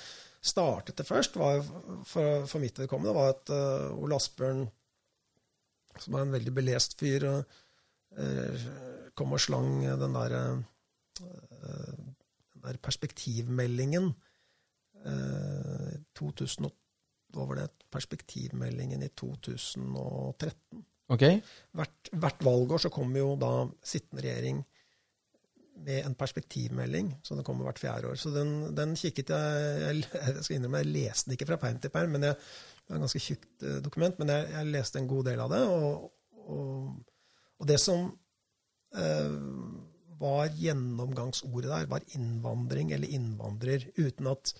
startet 0.42 0.96
det 0.96 1.08
først, 1.08 1.36
var, 1.36 1.60
for, 2.08 2.46
for 2.48 2.64
mitt 2.64 2.80
vedkommende, 2.80 3.14
var 3.14 3.34
at 3.36 3.52
uh, 3.52 3.92
Ole 4.00 4.16
Asbjørn, 4.16 4.70
som 5.98 6.16
er 6.16 6.26
en 6.26 6.36
veldig 6.38 6.54
belest 6.56 6.98
fyr, 7.00 7.26
og 7.30 7.58
kom 9.18 9.36
og 9.36 9.42
slang 9.44 9.84
den 10.02 10.16
der, 10.16 10.36
uh, 11.22 11.98
den 12.56 12.64
der 12.64 12.80
perspektivmeldingen 12.82 14.08
uh, 15.06 15.92
2000, 16.18 16.72
Hva 17.30 17.46
var 17.46 17.60
det? 17.60 17.68
Perspektivmeldingen 17.94 19.04
i 19.06 19.12
2013 19.14 20.86
Okay. 21.10 21.40
hvert, 21.74 22.12
hvert 22.22 22.44
valgår 22.46 22.84
så 22.84 22.92
kommer 22.94 23.18
jo 23.18 23.32
da 23.40 23.54
sittende 23.82 24.22
regjering 24.22 24.60
med 25.80 26.04
en 26.06 26.16
perspektivmelding, 26.16 27.14
så 27.24 27.38
den 27.38 27.46
kommer 27.48 27.66
hvert 27.66 27.80
fjerde 27.82 28.12
år. 28.12 28.18
Så 28.20 28.30
den, 28.34 28.76
den 28.76 28.96
kikket 29.00 29.32
jeg 29.32 29.80
Jeg, 29.80 30.04
jeg 30.14 30.44
skal 30.44 30.58
innrømme, 30.58 30.84
jeg 30.84 30.92
leste 30.94 31.30
den 31.30 31.38
ikke 31.38 31.48
fra 31.50 31.58
perm 31.62 31.80
til 31.80 31.94
perm, 31.94 32.14
men 32.18 32.28
jeg, 32.28 32.36
det 32.90 32.96
var 32.96 33.04
et 33.04 33.06
ganske 33.06 33.22
tjukt 33.22 33.68
eh, 33.68 33.78
dokument, 33.86 34.16
men 34.18 34.32
jeg, 34.34 34.48
jeg 34.56 34.74
leste 34.74 34.98
en 34.98 35.10
god 35.12 35.28
del 35.30 35.44
av 35.44 35.52
det. 35.54 35.60
Og, 35.70 36.08
og, 36.50 37.20
og 37.62 37.68
det 37.70 37.78
som 37.78 38.08
eh, 38.98 39.36
var 40.18 40.50
gjennomgangsordet 40.58 41.70
der, 41.70 41.86
var 41.92 42.08
innvandring 42.18 42.96
eller 42.98 43.14
innvandrer, 43.14 43.86
uten 44.02 44.32
at 44.34 44.56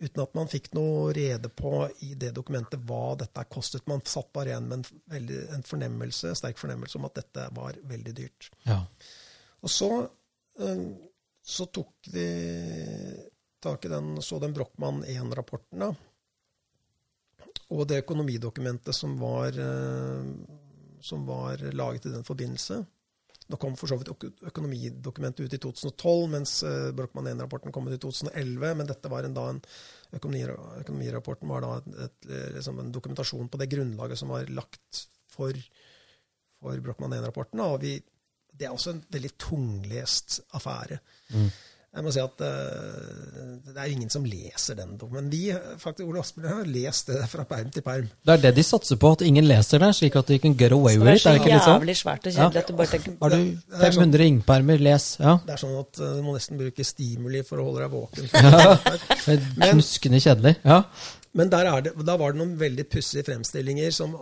uten 0.00 0.22
at 0.22 0.34
man 0.34 0.50
fikk 0.50 0.72
noe 0.74 1.12
rede 1.14 1.50
på 1.50 1.72
i 2.06 2.12
det 2.18 2.30
dokumentet 2.34 2.82
hva 2.86 3.16
dette 3.18 3.44
kostet. 3.50 3.86
Man 3.90 4.02
satt 4.06 4.30
bare 4.34 4.52
igjen 4.52 4.68
med 4.68 4.80
en, 4.80 5.00
veldig, 5.14 5.38
en 5.54 5.64
fornemmelse, 5.66 6.30
en 6.30 6.38
sterk 6.38 6.58
fornemmelse 6.60 6.98
om 6.98 7.06
at 7.08 7.16
dette 7.18 7.46
var 7.54 7.78
veldig 7.90 8.14
dyrt. 8.18 8.50
Ja. 8.66 8.80
Og 9.62 9.72
så, 9.74 9.90
eh, 10.62 10.84
så 11.42 11.66
tok 11.70 12.10
vi 12.14 12.28
tak 13.62 13.86
i 13.86 13.94
den, 13.94 14.16
så 14.22 14.38
den 14.42 14.54
Brochmann 14.54 15.02
1-rapporten, 15.06 15.82
da. 15.82 15.92
Og 17.74 17.84
det 17.88 18.02
økonomidokumentet 18.02 18.96
som 18.96 19.18
var, 19.20 19.52
eh, 19.52 20.28
som 21.04 21.26
var 21.28 21.60
laget 21.76 22.06
i 22.08 22.14
den 22.14 22.24
forbindelse. 22.24 22.84
Nå 23.48 23.56
kom 23.56 23.76
for 23.80 23.88
så 23.88 23.96
vidt 23.96 24.10
økonomidokumentet 24.44 25.46
ut 25.46 25.54
i 25.56 25.60
2012, 25.60 26.24
mens 26.32 26.58
eh, 26.68 26.90
Brochmann 26.96 27.30
1-rapporten 27.30 27.72
kom 27.72 27.88
ut 27.88 27.96
i 27.96 28.00
2011. 28.00 28.74
Men 28.76 28.90
dette 28.90 29.12
var 29.12 29.24
en, 29.24 29.36
da 29.36 29.46
en 29.52 29.62
økonomirapporten 30.18 31.48
var 31.48 31.64
da 31.64 31.78
et, 31.78 31.88
et, 32.08 32.28
liksom 32.58 32.82
en 32.82 32.92
dokumentasjon 32.92 33.48
på 33.48 33.60
det 33.60 33.70
grunnlaget 33.72 34.20
som 34.20 34.32
var 34.32 34.52
lagt 34.52 35.06
for, 35.32 35.56
for 36.60 36.84
Brochmann 36.84 37.16
1-rapporten. 37.16 37.64
Og 37.64 37.80
vi, 37.84 37.96
det 38.52 38.68
er 38.68 38.76
også 38.76 38.96
en 38.96 39.02
veldig 39.16 39.32
tunglest 39.40 40.42
affære. 40.56 41.00
Jeg 41.98 42.04
må 42.06 42.12
si 42.14 42.20
at 42.22 42.42
eh, 42.46 43.46
det 43.68 43.74
er 43.82 43.90
ingen 43.90 44.10
som 44.12 44.22
leser 44.28 44.76
den. 44.78 44.92
Men 45.10 45.26
vi, 45.32 45.48
faktisk, 45.82 46.06
Ole 46.06 46.20
Asbjørn, 46.22 46.60
har 46.60 46.68
lest 46.70 47.08
det 47.10 47.24
fra 47.32 47.42
perm 47.48 47.72
til 47.74 47.82
perm. 47.82 48.06
Det 48.22 48.34
er 48.36 48.42
det 48.44 48.52
de 48.60 48.64
satser 48.66 49.00
på, 49.02 49.10
at 49.16 49.24
ingen 49.26 49.48
leser 49.48 49.82
det, 49.82 49.88
slik 49.98 50.14
at 50.20 50.30
de 50.30 50.38
kan 50.42 50.54
get 50.60 50.72
away 50.76 50.94
with 50.94 51.08
det 51.08 51.10
er 51.10 51.18
it. 51.18 51.22
så 51.24 51.28
Er 51.32 51.34
det 51.34 51.42
ikke 51.42 51.58
sånn? 51.66 51.80
jævlig 51.80 51.96
svært 51.98 52.28
og 52.30 52.36
kjedelig 52.38 52.62
at 52.62 52.70
du 52.70 52.76
bare 52.78 52.92
tenker 52.94 53.16
Har 53.24 53.34
du 53.34 53.36
Det 53.42 53.82
er 53.82 53.96
sånn- 53.98 54.06
500 54.06 54.22
ringpermer, 54.22 54.78
les. 54.88 55.08
Ja. 55.18 55.34
Det 55.48 55.56
er 55.56 55.62
sånn 55.64 55.74
at 55.82 56.00
eh, 56.06 56.14
du 56.14 56.22
må 56.28 56.36
nesten 56.38 56.62
bruke 56.62 56.86
stimuli 56.86 57.42
for 57.50 57.58
å 57.58 57.66
holde 57.68 57.82
deg 57.82 57.96
våken. 57.98 58.30
Det 59.26 59.34
er 59.34 59.72
Knuskende 59.74 60.22
kjedelig. 60.22 60.54
Ja. 60.64 60.82
Men 61.36 61.50
der, 61.52 61.68
det, 61.84 61.92
da 62.06 62.16
var 62.16 62.32
det 62.32 62.40
noen 62.40 62.54
veldig 62.58 62.86
pussige 62.88 63.26
fremstillinger 63.26 63.92
som 63.94 64.14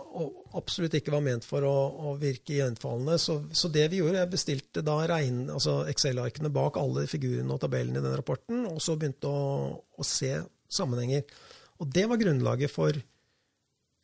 absolutt 0.57 0.97
ikke 0.99 1.13
var 1.13 1.23
ment 1.23 1.45
for 1.47 1.63
å, 1.65 1.73
å 2.11 2.15
virke 2.19 2.57
gjenfallende. 2.59 3.15
Så, 3.21 3.39
så 3.55 3.71
det 3.73 3.87
vi 3.93 4.01
gjorde, 4.01 4.19
jeg 4.19 4.33
bestilte 4.33 4.83
da 4.85 4.99
altså 5.05 5.79
Excel-arkene 5.87 6.51
bak 6.53 6.79
alle 6.81 7.07
figurene 7.07 7.53
og 7.53 7.61
tabellene 7.63 8.01
i 8.01 8.05
den 8.05 8.17
rapporten, 8.19 8.65
og 8.69 8.81
så 8.83 8.97
begynte 8.99 9.31
å, 9.31 9.69
å 9.77 10.07
se 10.07 10.33
sammenhenger. 10.67 11.23
Og 11.79 11.87
det 11.93 12.07
var 12.09 12.19
grunnlaget 12.19 12.73
for, 12.73 12.99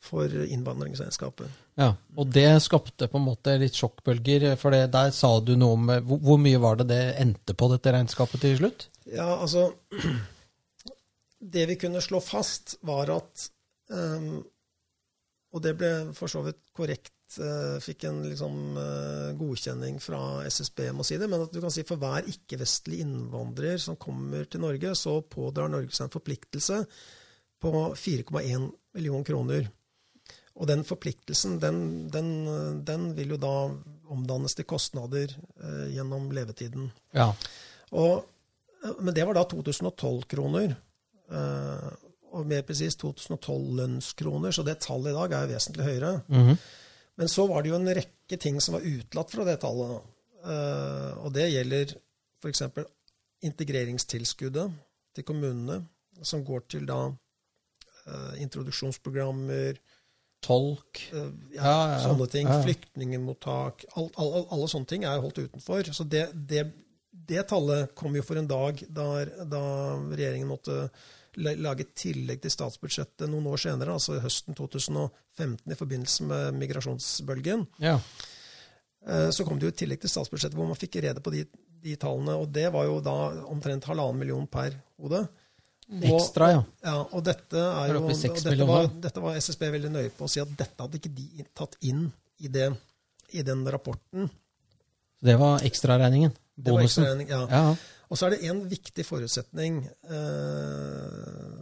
for 0.04 0.40
innvandringsregnskapet. 0.46 1.62
Ja, 1.80 1.96
Og 2.16 2.30
det 2.30 2.48
skapte 2.62 3.10
på 3.10 3.18
en 3.20 3.26
måte 3.26 3.58
litt 3.60 3.78
sjokkbølger, 3.78 4.54
for 4.62 4.76
det, 4.76 4.86
der 4.94 5.12
sa 5.16 5.36
du 5.42 5.56
noe 5.58 5.78
om 5.78 5.90
hvor, 6.06 6.22
hvor 6.22 6.42
mye 6.42 6.62
var 6.62 6.80
det 6.80 6.92
det 6.94 7.04
endte 7.22 7.58
på, 7.58 7.72
dette 7.74 7.96
regnskapet, 7.96 8.44
til 8.46 8.60
slutt? 8.62 8.88
Ja, 9.10 9.34
altså 9.42 9.72
Det 11.54 11.66
vi 11.70 11.78
kunne 11.78 12.02
slå 12.02 12.22
fast, 12.24 12.78
var 12.82 13.12
at 13.14 13.48
um, 13.94 14.42
Og 15.54 15.62
det 15.62 15.76
ble 15.78 15.90
for 16.18 16.32
så 16.32 16.42
vidt 16.42 16.64
korrekt, 16.74 17.38
uh, 17.38 17.78
fikk 17.84 18.08
en 18.10 18.24
liksom, 18.26 18.56
uh, 18.74 19.34
godkjenning 19.38 20.00
fra 20.02 20.42
SSB, 20.50 20.88
må 20.98 21.06
si 21.06 21.20
det, 21.22 21.28
men 21.30 21.46
at 21.46 21.54
du 21.54 21.60
kan 21.62 21.74
si 21.74 21.84
for 21.86 22.02
hver 22.02 22.26
ikke-vestlig 22.32 23.04
innvandrer 23.04 23.78
som 23.82 24.00
kommer 24.02 24.48
til 24.50 24.64
Norge, 24.64 24.96
så 24.98 25.20
pådrar 25.22 25.70
Norge 25.70 25.94
seg 25.94 26.08
en 26.08 26.16
forpliktelse 26.16 26.80
på 27.62 27.72
4,1 27.94 28.66
millioner 28.98 29.28
kroner. 29.30 29.70
Og 30.58 30.70
den 30.70 30.82
forpliktelsen, 30.86 31.60
den, 31.62 31.78
den, 32.14 32.32
den, 32.86 33.06
vil 33.18 33.36
jo 33.36 33.40
da 33.42 33.54
omdannes 34.14 34.58
til 34.58 34.68
kostnader 34.70 35.38
uh, 35.62 35.86
gjennom 35.94 36.32
levetiden. 36.34 36.90
Ja. 37.14 37.30
Og, 37.94 38.26
men 39.00 39.14
det 39.14 39.26
var 39.30 39.38
da 39.38 39.46
2012-kroner. 39.54 40.74
Eh, 41.34 41.92
og 42.34 42.48
mer 42.50 42.64
presist 42.66 43.04
2012-lønnskroner, 43.04 44.54
så 44.54 44.66
det 44.66 44.80
tallet 44.82 45.12
i 45.12 45.18
dag 45.18 45.36
er 45.36 45.46
jo 45.46 45.54
vesentlig 45.54 45.86
høyere. 45.86 46.14
Mm 46.28 46.48
-hmm. 46.48 46.58
Men 47.16 47.30
så 47.30 47.48
var 47.48 47.62
det 47.62 47.70
jo 47.70 47.76
en 47.76 47.96
rekke 47.96 48.38
ting 48.38 48.62
som 48.62 48.74
var 48.74 48.82
utelatt 48.82 49.32
fra 49.32 49.46
det 49.46 49.60
tallet. 49.62 50.02
Eh, 50.46 51.26
og 51.26 51.34
det 51.34 51.52
gjelder 51.52 51.96
f.eks. 52.42 52.62
integreringstilskuddet 53.42 54.72
til 55.16 55.24
kommunene, 55.24 55.86
som 56.22 56.46
går 56.46 56.60
til 56.70 56.86
da 56.86 57.12
eh, 58.08 58.42
introduksjonsprogrammer, 58.42 59.78
tolk, 60.44 61.00
ja, 61.14 61.30
ja, 61.56 61.76
ja, 61.94 62.00
sånne 62.04 62.28
ting. 62.28 62.48
Flyktningemottak. 62.48 63.86
All, 63.96 64.10
all, 64.18 64.48
alle 64.52 64.68
sånne 64.68 64.90
ting 64.90 65.06
er 65.08 65.22
holdt 65.24 65.38
utenfor. 65.38 65.94
Så 65.96 66.04
det, 66.04 66.26
det, 66.50 66.66
det 67.12 67.46
tallet 67.48 67.94
kom 67.96 68.16
jo 68.16 68.24
for 68.26 68.36
en 68.36 68.50
dag 68.50 68.84
da, 68.90 69.08
da 69.48 69.64
regjeringen 70.12 70.52
måtte 70.52 70.90
lage 71.38 71.86
et 71.86 71.94
tillegg 71.98 72.42
til 72.44 72.54
statsbudsjettet 72.54 73.30
noen 73.32 73.48
år 73.52 73.62
senere, 73.64 73.96
altså 73.98 74.20
høsten 74.22 74.58
2015, 74.58 75.72
i 75.72 75.78
forbindelse 75.80 76.28
med 76.30 76.60
migrasjonsbølgen. 76.62 77.68
Ja. 77.84 77.98
Så 79.36 79.44
kom 79.44 79.58
det 79.60 79.68
jo 79.68 79.74
et 79.74 79.80
tillegg 79.82 80.00
til 80.00 80.12
statsbudsjettet 80.12 80.56
hvor 80.56 80.70
man 80.70 80.80
fikk 80.80 81.02
rede 81.04 81.20
på 81.24 81.34
de, 81.34 81.42
de 81.84 81.96
tallene. 82.00 82.38
Og 82.40 82.48
det 82.56 82.70
var 82.72 82.86
jo 82.88 83.00
da 83.04 83.16
omtrent 83.52 83.90
halvannen 83.90 84.22
million 84.22 84.46
per 84.48 84.78
hode. 85.02 85.26
Ekstra, 86.02 86.50
ja. 86.52 86.62
ja. 86.86 86.96
Og 87.12 87.24
dette 87.26 87.60
er 87.60 87.92
jo, 87.94 88.04
og 88.08 88.14
dette, 88.16 88.68
var, 88.68 88.88
dette 89.04 89.24
var 89.24 89.40
SSB 89.40 89.66
veldig 89.76 89.92
nøye 89.94 90.14
på 90.16 90.28
å 90.28 90.32
si 90.32 90.42
at 90.42 90.54
dette 90.58 90.80
hadde 90.80 91.00
ikke 91.00 91.12
de 91.14 91.46
tatt 91.56 91.76
inn 91.86 92.06
i, 92.40 92.50
det, 92.52 92.70
i 93.36 93.44
den 93.46 93.66
rapporten. 93.72 94.30
Det 95.24 95.36
var 95.40 95.64
ekstraregningen? 95.68 96.34
Bonusen? 96.56 97.04
Det 97.04 97.12
var 97.12 97.20
Ekstra 97.22 97.36
ja. 97.36 97.44
ja. 97.52 97.76
Og 98.14 98.20
så 98.20 98.28
er 98.28 98.36
det 98.36 98.46
en 98.46 98.60
viktig 98.70 99.04
forutsetning 99.08 99.80
eh, 99.90 101.62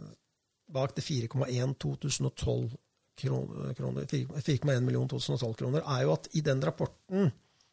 bak 0.72 0.92
det 0.96 1.04
4,1 1.04 1.78
2012 1.80 2.74
kroner, 3.22 4.04
4,1 4.04 4.84
millioner 4.84 5.08
2012-kroner, 5.08 5.80
er 5.80 6.04
jo 6.04 6.12
at 6.12 6.28
i 6.36 6.42
den 6.44 6.60
rapporten 6.64 7.30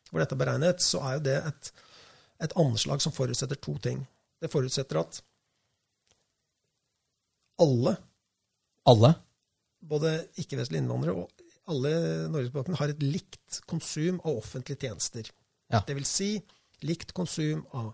hvor 0.10 0.24
dette 0.24 0.36
er 0.36 0.42
beregnet, 0.42 0.82
så 0.84 1.02
er 1.06 1.18
jo 1.18 1.26
det 1.28 1.36
et, 1.52 1.72
et 2.48 2.56
anslag 2.60 3.04
som 3.04 3.14
forutsetter 3.14 3.60
to 3.62 3.76
ting. 3.84 4.02
Det 4.42 4.50
forutsetter 4.52 5.02
at 5.04 5.20
alle, 7.60 7.98
alle? 8.88 9.14
både 9.92 10.16
ikke-vestlige 10.40 10.82
innvandrere 10.82 11.20
og 11.20 11.44
alle 11.70 11.92
norgesbefolkningen, 12.32 12.80
har 12.80 12.96
et 12.96 13.04
likt 13.04 13.60
konsum 13.70 14.22
av 14.24 14.40
offentlige 14.40 14.88
tjenester. 14.88 15.28
Ja. 15.70 15.84
Det 15.86 16.00
vil 16.00 16.08
si 16.08 16.32
likt 16.88 17.12
konsum 17.14 17.66
av 17.76 17.92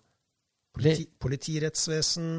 politi, 0.76 1.08
politirettsvesen, 1.22 2.30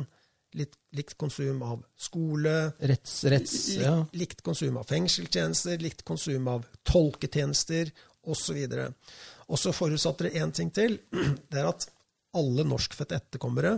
litt, 0.57 0.77
likt 0.97 1.17
konsum 1.21 1.63
av 1.67 1.83
skole, 2.01 2.55
retts, 2.79 3.19
retts, 3.33 3.57
ja. 3.81 3.97
likt, 4.17 4.43
konsum 4.47 4.79
av 4.81 4.89
fengselstjenester, 4.89 5.81
likt 5.83 6.05
konsum 6.07 6.49
av 6.53 6.67
tolketjenester 6.87 7.93
osv. 8.27 8.63
Og 9.47 9.61
så 9.61 9.75
forutsatte 9.77 10.29
det 10.29 10.41
én 10.41 10.55
ting 10.55 10.73
til. 10.75 10.99
Det 11.51 11.61
er 11.61 11.71
at 11.71 11.89
alle 12.37 12.67
norskfødte 12.69 13.17
etterkommere 13.17 13.77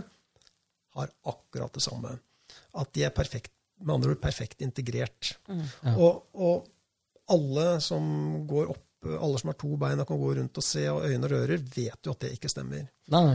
har 0.97 1.13
akkurat 1.31 1.73
det 1.75 1.83
samme. 1.85 2.15
At 2.79 2.91
de 2.95 3.05
er 3.07 3.15
perfekt, 3.15 3.53
med 3.79 3.95
andre 3.99 4.15
ord 4.15 4.21
perfekt 4.23 4.63
integrert. 4.65 5.35
Mm. 5.47 5.63
Ja. 5.85 5.95
Og, 5.95 6.27
og, 6.33 6.67
alle 7.29 7.75
som 7.77 8.05
går 8.49 8.71
opp, 8.73 8.85
alle 9.07 9.39
som 9.39 9.51
har 9.51 9.57
to 9.59 9.77
bein 9.79 10.01
og 10.01 10.07
kan 10.09 10.19
gå 10.19 10.33
rundt 10.39 10.59
og 10.59 10.65
se 10.65 10.83
og 10.91 11.05
øyne 11.07 11.27
og 11.27 11.31
rører, 11.31 11.61
vet 11.75 12.05
jo 12.05 12.15
at 12.15 12.25
det 12.25 12.33
ikke 12.35 12.51
stemmer. 12.51 12.89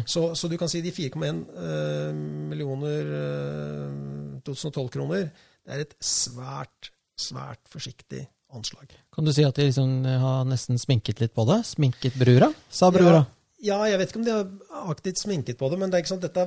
Så, 0.07 0.27
så, 0.37 0.49
du 0.49 0.59
kan 0.61 0.71
si 0.71 0.83
de 0.85 0.93
4,1 0.93 1.41
uh, 1.57 2.11
millioner 2.51 3.09
uh, 3.11 4.43
2012-kroner, 4.45 5.31
det 5.65 5.77
er 5.77 5.85
et 5.87 5.97
svært, 6.05 6.91
svært 7.17 7.63
forsiktig 7.73 8.27
anslag. 8.55 8.93
Kan 9.15 9.27
du 9.27 9.33
si 9.35 9.47
at 9.47 9.57
de 9.57 9.71
liksom 9.71 10.05
har 10.05 10.45
nesten 10.47 10.79
sminket 10.79 11.25
litt 11.25 11.35
på 11.35 11.47
det? 11.49 11.63
Sminket 11.67 12.19
brura, 12.21 12.53
sa 12.69 12.93
brura? 12.95 13.25
Ja, 13.65 13.81
ja, 13.81 13.95
jeg 13.95 14.03
vet 14.03 14.13
ikke 14.13 14.21
om 14.21 14.29
de 14.29 14.37
har 14.37 14.93
aktivt 14.93 15.25
sminket 15.25 15.59
på 15.59 15.73
det, 15.73 15.81
men 15.81 15.91
det 15.91 15.97
er 15.97 16.05
ikke 16.05 16.13
sånn, 16.13 16.25
dette, 16.27 16.45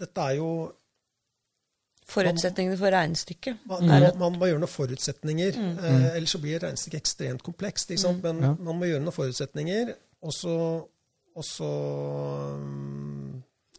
dette 0.00 0.26
er 0.30 0.38
jo 0.40 0.50
Forutsetningene 2.04 2.76
for 2.76 2.92
regnestykket. 2.92 3.62
Man, 3.68 3.86
man, 3.88 4.06
man, 4.20 4.34
må 4.36 4.48
gjøre 4.50 4.60
noen 4.60 4.70
forutsetninger, 4.70 5.56
mm. 5.56 5.76
eh, 5.80 6.08
ellers 6.18 6.34
så 6.36 6.40
blir 6.42 6.60
regnestykket 6.60 7.00
ekstremt 7.00 7.44
komplekst. 7.46 7.94
Mm. 7.96 8.18
Men 8.24 8.42
ja. 8.44 8.50
man 8.68 8.80
må 8.80 8.90
gjøre 8.90 9.04
noen 9.06 9.16
forutsetninger, 9.16 9.94
og 10.24 10.34
så, 10.36 10.56
og 11.34 11.46
så, 11.48 11.70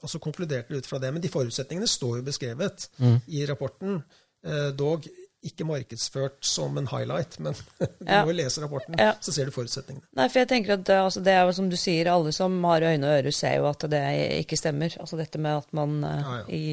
og 0.01 0.11
så 0.11 0.23
konkluderte 0.23 0.73
det 0.73 0.81
ut 0.81 0.89
fra 0.89 1.01
det. 1.03 1.13
Men 1.13 1.21
de 1.21 1.31
forutsetningene 1.33 1.89
står 1.89 2.19
jo 2.19 2.25
beskrevet 2.31 2.89
mm. 2.97 3.19
i 3.37 3.45
rapporten. 3.49 4.01
Eh, 4.45 4.71
dog 4.77 5.05
ikke 5.45 5.65
markedsført 5.69 6.39
som 6.45 6.77
en 6.81 6.87
highlight, 6.89 7.37
men 7.39 7.53
du 7.79 7.85
ja. 8.09 8.23
må 8.25 8.33
jo 8.33 8.37
lese 8.39 8.63
rapporten, 8.63 8.97
ja. 8.97 9.13
så 9.21 9.33
ser 9.35 9.45
du 9.45 9.53
forutsetningene. 9.53 10.07
Nei, 10.17 10.25
for 10.33 10.41
jeg 10.41 10.49
tenker 10.49 10.79
at 10.79 10.89
altså, 10.97 11.21
det 11.21 11.35
er 11.37 11.45
jo 11.45 11.53
som 11.59 11.69
du 11.69 11.77
sier, 11.77 12.09
alle 12.09 12.33
som 12.33 12.57
har 12.65 12.89
øyne 12.89 13.05
og 13.05 13.19
ører, 13.19 13.35
ser 13.35 13.59
jo 13.59 13.69
at 13.69 13.85
det 13.91 14.05
ikke 14.41 14.57
stemmer. 14.57 14.97
Altså 14.97 15.21
dette 15.21 15.41
med 15.41 15.61
at 15.61 15.75
man 15.77 15.99
ja, 16.01 16.39
i 16.49 16.63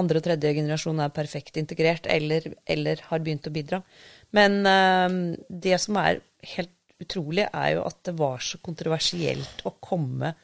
andre 0.00 0.20
og 0.20 0.26
tredje 0.26 0.54
generasjon 0.56 1.02
er 1.04 1.14
perfekt 1.14 1.58
integrert 1.60 2.08
eller, 2.10 2.50
eller 2.66 3.02
har 3.10 3.22
begynt 3.24 3.48
å 3.48 3.54
bidra. 3.54 3.82
Men 4.34 4.62
uh, 4.66 5.36
det 5.48 5.78
som 5.82 5.98
er 6.02 6.22
helt 6.54 6.72
utrolig, 7.02 7.46
er 7.50 7.74
jo 7.76 7.84
at 7.88 8.00
det 8.06 8.16
var 8.18 8.42
så 8.42 8.60
kontroversielt 8.62 9.64
å 9.66 9.74
komme 9.82 10.34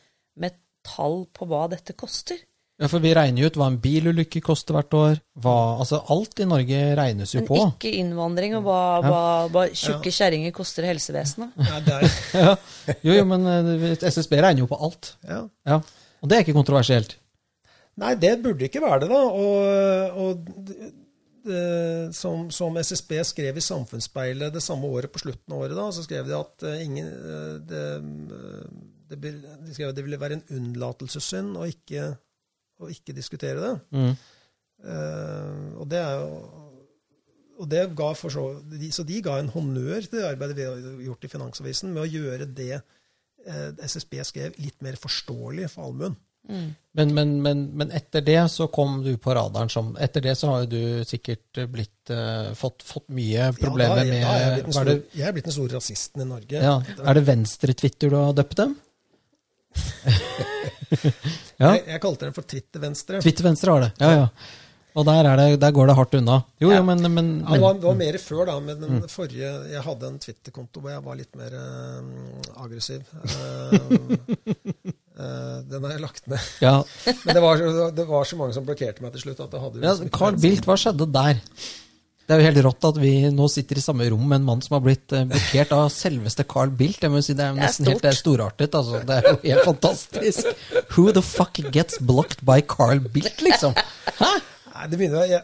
med 0.40 0.56
tall 0.86 1.24
på 1.34 1.46
hva 1.48 1.66
dette 1.70 1.94
koster. 1.98 2.40
Ja, 2.80 2.88
for 2.88 3.02
vi 3.04 3.10
regner 3.12 3.42
jo 3.42 3.50
ut 3.50 3.58
hva 3.60 3.66
en 3.68 3.76
bilulykke 3.82 4.40
koster 4.40 4.72
hvert 4.72 4.94
år. 4.96 5.18
Hva, 5.44 5.54
altså 5.82 5.98
Alt 6.14 6.40
i 6.40 6.46
Norge 6.48 6.78
regnes 6.96 7.34
jo 7.34 7.42
Men 7.42 7.48
på. 7.50 7.58
Men 7.58 7.72
ikke 7.74 7.92
innvandring, 8.00 8.54
og 8.56 8.64
hva, 8.64 8.80
ja. 9.04 9.10
hva, 9.10 9.24
hva 9.52 9.64
tjukke 9.68 10.08
ja. 10.08 10.16
kjerringer 10.16 10.54
koster 10.56 10.88
helsevesenet. 10.88 11.58
Ja, 11.60 11.98
ja. 12.46 12.54
Jo, 13.04 13.18
jo, 13.18 13.26
men 13.28 13.44
eh, 13.52 13.98
SSB 14.00 14.38
regner 14.40 14.64
jo 14.64 14.70
på 14.70 14.80
alt. 14.80 15.12
Ja. 15.28 15.42
ja. 15.68 15.82
Og 16.24 16.32
det 16.32 16.38
er 16.38 16.46
ikke 16.46 16.56
kontroversielt. 16.56 17.18
Nei, 18.00 18.14
det 18.20 18.36
burde 18.42 18.66
ikke 18.68 18.82
være 18.84 19.00
det, 19.02 19.08
da. 19.10 19.20
Og, 19.20 20.20
og 20.22 20.66
det, 20.68 20.92
som, 22.12 22.50
som, 22.52 22.76
SSB 22.76 23.12
skrev 23.24 23.56
i 23.56 23.64
Samfunnsspeilet 23.64 24.52
det 24.54 24.62
samme 24.62 24.88
året, 24.88 25.10
på 25.12 25.22
slutten 25.22 25.54
av 25.54 25.64
året, 25.64 25.76
da, 25.76 25.86
så 25.92 26.04
skrev 26.04 26.28
de 26.28 26.36
at 26.36 26.66
uh, 26.66 26.76
ingen 26.84 27.08
uh, 27.08 27.56
det, 27.64 27.84
det, 29.10 29.32
de 29.64 29.74
skrev 29.74 29.90
at 29.90 29.96
det 29.96 30.04
ville 30.04 30.20
være 30.20 30.38
en 30.38 30.46
unnlatelsessynd 30.58 31.56
å 31.56 31.66
ikke, 31.70 32.10
å 32.80 32.90
ikke 32.92 33.16
diskutere 33.16 33.62
det. 33.64 33.74
Mm. 33.96 34.12
Uh, 34.84 35.80
og 35.80 35.88
det 35.90 36.00
er 36.00 36.18
jo 36.20 36.34
og 37.60 37.66
det 37.68 37.82
ga 37.92 38.06
for 38.16 38.32
så, 38.32 38.42
de, 38.72 38.86
så 38.88 39.04
de 39.04 39.18
ga 39.20 39.34
en 39.36 39.50
honnør 39.52 40.06
til 40.06 40.14
det 40.14 40.30
arbeidet 40.30 40.54
vi 40.56 40.64
har 40.64 41.02
gjort 41.04 41.26
i 41.26 41.28
Finansavisen, 41.28 41.90
med 41.92 42.06
å 42.06 42.08
gjøre 42.08 42.46
det 42.56 42.78
SSB 43.84 44.14
skrev, 44.24 44.56
litt 44.60 44.80
mer 44.80 44.96
forståelig 44.96 45.66
for 45.68 45.84
allmuen. 45.84 46.16
Mm. 46.48 46.70
Men, 46.92 47.14
men, 47.14 47.42
men, 47.42 47.58
men, 47.78 47.90
etter 47.94 48.24
det 48.26 48.40
så 48.50 48.66
kom 48.72 49.02
du 49.04 49.12
på 49.22 49.34
radaren 49.36 49.68
som 49.70 49.92
Etter 50.00 50.24
det 50.24 50.32
så 50.40 50.48
har 50.50 50.64
jo 50.64 50.70
du 50.72 51.04
sikkert 51.06 51.60
blitt, 51.70 52.10
uh, 52.10 52.50
fått, 52.58 52.82
fått, 52.82 53.04
mye 53.14 53.52
problemer 53.54 54.00
ja, 54.00 54.06
da, 54.06 54.10
med 54.10 54.24
da 54.24 54.32
er 54.32 54.56
jeg, 54.56 54.72
stor, 54.74 54.90
jeg, 55.12 55.26
er 55.28 55.36
blitt 55.36 55.50
den 55.50 55.54
store 55.54 55.76
rasisten 55.76 56.24
i 56.24 56.26
Norge. 56.26 56.62
Ja, 56.64 56.78
er 56.80 57.20
det 57.20 57.26
venstre-Twitter 57.28 58.10
du 58.10 58.16
har 58.18 58.32
døpt 58.34 58.56
dem? 58.62 58.74
ja. 61.60 61.76
jeg, 61.76 61.84
jeg, 61.86 62.00
kalte 62.02 62.26
dem 62.26 62.34
for 62.34 62.48
Twitter-venstre. 62.54 63.22
Twitter-venstre 63.22 63.76
var 63.76 63.86
det, 63.86 63.92
ja 64.02 64.10
ja. 64.16 64.26
Og 64.98 65.06
der, 65.06 65.28
det, 65.38 65.48
der, 65.62 65.74
går 65.74 65.90
det 65.90 65.96
hardt 65.98 66.16
unna. 66.18 66.40
Jo, 66.58 66.70
ja. 66.72 66.80
jo, 66.80 66.86
men, 66.88 67.04
men, 67.14 67.28
ja, 67.44 67.52
det, 67.54 67.60
var, 67.62 67.76
det, 67.78 67.86
var, 67.86 67.98
mer 68.00 68.18
før, 68.22 68.42
da. 68.48 68.56
Med 68.64 68.80
den 68.82 68.96
mm. 68.98 69.10
forrige 69.12 69.52
Jeg 69.70 69.84
hadde 69.86 70.08
en 70.10 70.18
Twitter-konto 70.22 70.82
hvor 70.82 70.94
jeg 70.94 71.04
var 71.04 71.20
litt 71.20 71.38
mer 71.38 71.54
uh, 71.54 72.64
aggressiv. 72.64 73.06
Uh, 73.22 74.96
Uh, 75.20 75.60
den 75.68 75.84
har 75.84 75.92
jeg 75.92 76.00
lagt 76.00 76.28
ned. 76.30 76.44
Ja. 76.64 76.78
Men 77.26 77.36
det 77.36 77.42
var, 77.44 77.60
det 77.92 78.06
var, 78.08 78.24
så 78.24 78.38
mange 78.40 78.56
som 78.56 78.64
blokkerte 78.64 79.04
meg 79.04 79.12
til 79.12 79.26
slutt. 79.26 79.42
at 79.44 79.52
det 79.52 79.60
hadde 79.60 79.82
ja, 79.84 79.92
Carl 80.14 80.38
Bildt, 80.40 80.64
hva 80.64 80.78
skjedde 80.80 81.08
der? 81.12 81.42
Det 82.30 82.36
er 82.36 82.40
jo 82.40 82.46
helt 82.46 82.62
rått 82.62 82.86
at 82.86 82.98
vi 83.02 83.12
nå 83.34 83.48
sitter 83.50 83.80
i 83.80 83.82
samme 83.82 84.06
rom 84.12 84.22
med 84.22 84.38
en 84.38 84.44
mann 84.46 84.60
som 84.62 84.76
har 84.76 84.84
blitt 84.84 85.10
eh, 85.18 85.24
blokkert 85.26 85.72
av 85.74 85.88
selveste 85.90 86.44
Carl 86.46 86.70
Bildt. 86.78 87.02
Jeg 87.02 87.10
må 87.10 87.18
si 87.26 87.34
Det 87.34 87.42
er 87.42 87.56
Det 87.56 87.58
er 87.58 87.66
nesten 87.66 87.90
helt 87.90 88.04
det 88.04 88.12
er 88.12 88.18
storartet. 88.20 88.76
Altså. 88.78 89.00
Det 89.08 89.16
er 89.16 89.26
jo 89.26 89.34
helt 89.48 89.66
fantastisk. 89.66 90.52
Who 90.94 91.08
the 91.16 91.24
fuck 91.26 91.58
gets 91.74 91.98
blocked 91.98 92.46
by 92.46 92.62
Carl 92.62 93.02
Bildt, 93.02 93.42
liksom? 93.42 93.74
Hæ? 94.20 94.30
Nei, 94.80 94.86
det 94.88 94.96
begynner 94.96 95.26
jeg, 95.28 95.42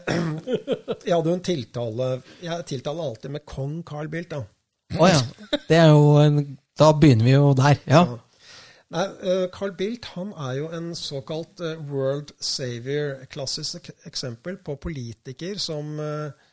jeg 1.05 1.13
hadde 1.13 1.29
jo 1.29 1.35
en 1.35 1.43
tiltale 1.45 2.05
Jeg 2.41 2.63
tiltaler 2.71 3.09
alltid 3.11 3.33
med 3.35 3.43
kong 3.45 3.75
Carl 3.85 4.09
Bildt, 4.09 4.31
da. 4.33 4.39
Å 4.97 5.09
ja. 5.11 5.19
Det 5.67 5.77
er 5.77 5.91
jo 5.91 6.15
en, 6.23 6.39
Da 6.79 6.93
begynner 6.97 7.27
vi 7.27 7.35
jo 7.35 7.51
der. 7.57 7.77
Ja. 7.85 8.01
Nei, 8.95 9.03
eh, 9.29 9.45
Carl 9.53 9.75
Bildt 9.77 10.07
han 10.15 10.31
er 10.39 10.57
jo 10.61 10.71
en 10.73 10.93
såkalt 10.95 11.61
eh, 11.61 11.79
world 11.91 12.31
savior. 12.39 13.17
Klassisk 13.29 13.91
eksempel 14.07 14.57
på 14.63 14.77
politiker 14.79 15.59
som 15.59 15.99
eh, 15.99 16.45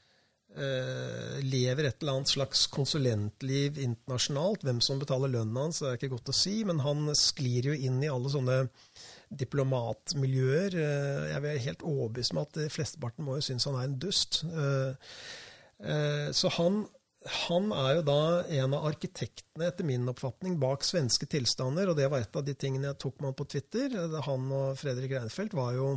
lever 1.45 1.89
et 1.89 2.03
eller 2.03 2.19
annet 2.19 2.35
slags 2.35 2.67
konsulentliv 2.75 3.79
internasjonalt. 3.79 4.67
Hvem 4.67 4.83
som 4.85 5.01
betaler 5.01 5.31
lønna 5.31 5.69
hans, 5.69 5.81
er 5.81 5.97
ikke 5.97 6.13
godt 6.17 6.35
å 6.35 6.37
si, 6.37 6.59
men 6.67 6.83
han 6.85 7.07
sklir 7.19 7.71
jo 7.71 7.79
inn 7.79 8.03
i 8.03 8.11
alle 8.11 8.33
sånne 8.35 8.65
diplomatmiljøer. 9.41 10.77
Eh, 10.81 11.31
Jeg 11.33 11.45
er 11.51 11.65
helt 11.69 11.83
overbevist 11.83 12.35
om 12.35 12.43
at 12.45 12.59
de 12.59 12.69
flesteparten 12.73 13.27
må 13.27 13.39
jo 13.39 13.47
synes 13.49 13.67
han 13.69 13.79
er 13.81 13.89
en 13.89 13.99
dust. 13.99 14.45
Eh, 14.45 14.93
eh, 15.85 16.29
Så 16.33 16.53
han, 16.59 16.85
han 17.49 17.73
er 17.73 17.91
jo 17.99 18.07
da 18.09 18.21
en 18.61 18.75
av 18.75 18.89
arkitektene, 18.91 19.69
etter 19.69 19.85
min 19.85 20.09
oppfatning, 20.09 20.59
bak 20.61 20.85
svenske 20.85 21.27
tilstander. 21.27 21.91
Og 21.91 21.97
det 21.97 22.11
var 22.11 22.25
et 22.25 22.37
av 22.37 22.45
de 22.45 22.55
tingene 22.55 22.93
jeg 22.93 23.01
tok 23.05 23.21
med 23.21 23.33
han 23.33 23.39
på 23.39 23.49
Twitter. 23.49 23.99
Han 24.29 24.51
og 24.53 24.79
Fredrik 24.79 25.17
Reinfeldt 25.17 25.57
var 25.57 25.75
jo 25.79 25.95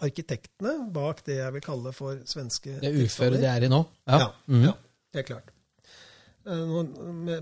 arkitektene 0.00 0.90
bak 0.92 1.24
det 1.26 1.40
jeg 1.40 1.52
vil 1.56 1.64
kalle 1.64 1.92
for 1.92 2.20
svenske 2.28 2.78
Det 2.80 2.92
uføret 2.96 3.40
de 3.42 3.48
er 3.50 3.66
i 3.66 3.72
nå. 3.72 3.82
Ja. 4.08 4.18
ja, 4.22 4.28
mm. 4.48 4.62
ja, 4.64 4.76
helt 5.18 5.28
klart. 5.28 5.50
Eh, 6.48 6.76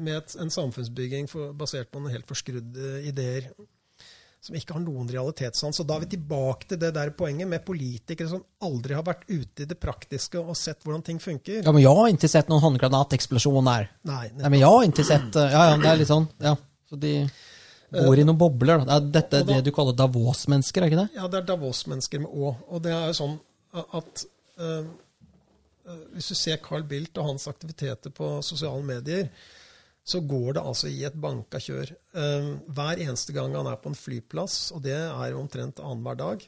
Med, 0.02 0.36
en 0.42 0.50
samfunnsbygging 0.50 1.30
basert 1.58 1.92
på 1.92 2.02
noen 2.02 2.16
helt 2.16 2.28
forskrudde 2.28 3.02
ideer 3.06 3.52
som 4.40 4.54
ikke 4.56 4.76
har 4.76 4.82
noen 4.84 5.08
realitetssans. 5.10 5.80
Og 5.82 5.88
da 5.88 5.96
er 5.98 6.04
vi 6.04 6.12
tilbake 6.14 6.70
til 6.70 6.80
det 6.80 6.92
der 6.96 7.10
poenget 7.18 7.50
med 7.50 7.64
politikere 7.66 8.30
som 8.30 8.44
aldri 8.64 8.96
har 8.96 9.04
vært 9.06 9.26
ute 9.28 9.64
i 9.64 9.68
det 9.68 9.78
praktiske 9.82 10.40
og 10.40 10.56
sett 10.58 10.84
hvordan 10.86 11.04
ting 11.06 11.18
funker. 11.22 11.64
ja, 11.64 11.74
men 11.74 11.82
jeg 11.82 11.98
har 12.00 12.14
ikke 12.14 12.30
sett 12.30 12.50
noen 12.52 12.64
håndgranateksplosjon 12.64 13.70
der. 13.70 13.90
Nei, 14.08 14.24
Nei, 14.38 14.48
men 14.48 14.60
jeg 14.60 14.70
har 14.70 14.88
ikke 14.88 15.06
sett 15.06 15.38
eh, 15.38 15.52
Ja, 15.54 15.66
ja, 15.72 15.76
det 15.82 15.90
er 15.90 16.00
litt 16.02 16.12
sånn. 16.12 16.28
Ja. 16.44 16.54
Så 16.88 17.00
de 17.02 17.12
bor 17.92 18.20
i 18.20 18.24
noen 18.24 18.38
bobler. 18.40 18.86
Da. 18.86 19.00
Dette 19.02 19.42
er 19.42 19.48
det 19.48 19.60
du 19.66 19.74
kaller 19.74 19.96
Davos-mennesker, 19.96 20.84
er 20.84 20.92
ikke 20.92 21.02
det? 21.02 21.10
Ja, 21.18 21.28
det 21.28 21.42
er 21.42 21.50
Davos-mennesker 21.50 22.24
med 22.24 22.32
Å. 22.32 22.54
Og 22.68 22.82
det 22.84 22.94
er 22.94 23.10
jo 23.10 23.18
sånn 23.18 23.36
at 23.74 24.24
eh, 24.60 24.88
hvis 26.14 26.30
du 26.32 26.36
ser 26.36 26.60
Carl 26.64 26.84
Bildt 26.88 27.18
og 27.20 27.32
hans 27.32 27.48
aktiviteter 27.50 28.12
på 28.14 28.38
sosiale 28.44 28.84
medier, 28.84 29.28
så 30.08 30.22
går 30.24 30.56
det 30.56 30.64
altså 30.64 30.88
i 30.88 31.02
et 31.04 31.16
banka 31.20 31.60
kjør. 31.60 31.90
Eh, 32.16 32.52
hver 32.72 33.02
eneste 33.04 33.34
gang 33.36 33.56
han 33.58 33.68
er 33.68 33.80
på 33.82 33.92
en 33.92 33.98
flyplass, 33.98 34.70
og 34.76 34.82
det 34.86 34.96
er 34.96 35.36
omtrent 35.36 35.82
annenhver 35.84 36.16
dag, 36.22 36.46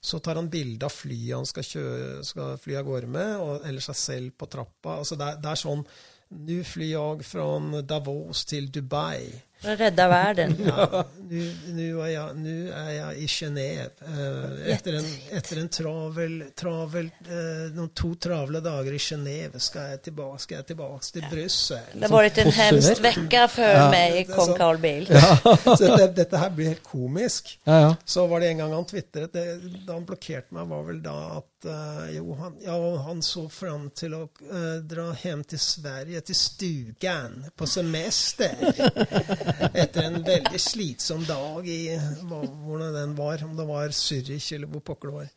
så 0.00 0.20
tar 0.22 0.38
han 0.38 0.50
bilde 0.52 0.86
av 0.86 0.94
flyet 0.94 1.34
han 1.34 1.48
skal, 1.48 1.66
kjøre, 1.66 2.10
skal 2.24 2.60
fly 2.62 2.78
av 2.80 2.86
gårde 2.88 3.10
med, 3.10 3.32
og, 3.42 3.66
eller 3.68 3.84
seg 3.84 3.98
selv 4.00 4.36
på 4.38 4.48
trappa. 4.50 5.00
Altså 5.02 5.18
det, 5.18 5.32
er, 5.32 5.42
det 5.42 5.52
er 5.52 5.64
sånn 5.66 5.88
Nå 6.26 6.56
flyr 6.66 6.88
jeg 6.90 7.22
fra 7.22 7.44
Davos 7.86 8.40
til 8.50 8.64
Dubai. 8.74 9.28
For 9.62 9.72
å 9.72 9.76
redde 9.80 10.08
verden. 10.12 10.56
Ja, 10.66 11.04
nu, 11.26 11.40
nu, 11.74 11.84
er 12.04 12.10
jeg, 12.12 12.34
nu 12.38 12.68
er 12.70 12.90
jeg 12.92 13.22
i 13.24 13.26
Genève. 13.30 13.88
Eh, 14.06 14.74
etter, 14.74 14.98
en, 15.00 15.06
etter 15.34 15.60
en 15.62 15.70
travel, 15.72 16.34
travel 16.58 17.08
eh, 17.26 17.64
noen 17.74 17.88
to 17.98 18.12
travle 18.22 18.60
dager 18.62 18.94
i 18.94 19.00
Genève 19.02 19.58
skal 19.62 19.94
jeg 19.94 20.02
tilbake, 20.10 20.42
skal 20.44 20.60
jeg 20.60 20.68
tilbake 20.70 21.10
til 21.16 21.26
Brussel. 21.32 21.88
Det 21.96 22.10
har 22.10 22.14
vært 22.14 22.40
en 22.44 22.52
hemsk 22.60 23.02
vecka 23.04 23.46
för 23.56 23.72
Ja. 23.76 23.88
meg, 23.90 24.20
kong 24.30 24.52
så. 24.52 24.56
Carl 24.60 24.78
Bildt. 24.82 25.10
Så 25.80 25.90
det, 25.96 26.12
dette 26.16 26.38
her 26.40 26.52
blir 26.54 26.70
helt 26.74 26.84
komisk. 26.86 27.56
Ja, 27.66 27.80
ja. 27.80 27.90
Så 28.04 28.26
var 28.30 28.40
det 28.44 28.52
en 28.52 28.62
gang 28.62 28.72
han 28.76 28.86
tvitret 28.88 29.34
Da 29.34 29.92
han 29.96 30.06
blokkerte 30.06 30.54
meg, 30.54 30.68
var 30.70 30.86
vel 30.86 31.02
da 31.04 31.16
at 31.40 31.66
uh, 31.66 32.06
jo, 32.14 32.36
han, 32.38 32.54
ja, 32.64 32.76
han 33.08 33.22
så 33.24 33.46
fram 33.52 33.88
til 33.96 34.14
å 34.16 34.22
uh, 34.46 34.78
dra 34.86 35.08
hjem 35.24 35.42
til 35.48 35.60
Sverige, 35.62 36.22
til 36.30 36.38
stugan, 36.38 37.42
på 37.56 37.66
semester. 37.70 38.54
Etter 39.46 40.08
en 40.08 40.22
veldig 40.26 40.60
slitsom 40.60 41.24
dag 41.28 41.68
i 41.68 41.80
hvordan 42.26 42.94
den 42.94 43.14
var, 43.18 43.44
om 43.46 43.56
det 43.58 43.66
var 43.68 43.94
Zürich 43.94 44.52
eller 44.56 44.70
hvor 44.70 44.84
pokker 44.90 45.12
det 45.12 45.16
var. 45.20 45.32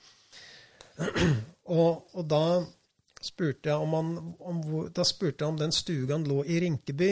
Og, 1.69 2.09
og 2.17 2.25
da 2.27 2.43
spurte 3.21 3.75
om 3.75 3.93
han 3.93 4.09
om 4.39 4.61
Da 4.95 5.03
spurte 5.07 5.43
jeg 5.43 5.53
om 5.53 5.59
den 5.59 5.75
stugaen 5.75 6.25
lå 6.27 6.41
i 6.43 6.59
Rinkeby. 6.63 7.11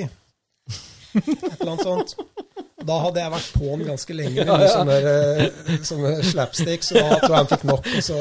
Et 1.18 1.62
eller 1.62 1.72
annet 1.72 1.86
sånt. 1.86 2.18
Da 2.88 2.98
hadde 3.04 3.20
jeg 3.20 3.32
vært 3.34 3.50
på 3.58 3.70
den 3.74 3.86
ganske 3.90 4.16
lenge 4.16 4.36
med 4.38 4.48
noen 4.48 4.70
sånne, 4.72 4.98
eh, 5.12 5.80
sånne 5.88 6.12
slapsticks, 6.24 6.92
og 6.96 7.02
da 7.02 7.18
tror 7.20 7.34
jeg 7.34 7.42
han 7.42 7.50
fikk 7.52 7.66
nok. 7.68 7.90
Og 7.98 8.04
så 8.06 8.18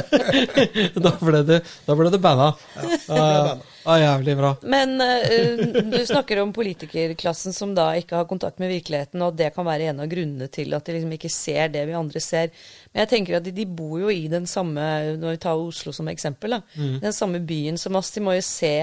Da 1.04 1.12
ble 1.20 1.42
det, 1.46 1.60
da 1.86 1.96
ble 1.98 2.10
det 2.12 2.20
banna. 2.22 2.48
ble 2.74 2.88
Ja, 3.06 3.20
banna. 3.20 3.54
ja, 3.84 3.94
jævlig 4.02 4.34
bra. 4.40 4.50
Men 4.74 4.96
uh, 5.00 5.84
du 5.92 5.98
snakker 6.08 6.42
om 6.42 6.52
politikerklassen 6.56 7.54
som 7.56 7.74
da 7.76 7.90
ikke 7.98 8.18
har 8.20 8.28
kontakt 8.30 8.58
med 8.62 8.72
virkeligheten, 8.72 9.22
og 9.26 9.38
det 9.38 9.52
kan 9.54 9.68
være 9.68 9.90
en 9.92 10.02
av 10.04 10.10
grunnene 10.10 10.50
til 10.52 10.74
at 10.76 10.86
de 10.86 10.98
liksom 10.98 11.14
ikke 11.16 11.32
ser 11.32 11.70
det 11.74 11.86
vi 11.88 11.96
andre 11.98 12.22
ser. 12.24 12.50
Men 12.90 13.04
jeg 13.04 13.12
tenker 13.14 13.38
at 13.38 13.46
de, 13.46 13.54
de 13.54 13.68
bor 13.68 14.00
jo 14.02 14.10
i 14.10 14.24
den 14.30 14.48
samme 14.50 14.82
Når 15.20 15.36
vi 15.36 15.40
tar 15.46 15.60
Oslo 15.62 15.92
som 15.94 16.08
eksempel, 16.10 16.58
da, 16.58 16.60
den 16.74 17.14
samme 17.14 17.38
byen 17.46 17.78
som 17.78 17.96
oss. 17.98 18.10
De 18.16 18.22
må 18.24 18.34
jo 18.34 18.44
se 18.44 18.74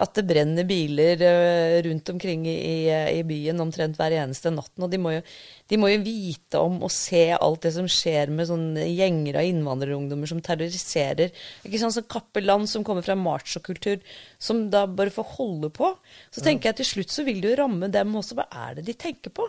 at 0.00 0.14
det 0.16 0.24
brenner 0.28 0.66
biler 0.68 1.20
eh, 1.26 1.76
rundt 1.84 2.08
omkring 2.12 2.46
i, 2.48 2.56
i, 2.56 2.78
i 3.18 3.24
byen 3.26 3.60
omtrent 3.60 3.98
hver 3.98 4.14
eneste 4.16 4.52
natten. 4.54 4.86
Og 4.86 4.92
de 4.92 5.00
må, 5.02 5.12
jo, 5.16 5.22
de 5.70 5.78
må 5.80 5.90
jo 5.92 6.00
vite 6.06 6.62
om 6.62 6.78
og 6.86 6.92
se 6.94 7.26
alt 7.36 7.66
det 7.66 7.74
som 7.76 7.88
skjer 7.90 8.32
med 8.34 8.48
sånne 8.48 8.86
gjenger 8.88 9.40
av 9.40 9.50
innvandrerungdommer 9.50 10.30
som 10.30 10.42
terroriserer. 10.44 11.34
Ikke 11.66 11.82
sånn 11.82 11.94
sånn 11.94 12.08
Kappeland 12.10 12.70
som 12.72 12.86
kommer 12.86 13.04
fra 13.06 13.18
machokultur, 13.18 14.00
som 14.40 14.68
da 14.72 14.86
bare 14.88 15.12
får 15.14 15.34
holde 15.36 15.72
på. 15.76 15.92
Så 16.32 16.44
tenker 16.46 16.70
jeg 16.70 16.80
til 16.80 16.92
slutt 16.94 17.14
så 17.14 17.26
vil 17.28 17.42
det 17.44 17.52
jo 17.52 17.62
ramme 17.64 17.92
dem 17.92 18.16
også. 18.16 18.40
Hva 18.40 18.48
er 18.68 18.80
det 18.80 18.88
de 18.88 18.96
tenker 18.96 19.34
på? 19.36 19.48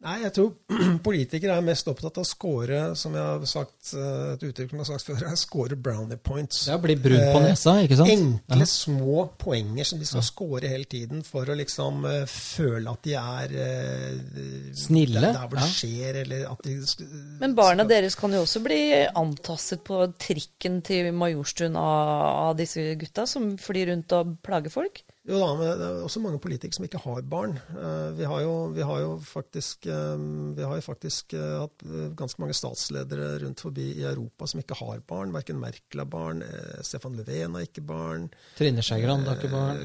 Nei, 0.00 0.14
jeg 0.22 0.32
tror 0.32 0.78
politikere 1.06 1.58
er 1.60 1.64
mest 1.64 1.88
opptatt 1.90 2.16
av 2.16 2.24
å 2.24 2.28
score, 2.28 2.78
som 2.96 3.12
jeg 3.16 3.20
har 3.20 3.42
sagt, 3.48 3.90
eh, 3.92 4.30
et 4.32 4.44
uttrykk 4.48 4.70
som 4.70 4.78
jeg 4.78 4.86
har 4.86 4.88
sagt 4.94 5.10
før, 5.10 5.24
er 5.28 5.36
score 5.36 5.76
brownie 5.76 6.16
points. 6.16 6.62
Ja, 6.70 6.78
bli 6.80 6.96
brun 6.96 7.20
på 7.34 7.42
nesa, 7.44 7.74
ikke 7.84 7.98
sant? 8.00 8.12
Enkle, 8.14 8.68
små 8.70 9.26
poenger 9.40 9.90
som 9.90 10.00
de 10.00 10.08
skal 10.08 10.24
score 10.24 10.70
hele 10.72 10.88
tiden 10.88 11.20
for 11.26 11.52
å 11.52 11.56
liksom 11.58 12.06
eh, 12.08 12.24
føle 12.32 12.96
at 12.96 13.04
de 13.04 13.16
er 13.20 13.54
eh, 13.66 14.40
Snille, 14.80 15.20
Der, 15.20 15.36
der 15.36 15.44
hvor 15.44 15.60
det 15.60 15.68
ja. 15.68 15.76
skjer, 15.76 16.20
eller 16.22 16.48
at 16.48 16.64
de 16.64 17.10
Men 17.44 17.58
barna 17.58 17.84
deres 17.88 18.16
kan 18.16 18.32
jo 18.32 18.40
også 18.46 18.64
bli 18.64 18.80
antastet 19.04 19.84
på 19.84 20.00
trikken 20.16 20.80
til 20.86 21.12
Majorstuen 21.12 21.76
av, 21.76 22.24
av 22.48 22.56
disse 22.56 22.88
gutta 22.96 23.28
som 23.28 23.52
flyr 23.60 23.92
rundt 23.92 24.16
og 24.16 24.38
plager 24.46 24.72
folk. 24.72 25.04
Jo 25.28 25.36
da, 25.36 25.48
men 25.52 25.66
det 25.76 25.84
er 25.84 25.98
også 26.00 26.20
mange 26.24 26.38
politikere 26.40 26.72
som 26.78 26.84
ikke 26.86 27.00
har 27.02 27.18
barn. 27.28 27.50
Eh, 27.76 28.12
Vi 28.16 28.24
har 28.24 28.40
jo, 28.40 28.52
vi 28.72 28.80
har 28.88 29.00
jo 29.02 29.10
faktisk, 29.20 29.84
eh, 29.86 30.22
vi 30.56 30.64
har 30.64 30.80
faktisk 30.80 31.34
eh, 31.36 31.58
hatt 31.60 31.84
ganske 32.16 32.40
mange 32.40 32.56
statsledere 32.56 33.34
rundt 33.42 33.60
forbi 33.60 33.84
i 34.00 34.06
Europa 34.08 34.48
som 34.48 34.62
ikke 34.62 34.78
har 34.80 35.02
barn. 35.06 35.34
Verken 35.36 35.60
Merkel 35.60 36.00
har 36.00 36.08
barn, 36.08 36.40
Stefan 36.82 37.18
Löfven 37.18 37.58
har 37.58 37.66
ikke 37.66 37.84
barn, 37.84 38.30
Trine 38.56 38.80
Skei 38.82 39.02
Grande 39.04 39.28
har 39.28 39.36
ikke 39.36 39.52
barn. 39.52 39.84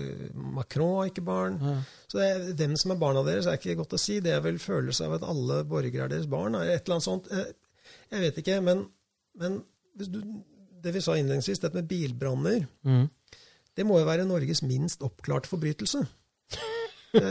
Macron 0.55 0.95
har 1.01 1.11
ikke 1.11 1.25
barn. 1.27 1.59
Ja. 1.61 1.75
Så 2.07 2.23
det 2.23 2.55
hvem 2.63 2.77
som 2.79 2.95
er 2.95 3.03
barna 3.03 3.25
deres, 3.27 3.45
er 3.51 3.59
ikke 3.59 3.75
godt 3.83 3.97
å 3.99 4.01
si. 4.01 4.21
Det 4.23 4.31
er 4.37 4.41
vel 4.45 4.57
følelse 4.63 5.05
av 5.09 5.17
at 5.19 5.27
alle 5.27 5.65
borgere 5.67 6.07
er 6.07 6.15
deres 6.15 6.31
barn, 6.31 6.55
eller 6.55 6.71
et 6.77 6.87
eller 6.87 6.95
annet 7.01 7.09
sånt. 7.09 7.27
Jeg 8.11 8.23
vet 8.23 8.39
ikke, 8.39 8.61
men, 8.63 8.85
men 9.35 9.59
hvis 9.99 10.07
du, 10.15 10.21
det 10.81 10.95
vi 10.95 11.03
sa 11.03 11.19
innledningsvis, 11.19 11.59
dette 11.59 11.75
med 11.81 11.91
bilbranner 11.91 12.65
Mm. 12.87 13.09
Det 13.75 13.85
må 13.87 13.99
jo 13.99 14.07
være 14.07 14.25
Norges 14.27 14.61
minst 14.63 15.03
oppklarte 15.05 15.49
forbrytelse. 15.51 16.05
Du 17.15 17.21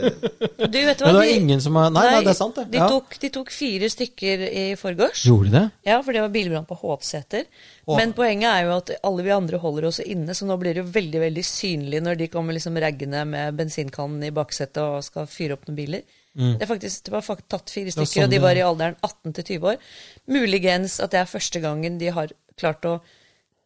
vet 0.81 1.01
hva? 1.03 1.11
Det 1.11 1.13
var 1.19 1.29
ingen 1.29 1.61
som 1.61 1.77
har 1.77 1.91
Nei, 1.93 2.05
nei, 2.09 2.21
det 2.25 2.31
er 2.33 2.37
sant, 2.39 2.57
det. 2.57 2.65
De, 2.73 2.79
Ja. 2.81 2.87
tok, 2.89 3.19
de 3.21 3.29
tok 3.35 3.51
fire 3.53 3.89
stykker 3.93 4.45
i 4.49 4.65
forgårs. 4.81 5.25
Gjorde 5.29 5.51
de 5.51 5.59
det? 5.59 5.65
Ja, 5.91 5.99
for 6.03 6.17
det 6.17 6.23
var 6.25 6.33
bilbrann 6.33 6.65
på 6.69 6.79
Hovseter. 6.81 7.45
Åh. 7.87 7.99
Men 7.99 8.15
poenget 8.17 8.49
er 8.49 8.65
jo 8.65 8.77
at 8.79 8.91
alle 9.05 9.23
vi 9.27 9.31
andre 9.35 9.59
holder 9.61 9.85
oss 9.91 10.01
inne, 10.01 10.33
så 10.33 10.49
nå 10.49 10.57
blir 10.61 10.73
det 10.75 10.85
jo 10.85 10.93
veldig 10.95 11.21
veldig 11.27 11.45
synlig 11.45 12.01
når 12.03 12.17
de 12.23 12.29
kommer 12.33 12.57
liksom 12.57 12.79
raggende 12.81 13.25
med 13.29 13.59
bensinkannen 13.61 14.25
i 14.25 14.33
baksetet 14.35 14.81
og 14.83 15.05
skal 15.05 15.27
fyre 15.29 15.59
opp 15.59 15.69
noen 15.69 15.77
biler. 15.77 16.07
Det, 16.35 16.63
er 16.65 16.67
faktisk, 16.67 17.05
det 17.07 17.13
var 17.13 17.23
faktisk 17.23 17.49
tatt 17.53 17.71
fire 17.71 17.93
stykker, 17.95 18.11
sånn 18.11 18.25
og 18.25 18.33
de 18.33 18.41
var 18.43 18.57
i 18.59 18.65
alderen 18.67 18.97
18 19.07 19.37
til 19.37 19.45
20 19.53 19.69
år. 19.75 19.77
Muligens 20.27 20.97
at 21.05 21.13
det 21.13 21.21
er 21.21 21.29
første 21.31 21.61
gangen 21.63 22.01
de 22.01 22.09
har 22.11 22.33
klart 22.59 22.89
å 22.89 22.97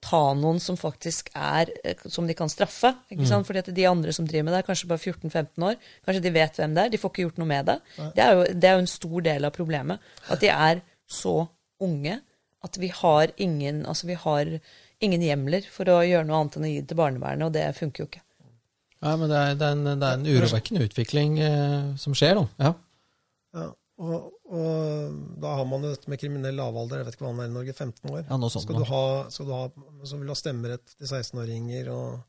ta 0.05 0.21
noen 0.39 0.61
som 0.63 0.77
faktisk 0.79 1.31
er 1.35 1.73
eh, 1.83 1.99
Som 2.07 2.29
de 2.29 2.37
kan 2.39 2.51
straffe. 2.53 2.93
ikke 3.11 3.27
sant? 3.27 3.47
Fordi 3.49 3.63
at 3.65 3.71
de 3.75 3.87
andre 3.89 4.13
som 4.15 4.27
driver 4.29 4.47
med 4.47 4.55
det, 4.55 4.63
er 4.63 4.69
kanskje 4.69 4.91
bare 4.91 5.03
14-15 5.03 5.67
år. 5.71 5.77
Kanskje 6.07 6.23
de 6.23 6.35
vet 6.35 6.61
hvem 6.61 6.77
det 6.77 6.85
er. 6.85 6.93
De 6.95 7.01
får 7.03 7.13
ikke 7.13 7.27
gjort 7.27 7.41
noe 7.43 7.51
med 7.51 7.67
det. 7.71 7.79
Det 8.15 8.25
er, 8.25 8.33
jo, 8.37 8.45
det 8.55 8.71
er 8.71 8.79
jo 8.79 8.85
en 8.85 8.93
stor 8.95 9.27
del 9.27 9.49
av 9.49 9.57
problemet. 9.57 10.09
At 10.31 10.45
de 10.45 10.53
er 10.55 10.83
så 11.09 11.37
unge 11.83 12.21
at 12.67 12.79
vi 12.79 12.89
har 12.91 13.31
ingen 13.39 13.85
Altså, 13.87 14.07
vi 14.09 14.17
har 14.19 14.49
ingen 15.01 15.23
hjemler 15.23 15.67
for 15.71 15.87
å 15.93 16.01
gjøre 16.03 16.27
noe 16.27 16.41
annet 16.43 16.57
enn 16.59 16.67
å 16.67 16.71
gi 16.73 16.81
det 16.81 16.89
til 16.91 16.99
barnevernet, 16.99 17.47
og 17.47 17.55
det 17.55 17.67
funker 17.77 18.03
jo 18.03 18.09
ikke. 18.09 18.23
Ja, 18.99 19.13
men 19.15 19.31
det 19.31 19.39
er, 19.39 19.53
det 19.55 19.67
er, 19.67 19.77
en, 19.77 20.01
det 20.01 20.09
er 20.09 20.17
en 20.17 20.27
urovekkende 20.27 20.87
utvikling 20.89 21.37
eh, 21.39 21.85
som 22.03 22.17
skjer 22.19 22.35
nå. 22.35 22.49
Ja. 22.59 22.73
Ja, 23.55 23.69
og, 23.99 24.31
og 24.55 25.21
da 25.43 25.53
har 25.59 25.67
man 25.67 25.83
jo 25.83 25.91
dette 25.91 26.11
med 26.11 26.21
kriminell 26.23 26.55
lavalder. 26.59 27.01
Jeg 27.01 27.09
vet 27.09 27.17
ikke 27.19 27.27
hva 27.27 27.33
han 27.33 27.43
er 27.43 27.51
i 27.51 27.55
Norge, 27.57 27.75
15 27.75 28.13
år. 28.13 28.21
Ja, 28.29 28.39
noe 28.39 28.53
sånt 28.55 28.67
skal, 28.69 28.79
du 28.79 28.87
ha, 28.87 29.05
skal 29.35 29.49
du 29.49 29.55
ha, 29.57 29.63
så 30.07 30.19
vil 30.21 30.29
du 30.29 30.35
ha 30.35 30.39
stemmerett 30.39 30.95
til 30.95 31.09
16-åringer. 31.11 31.91
og 31.91 32.21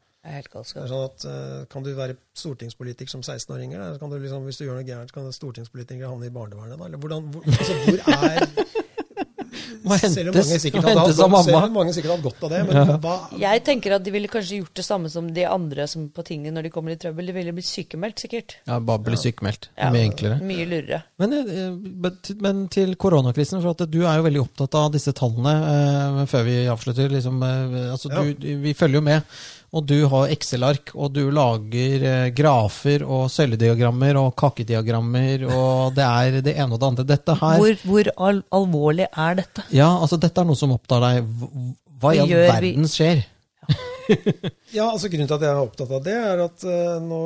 sånn 0.91 1.05
at 1.05 1.25
eh, 1.29 1.59
Kan 1.71 1.85
du 1.85 1.93
være 1.95 2.17
stortingspolitiker 2.35 3.13
som 3.13 3.21
16-åringer? 3.23 3.79
eller 3.79 4.01
Kan 4.01 4.11
du 4.11 4.17
liksom, 4.19 4.43
hvis 4.49 4.59
du 4.59 4.65
gjør 4.65 4.81
noe 4.81 4.87
gærent, 4.87 5.13
kan 5.15 5.29
stortingspolitikere 5.35 6.09
havne 6.11 6.27
i 6.27 6.33
barnevernet? 6.33 6.75
Da? 6.75 6.89
Eller 6.89 6.99
hvordan, 6.99 7.29
hvor, 7.31 7.45
altså, 7.47 7.77
hvor 7.85 8.01
er 8.17 8.43
Må 9.89 9.97
Selv 9.99 10.29
om 10.29 10.35
hentes, 10.37 10.49
mange 10.49 10.59
sikkert 10.63 10.85
hadde 10.85 10.99
hatt 11.01 11.17
godt- 11.17 11.31
mamma. 11.33 11.61
mange 11.73 11.93
sikkert 11.95 12.11
hadde 12.13 12.25
godt 12.29 12.43
av 12.45 12.49
det, 12.53 12.59
men 12.69 12.99
hva 13.01 13.13
Jeg 13.39 13.63
tenker 13.65 13.95
at 13.95 14.03
de 14.05 14.11
ville 14.13 14.27
kanskje 14.31 14.59
gjort 14.61 14.73
det 14.79 14.85
samme 14.85 15.09
som 15.09 15.27
de 15.33 15.45
andre 15.49 15.87
som 15.89 16.07
på 16.13 16.23
tinget 16.27 16.53
når 16.53 16.63
de 16.63 16.69
kommer 16.73 16.91
i 16.93 16.99
trøbbel. 17.01 17.25
De 17.25 17.33
ville 17.33 17.51
blitt 17.57 17.65
sykemeldt, 17.69 18.21
sikkert. 18.23 18.55
Ja, 18.69 18.79
bare 18.79 18.99
bli 19.09 19.17
sykemeldt. 19.17 19.69
Ja, 19.77 19.89
Mye 19.91 20.05
enklere. 20.11 20.39
Mye 20.45 20.65
lurere. 20.69 21.01
Men, 21.19 21.33
eh, 21.33 22.33
men 22.39 22.67
til- 22.69 22.95
koronakrisen, 22.95 23.61
for 23.61 23.71
at 23.71 23.89
du 23.89 24.01
er 24.05 24.17
jo 24.19 24.23
veldig 24.29 24.41
opptatt 24.47 24.75
av 24.75 24.91
disse 24.91 25.11
tallene 25.13 25.55
eh, 26.21 26.25
før 26.25 26.43
vi 26.45 26.57
avslutter. 26.69 27.09
Liksom, 27.09 27.41
eh, 27.43 27.91
altså 27.91 28.09
Ja. 28.11 28.23
du, 28.23 28.33
vi 28.61 28.73
følger 28.73 28.95
jo 28.95 29.01
med, 29.01 29.23
og 29.69 29.85
du 29.85 29.97
har 30.09 30.31
Excel-ark, 30.33 30.93
og 30.97 31.11
du 31.13 31.27
lager 31.33 32.05
eh, 32.09 32.29
grafer 32.33 33.03
og 33.05 33.27
søylediagrammer 33.29 34.17
og 34.17 34.31
kakediagrammer, 34.39 35.45
og 35.45 35.97
det 35.97 36.05
er 36.05 36.39
det 36.45 36.55
ene 36.55 36.73
og 36.73 36.81
det 36.81 36.87
andre. 36.87 37.07
Dette 37.11 37.35
her 37.37 37.59
Hvor, 37.61 37.83
hvor 37.85 38.11
al 38.29 38.41
alvorlig 38.59 39.09
er 39.09 39.37
dette? 39.43 39.65
Ja, 39.75 39.91
altså 39.99 40.17
dette 40.21 40.41
er 40.41 40.49
noe 40.49 40.57
som 40.57 40.73
opptar 40.73 41.05
deg. 41.05 41.29
Hva 42.01 42.15
i 42.15 42.23
all 42.23 42.33
verden 42.33 42.89
skjer? 42.89 43.25
Ja, 44.73 44.87
altså 44.89 45.09
Grunnen 45.09 45.27
til 45.29 45.35
at 45.35 45.43
jeg 45.45 45.53
er 45.53 45.59
opptatt 45.61 45.91
av 45.93 46.05
det, 46.05 46.15
er 46.17 46.39
at 46.41 46.63
uh, 46.65 46.95
nå, 47.03 47.19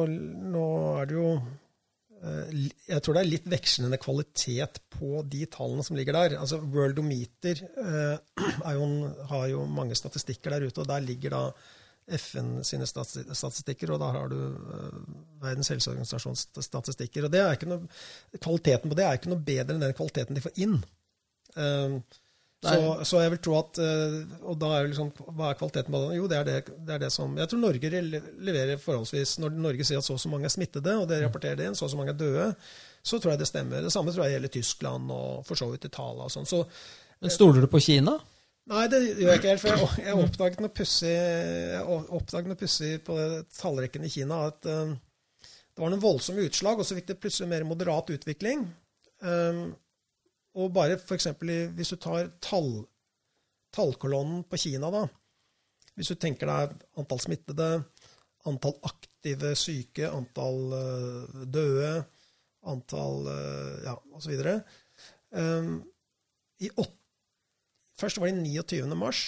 nå 0.52 0.64
er 1.00 1.08
det 1.08 1.16
jo 1.16 1.30
uh, 1.38 2.42
Jeg 2.90 3.00
tror 3.04 3.16
det 3.16 3.22
er 3.22 3.30
litt 3.30 3.48
vekslende 3.52 4.00
kvalitet 4.04 4.82
på 4.92 5.22
de 5.32 5.46
tallene 5.52 5.86
som 5.88 5.96
ligger 5.96 6.18
der. 6.18 6.36
Altså 6.44 6.60
Worldometer 6.60 7.64
uh, 7.80 8.18
er 8.68 8.76
jo 8.76 8.84
en, 8.90 8.98
har 9.32 9.48
jo 9.54 9.64
mange 9.68 9.96
statistikker 9.96 10.58
der 10.58 10.68
ute, 10.68 10.84
og 10.84 10.92
der 10.92 11.08
ligger 11.08 11.38
da 11.38 11.46
FN 12.08 12.58
sine 12.68 12.88
statistikker, 12.88 13.94
og 13.94 14.02
da 14.02 14.10
har 14.16 14.32
du 14.32 14.40
eh, 14.40 14.98
Verdens 15.44 15.72
helseorganisasjons 15.72 16.48
statistikker. 16.60 17.26
og 17.26 17.32
det 17.32 17.44
er 17.44 17.56
ikke 17.56 17.70
noe, 17.72 17.88
Kvaliteten 18.40 18.92
på 18.92 18.98
det 19.00 19.06
er 19.08 19.20
ikke 19.20 19.32
noe 19.32 19.46
bedre 19.46 19.76
enn 19.76 19.86
den 19.86 19.96
kvaliteten 19.96 20.36
de 20.36 20.44
får 20.44 20.60
inn. 20.66 20.82
Eh, 21.56 21.96
så, 22.64 23.04
så 23.04 23.20
jeg 23.20 23.34
vil 23.34 23.42
tro 23.44 23.56
at 23.60 23.80
eh, 23.84 24.14
Og 24.48 24.56
da 24.56 24.70
er 24.72 24.86
jo 24.86 24.92
liksom 24.94 25.10
Hva 25.36 25.50
er 25.50 25.58
kvaliteten 25.60 25.92
på 25.92 26.00
den? 26.00 26.14
Jo, 26.16 26.30
det 26.32 26.38
er 26.38 26.48
det, 26.48 26.56
det 26.88 26.94
er 26.96 27.02
det 27.04 27.10
som 27.12 27.36
Jeg 27.36 27.52
tror 27.52 27.60
Norge 27.60 27.92
leverer 27.92 28.80
forholdsvis 28.80 29.36
Når 29.44 29.58
Norge 29.66 29.88
sier 29.88 30.00
at 30.00 30.08
så 30.08 30.16
og 30.16 30.22
så 30.24 30.32
mange 30.32 30.48
er 30.48 30.54
smittede, 30.54 30.96
og 30.96 31.10
det 31.10 31.20
rapporterer 31.26 31.60
det 31.60 31.68
inn, 31.68 31.76
så 31.76 31.90
og 31.90 31.92
så 31.92 32.00
mange 32.00 32.14
er 32.16 32.20
døde, 32.22 32.46
så 33.04 33.20
tror 33.20 33.34
jeg 33.34 33.42
det 33.42 33.50
stemmer. 33.50 33.84
Det 33.84 33.92
samme 33.92 34.14
tror 34.16 34.24
jeg 34.24 34.38
gjelder 34.38 34.54
Tyskland 34.54 35.12
og 35.12 35.44
for 35.48 35.60
så 35.60 35.68
vidt 35.74 35.90
Italia 35.90 36.30
og 36.30 36.32
sånn. 36.32 36.48
Så 36.48 36.64
Stoler 37.36 37.66
du 37.66 37.68
på 37.72 37.82
Kina? 37.84 38.16
Nei, 38.72 38.84
det 38.88 39.00
gjør 39.02 39.28
jeg 39.28 39.40
ikke 39.42 39.50
helt. 39.52 39.62
For 39.62 39.72
jeg, 40.00 40.16
oppdaget 40.24 40.62
noe 40.64 40.72
pussig 40.72 41.16
pussig 42.60 42.94
på 43.04 43.18
tallrekken 43.58 44.08
i 44.08 44.12
Kina. 44.14 44.46
At 44.54 44.68
eh, 44.72 44.94
det 45.44 45.84
var 45.84 45.92
noen 45.92 46.04
voldsomme 46.04 46.46
utslag, 46.48 46.80
og 46.80 46.88
så 46.88 46.96
fikk 46.96 47.10
det 47.12 47.20
plutselig 47.20 47.50
mer 47.52 47.68
moderat 47.68 48.14
utvikling. 48.14 48.64
Um, 49.24 49.74
og 50.60 50.72
bare 50.76 51.00
f.eks. 51.00 51.32
hvis 51.76 51.92
du 51.96 51.98
tar 51.98 52.30
tall, 52.44 52.72
tallkolonnen 53.74 54.46
på 54.48 54.60
Kina, 54.68 54.92
da. 54.94 55.08
Hvis 55.98 56.14
du 56.14 56.18
tenker 56.22 56.50
deg 56.50 56.78
antall 57.02 57.22
smittede, 57.22 57.70
antall 58.50 58.78
aktive 58.88 59.54
syke, 59.60 60.08
antall 60.08 60.76
eh, 60.78 61.46
døde, 61.52 61.94
antall 62.70 63.28
ja, 63.84 63.98
osv. 64.16 64.38
I 66.64 66.70
åtte 66.80 67.03
Først 68.00 68.20
var 68.20 68.30
det 68.32 68.40
29. 68.42 68.96
mars. 68.98 69.24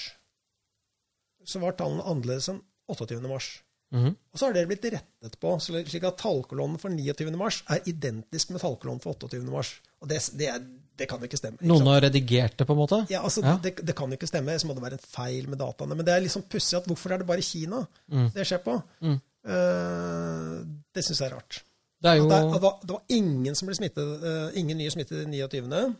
Så 1.45 1.61
var 1.61 1.75
tallene 1.77 2.05
annerledes 2.05 2.49
enn 2.49 2.61
28. 2.89 3.21
mars. 3.29 3.51
Mhm. 3.93 4.15
Og 4.33 4.39
så 4.39 4.47
har 4.47 4.55
det 4.55 4.65
blitt 4.67 4.85
rettet 4.91 5.35
på, 5.39 5.51
slik 5.61 6.03
at 6.03 6.17
tallkolonnen 6.19 6.79
for 6.81 6.89
29. 6.89 7.35
mars 7.37 7.61
er 7.69 7.83
identisk 7.85 8.49
med 8.51 8.63
tallkolonnen 8.63 9.01
for 9.03 9.13
28. 9.13 9.43
mars. 9.53 9.75
Og 10.01 10.09
det, 10.09 10.19
det, 10.39 10.49
det 10.97 11.07
kan 11.09 11.21
ikke 11.23 11.37
stemme. 11.37 11.59
ikke 11.61 11.69
Noen 11.69 11.85
har 11.91 12.01
redigert 12.07 12.57
det, 12.57 12.65
på 12.67 12.73
en 12.73 12.81
måte? 12.81 12.99
Ja, 13.13 13.21
altså, 13.23 13.43
Ja. 13.45 13.57
Det, 13.61 13.75
det 13.85 13.95
kan 13.95 14.11
ikke 14.11 14.27
stemme. 14.27 14.57
Så 14.59 14.67
må 14.67 14.73
det 14.73 14.83
være 14.83 14.97
en 14.97 15.05
feil 15.05 15.47
med 15.49 15.61
dataene. 15.61 15.95
Men 15.95 16.05
det 16.07 16.15
er 16.15 16.25
liksom 16.25 16.47
pussig 16.49 16.79
at 16.79 16.89
hvorfor 16.89 17.13
er 17.13 17.21
det 17.21 17.27
bare 17.29 17.45
Kina 17.45 17.85
Mm. 18.11 18.31
det 18.33 18.47
skjer 18.49 18.63
på? 18.65 18.81
Mm. 19.01 19.21
Uh, 19.45 20.65
det 20.95 21.05
syns 21.05 21.21
jeg 21.21 21.29
er 21.29 21.35
rart. 21.37 21.61
Det 22.01 22.11
er 22.11 22.17
jo 22.19 22.27
det, 22.29 22.37
at 22.55 22.61
var, 22.61 22.79
det 22.81 22.91
var 22.91 23.03
ingen 23.09 23.55
som 23.55 23.69
ble 23.69 23.75
smittet, 23.77 24.23
uh, 24.25 24.49
ingen 24.57 24.77
nye 24.77 24.91
smittede 24.93 25.25
29. 25.29 25.95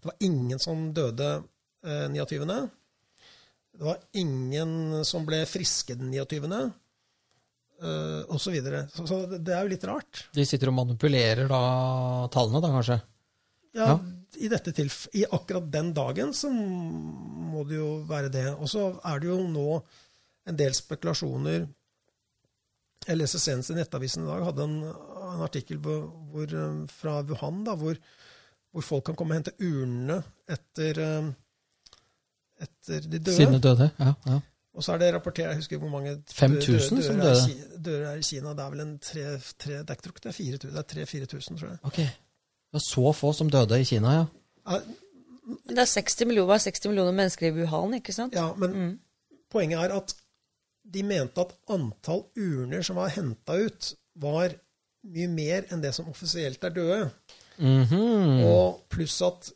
Det 0.00 0.10
var 0.10 0.16
ingen 0.26 0.60
som 0.62 0.88
døde 0.96 1.30
eh, 1.86 2.08
29. 2.12 2.48
Det 3.76 3.84
var 3.84 4.02
ingen 4.16 5.04
som 5.04 5.26
ble 5.28 5.42
friske 5.48 5.96
den 5.98 6.12
29. 6.14 6.72
Uh, 7.76 8.22
og 8.32 8.40
så 8.40 8.52
videre. 8.54 8.86
Så, 8.88 9.04
så 9.04 9.18
det, 9.28 9.52
er 9.52 9.66
jo 9.66 9.72
litt 9.74 9.84
rart. 9.84 10.22
De 10.32 10.46
sitter 10.48 10.70
og 10.70 10.78
manipulerer 10.78 11.44
da 11.50 11.60
tallene, 12.32 12.62
da 12.64 12.72
kanskje? 12.72 13.00
Ja, 13.76 13.88
Ja. 13.92 13.96
I, 14.36 14.48
dette 14.52 14.72
tilf 14.76 15.06
I 15.16 15.22
akkurat 15.32 15.64
den 15.72 15.94
dagen 15.96 16.32
så 16.36 16.50
må 16.52 17.62
det 17.68 17.78
jo 17.78 18.02
være 18.08 18.28
det. 18.32 18.46
Og 18.56 18.68
så 18.68 18.90
er 19.04 19.20
det 19.20 19.30
jo 19.30 19.38
nå 19.48 19.68
en 20.46 20.58
del 20.58 20.74
spekulasjoner 20.76 21.66
Jeg 23.06 23.16
leste 23.16 23.40
senest 23.40 23.72
i 23.72 23.76
Nettavisen 23.78 24.24
i 24.24 24.28
dag, 24.28 24.44
hadde 24.48 24.66
en, 24.66 24.76
en 25.30 25.44
artikkel 25.46 25.78
hvor, 25.80 26.08
hvor, 26.32 26.52
eh, 26.52 26.78
fra 26.90 27.20
Wuhan 27.28 27.62
da, 27.64 27.76
hvor, 27.78 27.96
hvor 28.76 28.84
folk 28.84 29.04
kan 29.08 29.16
komme 29.16 29.32
og 29.34 29.38
hente 29.40 29.54
urnene 29.64 30.18
etter, 30.52 30.98
eh, 31.00 31.30
etter 32.66 33.00
de 33.08 33.18
døde. 33.18 33.36
Sine 33.36 33.60
døde? 33.62 33.90
Ja. 34.00 34.12
ja. 34.26 34.38
Og 34.76 34.84
så 34.84 34.92
er 34.92 34.98
det 35.00 35.06
rapportert 35.14 35.48
Jeg 35.48 35.56
husker 35.62 35.78
hvor 35.80 35.88
mange 35.88 36.18
5000 36.36 37.02
som 37.02 37.16
er 37.20 37.22
i 37.22 37.26
døde. 37.30 37.46
Ki- 37.48 37.78
døde 37.86 38.10
er 38.10 38.20
i 38.20 38.26
Kina. 38.26 38.52
Det 38.52 38.64
er 38.66 38.70
vel 38.74 38.82
en 38.84 38.98
tre, 38.98 39.24
tre 39.58 39.78
Det 39.80 39.90
er 39.90 39.94
ikke 40.04 40.20
det 40.20 40.30
er 40.32 40.36
4000, 40.36 40.74
det 40.74 40.82
er 40.82 40.88
3000-4000, 41.06 41.58
tror 41.60 41.68
jeg. 41.70 41.78
Ok. 41.82 41.96
Det 41.96 42.76
var 42.76 42.84
så 42.84 43.12
få 43.16 43.32
som 43.32 43.50
døde 43.50 43.80
i 43.80 43.84
Kina, 43.88 44.12
ja. 44.18 44.24
Ja, 44.68 44.78
Det 45.70 45.78
er 45.78 45.84
60 45.86 46.26
millioner, 46.26 46.46
var 46.52 46.58
60 46.58 46.88
millioner 46.90 47.12
mennesker 47.12 47.46
i 47.46 47.52
Wuhan, 47.54 47.94
ikke 47.94 48.12
sant? 48.12 48.34
Ja, 48.34 48.48
men 48.58 48.98
poenget 49.50 49.78
er 49.78 49.94
at 49.96 50.14
de 50.94 51.02
mente 51.06 51.40
at 51.40 51.54
antall 51.70 52.24
urner 52.36 52.82
som 52.82 52.96
var 52.98 53.08
henta 53.14 53.54
ut, 53.64 53.92
var 54.16 54.52
mye 55.06 55.28
mer 55.30 55.68
enn 55.72 55.82
det 55.82 55.94
som 55.94 56.08
offisielt 56.10 56.64
er 56.66 56.74
døde. 56.74 57.10
Mhm. 57.58 58.42
Og 58.46 58.82
pluss 58.92 59.20
at 59.26 59.52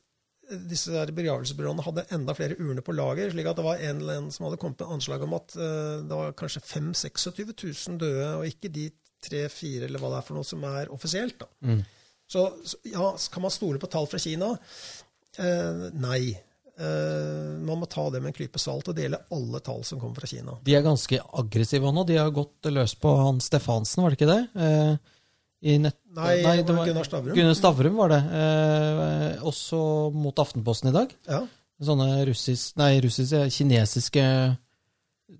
disse 0.50 0.92
der 0.92 1.12
begravelsesbyråene 1.14 1.84
hadde 1.86 2.06
enda 2.14 2.34
flere 2.34 2.58
urner 2.58 2.84
på 2.84 2.94
lager. 2.96 3.30
slik 3.30 3.46
at 3.46 3.58
det 3.58 3.66
var 3.66 3.78
en 3.78 4.02
eller 4.02 4.18
annen 4.18 4.34
som 4.34 4.46
hadde 4.46 4.58
kommet 4.62 4.82
med 4.82 4.96
anslag 4.96 5.22
om 5.26 5.36
at 5.38 5.54
uh, 5.56 6.02
det 6.02 6.18
var 6.22 6.36
kanskje 6.38 6.64
5 6.66 6.92
26 6.94 7.54
000 7.88 8.00
døde, 8.00 8.28
og 8.36 8.46
ikke 8.46 8.72
de 8.72 8.90
3-4 9.26 9.86
eller 9.86 10.00
hva 10.00 10.14
det 10.14 10.20
er 10.20 10.26
for 10.26 10.38
noe 10.38 10.48
som 10.48 10.64
er 10.66 10.92
offisielt. 10.92 11.38
da. 11.42 11.50
Mm. 11.60 11.82
Så, 12.30 12.46
så 12.64 12.78
ja, 12.86 13.10
kan 13.32 13.42
man 13.42 13.54
stole 13.54 13.80
på 13.82 13.90
tall 13.90 14.06
fra 14.10 14.20
Kina? 14.22 14.52
Uh, 15.38 15.90
nei. 15.98 16.22
Uh, 16.80 17.60
man 17.60 17.82
må 17.82 17.86
ta 17.90 18.06
det 18.10 18.22
med 18.22 18.32
en 18.32 18.38
klype 18.38 18.58
salt 18.62 18.88
og 18.88 18.96
dele 18.96 19.20
alle 19.36 19.60
tall 19.62 19.84
som 19.84 20.00
kommer 20.00 20.22
fra 20.22 20.30
Kina. 20.30 20.56
De 20.64 20.74
er 20.74 20.86
ganske 20.86 21.20
aggressive 21.42 21.92
nå. 21.92 22.06
De 22.08 22.18
har 22.18 22.32
gått 22.34 22.70
løs 22.72 22.96
på 22.98 23.14
han 23.20 23.42
Stefansen, 23.44 24.02
var 24.02 24.14
det 24.14 24.20
ikke 24.20 24.32
det? 24.32 24.42
I 24.56 25.19
nett... 25.60 25.96
Nei, 26.16 26.62
det 26.64 26.74
var 26.74 26.86
Gunnar 26.88 27.04
Stavrum. 27.06 27.34
Gunnar 27.36 27.54
Stavrum 27.58 27.96
var 28.00 28.08
det. 28.14 28.20
Eh, 28.40 29.42
også 29.46 29.80
mot 30.16 30.38
Aftenposten 30.42 30.90
i 30.90 30.94
dag. 30.96 31.12
Ja. 31.28 31.42
Sånne 31.80 32.08
russiske, 32.28 32.76
nei, 32.80 32.94
russiske, 33.04 33.44
kinesiske 33.54 34.24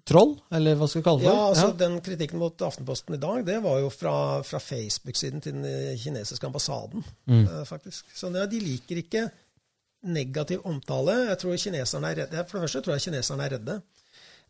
troll, 0.06 0.36
eller 0.54 0.76
hva 0.78 0.86
skal 0.88 1.00
vi 1.02 1.04
kalle 1.08 1.20
det? 1.24 1.26
Ja, 1.28 1.48
altså 1.50 1.66
altså 1.66 1.78
Den 1.80 1.96
kritikken 2.06 2.38
mot 2.40 2.62
Aftenposten 2.62 3.16
i 3.16 3.20
dag, 3.20 3.42
det 3.48 3.58
var 3.64 3.80
jo 3.82 3.88
fra, 3.92 4.14
fra 4.46 4.60
Facebook-siden 4.62 5.42
til 5.44 5.58
den 5.58 5.96
kinesiske 5.98 6.46
ambassaden, 6.46 7.04
Mm. 7.26 7.44
eh, 7.44 7.64
faktisk. 7.68 8.06
Så 8.14 8.30
ja, 8.34 8.46
de 8.46 8.60
liker 8.60 8.96
ikke 9.02 9.24
negativ 10.06 10.62
omtale. 10.64 11.16
Jeg 11.28 11.38
tror 11.42 11.56
kineserne 11.60 12.12
er 12.12 12.22
redde. 12.22 12.44
For 12.48 12.56
det 12.58 12.68
første 12.68 12.80
tror 12.86 12.94
jeg 12.96 13.02
kineserne 13.08 13.44
er 13.44 13.56
redde. 13.58 13.80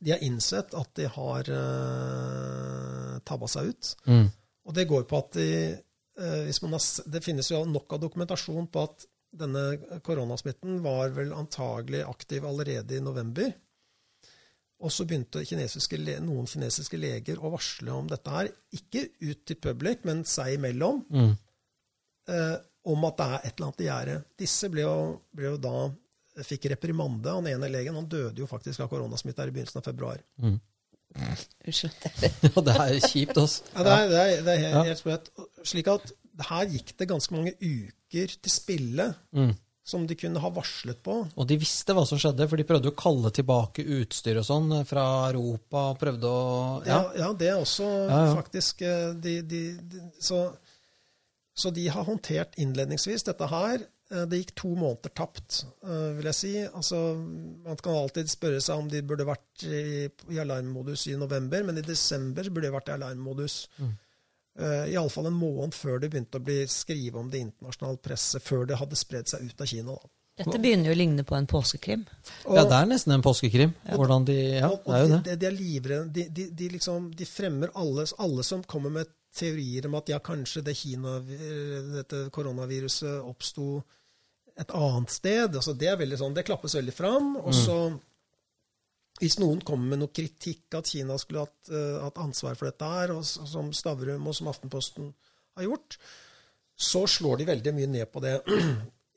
De 0.01 0.12
har 0.14 0.23
innsett 0.25 0.75
at 0.79 0.93
de 0.97 1.09
har 1.11 1.49
eh, 1.51 3.16
tabba 3.27 3.49
seg 3.51 3.73
ut. 3.73 3.91
Mm. 4.07 4.29
Og 4.71 4.77
det 4.77 4.87
går 4.91 5.07
på 5.11 5.18
at 5.18 5.39
de, 5.39 5.49
eh, 6.23 6.43
hvis 6.47 6.62
man 6.62 6.77
har, 6.77 6.85
Det 7.11 7.25
finnes 7.25 7.51
jo 7.51 7.64
nok 7.66 7.97
av 7.97 8.05
dokumentasjon 8.07 8.71
på 8.71 8.85
at 8.87 9.09
denne 9.31 10.01
koronasmitten 10.03 10.81
var 10.83 11.11
vel 11.14 11.33
antagelig 11.35 12.05
aktiv 12.07 12.47
allerede 12.47 12.97
i 12.97 13.03
november. 13.03 13.53
Og 14.81 14.93
så 14.95 15.05
begynte 15.05 15.45
kinesiske, 15.45 15.99
noen 16.25 16.49
kinesiske 16.49 16.99
leger 16.99 17.39
å 17.39 17.53
varsle 17.53 17.93
om 17.93 18.09
dette 18.09 18.33
her. 18.33 18.49
Ikke 18.73 19.05
ut 19.21 19.45
til 19.47 19.59
public, 19.61 20.07
men 20.09 20.25
seg 20.25 20.57
imellom. 20.57 21.03
Mm. 21.11 21.35
Eh, 22.31 22.57
om 22.91 23.05
at 23.05 23.18
det 23.18 23.27
er 23.27 23.45
et 23.45 23.53
eller 23.53 23.66
annet 23.68 23.83
i 23.83 23.89
gjære. 23.91 24.16
Disse 24.41 24.71
ble 24.73 24.87
jo, 24.87 24.97
ble 25.37 25.51
jo 25.51 25.61
da 25.61 25.75
fikk 26.47 26.71
reprimande. 26.73 27.29
Han 27.37 27.49
ene 27.51 27.68
legen 27.68 27.99
han 27.99 28.09
døde 28.09 28.41
jo 28.41 28.49
faktisk 28.49 28.81
av 28.81 28.89
koronasmitte 28.93 29.43
her 29.43 29.53
i 29.53 29.55
begynnelsen 29.57 29.83
av 29.83 29.89
februar. 29.91 30.23
Unnskyld. 31.19 31.93
Ja, 32.47 32.63
det 32.67 32.75
er 32.77 33.01
kjipt, 33.09 33.37
altså. 33.37 33.65
Ja, 33.75 33.83
det, 33.87 33.93
er, 33.97 34.07
det, 34.09 34.21
er, 34.21 34.45
det 34.47 34.53
er 34.55 34.61
helt, 34.65 34.75
Ja. 34.77 34.83
helt 34.91 35.01
sprøtt. 35.03 35.31
Slik 35.67 35.89
at 35.91 36.13
her 36.51 36.71
gikk 36.71 36.95
det 37.01 37.09
ganske 37.11 37.35
mange 37.35 37.53
uker 37.61 38.37
til 38.41 38.53
spille 38.53 39.11
Mm. 39.37 39.51
som 39.91 40.07
de 40.07 40.15
kunne 40.15 40.39
ha 40.41 40.49
varslet 40.55 41.01
på. 41.03 41.17
Og 41.37 41.47
de 41.51 41.57
visste 41.59 41.93
hva 41.97 42.05
som 42.07 42.19
skjedde, 42.21 42.47
for 42.49 42.57
de 42.61 42.65
prøvde 42.69 42.93
å 42.93 42.97
kalle 42.97 43.31
tilbake 43.35 43.83
utstyr 43.99 44.39
og 44.39 44.47
sånn 44.47 44.71
fra 44.87 45.05
Europa. 45.33 45.89
og 45.91 45.99
prøvde 45.99 46.31
å... 46.31 46.83
Ja, 46.87 47.01
Ja, 47.03 47.25
ja 47.25 47.33
det 47.33 47.49
er 47.51 47.59
også 47.61 47.89
Ja, 47.89 48.21
ja. 48.29 48.35
faktisk 48.39 48.83
eh, 48.87 49.13
de, 49.19 49.41
de, 49.43 49.63
de, 49.83 50.03
så, 50.23 50.45
så 51.59 51.73
de 51.75 51.89
har 51.91 52.05
håndtert 52.07 52.55
innledningsvis 52.57 53.27
dette 53.27 53.49
her. 53.51 53.83
Eh, 54.11 54.25
Det 54.27 54.41
gikk 54.41 54.55
to 54.59 54.69
måneder 54.75 55.13
tapt, 55.15 55.65
eh, 55.85 56.13
vil 56.19 56.25
jeg 56.31 56.35
si. 56.35 56.53
Altså, 56.67 57.01
man 57.65 57.77
kan 57.77 57.95
alltid 57.95 58.31
spørre 58.31 58.61
seg 58.61 58.79
om 58.83 58.89
de 58.91 59.03
burde 59.07 59.27
vært 59.29 59.65
i, 59.65 60.09
i 60.35 60.39
alarmmodus 60.43 61.07
i 61.13 61.17
november, 61.17 61.63
men 61.65 61.79
i 61.79 61.87
desember 61.87 62.51
burde 62.51 62.67
de 62.69 62.75
vært 62.75 62.89
i 62.91 62.97
alarmmodus. 62.99 63.69
Mm. 63.79 63.93
Uh, 64.61 64.87
Iallfall 64.91 65.29
en 65.31 65.37
måned 65.39 65.73
før 65.73 66.01
det 66.03 66.11
begynte 66.11 66.41
å 66.41 66.45
bli 66.45 66.65
skrive 66.69 67.21
om 67.21 67.29
det 67.31 67.39
internasjonale 67.41 68.01
presset, 68.03 68.43
før 68.43 68.67
det 68.67 68.77
hadde 68.81 68.99
spredd 68.99 69.31
seg 69.31 69.45
ut 69.47 69.63
av 69.63 69.71
Kina. 69.71 69.95
Da. 69.95 70.11
Dette 70.41 70.59
begynner 70.61 70.91
jo 70.91 70.97
å 70.97 70.99
ligne 70.99 71.25
på 71.25 71.37
en 71.39 71.47
påskekrim. 71.47 72.03
Og- 72.47 72.57
ja, 72.59 72.65
det 72.65 72.73
er 72.81 72.91
nesten 72.91 73.15
en 73.15 73.23
påskekrim. 73.23 73.73
Hvordan 73.87 74.27
de 74.27 74.37
Ja, 74.59 74.69
og, 74.69 74.85
det 74.85 74.97
er 74.99 75.07
jo 75.07 75.09
det. 75.15 75.23
de, 75.23 75.31
de, 75.31 75.37
de 75.37 75.47
er 75.47 75.57
livredde. 75.57 76.13
De, 76.13 76.27
de, 76.29 76.49
de, 76.51 76.69
liksom, 76.75 77.15
de 77.15 77.25
fremmer 77.31 77.71
alle, 77.77 78.05
alle 78.19 78.43
som 78.45 78.63
kommer 78.65 78.91
med 78.91 79.07
teorier 79.33 79.87
om 79.87 79.95
at 79.95 80.09
ja, 80.11 80.19
kanskje 80.19 80.65
det 80.67 80.77
Kina, 80.77 81.21
dette 81.21 82.25
koronaviruset 82.35 83.21
oppsto 83.23 83.85
et 84.61 84.77
annet 84.77 85.13
sted. 85.13 85.57
Altså, 85.57 85.75
det, 85.79 85.91
er 85.91 86.17
sånn, 86.21 86.37
det 86.37 86.47
klappes 86.49 86.77
veldig 86.79 86.95
fram. 86.95 87.33
Og 87.41 87.55
så, 87.57 87.79
hvis 89.21 89.39
noen 89.41 89.63
kommer 89.67 89.95
med 89.95 90.03
noe 90.03 90.15
kritikk 90.15 90.79
at 90.79 90.91
Kina 90.91 91.17
skulle 91.21 91.47
hatt, 91.47 91.73
uh, 91.73 92.01
hatt 92.07 92.21
ansvar 92.23 92.59
for 92.59 92.71
dette 92.71 92.93
her, 92.95 93.15
og, 93.17 93.25
som 93.25 93.73
Stavrum 93.77 94.29
og 94.31 94.37
som 94.37 94.51
Aftenposten 94.53 95.13
har 95.59 95.69
gjort, 95.69 95.99
så 96.81 97.05
slår 97.11 97.41
de 97.41 97.51
veldig 97.51 97.77
mye 97.77 97.93
ned 97.99 98.11
på 98.13 98.25
det. 98.25 98.39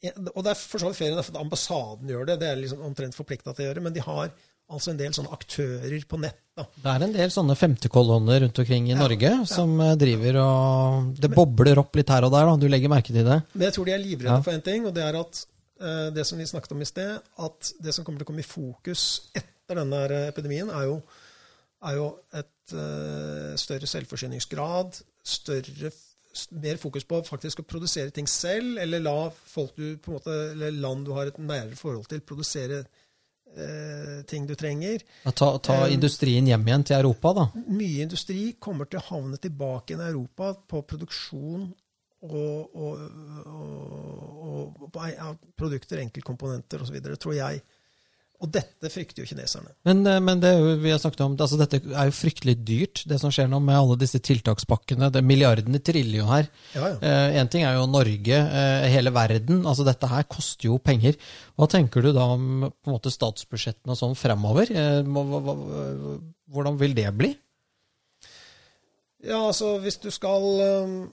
Og 0.04 0.42
det 0.44 0.52
er 0.52 0.60
for 0.60 0.84
så 0.84 0.90
vidt 0.90 0.98
ferien 0.98 1.20
at 1.22 1.38
ambassaden 1.40 2.10
gjør 2.12 2.26
det, 2.28 2.34
det 2.42 2.48
er 2.50 2.58
liksom 2.60 2.82
omtrent 2.84 3.16
forplikta 3.16 3.54
til 3.54 3.64
å 3.64 3.68
gjøre, 3.70 3.84
men 3.86 3.94
de 3.96 4.02
har 4.04 4.34
altså 4.74 4.92
en 4.94 5.00
del 5.00 5.14
sånne 5.16 5.32
aktører 5.36 6.04
på 6.10 6.20
nett. 6.22 6.40
da. 6.58 6.66
Det 6.84 6.92
er 6.96 7.06
en 7.08 7.16
del 7.16 7.32
sånne 7.34 7.56
femtekolonner 7.58 8.44
rundt 8.44 8.60
omkring 8.62 8.92
i 8.92 8.98
Norge 8.98 9.32
som 9.50 9.74
eh, 9.82 9.96
driver 10.02 10.38
og 10.44 11.16
Det 11.22 11.32
bobler 11.34 11.80
opp 11.82 11.96
litt 11.98 12.12
her 12.14 12.28
og 12.28 12.34
der, 12.36 12.46
da. 12.50 12.56
Du 12.62 12.68
legger 12.70 12.92
merke 12.94 13.14
til 13.16 13.26
det? 13.26 13.40
Men 13.54 13.68
jeg 13.70 13.78
tror 13.78 13.90
de 13.90 13.96
er 13.96 14.04
livredde 14.04 14.38
Ja. 14.38 14.44
for 14.46 14.54
en 14.58 14.62
ting, 14.66 14.86
og 14.90 14.94
det 14.98 15.04
er 15.08 15.18
at 15.22 15.44
eh, 15.82 16.08
det 16.16 16.26
som 16.30 16.38
vi 16.42 16.46
snakket 16.50 16.72
om 16.76 16.82
i 16.86 16.90
sted, 16.90 17.18
at 17.48 17.74
det 17.82 17.94
som 17.96 18.06
kommer 18.06 18.22
til 18.22 18.28
å 18.28 18.32
komme 18.34 18.44
i 18.46 18.48
fokus 18.48 19.06
etter 19.34 19.80
denne 19.82 20.04
epidemien, 20.30 20.70
er 20.70 20.90
jo, 20.92 20.98
er 21.90 21.98
jo 22.02 22.08
et 22.34 22.74
eh, 22.78 23.54
større 23.60 23.90
selvforsyningsgrad, 23.90 25.02
større, 25.24 25.92
mer 26.58 26.80
fokus 26.82 27.04
på 27.06 27.20
faktisk 27.28 27.60
å 27.62 27.66
produsere 27.70 28.10
ting 28.14 28.26
selv, 28.30 28.78
eller 28.82 29.04
la 29.04 29.18
folk 29.30 29.76
du 29.78 29.98
på 30.02 30.10
en 30.12 30.16
måte, 30.18 30.38
eller 30.56 30.72
land 30.82 31.06
du 31.06 31.12
har 31.14 31.30
et 31.30 31.38
nærere 31.38 31.76
forhold 31.78 32.08
til, 32.10 32.24
produsere 32.26 32.80
eh, 32.84 33.02
ting 34.30 34.48
du 34.50 34.56
trenger. 34.58 35.04
Ta, 35.24 35.52
ta 35.58 35.80
Um, 35.84 35.92
industrien 35.94 36.48
hjem 36.48 36.68
igjen 36.68 36.86
til 36.90 36.98
Europa, 36.98 37.34
da. 37.38 37.46
Mye 37.70 38.06
industri 38.08 38.54
kommer 38.60 38.90
til 38.90 39.02
å 39.02 39.08
havne 39.12 39.40
tilbake 39.42 39.96
i 39.96 40.02
Europa 40.10 40.54
på 40.70 40.82
produksjon 40.90 41.68
og, 42.24 42.76
og, 42.76 43.02
og, 43.52 44.84
og 44.88 45.48
produkter, 45.60 46.02
enkeltkomponenter 46.06 46.86
osv., 46.86 47.00
tror 47.20 47.36
jeg. 47.36 47.64
Og 48.44 48.50
dette 48.52 48.90
frykter 48.92 49.24
jo 49.24 49.28
kineserne. 49.30 49.72
Men, 49.88 50.02
eh, 50.08 50.20
men 50.20 50.42
det 50.44 50.52
vi 50.84 50.92
har 50.92 51.00
snakket 51.00 51.22
om, 51.24 51.38
altså 51.40 51.60
dette 51.62 51.80
er 51.80 52.10
jo 52.10 52.16
fryktelig 52.18 52.58
dyrt, 52.68 53.04
det 53.08 53.20
som 53.22 53.32
skjer 53.32 53.48
nå 53.48 53.62
med 53.64 53.78
alle 53.78 53.96
disse 54.02 54.20
tiltakspakkene. 54.20 55.08
Det, 55.16 55.24
milliardene 55.24 55.80
triller 55.80 56.20
jo 56.20 56.28
her. 56.28 56.50
Ja, 56.76 56.90
ja. 56.92 57.14
eh, 57.40 57.48
ting 57.54 57.64
er 57.64 57.78
jo 57.80 57.88
Norge, 57.88 58.36
eh, 58.44 58.90
hele 58.92 59.14
verden. 59.16 59.64
altså 59.64 59.88
Dette 59.88 60.12
her 60.12 60.28
koster 60.28 60.68
jo 60.68 60.78
penger. 60.84 61.16
Hva 61.56 61.70
tenker 61.72 62.04
du 62.04 62.12
da 62.12 62.28
om 62.36 62.68
på 62.68 62.92
en 62.92 62.98
måte 62.98 63.14
statsbudsjettene 63.14 63.96
og 63.96 64.02
sånn 64.02 64.20
fremover? 64.20 64.68
Eh, 64.76 65.02
Hvordan 66.54 66.76
vil 66.78 66.94
det 66.98 67.08
bli? 67.18 67.32
Ja, 69.24 69.40
altså 69.48 69.78
hvis 69.80 69.96
du 70.04 70.10
skal 70.12 70.44
øh, 70.60 71.08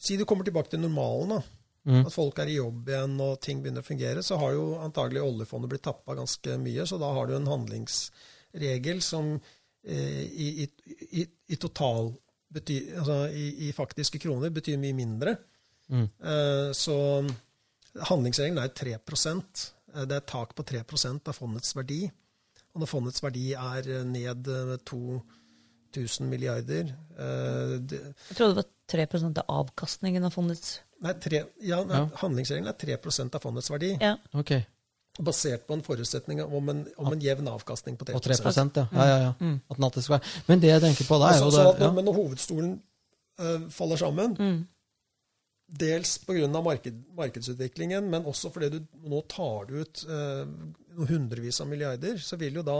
Si 0.00 0.16
du 0.16 0.24
kommer 0.24 0.46
tilbake 0.46 0.70
til 0.70 0.80
normalen, 0.80 1.34
da. 1.34 1.40
Mm. 1.88 2.02
At 2.04 2.12
folk 2.12 2.38
er 2.42 2.50
i 2.52 2.58
jobb 2.58 2.90
igjen 2.92 3.14
og 3.24 3.38
ting 3.40 3.62
begynner 3.62 3.84
å 3.84 3.86
fungere, 3.86 4.24
så 4.24 4.36
har 4.40 4.52
jo 4.52 4.64
antagelig 4.84 5.22
oljefondet 5.24 5.72
blitt 5.72 5.86
tappa 5.86 6.16
ganske 6.18 6.58
mye. 6.60 6.84
Så 6.86 6.98
da 7.00 7.12
har 7.16 7.28
du 7.30 7.36
en 7.38 7.48
handlingsregel 7.48 9.00
som 9.04 9.32
eh, 9.36 10.24
i, 10.28 10.50
i, 10.66 10.68
i, 11.22 11.26
i 11.54 11.60
total 11.60 12.12
bety, 12.50 12.80
altså 12.98 13.22
i, 13.32 13.46
i 13.68 13.72
faktiske 13.72 14.20
kroner 14.20 14.52
betyr 14.52 14.80
mye 14.82 14.98
mindre. 14.98 15.36
Mm. 15.88 16.04
Eh, 16.04 16.68
så 16.76 16.98
handlingsregelen 18.10 18.60
er 18.60 18.76
3 18.76 18.98
Eh, 19.94 20.06
Det 20.06 20.16
er 20.16 20.22
et 20.22 20.30
tak 20.30 20.54
på 20.54 20.66
3% 20.66 21.28
av 21.28 21.36
fondets 21.36 21.74
verdi. 21.76 22.04
Og 22.70 22.82
når 22.82 22.90
fondets 22.90 23.22
verdi 23.22 23.52
er 23.58 23.88
ned 24.06 24.50
eh, 24.50 24.76
2000 24.86 26.28
milliarder 26.30 26.92
eh, 26.92 27.74
det, 27.80 28.02
Jeg 28.30 28.38
trodde 28.38 28.54
det 28.54 28.62
var 28.62 28.70
3 28.94 29.42
av 29.42 29.56
avkastningen 29.60 30.26
av 30.26 30.34
fondets 30.34 30.80
Nei, 31.00 31.14
tre, 31.22 31.44
ja, 31.64 31.78
nei 31.84 31.96
Ja. 31.96 32.08
handlingsregelen 32.20 32.68
er 32.68 32.76
3% 32.76 33.34
av 33.38 33.40
fondets 33.42 33.70
verdi. 33.72 33.94
Ja. 34.00 34.16
Ok, 34.36 34.52
Basert 35.20 35.64
på 35.66 35.74
en 35.74 35.82
forutsetning 35.82 36.38
om 36.44 36.68
en, 36.70 36.82
om 36.96 37.08
en 37.12 37.20
jevn 37.20 37.48
avkastning 37.50 37.96
på 37.98 38.06
3 38.06 38.14
Og 38.14 38.22
3 38.22 38.36
ja. 38.38 38.86
ja, 38.92 39.06
ja, 39.08 39.16
ja. 39.24 39.30
At 39.68 39.76
den 39.76 39.84
alltid 39.84 40.04
skal 40.06 40.18
være. 40.18 40.28
Men 40.46 40.60
det 40.62 40.68
jeg 40.70 40.80
tenker 40.84 41.08
på 41.08 41.18
da, 41.18 41.26
er 41.32 41.32
altså, 41.34 41.44
jo 41.44 41.50
så 41.50 41.56
det 41.64 41.72
at 41.72 41.80
når, 41.80 41.86
ja. 41.88 41.92
Men 41.96 42.04
når 42.08 42.14
hovedstolen 42.20 42.70
eh, 43.40 43.64
faller 43.74 43.96
sammen, 44.00 44.36
Mm. 44.38 44.60
dels 45.80 46.18
pga. 46.26 46.48
Marked, 46.62 47.02
markedsutviklingen, 47.16 48.08
men 48.10 48.24
også 48.26 48.50
fordi 48.52 48.70
du 48.78 48.80
nå 49.10 49.20
tar 49.30 49.66
du 49.68 49.80
ut 49.82 50.04
eh, 50.08 50.46
hundrevis 51.10 51.60
av 51.62 51.68
milliarder, 51.70 52.16
så 52.18 52.36
vil 52.40 52.54
jo 52.60 52.62
da 52.66 52.78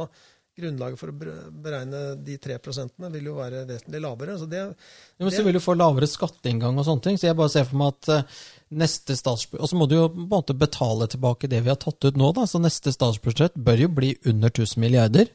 grunnlaget 0.61 1.01
for 1.01 1.11
å 1.11 1.17
beregne 1.65 2.03
de 2.23 2.37
3% 2.41 3.09
vil 3.17 3.29
jo 3.31 3.37
være 3.39 3.65
vesentlig 3.69 4.03
lavere. 4.05 4.37
Så 4.39 4.47
det, 4.51 4.63
Ja, 4.63 5.25
men 5.25 5.35
så 5.35 5.43
vil 5.47 5.59
du 5.59 5.63
få 5.65 5.75
lavere 5.79 6.09
skatteinngang 6.11 6.79
og 6.79 6.87
sånne 6.87 7.07
ting. 7.09 7.19
Så 7.21 7.29
jeg 7.29 7.39
bare 7.39 7.53
ser 7.53 7.67
for 7.69 7.81
meg 7.81 7.97
at 7.97 8.13
eh, 8.15 8.39
neste 8.83 9.17
statsbudsjett 9.19 9.65
Og 9.65 9.73
så 9.73 9.81
må 9.81 9.89
du 9.91 9.97
jo 9.97 10.07
på 10.13 10.23
en 10.23 10.31
måte 10.31 10.57
betale 10.57 11.09
tilbake 11.11 11.51
det 11.51 11.63
vi 11.65 11.73
har 11.73 11.81
tatt 11.81 12.07
ut 12.07 12.21
nå, 12.21 12.33
da. 12.37 12.47
Så 12.47 12.63
neste 12.63 12.95
statsbudsjett 12.95 13.59
bør 13.59 13.87
jo 13.87 13.93
bli 14.01 14.15
under 14.31 14.53
1000 14.53 14.81
milliarder. 14.85 15.33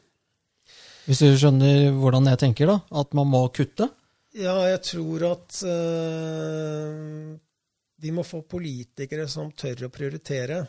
Hvis 1.05 1.21
du 1.21 1.36
skjønner 1.38 1.91
hvordan 1.93 2.32
jeg 2.32 2.41
tenker, 2.41 2.71
da? 2.71 2.80
At 3.01 3.13
man 3.17 3.30
må 3.30 3.43
kutte? 3.53 3.91
Ja, 4.36 4.55
jeg 4.67 4.82
tror 4.84 5.28
at 5.30 5.59
øh, 5.63 7.36
vi 8.03 8.11
må 8.11 8.26
få 8.28 8.41
politikere 8.49 9.30
som 9.32 9.53
tør 9.55 9.86
å 9.88 9.93
prioritere. 9.93 10.63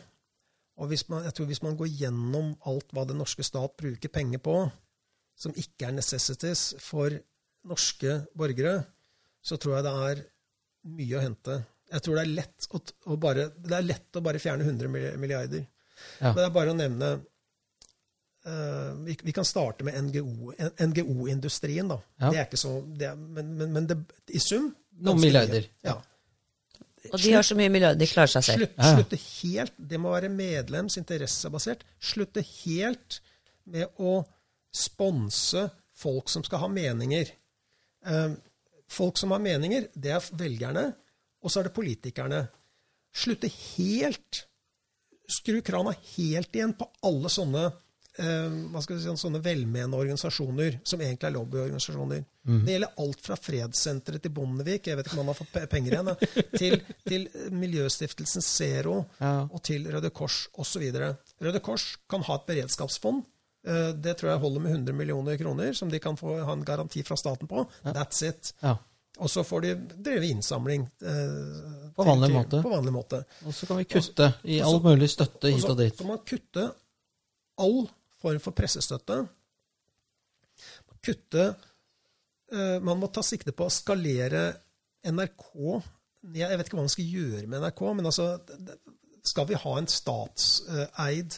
Og 0.77 0.91
hvis 0.91 1.07
man, 1.09 1.23
jeg 1.25 1.33
tror 1.33 1.47
hvis 1.49 1.63
man 1.65 1.77
går 1.77 1.89
gjennom 2.03 2.51
alt 2.69 2.91
hva 2.93 3.05
den 3.09 3.17
norske 3.21 3.45
stat 3.45 3.73
bruker 3.79 4.11
penger 4.13 4.41
på, 4.43 4.57
som 5.37 5.55
ikke 5.57 5.89
er 5.89 5.95
necessities 5.97 6.71
for 6.81 7.13
norske 7.67 8.19
borgere, 8.37 8.81
så 9.43 9.57
tror 9.61 9.77
jeg 9.77 9.87
det 9.87 9.95
er 10.09 10.21
mye 10.97 11.17
å 11.17 11.23
hente. 11.23 11.57
Jeg 11.87 12.03
tror 12.03 12.17
det 12.17 12.25
er 12.25 12.35
lett 12.35 12.67
å, 12.73 12.81
å 13.13 13.17
bare, 13.21 13.47
det 13.55 13.75
er 13.77 13.87
lett 13.87 14.19
å 14.19 14.23
bare 14.23 14.41
fjerne 14.43 14.67
100 14.67 15.17
milliarder. 15.19 15.65
Ja. 16.19 16.29
Men 16.29 16.39
det 16.41 16.45
er 16.45 16.55
bare 16.55 16.73
å 16.73 16.77
nevne 16.77 17.11
uh, 17.17 18.91
vi, 19.05 19.15
vi 19.29 19.35
kan 19.35 19.47
starte 19.47 19.87
med 19.87 19.97
NGO 20.09 20.53
NGO-industrien, 20.83 21.89
da. 21.89 21.97
Ja. 22.19 22.29
Det 22.29 22.41
er 22.41 22.49
ikke 22.49 22.61
så, 22.61 22.75
det 22.99 23.13
men, 23.17 23.55
men, 23.57 23.73
men 23.77 23.89
det, 23.89 23.97
i 24.29 24.41
sum 24.43 24.69
Noen 24.97 25.21
milliarder. 25.21 25.67
mye. 25.69 25.89
Ja. 25.91 25.97
Og 27.13 27.21
de 27.21 27.33
har 27.35 27.45
så 27.45 27.57
mye 27.57 27.71
miljø, 27.73 27.93
de 27.97 28.09
klarer 28.09 28.31
seg 28.31 28.45
selv. 28.45 28.67
Slutt, 28.67 28.87
slutte 28.93 29.19
helt 29.21 29.73
Det 29.91 29.99
må 30.01 30.13
være 30.13 30.31
medlems 30.33 30.97
interessebasert. 30.99 31.85
Slutte 31.99 32.43
helt 32.63 33.19
med 33.71 33.99
å 33.99 34.19
sponse 34.73 35.67
folk 35.97 36.29
som 36.31 36.45
skal 36.45 36.65
ha 36.65 36.69
meninger. 36.71 37.31
Eh, 38.07 38.35
folk 38.91 39.17
som 39.19 39.33
har 39.35 39.43
meninger, 39.43 39.89
det 39.95 40.13
er 40.15 40.29
velgerne, 40.39 40.85
og 41.43 41.51
så 41.51 41.61
er 41.61 41.69
det 41.69 41.77
politikerne. 41.77 42.43
Slutte 43.15 43.49
helt 43.49 44.43
Skru 45.27 45.57
krana 45.59 45.91
helt 46.15 46.55
igjen 46.55 46.71
på 46.79 46.85
alle 47.03 47.27
sånne 47.27 47.65
hva 48.17 48.81
skal 48.81 48.95
vi 48.97 49.01
si, 49.03 49.11
sånne 49.21 49.41
velmenende 49.45 49.97
organisasjoner, 49.99 50.79
som 50.83 51.01
egentlig 51.01 51.27
er 51.29 51.35
lobbyorganisasjoner. 51.35 52.23
Det 52.47 52.73
gjelder 52.73 52.93
alt 53.03 53.21
fra 53.21 53.35
Fredssenteret 53.35 54.21
til 54.23 54.31
Bondevik, 54.33 54.87
jeg 54.87 54.97
vet 54.97 55.05
ikke 55.09 55.17
om 55.19 55.25
han 55.25 55.33
har 55.33 55.37
fått 55.37 55.69
penger 55.69 55.93
igjen, 55.97 56.11
til, 56.57 56.77
til 57.05 57.27
Miljøstiftelsen 57.51 58.41
Zero 58.41 59.01
Ja. 59.19 59.47
og 59.51 59.61
til 59.67 59.85
Røde 59.91 60.09
Kors 60.15 60.47
osv. 60.57 60.85
Røde 61.43 61.59
Kors 61.61 61.97
kan 62.09 62.23
ha 62.23 62.35
et 62.39 62.45
beredskapsfond. 62.47 63.23
Eh, 63.67 63.91
Det 63.93 64.15
tror 64.17 64.31
jeg 64.31 64.39
holder 64.39 64.59
med 64.63 64.71
100 64.71 64.95
millioner 64.95 65.37
kroner, 65.37 65.73
som 65.73 65.89
de 65.91 65.99
kan 65.99 66.15
få 66.17 66.39
ha 66.45 66.53
en 66.53 66.63
garanti 66.65 67.03
fra 67.03 67.15
staten 67.19 67.47
på. 67.47 67.67
That's 67.83 68.23
it. 68.29 68.53
Ja. 68.63 68.77
Og 69.19 69.29
så 69.33 69.41
får 69.43 69.61
de 69.61 69.75
drevet 70.05 70.29
innsamling. 70.29 70.83
Eh, 71.01 71.91
På 71.97 72.03
vanlig 72.05 72.27
til- 72.29 72.35
måte. 72.37 72.61
På 72.63 72.69
vanlig 72.69 72.93
måte. 72.93 73.23
Og 73.45 73.53
så 73.53 73.65
kan 73.67 73.77
vi 73.77 73.83
kutte 73.85 74.33
i 74.45 74.59
all 74.61 74.79
mulig 74.79 75.09
støtte 75.09 75.51
hit 75.51 75.65
og 75.65 75.77
dit. 75.77 75.93
så 75.97 75.97
kan 76.05 76.07
man 76.07 76.19
kutte 76.25 76.71
all 77.57 77.87
form 78.21 78.41
for 78.43 78.55
pressestøtte. 78.57 79.21
Kutte 81.05 81.43
eh, 82.51 82.79
Man 82.81 82.99
må 82.99 83.09
ta 83.13 83.21
sikte 83.25 83.53
på 83.55 83.67
å 83.67 83.73
skalere 83.73 84.47
NRK 85.05 85.51
Jeg 86.33 86.57
vet 86.57 86.65
ikke 86.65 86.79
hva 86.79 86.87
man 86.87 86.91
skal 86.91 87.11
gjøre 87.13 87.45
med 87.45 87.61
NRK, 87.61 87.83
men 87.99 88.09
altså 88.09 88.25
Skal 89.21 89.47
vi 89.51 89.59
ha 89.61 89.75
en 89.77 89.89
statseid 89.91 91.37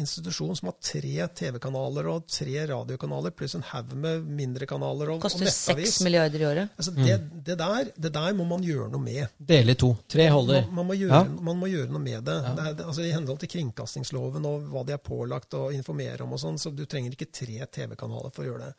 institusjon 0.00 0.56
som 0.58 0.68
har 0.70 0.76
tre 0.82 1.26
TV-kanaler 1.40 2.08
og 2.10 2.26
tre 2.30 2.66
radiokanaler, 2.70 3.30
pluss 3.36 3.54
en 3.58 3.64
haug 3.70 3.92
med 3.94 4.24
mindre 4.26 4.66
kanaler 4.70 5.12
og, 5.12 5.20
og 5.20 5.24
Koster 5.24 5.46
nettavis 5.46 5.92
seks 5.94 6.04
milliarder 6.06 6.42
i 6.42 6.46
året. 6.48 6.72
altså, 6.76 6.94
det, 6.96 7.16
det, 7.46 7.56
der, 7.60 7.90
det 7.96 8.12
der 8.14 8.34
må 8.38 8.44
man 8.50 8.64
gjøre 8.66 8.90
noe 8.92 9.02
med. 9.04 9.26
Dele 9.38 9.76
i 9.76 9.80
to. 9.80 9.92
Tre 10.10 10.28
holder. 10.32 10.66
Man, 10.66 10.74
man, 10.80 10.90
må 10.90 10.98
gjøre, 11.00 11.22
Ja. 11.22 11.40
man 11.50 11.60
må 11.62 11.70
gjøre 11.70 11.90
noe 11.94 12.02
med 12.02 12.24
det. 12.26 12.36
det, 12.44 12.66
er, 12.66 12.76
det 12.80 12.86
altså, 12.90 13.06
I 13.06 13.14
henhold 13.14 13.40
til 13.44 13.52
kringkastingsloven 13.56 14.46
og 14.50 14.68
hva 14.72 14.84
de 14.88 14.96
er 14.96 15.02
pålagt 15.04 15.54
å 15.58 15.68
informere 15.74 16.24
om, 16.26 16.34
og 16.36 16.42
sånn, 16.42 16.58
så 16.60 16.72
du 16.74 16.84
trenger 16.86 17.16
ikke 17.16 17.30
tre 17.32 17.58
TV-kanaler 17.78 18.30
for 18.34 18.44
å 18.44 18.50
gjøre 18.52 18.70
det. 18.70 18.74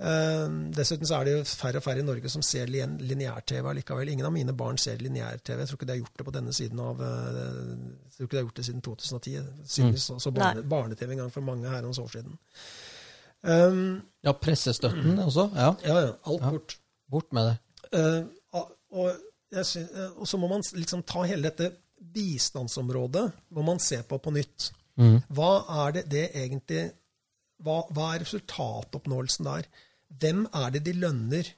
Eh, 0.00 0.48
dessuten 0.74 1.06
så 1.06 1.20
er 1.20 1.24
det 1.28 1.32
jo 1.36 1.42
færre 1.46 1.78
og 1.78 1.84
færre 1.84 2.00
i 2.02 2.06
Norge 2.06 2.28
som 2.32 2.42
ser 2.42 2.66
lin- 2.66 2.96
lineær-TV 2.98 3.68
allikevel. 3.70 4.08
Ingen 4.10 4.26
av 4.26 4.32
mine 4.34 4.52
barn 4.52 4.76
ser 4.78 4.98
lineær-TV. 4.98 5.58
Jeg 5.60 5.68
tror 5.68 5.78
ikke 5.78 5.86
de 5.86 5.92
har 5.94 6.00
gjort 6.02 6.16
det 6.18 6.26
på 6.26 6.32
denne 6.34 6.52
siden 6.52 6.80
av 6.82 7.00
eh, 7.00 7.28
Jeg 8.08 8.16
tror 8.16 8.26
ikke 8.26 8.30
de 8.34 8.40
har 8.40 8.48
gjort 8.48 8.56
det 8.56 8.64
siden 8.66 8.82
2010. 8.82 9.36
Siden 9.66 9.90
Mm. 9.92 9.98
så, 9.98 10.18
så 10.20 10.30
barne, 10.34 10.62
barne-TV 10.62 11.12
en 11.12 11.18
gang 11.24 11.30
for 11.32 11.40
mange 11.46 11.68
herrens 11.70 11.98
år 11.98 12.08
siden. 12.10 12.38
Um, 13.44 14.02
Ja, 14.24 14.32
pressestøtten 14.32 15.18
også. 15.20 15.50
Ja, 15.54 15.74
ja, 15.84 15.98
ja. 16.08 16.12
Alt 16.26 16.42
Ja. 16.42 16.50
bort. 16.50 16.76
bort 17.10 17.32
med 17.32 17.46
det. 17.52 17.58
Uh, 17.94 18.24
og, 18.90 19.10
jeg 19.52 19.66
sy- 19.66 19.78
eh, 19.94 20.10
og 20.16 20.26
så 20.26 20.38
må 20.38 20.48
man 20.48 20.62
liksom 20.74 21.02
ta 21.06 21.22
hele 21.22 21.42
dette 21.50 21.72
bistandsområdet 22.14 23.32
må 23.50 23.62
man 23.64 23.78
se 23.78 24.02
på 24.02 24.18
på 24.18 24.32
nytt. 24.32 24.72
Mm. 24.98 25.22
Hva 25.30 25.64
er 25.86 25.92
det, 25.92 26.08
det 26.10 26.30
egentlig 26.34 26.92
hva, 27.62 27.82
hva 27.92 28.14
er 28.14 28.20
resultatoppnåelsen 28.24 29.44
der? 29.44 29.66
Hvem 30.20 30.44
er 30.54 30.70
det 30.74 30.84
de 30.86 30.92
lønner? 30.96 31.48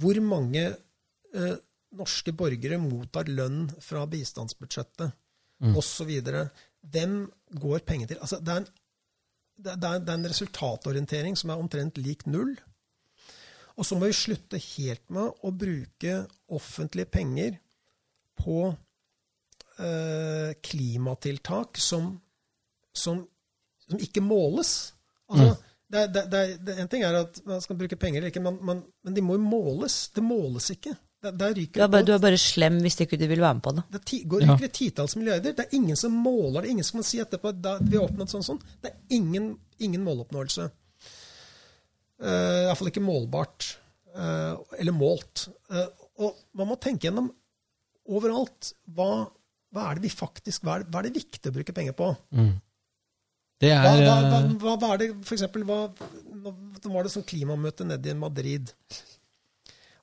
Hvor 0.00 0.20
mange 0.24 0.62
eh, 1.34 1.56
norske 1.92 2.32
borgere 2.32 2.78
mottar 2.80 3.28
lønn 3.28 3.66
fra 3.84 4.06
bistandsbudsjettet? 4.08 5.12
Mm. 5.62 5.76
Videre. 6.08 6.46
Hvem 6.82 7.18
går 7.60 7.84
penger 7.86 8.06
til? 8.10 8.18
Altså, 8.24 8.40
det, 8.42 8.48
er 8.48 8.62
en, 8.62 8.68
det, 9.62 9.72
er, 9.76 9.98
det 10.02 10.08
er 10.10 10.16
en 10.18 10.30
resultatorientering 10.32 11.36
som 11.38 11.52
er 11.52 11.60
omtrent 11.62 12.00
lik 12.02 12.24
null. 12.26 12.56
Og 13.76 13.86
så 13.86 13.96
må 13.96 14.08
vi 14.10 14.16
slutte 14.16 14.58
helt 14.60 15.04
med 15.14 15.30
å 15.46 15.52
bruke 15.54 16.16
offentlige 16.52 17.08
penger 17.14 17.54
på 18.42 18.56
eh, 19.78 20.52
klimatiltak 20.64 21.78
som, 21.80 22.14
som, 22.92 23.22
som 23.86 24.02
ikke 24.02 24.24
måles. 24.24 24.92
Altså, 25.30 25.52
er- 25.54 25.68
det, 25.92 26.02
det, 26.32 26.42
det, 26.64 26.74
en 26.80 26.88
ting 26.88 27.02
er 27.04 27.18
at 27.18 27.40
man 27.44 27.60
skal 27.60 27.76
bruke 27.76 27.98
penger 28.00 28.22
eller 28.22 28.32
ikke, 28.32 28.42
men, 28.44 28.58
men, 28.64 28.78
men 29.04 29.16
de 29.16 29.24
må 29.24 29.36
jo 29.36 29.42
måles. 29.44 30.06
Det 30.16 30.24
måles 30.24 30.70
ikke. 30.72 30.94
Der, 31.22 31.34
der 31.38 31.52
Du 31.54 31.80
er, 31.80 31.86
bare, 31.86 32.02
du 32.02 32.12
er 32.14 32.22
bare 32.22 32.38
slem 32.40 32.80
hvis 32.82 32.96
ikke 33.04 33.18
du 33.20 33.26
vil 33.30 33.42
være 33.44 33.58
med 33.58 33.62
på 33.62 33.74
det. 33.76 33.84
det 33.92 34.00
ti, 34.08 34.22
går 34.26 34.42
ryker 34.42 34.66
ja. 34.66 34.72
titalls 34.74 35.14
milliarder. 35.16 35.54
Det 35.58 35.66
er 35.66 35.76
ingen 35.76 35.98
som 35.98 36.16
måler 36.16 36.64
det. 36.64 36.72
Ingen 36.72 36.86
som 36.88 36.98
kan 36.98 37.06
si 37.06 37.20
etterpå 37.22 37.52
at 37.52 37.84
vi 37.84 37.98
har 37.98 38.08
oppnådd 38.08 38.32
sånn 38.32 38.46
sånn. 38.48 38.62
Det 38.82 38.90
er 38.90 39.18
ingen, 39.18 39.52
ingen 39.84 40.02
måloppnåelse. 40.06 40.66
Uh, 42.22 42.64
Iallfall 42.64 42.90
ikke 42.90 43.04
målbart. 43.04 43.68
Uh, 44.16 44.58
eller 44.80 44.96
målt. 44.96 45.46
Uh, 45.70 45.86
og 46.24 46.42
man 46.58 46.72
må 46.72 46.80
tenke 46.82 47.06
gjennom 47.06 47.30
overalt. 48.10 48.72
Hva, 48.96 49.28
hva 49.70 49.88
er 49.90 50.00
det 50.00 50.08
vi 50.08 50.16
faktisk 50.16 50.66
hva 50.66 50.80
er, 50.80 50.88
hva 50.88 51.04
er 51.04 51.10
det 51.10 51.20
viktig 51.20 51.52
å 51.52 51.58
bruke 51.60 51.76
penger 51.76 51.94
på? 52.00 52.14
Det 53.62 53.70
er 53.70 53.82
hva, 53.86 53.94
hva, 54.26 54.42
eh, 54.42 54.52
hva, 54.58 54.76
hva 54.80 54.92
er 54.94 55.02
det 55.02 55.08
for 55.22 55.36
eksempel, 55.36 55.64
hva, 55.68 55.86
Nå 56.42 56.90
var 56.90 57.06
det 57.06 57.12
sånn 57.12 57.26
klimamøte 57.26 57.86
nede 57.86 58.10
i 58.10 58.18
Madrid. 58.18 58.72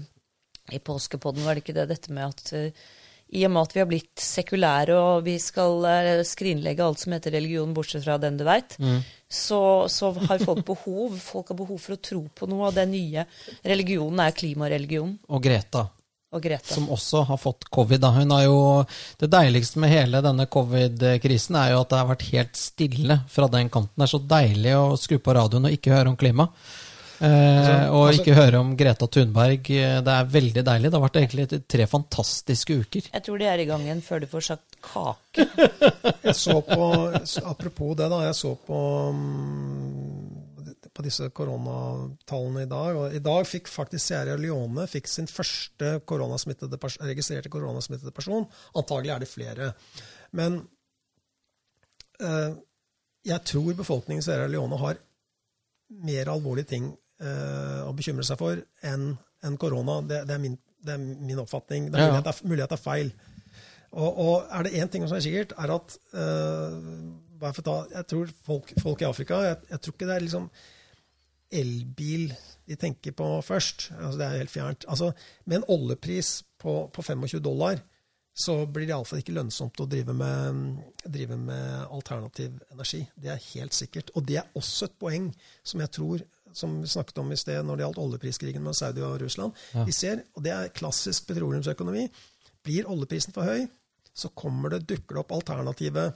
i 0.76 0.80
påskepodden, 0.80 1.44
var 1.46 1.54
det 1.56 1.66
ikke 1.66 1.76
det, 1.78 1.90
dette 1.92 2.14
med 2.16 2.26
at 2.32 2.54
eh, 2.58 2.86
i 3.36 3.42
og 3.48 3.52
med 3.52 3.66
at 3.66 3.72
vi 3.74 3.80
har 3.82 3.88
blitt 3.90 4.22
sekulære 4.22 4.94
og 4.96 5.24
vi 5.26 5.34
skal 5.42 5.82
eh, 5.90 6.20
skrinlegge 6.26 6.84
alt 6.86 7.02
som 7.02 7.14
heter 7.16 7.34
religion, 7.34 7.72
bortsett 7.74 8.04
fra 8.06 8.20
den 8.22 8.38
du 8.38 8.44
veit, 8.46 8.76
så, 9.28 9.60
så 9.90 10.12
har 10.30 10.44
folk 10.46 10.62
behov 10.72 11.16
folk 11.20 11.50
har 11.52 11.58
behov 11.58 11.80
for 11.82 11.96
å 11.98 12.02
tro 12.06 12.22
på 12.38 12.48
noe, 12.48 12.70
og 12.70 12.76
den 12.78 12.94
nye 12.94 13.26
religionen 13.66 14.22
er 14.28 14.36
klimareligion. 14.38 15.16
Og 15.34 15.42
Greta, 15.44 15.88
Og 16.36 16.44
Grete. 16.44 16.68
som 16.76 16.90
også 16.91 17.22
har 17.30 17.38
fått 17.40 17.70
covid. 17.72 18.02
Da. 18.03 18.10
Hun 18.12 18.34
har 18.36 18.44
jo, 18.44 18.57
det 19.22 19.30
deiligste 19.32 19.80
med 19.80 19.94
hele 19.94 20.20
denne 20.26 20.45
covid-krisen 20.52 21.56
er 21.62 21.72
jo 21.72 21.84
at 21.86 21.94
det 21.94 22.02
har 22.02 22.10
vært 22.12 22.26
helt 22.34 22.60
stille 22.60 23.22
fra 23.32 23.48
den 23.53 23.70
kanten. 23.72 23.95
Det 23.95 24.03
er 24.10 24.12
så 24.18 24.20
deilig 24.36 24.74
å 24.76 24.98
skru 24.99 25.18
på 25.24 25.36
radioen 25.38 25.70
og 25.70 25.78
ikke 25.78 25.95
høre 25.95 26.12
om 26.12 26.18
klima. 26.20 26.49
Eh, 27.24 27.88
og 27.95 28.10
altså- 28.10 28.20
ikke 28.20 28.36
høre 28.36 28.60
om 28.60 28.74
Greta 28.76 29.07
Thunberg. 29.07 29.70
Eh, 29.72 30.02
Det 30.03 30.12
er 30.18 30.26
veldig 30.26 30.64
deilig. 30.68 30.91
Det 30.91 30.99
har 30.99 31.06
vært 31.10 31.20
egentlig 31.22 31.68
tre 31.68 31.86
fantastiske 31.88 32.76
uker. 32.84 33.02
Jeg 33.14 33.24
tror 33.24 33.40
de 33.40 33.45
er 33.45 33.60
i 33.64 33.66
gang 33.66 33.82
igjen 33.88 34.02
før 34.03 34.20
du 34.20 34.28
får 34.28 34.44
sagt 34.44 34.76
kake. 34.84 35.48
Jeg 36.26 36.36
så 36.36 36.60
på, 36.62 36.90
Apropos 37.45 37.95
det, 37.95 38.10
da. 38.12 38.20
Jeg 38.28 38.36
så 38.36 38.57
på 38.68 39.14
mm, 39.16 40.45
på 40.96 41.04
disse 41.04 41.28
koronatallene 41.36 42.64
i 42.64 42.70
dag. 42.72 43.00
Og 43.00 43.16
I 43.16 43.24
dag 43.24 43.48
fikk 43.50 43.68
faktisk 43.72 44.08
Sierra 44.08 44.38
Leone 44.40 44.88
fikk 44.90 45.10
sin 45.12 45.28
første 45.30 45.98
koronasmittede, 46.08 46.80
registrerte 47.04 47.52
koronasmittede 47.52 48.14
person. 48.16 48.48
Antagelig 48.80 49.14
er 49.16 49.26
det 49.26 49.32
flere. 49.32 49.72
Men 50.36 50.62
eh, 52.24 52.56
jeg 53.28 53.44
tror 53.52 53.74
befolkningen 53.76 54.24
i 54.24 54.28
Sierra 54.28 54.48
Leone 54.52 54.80
har 54.80 55.02
mer 56.06 56.32
alvorlige 56.32 56.72
ting 56.72 56.88
eh, 57.22 57.82
å 57.86 57.92
bekymre 57.98 58.26
seg 58.28 58.40
for 58.40 58.62
enn 58.88 59.12
en 59.46 59.58
korona. 59.62 60.00
Det, 60.08 60.24
det, 60.30 60.38
er 60.38 60.42
min, 60.42 60.56
det, 60.80 60.96
er 60.96 61.02
min, 61.04 61.42
oppfatning. 61.44 61.92
Det 61.92 62.00
er 62.00 62.08
mulig 62.08 62.22
at 62.22 62.30
det 62.30 62.34
er, 62.34 62.48
mulig 62.50 62.66
at 62.66 62.72
det 62.72 62.80
er 62.80 62.86
feil. 62.86 63.12
Og, 63.96 64.08
og, 64.10 64.48
er 64.52 64.66
det 64.66 64.80
én 64.80 64.90
ting 64.92 65.06
som 65.08 65.18
er 65.20 65.24
sikkert, 65.24 65.54
er 65.60 65.72
at 65.72 65.94
uh, 66.18 66.80
Jeg 67.46 68.08
tror 68.10 68.32
folk, 68.44 68.72
folk 68.82 69.04
i 69.04 69.08
Afrika 69.08 69.38
jeg, 69.44 69.58
jeg, 69.70 69.80
tror 69.84 69.94
ikke 69.94 70.08
det 70.08 70.16
er 70.16 70.24
liksom 70.26 70.48
elbil 71.56 72.30
de 72.65 72.77
tenker 72.80 73.15
på 73.18 73.27
først. 73.45 73.90
Altså, 73.98 74.18
det 74.19 74.27
er 74.27 74.40
helt 74.41 74.53
fjernt. 74.53 74.88
Altså, 74.91 75.11
med 75.45 75.61
en 75.61 75.68
oljepris 75.76 76.40
på, 76.61 76.86
på 76.94 77.06
25 77.06 77.44
dollar 77.45 77.82
så 78.36 78.57
blir 78.68 78.84
det 78.84 78.91
iallfall 78.91 79.22
ikke 79.22 79.34
lønnsomt 79.38 79.80
å 79.80 79.88
drive 79.88 80.11
med, 80.11 80.80
drive 81.07 81.38
med, 81.40 81.86
alternativ 81.88 82.57
energi. 82.73 83.06
Det 83.15 83.32
er 83.32 83.45
helt 83.53 83.76
sikkert. 83.76 84.11
Og 84.19 84.26
det 84.27 84.41
er 84.41 84.57
også 84.60 84.90
et 84.90 84.98
poeng 84.99 85.30
som 85.64 85.80
jeg 85.80 85.94
tror, 85.95 86.26
som 86.56 86.73
vi 86.82 86.90
snakket 86.91 87.22
om 87.23 87.32
i 87.32 87.38
sted 87.40 87.64
når 87.64 87.80
det 87.80 87.86
gjaldt 87.86 88.02
oljepriskrigen 88.03 88.64
med 88.65 88.76
Saudi 88.76 89.03
og 89.07 89.22
Russland. 89.23 89.56
Ja. 89.72 89.86
Vi 89.88 89.95
ser, 89.95 90.26
og 90.36 90.44
det 90.44 90.52
er 90.52 90.73
klassisk 90.76 91.30
petroleumsøkonomi, 91.30 92.10
blir 92.65 92.91
oljeprisen 92.91 93.36
for 93.36 93.48
høy, 93.48 93.69
så 94.15 94.32
kommer 94.36 94.73
det, 94.73 94.84
dukker 94.90 95.15
det 95.15 95.23
opp 95.23 95.32
alternative 95.36 96.10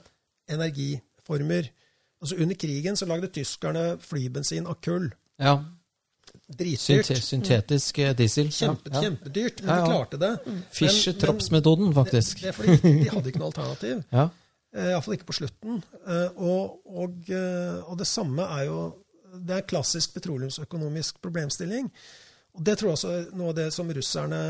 energiformer. 0.52 1.72
Altså 2.20 2.36
Under 2.36 2.60
krigen 2.60 3.00
så 3.00 3.08
lagde 3.08 3.32
tyskerne 3.32 3.94
flybensin 4.04 4.68
av 4.68 4.76
kull. 4.84 5.08
Ja. 5.40 5.58
Dritdyrt. 6.50 7.10
Syntetisk 7.22 7.98
eh, 7.98 8.12
diesel. 8.16 8.50
Kjempe, 8.52 8.90
ja. 8.92 9.02
Kjempedyrt, 9.04 9.62
men 9.62 9.70
de 9.70 9.90
klarte 9.92 10.18
det. 10.20 10.30
Fischer-Tropps-metoden, 10.74 11.92
faktisk. 11.94 12.40
Det, 12.40 12.42
det, 12.42 12.48
er 12.50 12.56
fordi 12.58 12.94
de 13.04 13.10
hadde 13.12 13.30
ikke 13.30 13.42
noe 13.42 13.50
alternativ. 13.52 14.02
ja. 14.18 14.26
Eh, 14.74 14.90
Iallfall 14.92 15.16
ikke 15.18 15.28
på 15.30 15.38
slutten. 15.38 15.78
Eh, 16.02 16.40
og, 16.42 16.80
og, 16.90 17.30
og, 17.30 17.94
det 17.98 18.08
samme 18.08 18.46
er 18.58 18.66
jo 18.68 18.80
Det 19.30 19.54
er 19.54 19.68
klassisk 19.70 20.16
petroleumsøkonomisk 20.16 21.20
problemstilling. 21.22 21.86
Og 22.58 22.66
det 22.66 22.78
tror 22.78 22.90
jeg 22.90 22.98
også 22.98 23.14
er 23.14 23.28
noe 23.38 23.52
av 23.52 23.58
det 23.60 23.68
som 23.74 23.90
russerne 23.94 24.40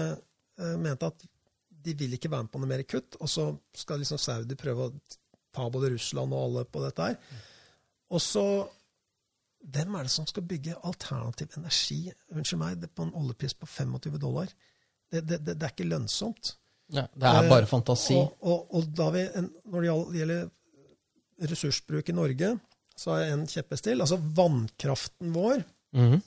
mente 0.80 1.08
at 1.08 1.24
de 1.84 1.92
vil 1.96 2.12
ikke 2.16 2.30
være 2.32 2.46
med 2.46 2.52
på 2.52 2.60
noe 2.60 2.68
mer 2.68 2.82
kutt. 2.88 3.18
Og 3.20 3.28
så 3.28 3.50
skal 3.76 4.00
liksom 4.00 4.20
Saudi 4.20 4.56
prøve 4.56 4.88
å 4.88 4.94
ta 5.52 5.66
både 5.72 5.92
Russland 5.94 6.32
og 6.32 6.46
alle 6.46 6.64
på 6.64 6.80
dette 6.84 7.10
her. 7.10 7.18
Og 8.10 8.22
så 8.24 8.44
Hvem 9.60 9.94
er 9.94 10.06
det 10.06 10.12
som 10.14 10.26
skal 10.28 10.46
bygge 10.48 10.78
alternativ 10.88 11.58
energi 11.58 12.00
unnskyld 12.32 12.60
meg, 12.62 12.86
på 12.96 13.06
en 13.06 13.14
oljepris 13.20 13.54
på 13.58 13.68
25 13.68 14.16
dollar? 14.22 14.48
Det, 15.10 15.20
det, 15.20 15.40
det, 15.44 15.56
det 15.58 15.66
er 15.66 15.74
ikke 15.74 15.90
lønnsomt. 15.90 16.54
Ja, 16.90 17.04
det 17.14 17.28
er 17.28 17.50
bare 17.50 17.68
fantasi. 17.70 18.16
Eh, 18.16 18.32
og, 18.40 18.72
og, 18.74 18.88
og 18.98 19.14
vi, 19.14 19.26
når 19.70 19.84
det 19.84 19.92
gjelder 20.20 20.48
ressursbruk 21.50 22.10
i 22.10 22.16
Norge, 22.16 22.50
så 22.96 23.14
har 23.14 23.22
jeg 23.22 23.36
en 23.36 23.46
kjepphest 23.48 23.86
til. 23.86 24.02
Altså 24.02 24.18
vannkraften 24.36 25.32
vår. 25.34 25.62
Mm. 25.96 26.18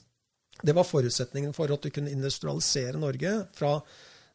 Det 0.64 0.74
var 0.76 0.86
forutsetningen 0.86 1.54
for 1.56 1.72
at 1.74 1.84
du 1.84 1.90
kunne 1.92 2.12
industrialisere 2.14 3.00
Norge 3.00 3.36
fra 3.56 3.78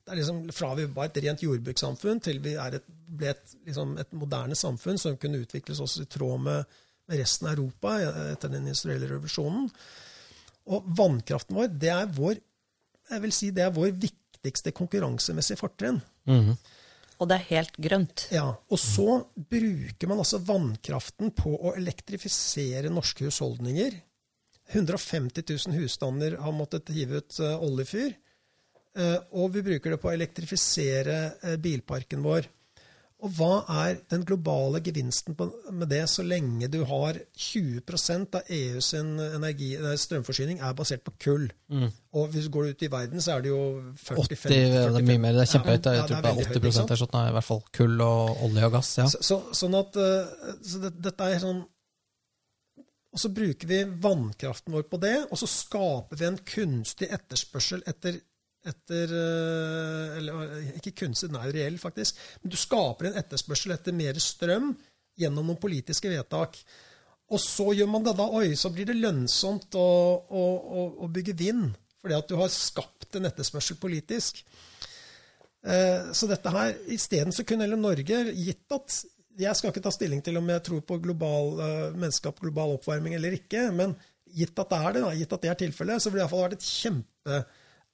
er 0.10 0.18
liksom 0.18 0.52
Fra 0.56 0.74
vi 0.74 0.88
var 0.90 1.10
et 1.10 1.18
rent 1.24 1.44
jordbrukssamfunn 1.44 2.22
til 2.26 2.40
vi 2.44 2.56
et, 2.58 2.86
ble 2.90 3.32
et, 3.34 3.56
liksom 3.68 3.98
et, 4.02 4.14
moderne 4.18 4.58
samfunn 4.58 4.98
som 4.98 5.18
kunne 5.22 5.42
utvikles 5.44 5.82
også 5.84 6.06
i 6.06 6.10
tråd 6.10 6.46
med, 6.46 6.80
resten 7.10 7.48
av 7.48 7.56
Europa 7.56 7.96
etter 8.32 8.52
den 8.54 8.68
industrielle 8.68 9.10
revolusjonen. 9.10 9.70
Og 10.70 10.86
vannkraften 10.98 11.58
vår, 11.58 11.72
det 11.82 11.92
er 11.96 12.12
vår 12.14 12.38
jeg 13.10 13.24
vil 13.24 13.34
si 13.34 13.50
det 13.56 13.64
er 13.66 13.74
vår 13.74 13.96
viktigste 13.98 14.74
konkurransemessige 14.78 15.58
fortrinn. 15.58 16.02
Mm 16.30 16.44
-hmm. 16.46 16.58
Og 17.20 17.28
det 17.28 17.36
er 17.36 17.50
helt 17.50 17.78
grønt. 17.78 18.28
Ja. 18.32 18.56
Og 18.70 18.80
så 18.80 19.26
bruker 19.36 20.08
man 20.08 20.20
altså 20.20 20.38
vannkraften 20.38 21.32
på 21.32 21.52
å 21.52 21.76
elektrifisere 21.76 22.90
norske 22.90 23.26
husholdninger. 23.26 24.02
150 24.72 25.44
000 25.68 25.76
husstander 25.82 26.38
har 26.38 26.52
måttet 26.52 26.90
hive 26.90 27.18
ut 27.18 27.40
uh, 27.40 27.58
oljefyr. 27.64 28.14
Eh, 28.98 29.20
og 29.32 29.52
vi 29.54 29.62
bruker 29.62 29.92
det 29.94 30.00
på 30.02 30.10
å 30.10 30.14
elektrifisere 30.14 31.18
eh, 31.44 31.58
bilparken 31.62 32.24
vår. 32.24 32.48
Og 33.20 33.32
hva 33.36 33.56
er 33.84 33.98
den 34.08 34.22
globale 34.24 34.80
gevinsten 34.80 35.36
med 35.36 35.90
det, 35.92 36.06
så 36.08 36.24
lenge 36.24 36.70
du 36.72 36.78
har 36.88 37.18
20% 37.36 38.38
av 38.40 38.52
EUs 38.56 38.94
energi, 38.96 39.74
strømforsyning 40.00 40.62
er 40.64 40.78
basert 40.78 41.04
på 41.04 41.12
kull? 41.26 41.50
Mm. 41.68 41.90
Og 42.16 42.30
hvis 42.32 42.48
du 42.48 42.54
går 42.54 42.70
ut 42.72 42.86
i 42.88 42.92
verden, 42.92 43.20
så 43.24 43.36
er 43.36 43.44
det 43.44 43.52
jo 43.52 43.60
40 44.00 44.24
80, 44.24 44.30
50, 44.30 44.40
40, 44.46 44.94
Det 44.96 45.02
er 45.02 45.10
mye 45.10 45.24
mer. 45.26 45.36
Det 45.36 45.44
er 45.44 45.52
kjempehøyt. 45.52 45.90
Jeg 45.92 46.06
tror 46.06 46.24
det 46.24 46.32
er 46.32 46.40
80 46.46 46.80
høyt, 46.80 46.94
er 46.96 47.02
sånn, 47.02 47.18
i 47.20 47.36
hvert 47.36 47.48
fall 47.50 47.62
kull 47.76 48.06
og 48.06 48.46
olje 48.48 48.70
og 48.70 48.78
gass. 48.78 48.94
ja. 49.02 49.10
Så, 49.12 49.22
så, 49.32 49.42
sånn 49.64 49.76
at, 49.82 50.00
eh, 50.00 50.56
så 50.72 50.82
det, 50.86 50.96
dette 51.10 51.28
er 51.28 51.44
sånn 51.44 51.62
Og 53.10 53.20
så 53.20 53.32
bruker 53.34 53.68
vi 53.68 53.84
vannkraften 54.04 54.74
vår 54.78 54.84
på 54.86 55.00
det, 55.02 55.16
og 55.28 55.40
så 55.42 55.48
skaper 55.50 56.20
vi 56.20 56.28
en 56.28 56.40
kunstig 56.46 57.08
etterspørsel 57.10 57.82
etter 57.90 58.20
etter 58.70 59.12
eh, 59.16 60.18
Eller 60.20 60.54
ikke 60.80 60.96
kunstig, 61.04 61.32
den 61.32 61.40
er 61.40 61.52
reell, 61.56 61.80
faktisk. 61.82 62.20
Men 62.44 62.54
du 62.54 62.58
skaper 62.60 63.10
en 63.10 63.20
etterspørsel 63.22 63.76
etter 63.76 63.96
mer 63.96 64.20
strøm 64.24 64.72
gjennom 65.20 65.50
noen 65.50 65.60
politiske 65.62 66.12
vedtak. 66.12 66.58
Og 67.30 67.42
så 67.44 67.68
gjør 67.78 67.92
man 67.92 68.06
det 68.06 68.16
da, 68.18 68.26
oi, 68.40 68.56
så 68.58 68.72
blir 68.74 68.90
det 68.90 68.98
lønnsomt 68.98 69.76
å, 69.78 69.90
å, 70.26 70.44
å, 71.06 71.10
bygge 71.14 71.36
vind. 71.38 71.70
Fordi 72.00 72.18
at 72.18 72.32
du 72.32 72.38
har 72.40 72.50
skapt 72.54 73.20
en 73.20 73.28
etterspørsel 73.30 73.78
politisk. 73.82 74.42
Eh, 75.62 76.12
så 76.16 76.30
dette 76.30 76.54
her, 76.56 76.78
Isteden 76.96 77.36
så 77.36 77.46
kunne 77.46 77.68
heller 77.68 77.80
Norge, 77.80 78.24
gitt 78.34 78.76
at 78.76 79.02
Jeg 79.40 79.56
skal 79.56 79.72
ikke 79.72 79.84
ta 79.84 79.92
stilling 79.94 80.20
til 80.24 80.36
om 80.36 80.50
jeg 80.52 80.64
tror 80.68 80.82
på 80.84 80.98
global, 81.00 81.54
menneskap, 81.96 82.42
global 82.44 82.74
oppvarming 82.76 83.14
eller 83.16 83.38
ikke, 83.38 83.70
men 83.72 83.94
gitt 84.36 84.60
at 84.60 84.72
det 84.72 84.80
er 84.80 84.96
det, 84.96 85.04
da, 85.06 85.12
gitt 85.16 85.34
at 85.36 85.46
det 85.46 85.52
er 85.52 85.60
tilfellet, 85.62 86.02
så 86.02 86.10
ville 86.10 86.22
det 86.22 86.26
iallfall 86.26 86.44
vært 86.44 86.58
et 86.58 86.68
kjempe 86.68 87.40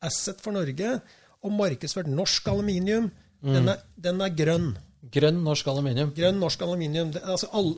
asset 0.03 0.41
for 0.43 0.55
Norge 0.55 0.97
og 1.45 1.53
markedsført 1.53 2.09
norsk 2.09 2.49
aluminium. 2.51 3.11
Mm. 3.45 3.53
Den, 3.53 3.71
er, 3.71 3.87
den, 4.01 4.21
er, 4.25 4.33
grønn. 4.33 4.69
Grønn 5.13 5.43
norsk 5.45 5.67
aluminium. 5.69 6.09
Grønn 6.17 6.39
norsk 6.41 6.63
aluminium. 6.65 7.11
Det, 7.13 7.21
altså 7.29 7.49
all, 7.53 7.75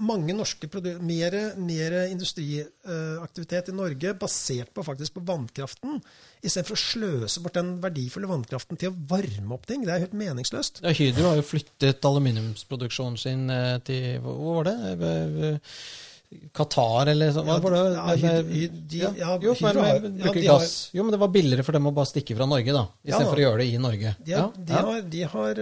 mange 0.00 0.32
norske 0.36 0.70
produkter, 0.72 1.02
mer, 1.04 1.36
mer 1.60 1.96
industriaktivitet 2.06 3.68
uh, 3.68 3.74
i 3.74 3.76
Norge 3.76 4.14
basert 4.18 4.72
på, 4.72 4.84
faktisk 4.86 5.18
på 5.18 5.24
vannkraften, 5.28 6.00
istedenfor 6.40 6.78
å 6.78 6.82
sløse 6.82 7.44
bort 7.44 7.58
den 7.58 7.74
verdifulle 7.82 8.30
vannkraften 8.30 8.80
til 8.80 8.92
å 8.92 8.96
varme 9.12 9.58
opp 9.58 9.68
ting. 9.68 9.84
Det 9.84 9.92
er 9.92 10.06
helt 10.06 10.16
meningsløst. 10.16 10.80
Ja, 10.86 10.94
Hydro 10.96 11.28
har 11.28 11.42
jo 11.42 11.48
flyttet 11.50 12.08
aluminiumsproduksjonen 12.08 13.20
sin 13.20 13.52
eh, 13.52 13.76
til 13.84 14.22
Hvor 14.24 14.62
var 14.62 14.72
det? 14.72 15.58
Qatar 16.56 17.10
eller 17.12 17.28
sånn? 17.34 17.48
Ja, 17.48 17.54
jo, 20.92 21.02
men 21.02 21.12
det 21.14 21.20
var 21.22 21.30
billigere 21.32 21.64
for 21.66 21.72
dem 21.76 21.88
å 21.88 21.92
bare 21.96 22.08
stikke 22.10 22.36
fra 22.38 22.46
Norge, 22.48 22.72
da, 22.76 22.84
istedenfor 23.04 23.38
ja, 23.38 23.40
å 23.40 23.42
gjøre 23.46 23.60
det 23.62 23.68
i 23.70 23.72
Norge. 23.82 24.10
De, 24.18 24.30
ja, 24.32 24.42
de 24.56 24.72
har, 24.76 24.86
de 25.14 25.22
har, 25.34 25.52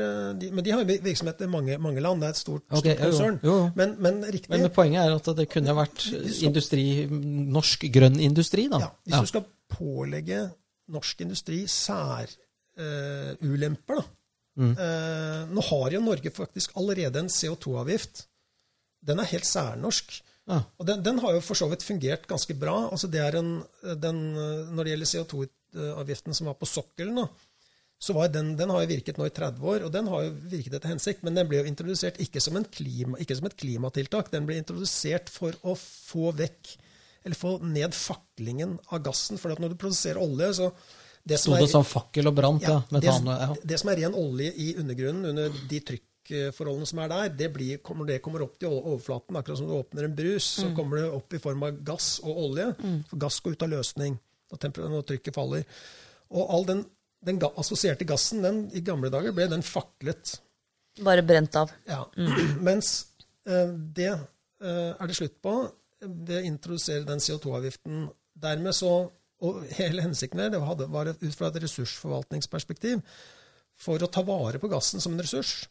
de, 0.40 0.46
men 0.54 0.62
de 0.66 0.70
har 0.74 0.80
virksomhet 0.90 1.38
i 1.46 1.48
mange, 1.50 1.74
mange, 1.82 2.00
land. 2.04 2.18
Det 2.22 2.28
er 2.28 2.32
et 2.36 2.42
stort, 2.42 2.64
okay, 2.68 2.94
stort 2.94 3.04
konsern. 3.06 3.36
Jo, 3.42 3.46
jo. 3.56 3.62
Men, 3.78 3.88
men, 4.02 4.14
riktig, 4.26 4.50
men, 4.54 4.60
poenget 4.74 5.00
er 5.04 5.10
at 5.18 5.26
det 5.40 5.46
kunne 5.52 5.72
vært 5.80 6.00
industri, 6.46 6.84
norsk 7.58 7.80
grønn 7.94 8.18
industri, 8.30 8.64
da. 8.72 8.78
Ja, 8.86 8.90
hvis 9.06 9.20
du 9.26 9.30
skal 9.34 9.44
pålegge 9.70 10.38
norsk 10.90 11.20
industri 11.24 11.58
særulemper, 11.70 13.96
uh, 13.96 14.00
da. 14.00 14.04
Mm. 14.60 14.74
Uh, 14.76 15.40
nå 15.54 15.60
har 15.70 15.88
jo 15.94 16.00
Norge 16.04 16.30
faktisk 16.34 16.68
allerede 16.78 17.16
en 17.22 17.32
CO2-avgift. 17.32 18.14
Den 19.06 19.16
er 19.22 19.30
helt 19.30 19.48
særnorsk. 19.48 20.06
Ja. 20.50 20.62
Og 20.82 20.88
den, 20.88 21.04
den, 21.06 21.20
har 21.22 21.36
jo 21.36 21.42
for 21.44 21.58
så 21.58 21.68
vidt 21.70 21.84
fungert 21.86 22.26
ganske 22.30 22.56
bra. 22.58 22.76
Altså 22.90 23.10
det 23.10 23.22
er 23.22 23.38
en, 23.38 23.52
den, 24.02 24.18
når 24.74 24.82
det 24.82 24.94
gjelder 24.94 25.10
CO2-avgiften 25.12 26.36
som 26.36 26.50
var 26.50 26.58
på 26.58 26.68
sokkelen, 26.68 27.22
så 28.00 28.16
var 28.16 28.30
den, 28.32 28.54
den 28.56 28.70
har 28.72 28.82
jo 28.82 28.88
virket 28.88 29.18
nå 29.20 29.26
i 29.28 29.32
30 29.36 29.66
år, 29.72 29.82
og 29.84 29.90
den 29.92 30.06
har 30.08 30.22
jo 30.24 30.30
virket 30.50 30.78
etter 30.78 30.90
hensikt. 30.94 31.24
Men 31.26 31.36
den 31.36 31.50
ble 31.50 31.60
jo 31.60 31.68
introdusert 31.68 32.16
ikke 32.24 32.40
som, 32.40 32.56
klima, 32.72 33.18
ikke 33.20 33.36
som 33.36 33.48
et 33.50 33.58
klimatiltak. 33.60 34.30
Den 34.32 34.48
ble 34.48 34.56
introdusert 34.62 35.28
for 35.32 35.54
å 35.68 35.76
få 35.76 36.32
vekk, 36.38 36.72
eller 37.28 37.36
få 37.36 37.58
ned 37.60 37.94
faklingen 37.94 38.78
av 38.88 39.04
gassen. 39.04 39.38
For 39.38 39.52
når 39.52 39.74
du 39.74 39.80
produserer 39.84 40.22
olje, 40.22 40.48
så 40.62 40.70
det 41.20 41.36
Sto 41.42 41.52
det 41.52 41.68
som 41.68 41.84
fakkel 41.84 42.30
og 42.30 42.38
brant, 42.38 42.64
ja. 42.64 42.78
ja, 42.88 43.00
det, 43.04 43.12
ja. 43.12 43.50
det, 43.60 43.78
som 43.82 43.90
er 43.92 44.00
ren 44.00 44.16
olje 44.16 44.48
i 44.56 44.70
undergrunnen 44.80 45.28
under 45.34 45.52
de 45.68 45.80
trykk 45.84 46.06
trykkforholdene 46.30 46.88
som 46.88 47.00
er 47.02 47.10
der, 47.12 47.32
det, 47.36 47.48
blir, 47.54 47.80
kommer, 47.84 48.08
det 48.08 48.20
kommer 48.24 48.44
opp 48.44 48.58
til 48.60 48.72
overflaten. 48.72 49.38
Akkurat 49.38 49.60
som 49.60 49.68
du 49.68 49.76
åpner 49.76 50.06
en 50.06 50.16
brus, 50.16 50.46
så 50.60 50.68
mm. 50.70 50.76
kommer 50.76 51.00
det 51.00 51.08
opp 51.16 51.34
i 51.34 51.42
form 51.42 51.64
av 51.66 51.80
gass 51.86 52.12
og 52.24 52.38
olje. 52.46 52.70
Mm. 52.78 53.00
For 53.10 53.22
gass 53.24 53.40
går 53.44 53.56
ut 53.56 53.66
av 53.66 53.72
løsning 53.74 54.18
når, 54.50 55.02
trykket 55.08 55.36
faller. 55.36 55.66
Og 56.34 56.54
all 56.54 56.66
den, 56.68 56.84
den 57.26 57.40
assosierte 57.50 58.06
gassen, 58.08 58.42
den, 58.46 58.62
i 58.74 58.82
gamle 58.86 59.10
dager 59.12 59.34
ble 59.36 59.48
den 59.50 59.66
faklet. 59.66 60.38
Bare 61.04 61.24
brent 61.26 61.56
av. 61.58 61.72
Ja. 61.88 62.04
Mm. 62.16 62.60
Mens 62.70 62.94
eh, 63.46 63.74
det 63.96 64.12
eh, 64.12 64.90
er 64.94 65.10
det 65.10 65.18
slutt 65.18 65.38
på. 65.42 65.56
ved 66.00 66.38
å 66.38 66.46
introdusere 66.48 67.04
den 67.04 67.20
CO2-avgiften 67.20 68.06
Dermed 68.40 68.72
så 68.72 69.10
Og 69.44 69.58
hele 69.76 70.00
hensikten 70.00 70.40
det 70.52 70.60
var 70.60 71.08
ut 71.10 71.34
fra 71.36 71.48
et 71.48 71.58
ressursforvaltningsperspektiv 71.62 73.02
for 73.80 74.00
å 74.00 74.08
ta 74.12 74.22
vare 74.24 74.60
på 74.60 74.68
gassen 74.68 75.00
som 75.00 75.14
en 75.14 75.22
ressurs. 75.24 75.62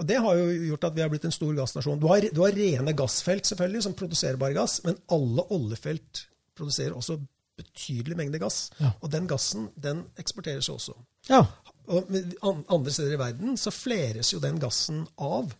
Og 0.00 0.08
Det 0.08 0.18
har 0.24 0.38
jo 0.38 0.46
gjort 0.70 0.86
at 0.88 0.96
vi 0.96 1.02
har 1.04 1.10
blitt 1.12 1.26
en 1.28 1.34
stor 1.34 1.52
gassnasjon. 1.56 2.00
Du 2.00 2.08
har, 2.08 2.24
du 2.32 2.40
har 2.42 2.56
rene 2.56 2.94
gassfelt 2.96 3.48
selvfølgelig, 3.48 3.82
som 3.84 3.96
produserer 3.98 4.40
bare 4.40 4.56
gass, 4.56 4.80
men 4.86 4.96
alle 5.12 5.44
oljefelt 5.52 6.26
produserer 6.56 6.96
også 6.96 7.18
betydelig 7.60 8.16
mengde 8.16 8.40
gass. 8.40 8.70
Ja. 8.80 8.94
Og 9.00 9.12
den 9.12 9.28
gassen 9.30 9.68
den 9.76 10.06
eksporteres 10.20 10.70
også. 10.72 10.96
Ja. 11.28 11.44
Og 11.92 12.64
andre 12.72 12.94
steder 12.94 13.16
i 13.16 13.20
verden 13.20 13.58
så 13.60 13.72
fleres 13.74 14.32
jo 14.32 14.40
den 14.42 14.60
gassen 14.62 15.04
av. 15.20 15.52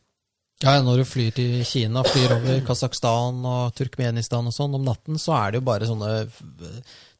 Ja, 0.62 0.76
Når 0.82 1.00
du 1.02 1.04
flyr 1.08 1.32
til 1.34 1.64
Kina, 1.66 2.02
flyr 2.06 2.36
over 2.36 2.60
Kasakhstan 2.66 3.40
og 3.48 3.72
Turkmenistan 3.78 4.46
og 4.46 4.54
sånn 4.54 4.76
om 4.78 4.84
natten, 4.86 5.18
så 5.18 5.34
er 5.40 5.50
det 5.56 5.60
jo 5.62 5.66
bare 5.66 5.88
sånne 5.88 6.10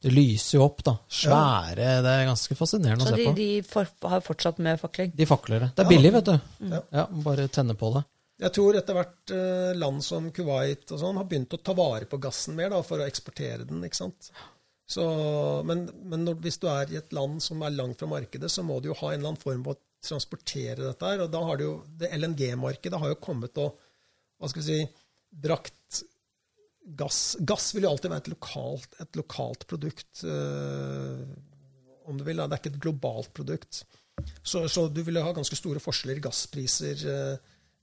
Det 0.02 0.12
lyser 0.14 0.58
jo 0.58 0.64
opp, 0.68 0.82
da. 0.86 0.94
Svære 1.10 1.88
Det 2.06 2.12
er 2.12 2.28
ganske 2.30 2.56
fascinerende 2.58 3.06
å 3.06 3.10
se 3.10 3.18
de, 3.18 3.26
på. 3.26 3.34
de 3.38 3.48
for, 3.66 3.90
har 4.14 4.22
fortsatt 4.26 4.58
med 4.62 4.78
fakling. 4.80 5.12
De 5.18 5.26
fakler 5.26 5.60
det. 5.66 5.70
Det 5.76 5.84
er 5.84 5.90
Ja. 5.90 5.92
billig, 5.96 6.12
vet 6.16 6.24
du. 6.30 6.34
Ja. 6.70 6.80
Ja, 6.92 7.06
Bare 7.26 7.48
tenne 7.48 7.74
på 7.78 7.92
det. 7.94 8.04
Jeg 8.42 8.52
tror 8.56 8.74
etter 8.78 8.96
hvert 8.96 9.30
eh, 9.30 9.74
land 9.78 10.02
som 10.02 10.30
Kuwait 10.34 10.90
og 10.90 10.98
sånn 10.98 11.18
har 11.20 11.24
begynt 11.30 11.52
å 11.54 11.60
ta 11.62 11.74
vare 11.78 12.08
på 12.10 12.18
gassen 12.18 12.56
mer 12.58 12.70
da, 12.74 12.80
for 12.82 12.98
å 12.98 13.06
eksportere 13.06 13.66
den. 13.68 13.82
ikke 13.86 14.00
sant? 14.00 14.32
Så, 14.88 15.04
men 15.64 15.84
men 16.10 16.24
når, 16.26 16.40
hvis 16.42 16.58
du 16.58 16.66
er 16.68 16.90
i 16.90 16.98
et 16.98 17.12
land 17.14 17.38
som 17.42 17.62
er 17.62 17.70
langt 17.70 17.98
fra 18.02 18.08
markedet, 18.10 18.50
så 18.50 18.64
må 18.66 18.80
du 18.82 18.88
jo 18.90 18.96
ha 18.98 19.12
en 19.12 19.20
eller 19.20 19.30
annen 19.34 19.42
form 19.42 19.62
for 19.64 19.78
transportere 20.02 20.80
dette 20.82 21.12
her. 21.12 21.24
Og 21.24 21.30
da 21.32 21.42
har 21.46 21.60
det 21.60 21.68
jo 21.68 21.76
det 22.00 22.10
LNG-markedet 22.18 23.00
har 23.00 23.12
jo 23.12 23.20
kommet 23.22 23.60
og 23.62 23.78
hva 24.42 24.50
skal 24.50 24.62
vi 24.62 24.66
si, 24.66 25.06
brakt 25.44 26.02
gass 26.98 27.36
Gass 27.46 27.70
vil 27.76 27.86
jo 27.86 27.92
alltid 27.92 28.10
være 28.10 28.24
et 28.24 28.32
lokalt, 28.32 28.96
et 29.04 29.18
lokalt 29.18 29.68
produkt, 29.70 30.24
øh, 30.26 31.20
om 32.10 32.18
du 32.18 32.24
vil. 32.26 32.40
Da. 32.40 32.48
Det 32.50 32.56
er 32.56 32.62
ikke 32.62 32.72
et 32.74 32.84
globalt 32.88 33.30
produkt. 33.36 33.84
Så, 34.42 34.64
så 34.68 34.88
du 34.90 34.98
vil 35.06 35.20
ha 35.22 35.30
ganske 35.34 35.56
store 35.56 35.82
forskjeller 35.82 36.18
i 36.18 36.24
gasspriser 36.26 37.06
Øh, 37.12 37.36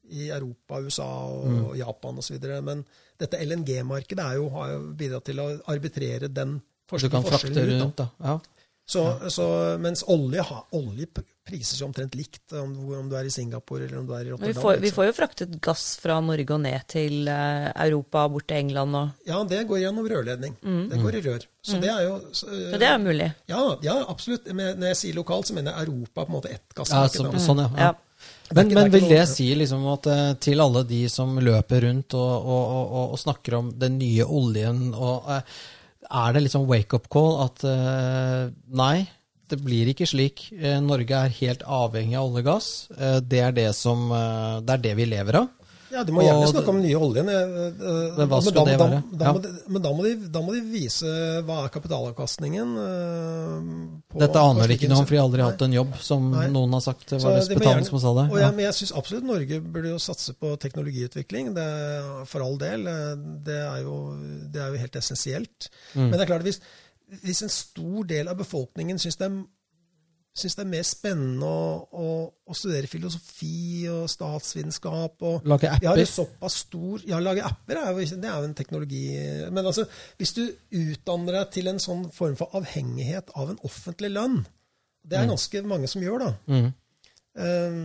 i 0.10 0.30
Europa, 0.30 0.80
USA 0.82 1.06
og 1.06 1.78
Japan 1.78 2.18
osv. 2.18 2.38
Men 2.66 2.84
dette 3.20 3.40
LNG-markedet 3.46 4.26
har 4.26 4.38
jo 4.40 4.48
bidratt 4.98 5.28
til 5.30 5.42
å 5.44 5.50
arbitrere 5.70 6.32
den 6.32 6.58
Du 6.90 7.10
kan 7.10 7.22
frakte 7.22 7.36
forskjellen. 7.36 7.84
Rundt, 7.84 8.00
da. 8.02 8.08
Ja. 8.26 8.40
Så, 8.90 9.04
så, 9.30 9.46
mens 9.78 10.02
olje, 10.10 10.42
ha, 10.42 10.64
olje 10.74 11.06
priser 11.46 11.78
seg 11.78 11.86
omtrent 11.86 12.16
likt 12.18 12.56
om, 12.58 12.72
om 12.98 13.10
du 13.10 13.14
er 13.20 13.28
i 13.30 13.34
Singapore 13.34 13.86
eller 13.86 14.00
om 14.00 14.08
du 14.08 14.16
er 14.18 14.24
i 14.24 14.32
Rotterdam. 14.32 14.50
vi 14.50 14.56
får, 14.58 14.82
vi 14.82 14.92
får 14.96 15.08
jo 15.10 15.14
fraktet 15.18 15.54
gass 15.62 15.84
fra 16.02 16.18
Norge 16.26 16.56
og 16.56 16.64
ned 16.64 16.88
til 16.90 17.30
eh, 17.30 17.70
Europa, 17.86 18.26
bort 18.34 18.48
til 18.50 18.64
England 18.64 18.98
og 18.98 19.30
Ja, 19.30 19.44
det 19.46 19.62
går 19.70 19.84
gjennom 19.84 20.10
rørledning. 20.10 20.58
Det 20.90 21.02
går 21.06 21.20
i 21.20 21.24
rør. 21.30 21.48
Så 21.62 21.78
det 21.84 21.94
er 21.94 22.04
jo 22.08 22.20
så, 22.32 22.50
Så 22.50 22.82
det 22.82 22.90
er 22.90 23.00
mulig. 23.04 23.32
ja, 23.52 23.64
ja, 23.86 23.98
absolutt. 24.10 24.50
Men 24.50 24.80
når 24.82 24.96
jeg 24.96 25.02
sier 25.04 25.22
lokalt, 25.22 25.50
så 25.50 25.58
mener 25.58 25.76
jeg 25.76 25.90
Europa 25.90 26.26
på 26.26 26.32
en 26.32 26.40
måte 26.40 26.54
ett 26.58 26.80
Ja, 26.80 27.06
så, 27.06 27.30
sånn, 27.38 27.66
ja. 27.66 27.72
Ja. 27.78 27.90
ja. 27.92 27.96
Men, 28.58 28.74
men 28.74 28.90
vil 28.92 29.06
det 29.06 29.26
si 29.30 29.52
liksom 29.54 29.86
at 29.94 30.08
eh, 30.10 30.30
til 30.42 30.62
alle 30.66 30.82
de 30.90 31.04
som 31.14 31.38
løper 31.38 31.86
rundt 31.86 32.18
og, 32.18 32.32
og, 32.40 32.64
og, 32.64 32.86
og, 32.88 33.12
og 33.14 33.22
snakker 33.22 33.60
om 33.60 33.70
den 33.78 34.00
nye 34.02 34.26
oljen, 34.26 34.88
og, 34.98 35.30
eh, 35.30 35.60
er 36.10 36.34
det 36.34 36.44
liksom 36.46 36.68
wake-up 36.70 37.08
call 37.14 37.40
at 37.46 37.64
eh, 37.68 38.50
nei, 38.82 39.08
det 39.50 39.60
blir 39.62 39.92
ikke 39.92 40.08
slik. 40.10 40.48
Eh, 40.58 40.80
Norge 40.82 41.22
er 41.26 41.38
helt 41.40 41.64
avhengig 41.66 42.18
av 42.18 42.30
olje 42.30 42.44
og 42.44 42.50
gass. 42.50 42.70
Eh, 42.98 43.20
det, 43.22 43.44
er 43.46 43.56
det, 43.56 43.70
som, 43.78 44.10
det 44.10 44.76
er 44.76 44.86
det 44.90 44.96
vi 45.00 45.10
lever 45.10 45.44
av. 45.44 45.50
Ja, 45.92 46.04
De 46.06 46.14
må 46.14 46.22
gjerne 46.22 46.44
Og 46.46 46.52
snakke 46.54 46.70
om 46.70 46.78
den 46.82 46.86
nye 46.86 47.00
oljen. 47.02 47.30
eh, 47.30 47.40
eh, 47.40 48.18
Men 48.18 48.28
hva 48.30 48.40
skulle 48.44 48.66
det 48.68 48.76
være? 48.80 49.04
Da, 49.12 49.26
Ja. 49.26 49.62
men 49.68 49.82
da 49.82 49.90
må, 49.94 50.04
de, 50.06 50.12
da 50.30 50.40
må 50.46 50.54
de 50.54 50.62
vise 50.62 51.06
hva 51.48 51.64
er 51.66 51.70
kapitalavkastningen. 51.74 52.76
eh, 52.78 54.04
på- 54.14 54.20
Dette 54.20 54.36
aner 54.40 54.68
de 54.68 54.78
ikke 54.78 54.90
noe 54.90 55.00
om, 55.00 55.06
for 55.06 55.16
de 55.16 55.20
har 55.20 55.28
aldri 55.30 55.42
hatt 55.48 55.62
en 55.66 55.74
jobb, 55.74 55.96
som 56.00 56.32
Nei. 56.32 56.48
noen 56.48 56.72
har 56.74 56.82
sagt. 56.82 57.08
Det 57.10 57.22
var 57.24 57.40
Betaling 57.42 57.86
som 57.90 58.00
sa 58.00 58.14
det. 58.14 58.32
Og 58.32 58.40
Ja. 58.40 58.52
men 58.52 58.60
jeg 58.66 58.74
syns 58.74 58.92
absolutt 58.98 59.24
Norge 59.24 59.62
burde 59.62 59.90
jo 59.90 59.98
satse 59.98 60.34
på 60.34 60.58
teknologiutvikling. 60.60 61.54
Det, 61.56 62.28
for 62.28 62.42
all 62.42 62.58
del. 62.58 62.84
Det 63.44 63.58
er 63.60 63.82
jo, 63.84 64.16
det 64.52 64.62
er 64.62 64.72
jo 64.72 64.78
helt 64.78 64.96
essensielt. 64.96 65.70
Mm. 65.96 66.10
Men 66.10 66.12
det 66.12 66.22
er 66.22 66.26
klart, 66.34 66.44
hvis, 66.44 66.60
hvis 67.24 67.42
en 67.44 67.50
stor 67.50 68.04
del 68.06 68.28
av 68.28 68.38
befolkningen 68.38 68.98
syns 69.00 69.18
det 69.18 69.32
er 69.32 69.44
syns 70.36 70.56
det 70.56 70.64
er 70.64 70.70
mer 70.72 70.86
spennende 70.88 71.48
å, 71.48 71.64
å, 71.90 72.10
å 72.30 72.58
studere 72.58 72.90
filosofi 72.90 73.88
og 73.92 74.06
statsvitenskap 74.12 75.26
og 75.26 75.48
Lage 75.50 75.72
apper. 75.72 75.88
stor 76.54 77.06
Ja, 77.10 77.20
lage 77.24 77.44
apper 77.46 77.82
er 77.82 77.90
jo, 77.92 78.06
det 78.22 78.30
er 78.30 78.38
jo 78.38 78.50
en 78.50 78.58
teknologi 78.58 79.04
Men 79.50 79.66
altså, 79.66 79.88
hvis 80.20 80.36
du 80.38 80.44
utdanner 80.80 81.40
deg 81.42 81.56
til 81.58 81.72
en 81.72 81.82
sånn 81.84 82.06
form 82.16 82.38
for 82.40 82.56
avhengighet 82.60 83.34
av 83.40 83.52
en 83.52 83.60
offentlig 83.68 84.14
lønn 84.14 84.40
Det 85.02 85.18
er 85.18 85.28
ganske 85.32 85.64
mange 85.68 85.90
som 85.90 86.04
gjør, 86.06 86.28
da. 86.28 86.32
Mm. 86.54 86.70
Eh, 87.40 87.82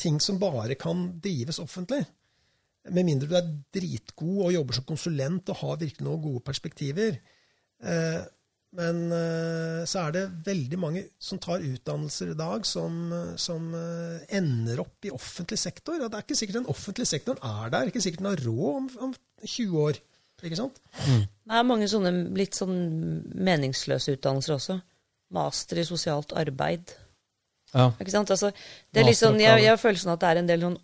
ting 0.00 0.20
som 0.22 0.40
bare 0.42 0.74
kan 0.80 1.06
drives 1.22 1.60
offentlig. 1.62 2.00
Med 2.92 3.06
mindre 3.06 3.28
du 3.30 3.36
er 3.38 3.52
dritgod 3.72 4.40
og 4.48 4.54
jobber 4.56 4.76
som 4.76 4.86
konsulent 4.88 5.52
og 5.52 5.60
har 5.62 5.78
virkelig 5.80 6.04
noen 6.04 6.24
gode 6.24 6.42
perspektiver. 6.44 7.20
Eh, 7.80 8.18
men 8.74 9.04
eh, 9.14 9.82
så 9.86 10.06
er 10.06 10.14
det 10.16 10.22
veldig 10.46 10.78
mange 10.82 11.04
som 11.22 11.38
tar 11.42 11.62
utdannelser 11.62 12.32
i 12.32 12.38
dag 12.38 12.64
som, 12.66 12.96
eh, 13.14 13.36
som 13.40 13.68
eh, 13.78 14.24
ender 14.34 14.82
opp 14.82 15.06
i 15.06 15.12
offentlig 15.14 15.60
sektor. 15.62 16.00
Og 16.00 16.10
det 16.10 16.18
er 16.18 16.26
ikke 16.26 16.38
sikkert 16.40 16.58
den 16.62 16.72
offentlige 16.72 17.10
sektoren 17.12 17.38
er 17.46 17.70
der. 17.70 17.90
Ikke 17.90 18.02
sikkert 18.02 18.24
den 18.24 18.32
har 18.32 18.42
råd 18.48 18.80
om, 18.80 18.88
om 19.08 19.14
20 19.44 19.78
år. 19.84 20.00
Ikke 20.44 20.58
sant? 20.58 20.80
Det 21.06 21.56
er 21.56 21.64
mange 21.64 21.86
sånne 21.88 22.10
litt 22.36 22.58
sånn 22.58 22.74
meningsløse 23.46 24.18
utdannelser 24.18 24.58
også. 24.58 24.76
Master 25.34 25.80
i 25.80 25.86
sosialt 25.88 26.34
arbeid. 26.36 26.92
Ja. 27.72 27.88
Ikke 27.96 28.12
sant? 28.12 28.32
Altså, 28.34 28.50
det 28.90 29.02
er 29.02 29.08
litt 29.08 29.18
sånn, 29.18 29.38
jeg, 29.40 29.62
jeg 29.64 29.72
har 29.72 29.80
følelsen 29.80 30.12
at 30.12 30.20
det 30.22 30.30
er 30.30 30.42
en 30.42 30.50
del 30.50 30.66
sånn 30.66 30.76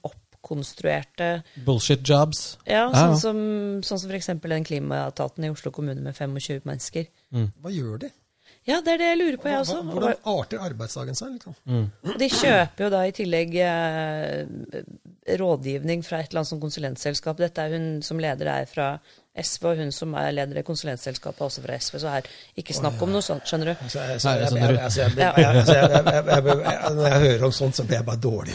oppkonstruerte 0.50 1.42
Bullshit 1.64 2.02
jobs. 2.08 2.58
Ja, 2.66 2.88
sånn 2.90 3.14
ja. 3.14 3.18
som, 3.18 3.42
sånn 3.86 4.02
som 4.02 4.10
f.eks. 4.10 4.32
den 4.42 4.66
klimaetaten 4.66 5.46
i 5.46 5.52
Oslo 5.52 5.70
kommune 5.74 6.02
med 6.02 6.16
25 6.16 6.66
mennesker. 6.66 7.06
Hva 7.30 7.70
gjør 7.74 8.02
de? 8.06 8.10
Ja, 8.68 8.82
det 8.84 8.92
er 8.92 9.00
det 9.00 9.06
jeg 9.08 9.18
lurer 9.18 9.36
på, 9.40 9.48
jeg 9.48 9.62
også. 9.62 9.78
hvordan 9.88 10.26
arter 10.28 10.60
arbeidsdagen 10.62 11.16
seg? 11.16 11.30
Liksom? 11.38 11.54
Mm. 11.64 11.86
de 12.20 12.28
kjøper 12.28 12.84
jo 12.84 12.90
da 12.92 13.00
i 13.08 13.14
tillegg 13.16 13.56
eh, 13.64 14.82
rådgivning 15.40 16.04
fra 16.04 16.20
et 16.20 16.28
eller 16.28 16.42
annet 16.42 16.50
som 16.50 16.60
konsulentselskap. 16.60 17.40
Dette 17.40 17.64
er 17.64 17.78
hun 17.78 17.88
som 18.04 18.20
leder 18.20 18.52
er 18.52 18.68
fra 18.68 18.90
SV, 19.42 19.66
og 19.70 19.80
hun 19.80 19.92
som 19.94 20.14
er 20.20 20.30
leder 20.36 20.60
i 20.60 20.64
konsulentselskapet 20.66 21.42
også 21.46 21.64
fra 21.64 21.78
SV. 21.80 21.98
Så 22.02 22.12
her, 22.12 22.28
ikke 22.60 22.76
snakk 22.76 23.02
om 23.04 23.12
noe 23.14 23.24
sånt, 23.24 23.46
skjønner 23.48 23.72
du. 23.72 23.74
Når 27.00 27.08
jeg 27.08 27.20
hører 27.24 27.46
om 27.48 27.54
sånt, 27.54 27.76
så 27.76 27.86
blir 27.86 28.00
jeg 28.00 28.06
bare 28.08 28.22
dårlig. 28.22 28.54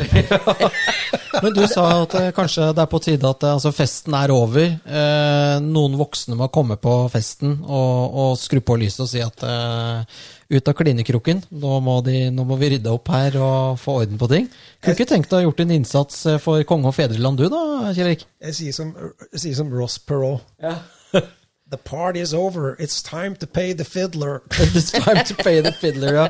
Men 1.43 1.51
du 1.55 1.65
sa 1.67 1.83
at 2.03 2.13
eh, 2.19 2.31
kanskje 2.35 2.69
det 2.75 2.83
er 2.85 2.91
på 2.91 3.01
tide 3.03 3.27
at 3.29 3.43
eh, 3.43 3.55
altså, 3.57 3.71
festen 3.75 4.15
er 4.17 4.31
over. 4.33 4.63
Eh, 4.71 5.55
noen 5.65 5.97
voksne 5.99 6.37
må 6.39 6.47
komme 6.53 6.77
på 6.81 6.95
festen 7.11 7.57
og, 7.65 8.15
og 8.23 8.31
skru 8.39 8.61
på 8.65 8.77
lyset 8.79 9.03
og 9.05 9.11
si 9.11 9.23
at 9.23 9.45
eh, 9.45 10.23
ut 10.49 10.67
av 10.69 10.75
klinekroken, 10.77 11.39
nå 11.57 11.79
må, 11.81 11.95
de, 12.05 12.27
nå 12.33 12.43
må 12.45 12.57
vi 12.61 12.73
rydde 12.75 12.91
opp 12.93 13.09
her 13.13 13.37
og 13.41 13.79
få 13.81 13.99
orden 14.03 14.19
på 14.21 14.29
ting. 14.29 14.49
Kunne 14.83 14.93
ikke 14.97 15.07
tenkt 15.09 15.31
deg 15.31 15.41
å 15.41 15.47
gjort 15.49 15.63
en 15.65 15.73
innsats 15.77 16.19
eh, 16.29 16.37
for 16.41 16.61
konge 16.69 16.91
og 16.91 16.97
fedreland 16.97 17.39
du 17.41 17.47
da, 17.49 17.63
Kjell 17.95 18.11
Erik? 18.11 18.27
Jeg 18.45 18.57
sier 18.59 18.75
som, 18.77 18.91
jeg 19.31 19.41
sier 19.47 19.57
som 19.57 19.73
Ross 19.73 19.97
Perot. 19.99 20.45
The 21.67 21.79
party 21.81 22.19
is 22.21 22.31
over. 22.31 22.75
It's 22.77 23.01
time 23.01 23.35
to 23.41 23.47
pay 23.47 23.73
the 23.73 23.83
fiddler. 23.83 24.43
It's 24.77 24.91
time 24.93 25.23
to 25.25 25.33
pay 25.33 25.61
the 25.65 25.71
fiddler, 25.73 26.13
ja. 26.13 26.27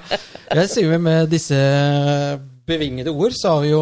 Jeg 0.55 0.69
sier 0.71 0.93
vi 0.93 0.99
med 1.03 1.27
disse 1.33 1.57
bevingede 2.65 3.11
ord, 3.11 3.35
så 3.35 3.57
har 3.57 3.65
vi 3.65 3.73
jo 3.73 3.81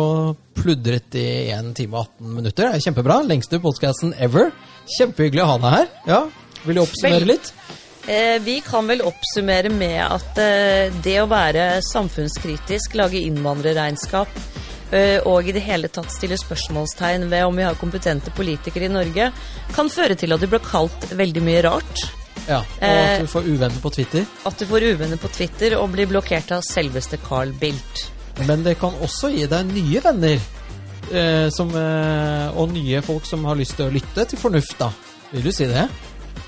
pludret 0.57 1.13
i 1.15 1.27
1 1.53 1.69
time 1.77 1.99
og 2.01 2.07
18 2.17 2.33
minutter. 2.39 2.71
Det 2.73 2.79
er 2.81 2.85
kjempebra. 2.87 3.19
Lengste 3.29 3.61
podcasten 3.63 4.15
ever. 4.17 4.49
Kjempehyggelig 4.97 5.43
å 5.45 5.51
ha 5.53 5.59
deg 5.61 5.75
her. 5.77 5.91
Ja, 6.09 6.21
Vil 6.65 6.77
du 6.79 6.81
oppsummere 6.87 7.21
Vel- 7.21 7.35
litt? 7.35 7.53
Eh, 8.07 8.41
vi 8.41 8.61
kan 8.61 8.87
vel 8.87 9.01
oppsummere 9.01 9.69
med 9.71 10.01
at 10.03 10.39
eh, 10.41 10.95
det 11.03 11.15
å 11.21 11.29
være 11.31 11.77
samfunnskritisk, 11.87 12.97
lage 12.99 13.21
innvandrerregnskap 13.23 14.33
eh, 14.91 15.23
og 15.23 15.47
i 15.47 15.53
det 15.55 15.63
hele 15.63 15.87
tatt 15.87 16.11
stille 16.11 16.35
spørsmålstegn 16.39 17.29
ved 17.31 17.45
om 17.47 17.55
vi 17.55 17.63
har 17.63 17.79
kompetente 17.79 18.33
politikere 18.35 18.89
i 18.89 18.91
Norge, 18.91 19.29
kan 19.71 19.93
føre 19.93 20.19
til 20.19 20.35
at 20.35 20.43
du 20.43 20.49
blir 20.51 20.63
kalt 20.65 21.07
veldig 21.15 21.45
mye 21.47 21.63
rart. 21.63 22.03
Ja, 22.43 22.59
Og 22.59 22.83
at 22.83 23.23
du 23.23 23.29
får 23.31 23.47
uvenner 23.47 23.79
på 23.79 23.93
Twitter. 23.95 24.27
At 24.43 24.59
du 24.59 24.67
får 24.67 24.89
uvenner 24.91 25.21
på 25.21 25.31
Twitter 25.31 25.77
og 25.79 25.93
blir 25.93 26.09
blokkert 26.11 26.51
av 26.51 26.67
selveste 26.67 27.21
Carl 27.23 27.55
Bildt. 27.55 28.09
Men 28.49 28.65
det 28.67 28.75
kan 28.81 28.97
også 29.05 29.31
gi 29.31 29.47
deg 29.47 29.71
nye 29.71 30.03
venner. 30.03 30.43
Eh, 31.13 31.47
som, 31.55 31.71
og 31.71 32.75
nye 32.75 32.99
folk 33.05 33.23
som 33.29 33.47
har 33.47 33.55
lyst 33.55 33.77
til 33.79 33.87
å 33.87 33.95
lytte 33.95 34.27
til 34.27 34.43
fornuft, 34.43 34.75
da. 34.81 34.91
Vil 35.31 35.47
du 35.47 35.55
si 35.55 35.71
det? 35.71 35.87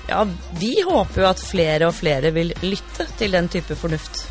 Ja, 0.08 0.22
vi 0.60 0.74
håper 0.86 1.22
jo 1.24 1.28
at 1.32 1.40
flere 1.42 1.88
og 1.90 1.94
flere 1.98 2.30
vil 2.34 2.52
lytte 2.62 3.08
til 3.18 3.32
den 3.34 3.48
type 3.50 3.74
fornuft. 3.78 4.24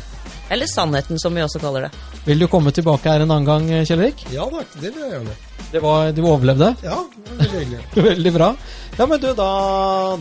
Eller 0.48 0.68
sannheten, 0.70 1.18
som 1.18 1.34
vi 1.34 1.42
også 1.42 1.58
kaller 1.58 1.88
det. 1.88 1.90
Vil 2.26 2.38
du 2.38 2.46
komme 2.50 2.70
tilbake 2.74 3.10
her 3.10 3.22
en 3.24 3.30
annen 3.34 3.46
gang, 3.48 3.66
Kjellvik? 3.86 4.24
Ja 4.32 4.46
da, 4.50 4.62
det 4.80 4.92
vil 4.94 5.02
jeg 5.02 5.10
gjerne. 5.16 5.34
Det 5.72 5.80
var, 5.82 6.12
du 6.14 6.20
overlevde? 6.30 6.68
Ja, 6.86 7.00
Veldig 7.36 7.58
hyggelig. 7.58 7.80
Veldig 8.06 8.32
bra. 8.36 8.48
Ja, 8.96 9.04
men 9.10 9.20
du, 9.20 9.26
da, 9.36 9.48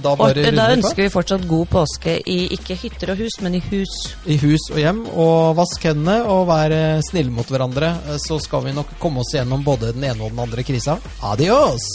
da 0.03 0.11
Og 0.15 0.17
bare 0.19 0.33
da 0.33 0.47
runder 0.49 0.49
vi 0.51 0.73
på. 0.73 0.79
ønsker 0.79 1.03
vi 1.05 1.11
fortsatt 1.13 1.45
god 1.47 1.69
påske 1.71 2.15
i 2.27 2.39
ikke 2.57 2.75
hytter 2.81 3.13
og 3.13 3.21
hus, 3.21 3.37
men 3.45 3.55
i 3.55 3.61
hus. 3.69 3.93
I 4.25 4.39
hus 4.41 4.65
og 4.73 4.81
hjem, 4.81 5.05
og 5.13 5.53
vask 5.61 5.85
hendene 5.87 6.17
og 6.25 6.47
vær 6.49 6.73
snille 7.05 7.31
mot 7.31 7.47
hverandre. 7.53 7.93
Så 8.25 8.41
skal 8.43 8.65
vi 8.65 8.73
nok 8.75 8.97
komme 8.99 9.21
oss 9.23 9.31
gjennom 9.37 9.63
både 9.63 9.93
den 9.95 10.09
ene 10.09 10.25
og 10.25 10.33
den 10.33 10.43
andre 10.47 10.65
krisa. 10.67 10.97
Adios! 11.23 11.85